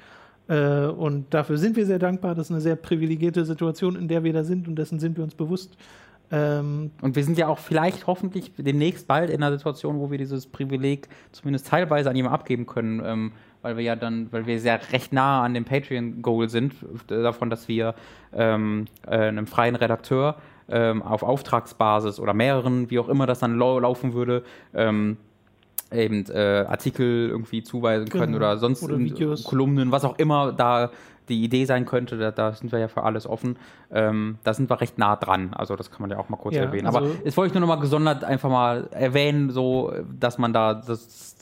Äh, 0.47 0.87
und 0.87 1.33
dafür 1.33 1.57
sind 1.57 1.75
wir 1.77 1.87
sehr 1.87 1.99
dankbar. 1.99 2.35
Das 2.35 2.49
ist 2.49 2.51
eine 2.53 2.61
sehr 2.61 2.77
privilegierte 2.77 3.45
Situation, 3.47 3.97
in 3.97 4.07
der 4.09 4.23
wir 4.23 4.33
da 4.35 4.45
sind 4.45 4.69
und 4.69 4.77
dessen 4.77 5.01
sind 5.01 5.17
wir 5.17 5.25
uns 5.25 5.35
bewusst. 5.35 5.77
Ähm, 6.31 6.91
Und 7.01 7.17
wir 7.17 7.25
sind 7.25 7.39
ja 7.39 7.49
auch 7.49 7.59
vielleicht 7.59 8.07
hoffentlich 8.07 8.53
demnächst 8.57 9.07
bald 9.07 9.31
in 9.31 9.43
einer 9.43 9.57
Situation, 9.57 9.99
wo 10.01 10.11
wir 10.11 10.19
dieses 10.19 10.47
Privileg 10.47 11.09
zumindest 11.33 11.69
teilweise 11.69 12.11
an 12.11 12.17
jemanden 12.17 12.35
abgeben 12.35 12.67
können, 12.67 13.03
ähm, 13.05 13.33
weil 13.63 13.77
wir 13.77 13.85
ja 13.85 13.97
dann, 13.97 14.33
weil 14.33 14.47
wir 14.47 14.59
sehr 14.61 14.81
recht 14.93 15.13
nah 15.13 15.43
an 15.43 15.55
dem 15.55 15.65
Patreon-Goal 15.65 16.49
sind, 16.49 16.75
äh, 17.11 17.23
davon, 17.23 17.51
dass 17.51 17.69
wir 17.69 17.95
ähm, 18.33 18.87
äh, 19.07 19.17
einem 19.17 19.47
freien 19.47 19.77
Redakteur 19.77 20.37
ähm, 20.69 21.03
auf 21.03 21.23
Auftragsbasis 21.23 22.19
oder 22.19 22.35
mehreren, 22.35 22.91
wie 22.91 22.99
auch 22.99 23.09
immer 23.09 23.27
das 23.27 23.41
dann 23.41 23.59
lau 23.59 23.79
laufen 23.79 24.15
würde, 24.15 24.45
ähm, 24.75 25.19
eben 25.93 26.25
äh, 26.31 26.65
Artikel 26.69 27.29
irgendwie 27.29 27.63
zuweisen 27.63 28.09
können 28.09 28.33
Genau. 28.33 28.37
oder 28.39 28.59
sonst 28.59 28.83
Oder 28.83 28.99
Videos. 28.99 29.45
Kolumnen, 29.45 29.93
was 29.93 30.05
auch 30.05 30.19
immer 30.19 30.53
da 30.53 30.91
die 31.29 31.43
Idee 31.43 31.65
sein 31.65 31.87
könnte, 31.87 32.19
da, 32.19 32.31
da 32.31 32.53
sind 32.53 32.71
wir 32.71 32.79
ja 32.79 32.89
für 32.89 33.03
alles 33.03 33.27
offen. 33.27 33.57
Ähm, 33.91 34.37
da 34.45 34.53
sind 34.53 34.69
wir 34.69 34.79
recht 34.81 34.99
nah 34.99 35.17
dran. 35.17 35.55
Also 35.55 35.75
das 35.75 35.91
kann 35.91 36.03
man 36.03 36.11
ja 36.11 36.19
auch 36.19 36.29
mal 36.29 36.37
kurz 36.37 36.55
Ja, 36.55 36.65
erwähnen. 36.65 36.87
also- 36.87 36.99
Aber 36.99 37.09
das 37.25 37.37
wollte 37.37 37.49
ich 37.49 37.55
nur 37.55 37.63
noch 37.63 37.69
mal 37.75 37.81
gesondert 37.81 38.25
einfach 38.25 38.51
mal 38.51 38.89
erwähnen, 38.91 39.49
so 39.51 39.93
dass 40.19 40.37
man 40.39 40.53
da 40.53 40.75
das 40.75 41.37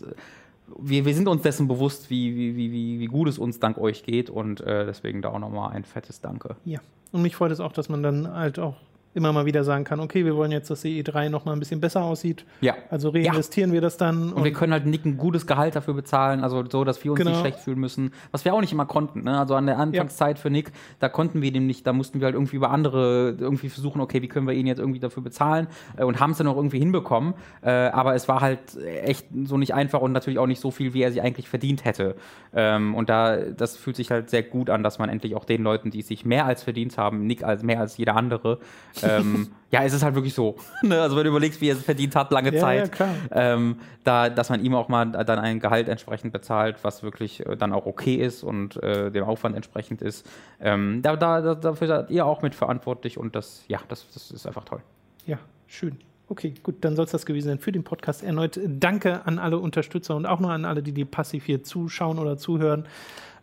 wir, 0.78 1.05
wir 1.05 1.14
sind 1.14 1.28
uns 1.28 1.43
dessen 1.43 1.69
bewusst, 1.69 2.09
wie, 2.10 2.35
wie, 2.35 2.56
wie, 2.56 2.73
wie, 2.73 3.01
wie 3.01 3.06
gut 3.06 3.28
es 3.28 3.39
uns 3.39 3.59
dank 3.60 3.77
euch 3.77 4.05
geht 4.05 4.31
und 4.31 4.60
äh, 4.62 4.86
deswegen 4.86 5.20
da 5.20 5.28
auch 5.31 5.39
nochmal 5.39 5.73
ein 5.73 5.85
fettes 5.85 6.20
Danke. 6.20 6.56
Ja. 6.64 6.78
Und 7.10 7.20
mich 7.23 7.36
freut 7.36 7.51
es 7.52 7.60
auch, 7.60 7.73
dass 7.73 7.89
man 7.90 8.02
dann 8.02 8.32
halt 8.32 8.59
auch 8.59 8.77
immer 9.14 9.32
mal 9.32 9.44
wieder 9.47 9.64
sagen 9.64 9.84
kann, 9.84 10.01
okay, 10.01 10.24
wir 10.24 10.36
wollen 10.36 10.52
jetzt, 10.52 10.70
dass 10.70 10.82
die 10.82 11.02
E3 11.02 11.28
noch 11.28 11.44
mal 11.44 11.52
ein 11.52 11.59
bisschen 11.59 11.80
besser 11.80 12.02
aussieht. 12.02 12.44
Ja. 12.60 12.74
Also 12.90 13.10
reinvestieren 13.10 13.72
wir 13.72 13.80
das 13.80 13.97
dann. 13.97 14.32
Und 14.32 14.44
wir 14.44 14.52
können 14.52 14.72
halt 14.72 14.86
Nick 14.86 15.05
ein 15.05 15.16
gutes 15.18 15.47
Gehalt 15.47 15.76
dafür 15.76 15.94
bezahlen, 15.94 16.43
also 16.43 16.64
so, 16.68 16.84
dass 16.84 17.02
wir 17.05 17.12
uns 17.12 17.18
Genau. 17.18 17.30
nicht 17.30 17.40
schlecht 17.40 17.59
fühlen 17.59 17.78
müssen, 17.78 18.12
was 18.30 18.44
wir 18.44 18.55
auch 18.55 18.60
nicht 18.60 18.72
immer 18.72 18.86
konnten. 18.86 19.24
Ne? 19.24 19.39
Also 19.39 19.55
an 19.55 19.66
der 19.66 19.78
Anfangszeit 19.78 20.39
für 20.39 20.51
Nick, 20.51 20.72
da 20.98 21.09
konnten 21.09 21.43
wir 21.43 21.52
dem 21.52 21.66
nicht, 21.66 21.86
da 21.86 21.93
mussten 21.93 22.20
wir 22.20 22.24
halt 22.26 22.34
irgendwie 22.34 22.56
über 22.56 22.70
andere 22.70 23.36
irgendwie 23.39 23.68
versuchen, 23.68 24.01
okay, 24.01 24.22
wie 24.22 24.28
können 24.28 24.47
wir 24.47 24.55
ihn 24.55 24.66
jetzt 24.66 24.78
irgendwie 24.78 25.01
dafür 25.01 25.22
bezahlen 25.22 25.66
äh, 25.97 26.05
und 26.05 26.20
haben 26.20 26.30
es 26.32 26.39
dann 26.39 26.47
auch 26.47 26.56
irgendwie 26.56 26.78
hinbekommen. 26.78 27.34
Äh, 27.62 27.70
aber 27.70 28.14
es 28.14 28.28
war 28.28 28.40
halt 28.40 28.60
echt 29.05 29.26
so 29.44 29.59
nicht 29.59 29.74
einfach 29.74 30.01
und 30.01 30.12
natürlich 30.12 30.39
auch 30.39 30.47
nicht 30.47 30.60
so 30.60 30.70
viel, 30.70 30.94
wie 30.94 31.02
er 31.02 31.12
sich 31.12 31.22
eigentlich 31.22 31.48
verdient 31.48 31.84
hätte. 31.84 32.16
Ähm, 32.55 32.94
und 32.94 33.09
da, 33.09 33.36
das 33.36 33.76
fühlt 33.76 33.97
sich 33.97 34.10
halt 34.10 34.30
sehr 34.30 34.43
gut 34.43 34.70
an, 34.70 34.82
dass 34.82 34.98
man 34.98 35.09
endlich 35.09 35.34
auch 35.34 35.44
den 35.44 35.62
Leuten, 35.62 35.90
die 35.90 36.01
es 36.01 36.09
sich 36.09 36.24
mehr 36.24 36.47
als 36.47 36.62
verdient 36.62 36.97
haben, 36.98 37.26
Nick 37.26 37.44
als 37.44 37.62
mehr 37.62 37.80
als 37.80 37.97
jeder 37.97 38.16
andere, 38.16 38.59
ähm, 39.03 39.49
ja, 39.70 39.83
es 39.85 39.93
ist 39.93 40.03
halt 40.03 40.15
wirklich 40.15 40.35
so. 40.35 40.57
ne? 40.83 41.01
Also 41.01 41.16
wenn 41.16 41.24
du 41.24 41.31
überlegst, 41.31 41.61
wie 41.61 41.70
er 41.70 41.77
es 41.77 41.83
verdient 41.83 42.15
hat, 42.15 42.31
lange 42.31 42.55
Ja, 42.55 42.61
Zeit 42.61 42.99
ja, 42.99 43.09
ähm, 43.31 43.77
da, 44.05 44.29
dass 44.29 44.51
man 44.51 44.65
ihm 44.65 44.74
auch 44.74 44.89
mal 44.89 45.07
dann 45.07 45.39
ein 45.39 45.61
Gehalt 45.61 45.89
entsprechend 45.89 46.33
bezahlt, 46.33 46.77
was 46.83 47.03
wirklich 47.03 47.45
äh, 47.47 47.57
dann 47.57 47.73
auch 47.73 47.87
okay 47.87 48.16
ist 48.16 48.43
und 48.43 48.83
äh, 48.83 49.11
dem 49.11 49.24
Aufwand 49.24 49.57
entsprechend 49.57 50.03
ist. 50.03 50.29
Ähm, 50.61 51.01
da, 51.03 51.16
da, 51.16 51.41
da, 51.41 51.55
dafür 51.55 51.89
seid 51.89 52.11
ihr 52.11 52.27
auch 52.27 52.43
mitverantwortlich 52.43 53.19
und 53.19 53.35
das, 53.35 53.65
ja, 53.69 53.81
das, 53.89 54.07
das 54.12 54.31
ist 54.31 54.47
einfach 54.47 54.65
toll. 54.65 54.81
Ja, 55.27 55.39
schön. 55.66 55.99
Okay, 56.29 56.55
gut, 56.62 56.77
dann 56.81 56.97
soll 56.97 57.05
es 57.05 57.11
das 57.11 57.27
gewesen 57.27 57.49
sein 57.49 57.59
für 57.59 57.73
den 57.73 57.85
Podcast. 57.85 58.23
Erneut 58.23 58.59
danke 58.66 59.27
an 59.27 59.39
alle 59.39 59.59
Unterstützer 59.59 60.16
und 60.16 60.24
auch 60.24 60.41
noch 60.41 60.49
an 60.49 60.65
alle, 60.65 60.83
die, 60.83 60.93
die 60.93 61.05
passiv 61.05 61.45
hier 61.45 61.62
zuschauen 61.62 62.19
oder 62.19 62.39
zuhören. 62.39 62.87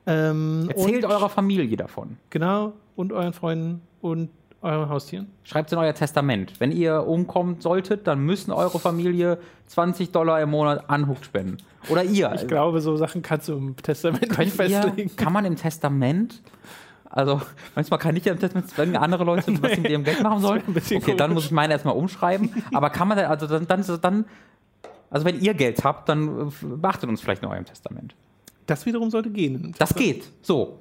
Ähm, 0.08 0.68
Erzählt 0.70 1.06
eurer 1.06 1.30
Familie 1.30 1.78
davon. 1.78 2.18
Genau, 2.32 2.74
und 2.96 3.14
euren 3.14 3.34
Freunden 3.34 3.82
und 4.02 4.30
euren 4.62 4.90
Haustieren. 4.90 5.28
Schreibt 5.44 5.70
es 5.70 5.74
in 5.74 5.80
euer 5.80 5.94
Testament. 5.94 6.54
Wenn 6.60 6.72
ihr 6.72 7.08
umkommen 7.08 7.62
solltet, 7.62 8.08
dann 8.08 8.20
müssen 8.20 8.52
eure 8.52 8.80
Familie 8.80 9.40
20 9.68 10.12
Dollar 10.12 10.42
im 10.42 10.50
Monat 10.50 10.90
Anhucht 10.90 11.26
spenden. 11.26 11.58
Oder 11.90 12.04
ihr. 12.04 12.32
Ich 12.36 12.48
glaube, 12.48 12.82
so 12.82 12.98
Sachen 12.98 13.22
kannst 13.22 13.48
du 13.48 13.54
im 13.54 13.76
Testament 13.78 14.38
nicht 14.38 14.60
ihr, 14.60 14.82
festlegen. 14.82 15.16
kann 15.16 15.32
man 15.32 15.46
im 15.46 15.56
Testament 15.56 16.42
Also 17.10 17.42
manchmal 17.76 18.00
kann 18.00 18.16
ich 18.16 18.26
ja, 18.26 18.36
wenn 18.76 18.96
andere 18.96 19.24
Leute 19.24 19.52
was 19.62 19.78
mit 19.78 19.90
ihrem 19.90 20.04
Geld 20.04 20.22
machen 20.22 20.42
sollen. 20.42 20.64
Okay, 20.68 21.16
dann 21.16 21.34
muss 21.34 21.46
ich 21.46 21.52
meine 21.52 21.74
erstmal 21.74 21.96
umschreiben. 21.96 22.64
Aber 22.74 22.90
kann 22.90 23.08
man 23.08 23.18
da, 23.18 23.28
also 23.28 23.48
dann, 23.48 23.68
dann, 23.68 23.84
dann, 24.02 24.26
also 25.10 25.26
wenn 25.26 25.40
ihr 25.40 25.54
Geld 25.54 25.84
habt, 25.84 26.10
dann 26.10 26.50
äh, 26.50 26.52
beachtet 26.62 27.10
uns 27.10 27.22
vielleicht 27.22 27.42
in 27.42 27.50
eurem 27.50 27.66
Testament. 27.66 28.16
Das 28.68 28.86
wiederum 28.86 29.10
sollte 29.10 29.32
gehen. 29.32 29.74
Das 29.80 29.96
geht. 29.96 30.30
So. 30.42 30.80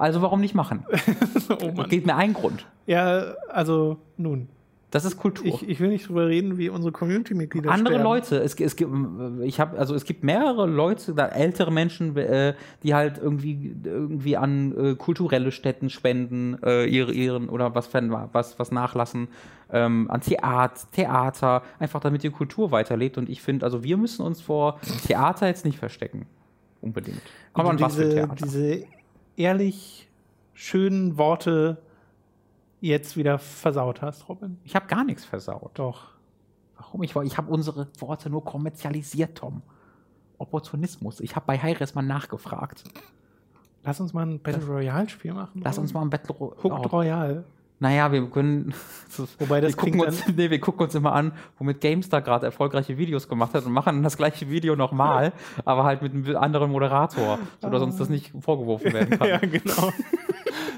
Also 0.00 0.22
warum 0.22 0.40
nicht 0.40 0.54
machen? 0.54 0.84
oh 1.62 1.72
Mann. 1.72 1.88
Geht 1.88 2.06
mir 2.06 2.16
ein 2.16 2.32
Grund. 2.32 2.66
Ja, 2.86 3.34
also 3.48 3.98
nun. 4.16 4.48
Das 4.90 5.04
ist 5.04 5.18
Kultur. 5.18 5.46
Ich, 5.46 5.68
ich, 5.68 5.78
will 5.78 5.90
nicht 5.90 6.08
drüber 6.08 6.26
reden, 6.26 6.58
wie 6.58 6.68
unsere 6.68 6.90
Community-Mitglieder 6.90 7.70
Andere 7.70 7.94
sterben. 7.94 8.02
Leute, 8.02 8.38
es, 8.38 8.58
es 8.58 8.74
gibt, 8.74 8.92
ich 9.42 9.60
habe, 9.60 9.78
also 9.78 9.94
es 9.94 10.04
gibt 10.04 10.24
mehrere 10.24 10.66
Leute, 10.66 11.14
ältere 11.16 11.70
Menschen, 11.70 12.16
äh, 12.16 12.54
die 12.82 12.94
halt 12.94 13.18
irgendwie, 13.18 13.76
irgendwie 13.84 14.36
an 14.36 14.76
äh, 14.76 14.94
kulturelle 14.96 15.52
Stätten 15.52 15.90
spenden, 15.90 16.58
äh, 16.64 16.86
ihre, 16.86 17.12
ihren 17.12 17.48
oder 17.48 17.74
was, 17.76 17.92
was, 17.92 18.58
was 18.58 18.72
nachlassen, 18.72 19.28
ähm, 19.70 20.10
an 20.10 20.22
Theater, 20.22 20.80
Theater, 20.90 21.62
einfach 21.78 22.00
damit 22.00 22.24
die 22.24 22.30
Kultur 22.30 22.72
weiterlebt. 22.72 23.16
Und 23.16 23.28
ich 23.28 23.42
finde, 23.42 23.66
also 23.66 23.84
wir 23.84 23.96
müssen 23.96 24.26
uns 24.26 24.40
vor 24.40 24.80
Theater 25.06 25.46
jetzt 25.46 25.64
nicht 25.64 25.78
verstecken. 25.78 26.26
Unbedingt. 26.80 27.20
Aber 27.52 27.72
diese, 27.72 27.84
was 27.84 27.94
für 27.94 28.08
Theater. 28.08 28.34
diese 28.42 28.84
ehrlich 29.40 30.08
schönen 30.52 31.16
Worte 31.16 31.78
jetzt 32.80 33.16
wieder 33.16 33.38
versaut 33.38 34.02
hast, 34.02 34.28
Robin. 34.28 34.58
Ich 34.64 34.74
habe 34.74 34.86
gar 34.86 35.04
nichts 35.04 35.24
versaut. 35.24 35.72
Doch. 35.74 36.08
Warum? 36.76 37.02
Ich, 37.02 37.16
ich 37.16 37.36
habe 37.36 37.50
unsere 37.50 37.88
Worte 37.98 38.30
nur 38.30 38.44
kommerzialisiert, 38.44 39.38
Tom. 39.38 39.62
Opportunismus. 40.38 41.20
Ich 41.20 41.36
habe 41.36 41.46
bei 41.46 41.58
Hi-Res 41.58 41.94
mal 41.94 42.02
nachgefragt. 42.02 42.84
Lass 43.82 44.00
uns 44.00 44.12
mal 44.12 44.26
ein 44.26 44.40
Battle 44.40 44.66
Royale-Spiel 44.66 45.32
machen. 45.32 45.60
Lass 45.62 45.78
uns 45.78 45.92
mal 45.92 46.02
ein 46.02 46.10
Battle 46.10 46.34
Royale. 46.34 46.62
Hooked 46.62 46.86
oh. 46.86 46.96
Royale. 46.96 47.44
Naja, 47.80 48.12
wir 48.12 48.28
können. 48.28 48.74
Wobei 49.38 49.60
das 49.62 49.72
wir 49.72 49.76
gucken, 49.76 50.00
uns, 50.00 50.22
nee, 50.28 50.50
wir 50.50 50.60
gucken 50.60 50.82
uns 50.84 50.94
immer 50.94 51.14
an, 51.14 51.32
womit 51.58 51.80
GameStar 51.80 52.20
gerade 52.20 52.46
erfolgreiche 52.46 52.96
Videos 52.96 53.26
gemacht 53.26 53.54
hat 53.54 53.64
und 53.64 53.72
machen 53.72 53.94
dann 53.96 54.02
das 54.02 54.16
gleiche 54.16 54.48
Video 54.50 54.76
nochmal, 54.76 55.32
aber 55.64 55.84
halt 55.84 56.02
mit 56.02 56.12
einem 56.12 56.36
anderen 56.36 56.70
Moderator, 56.70 57.38
sodass 57.60 57.82
uns 57.82 57.96
das 57.96 58.08
nicht 58.10 58.32
vorgeworfen 58.40 58.92
werden 58.92 59.18
kann. 59.18 59.28
ja, 59.28 59.38
genau. 59.38 59.92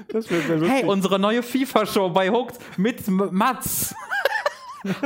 Das 0.07 0.31
wäre 0.31 0.41
sehr 0.41 0.57
lustig. 0.57 0.71
Hey, 0.71 0.85
unsere 0.85 1.19
neue 1.19 1.43
FIFA-Show 1.43 2.09
bei 2.09 2.29
Hooked 2.29 2.57
mit 2.77 3.07
Mats. 3.07 3.93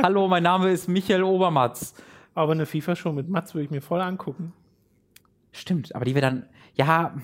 Hallo, 0.00 0.28
mein 0.28 0.44
Name 0.44 0.70
ist 0.70 0.88
Michael 0.88 1.24
Obermatz. 1.24 1.94
Aber 2.34 2.52
eine 2.52 2.66
FIFA-Show 2.66 3.12
mit 3.12 3.28
Mats 3.28 3.54
würde 3.54 3.64
ich 3.64 3.70
mir 3.70 3.82
voll 3.82 4.00
angucken. 4.00 4.52
Stimmt, 5.50 5.94
aber 5.94 6.04
die 6.04 6.14
wir 6.14 6.22
dann. 6.22 6.46
Ja, 6.74 7.14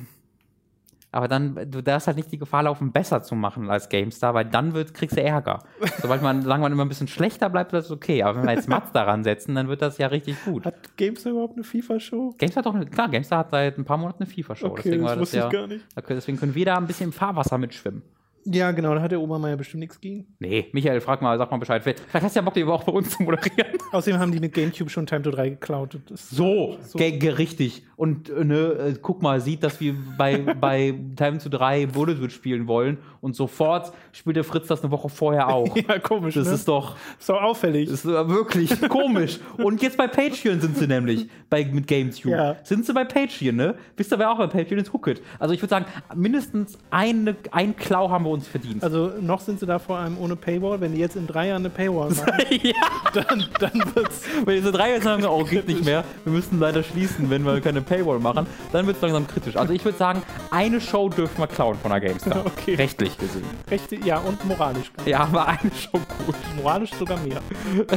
aber 1.15 1.29
dann, 1.29 1.71
du 1.71 1.81
darfst 1.81 2.09
halt 2.09 2.17
nicht 2.17 2.33
die 2.33 2.39
Gefahr 2.39 2.65
laufen, 2.65 2.91
besser 2.91 3.23
zu 3.23 3.37
machen 3.37 3.71
als 3.71 3.89
GameStar, 3.89 4.35
weil 4.35 4.47
dann 4.47 4.75
wird, 4.75 4.95
kriegst 4.95 5.17
du 5.17 5.23
Ärger. 5.23 5.61
Sobald 6.03 6.23
man, 6.23 6.43
sagen 6.43 6.61
wir 6.61 6.67
immer 6.67 6.85
ein 6.85 6.89
bisschen 6.89 7.07
schlechter 7.07 7.49
bleibt, 7.49 7.73
das 7.73 7.93
okay. 7.93 8.25
Aber 8.25 8.39
wenn 8.39 8.47
wir 8.47 8.55
jetzt 8.55 8.69
Mats 8.69 8.91
daran 8.91 9.23
setzen, 9.23 9.55
dann 9.55 9.69
wird 9.69 9.81
das 9.81 9.97
ja 9.99 10.09
richtig 10.09 10.45
gut. 10.45 10.67
Hat 10.67 10.97
GameStar 10.97 11.31
überhaupt 11.31 11.55
eine 11.55 11.63
FIFA-Show? 11.63 12.35
GameStar 12.37 12.65
hat 12.65 12.67
doch 12.67 12.75
eine, 12.75 12.87
klar, 12.87 13.09
GameStar 13.09 13.39
hat 13.39 13.51
seit 13.53 13.79
ein 13.79 13.85
paar 13.85 13.97
Monaten 13.97 14.25
eine 14.25 14.33
FIFA-Show. 14.33 14.67
Okay, 14.67 14.83
deswegen 14.87 15.05
das 15.05 15.19
wusste 15.21 15.37
das 15.37 15.45
ja, 15.45 15.47
ich 15.47 15.53
gar 15.53 15.67
nicht. 15.69 15.85
Deswegen 16.09 16.39
können 16.39 16.55
wir 16.57 16.65
da 16.65 16.77
ein 16.79 16.87
bisschen 16.89 17.07
im 17.07 17.13
Fahrwasser 17.13 17.59
mitschwimmen. 17.59 18.03
Ja, 18.47 18.73
genau, 18.73 18.95
da 18.95 19.01
hat 19.01 19.11
der 19.11 19.21
Oma 19.21 19.49
ja 19.49 19.57
bestimmt 19.57 19.81
nichts 19.81 20.01
gegen. 20.01 20.27
Nee, 20.39 20.67
Michael, 20.73 21.01
frag 21.01 21.23
mal, 21.23 21.39
sag 21.39 21.51
mal 21.51 21.57
Bescheid. 21.57 21.83
Vielleicht 21.83 22.13
hast 22.13 22.37
du 22.37 22.41
ja 22.41 22.45
Bock, 22.45 22.55
die 22.55 22.65
auch 22.65 22.85
bei 22.85 22.93
uns 22.93 23.11
zu 23.11 23.23
moderieren. 23.23 23.79
Außerdem 23.93 24.21
haben 24.21 24.33
die 24.33 24.41
mit 24.41 24.53
GameCube 24.53 24.91
schon 24.91 25.07
Time 25.07 25.23
to 25.23 25.31
3 25.31 25.51
geklaut. 25.51 25.99
so, 26.13 26.77
so. 26.83 26.99
richtig. 26.99 27.85
Und 27.97 28.29
äh, 28.29 28.45
ne, 28.45 28.57
äh, 28.57 28.95
guck 29.01 29.23
mal, 29.23 29.41
sieht, 29.41 29.63
dass 29.63 29.81
wir 29.81 29.95
bei, 30.19 30.39
bei 30.61 30.95
Time 31.17 31.39
to 31.39 31.49
3 31.49 31.87
Bullet 31.87 32.29
spielen 32.31 32.67
wollen 32.67 32.99
und 33.21 33.35
sofort 33.35 33.93
spielt 34.13 34.37
der 34.37 34.45
Fritz 34.45 34.67
das 34.67 34.83
eine 34.83 34.91
Woche 34.91 35.09
vorher 35.09 35.49
auch. 35.49 35.75
ja, 35.89 35.99
komisch. 35.99 36.35
Das 36.35 36.49
ne? 36.49 36.55
ist 36.55 36.69
doch. 36.69 36.97
So 37.19 37.35
auffällig. 37.35 37.89
Das 37.89 38.05
ist 38.05 38.07
wirklich 38.07 38.79
komisch. 38.89 39.39
Und 39.57 39.81
jetzt 39.81 39.97
bei 39.97 40.09
Patreon 40.09 40.61
sind 40.61 40.77
sie 40.77 40.87
nämlich 40.87 41.29
bei, 41.49 41.65
mit 41.65 41.87
GameCube. 41.87 42.31
Ja. 42.31 42.57
Sind 42.63 42.85
sie 42.85 42.93
bei 42.93 43.05
Patreon, 43.05 43.57
ne? 43.57 43.75
Wisst 43.97 44.13
ihr, 44.13 44.19
wer 44.19 44.31
auch 44.31 44.39
bei 44.39 44.49
Patreon 44.49 44.81
ist? 44.81 44.93
Hooked. 44.93 45.23
Also 45.39 45.55
ich 45.55 45.63
würde 45.63 45.71
sagen, 45.71 45.87
mindestens 46.15 46.79
eine, 46.91 47.37
ein 47.53 47.77
Klau 47.77 48.11
haben 48.11 48.25
wir 48.25 48.34
uns 48.35 48.47
verdient. 48.47 48.83
Also 48.83 49.13
noch 49.21 49.41
sind 49.41 49.61
sie 49.61 49.67
da 49.67 49.79
vor 49.79 49.99
allem 49.99 50.19
ohne 50.19 50.37
Paywall. 50.37 50.81
Wenn 50.81 50.93
die 50.93 50.99
jetzt 50.99 51.17
in 51.17 51.27
drei 51.27 51.49
Jahren 51.49 51.63
eine 51.63 51.71
Paywall 51.71 52.11
machen, 52.15 52.33
ja. 52.63 52.73
dann, 53.15 53.47
dann 53.59 53.95
wird's. 53.95 54.23
Wenn 54.45 54.57
diese 54.57 54.73
drei 54.73 54.91
Jahren 54.91 55.03
sagen, 55.03 55.25
oh, 55.25 55.45
geht 55.45 55.69
nicht 55.69 55.85
mehr, 55.85 56.05
wir 56.25 56.33
müssen 56.33 56.59
leider 56.59 56.83
schließen, 56.83 57.31
wenn 57.31 57.45
wir 57.45 57.61
keine 57.61 57.81
Paywall 57.81 58.19
machen, 58.19 58.47
dann 58.73 58.87
wird 58.87 58.97
es 58.97 59.03
langsam 59.03 59.27
kritisch. 59.27 59.57
Also 59.57 59.73
ich 59.73 59.85
würde 59.85 59.99
sagen, 59.99 60.23
eine 60.51 60.81
Show 60.81 61.09
dürfen 61.09 61.39
wir 61.39 61.47
klauen 61.47 61.77
von 61.81 61.91
der 61.91 62.01
GameStar. 62.01 62.45
Okay. 62.55 62.75
Rechtlich 62.77 63.19
gesehen. 63.19 63.45
Rechtlich, 63.71 64.05
ja, 64.05 64.19
und 64.19 64.45
moralisch. 64.45 64.93
Ja, 65.07 65.21
aber 65.21 65.49
eine 65.49 65.71
Show 65.75 66.01
gut. 66.27 66.37
Moralisch 66.57 66.93
sogar 66.95 67.19
mehr. 67.21 67.41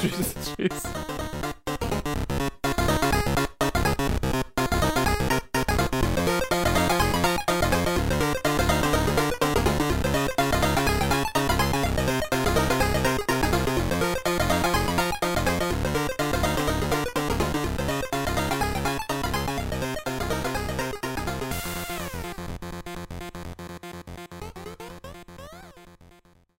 tschüss, 0.00 0.34
tschüss. 0.56 0.82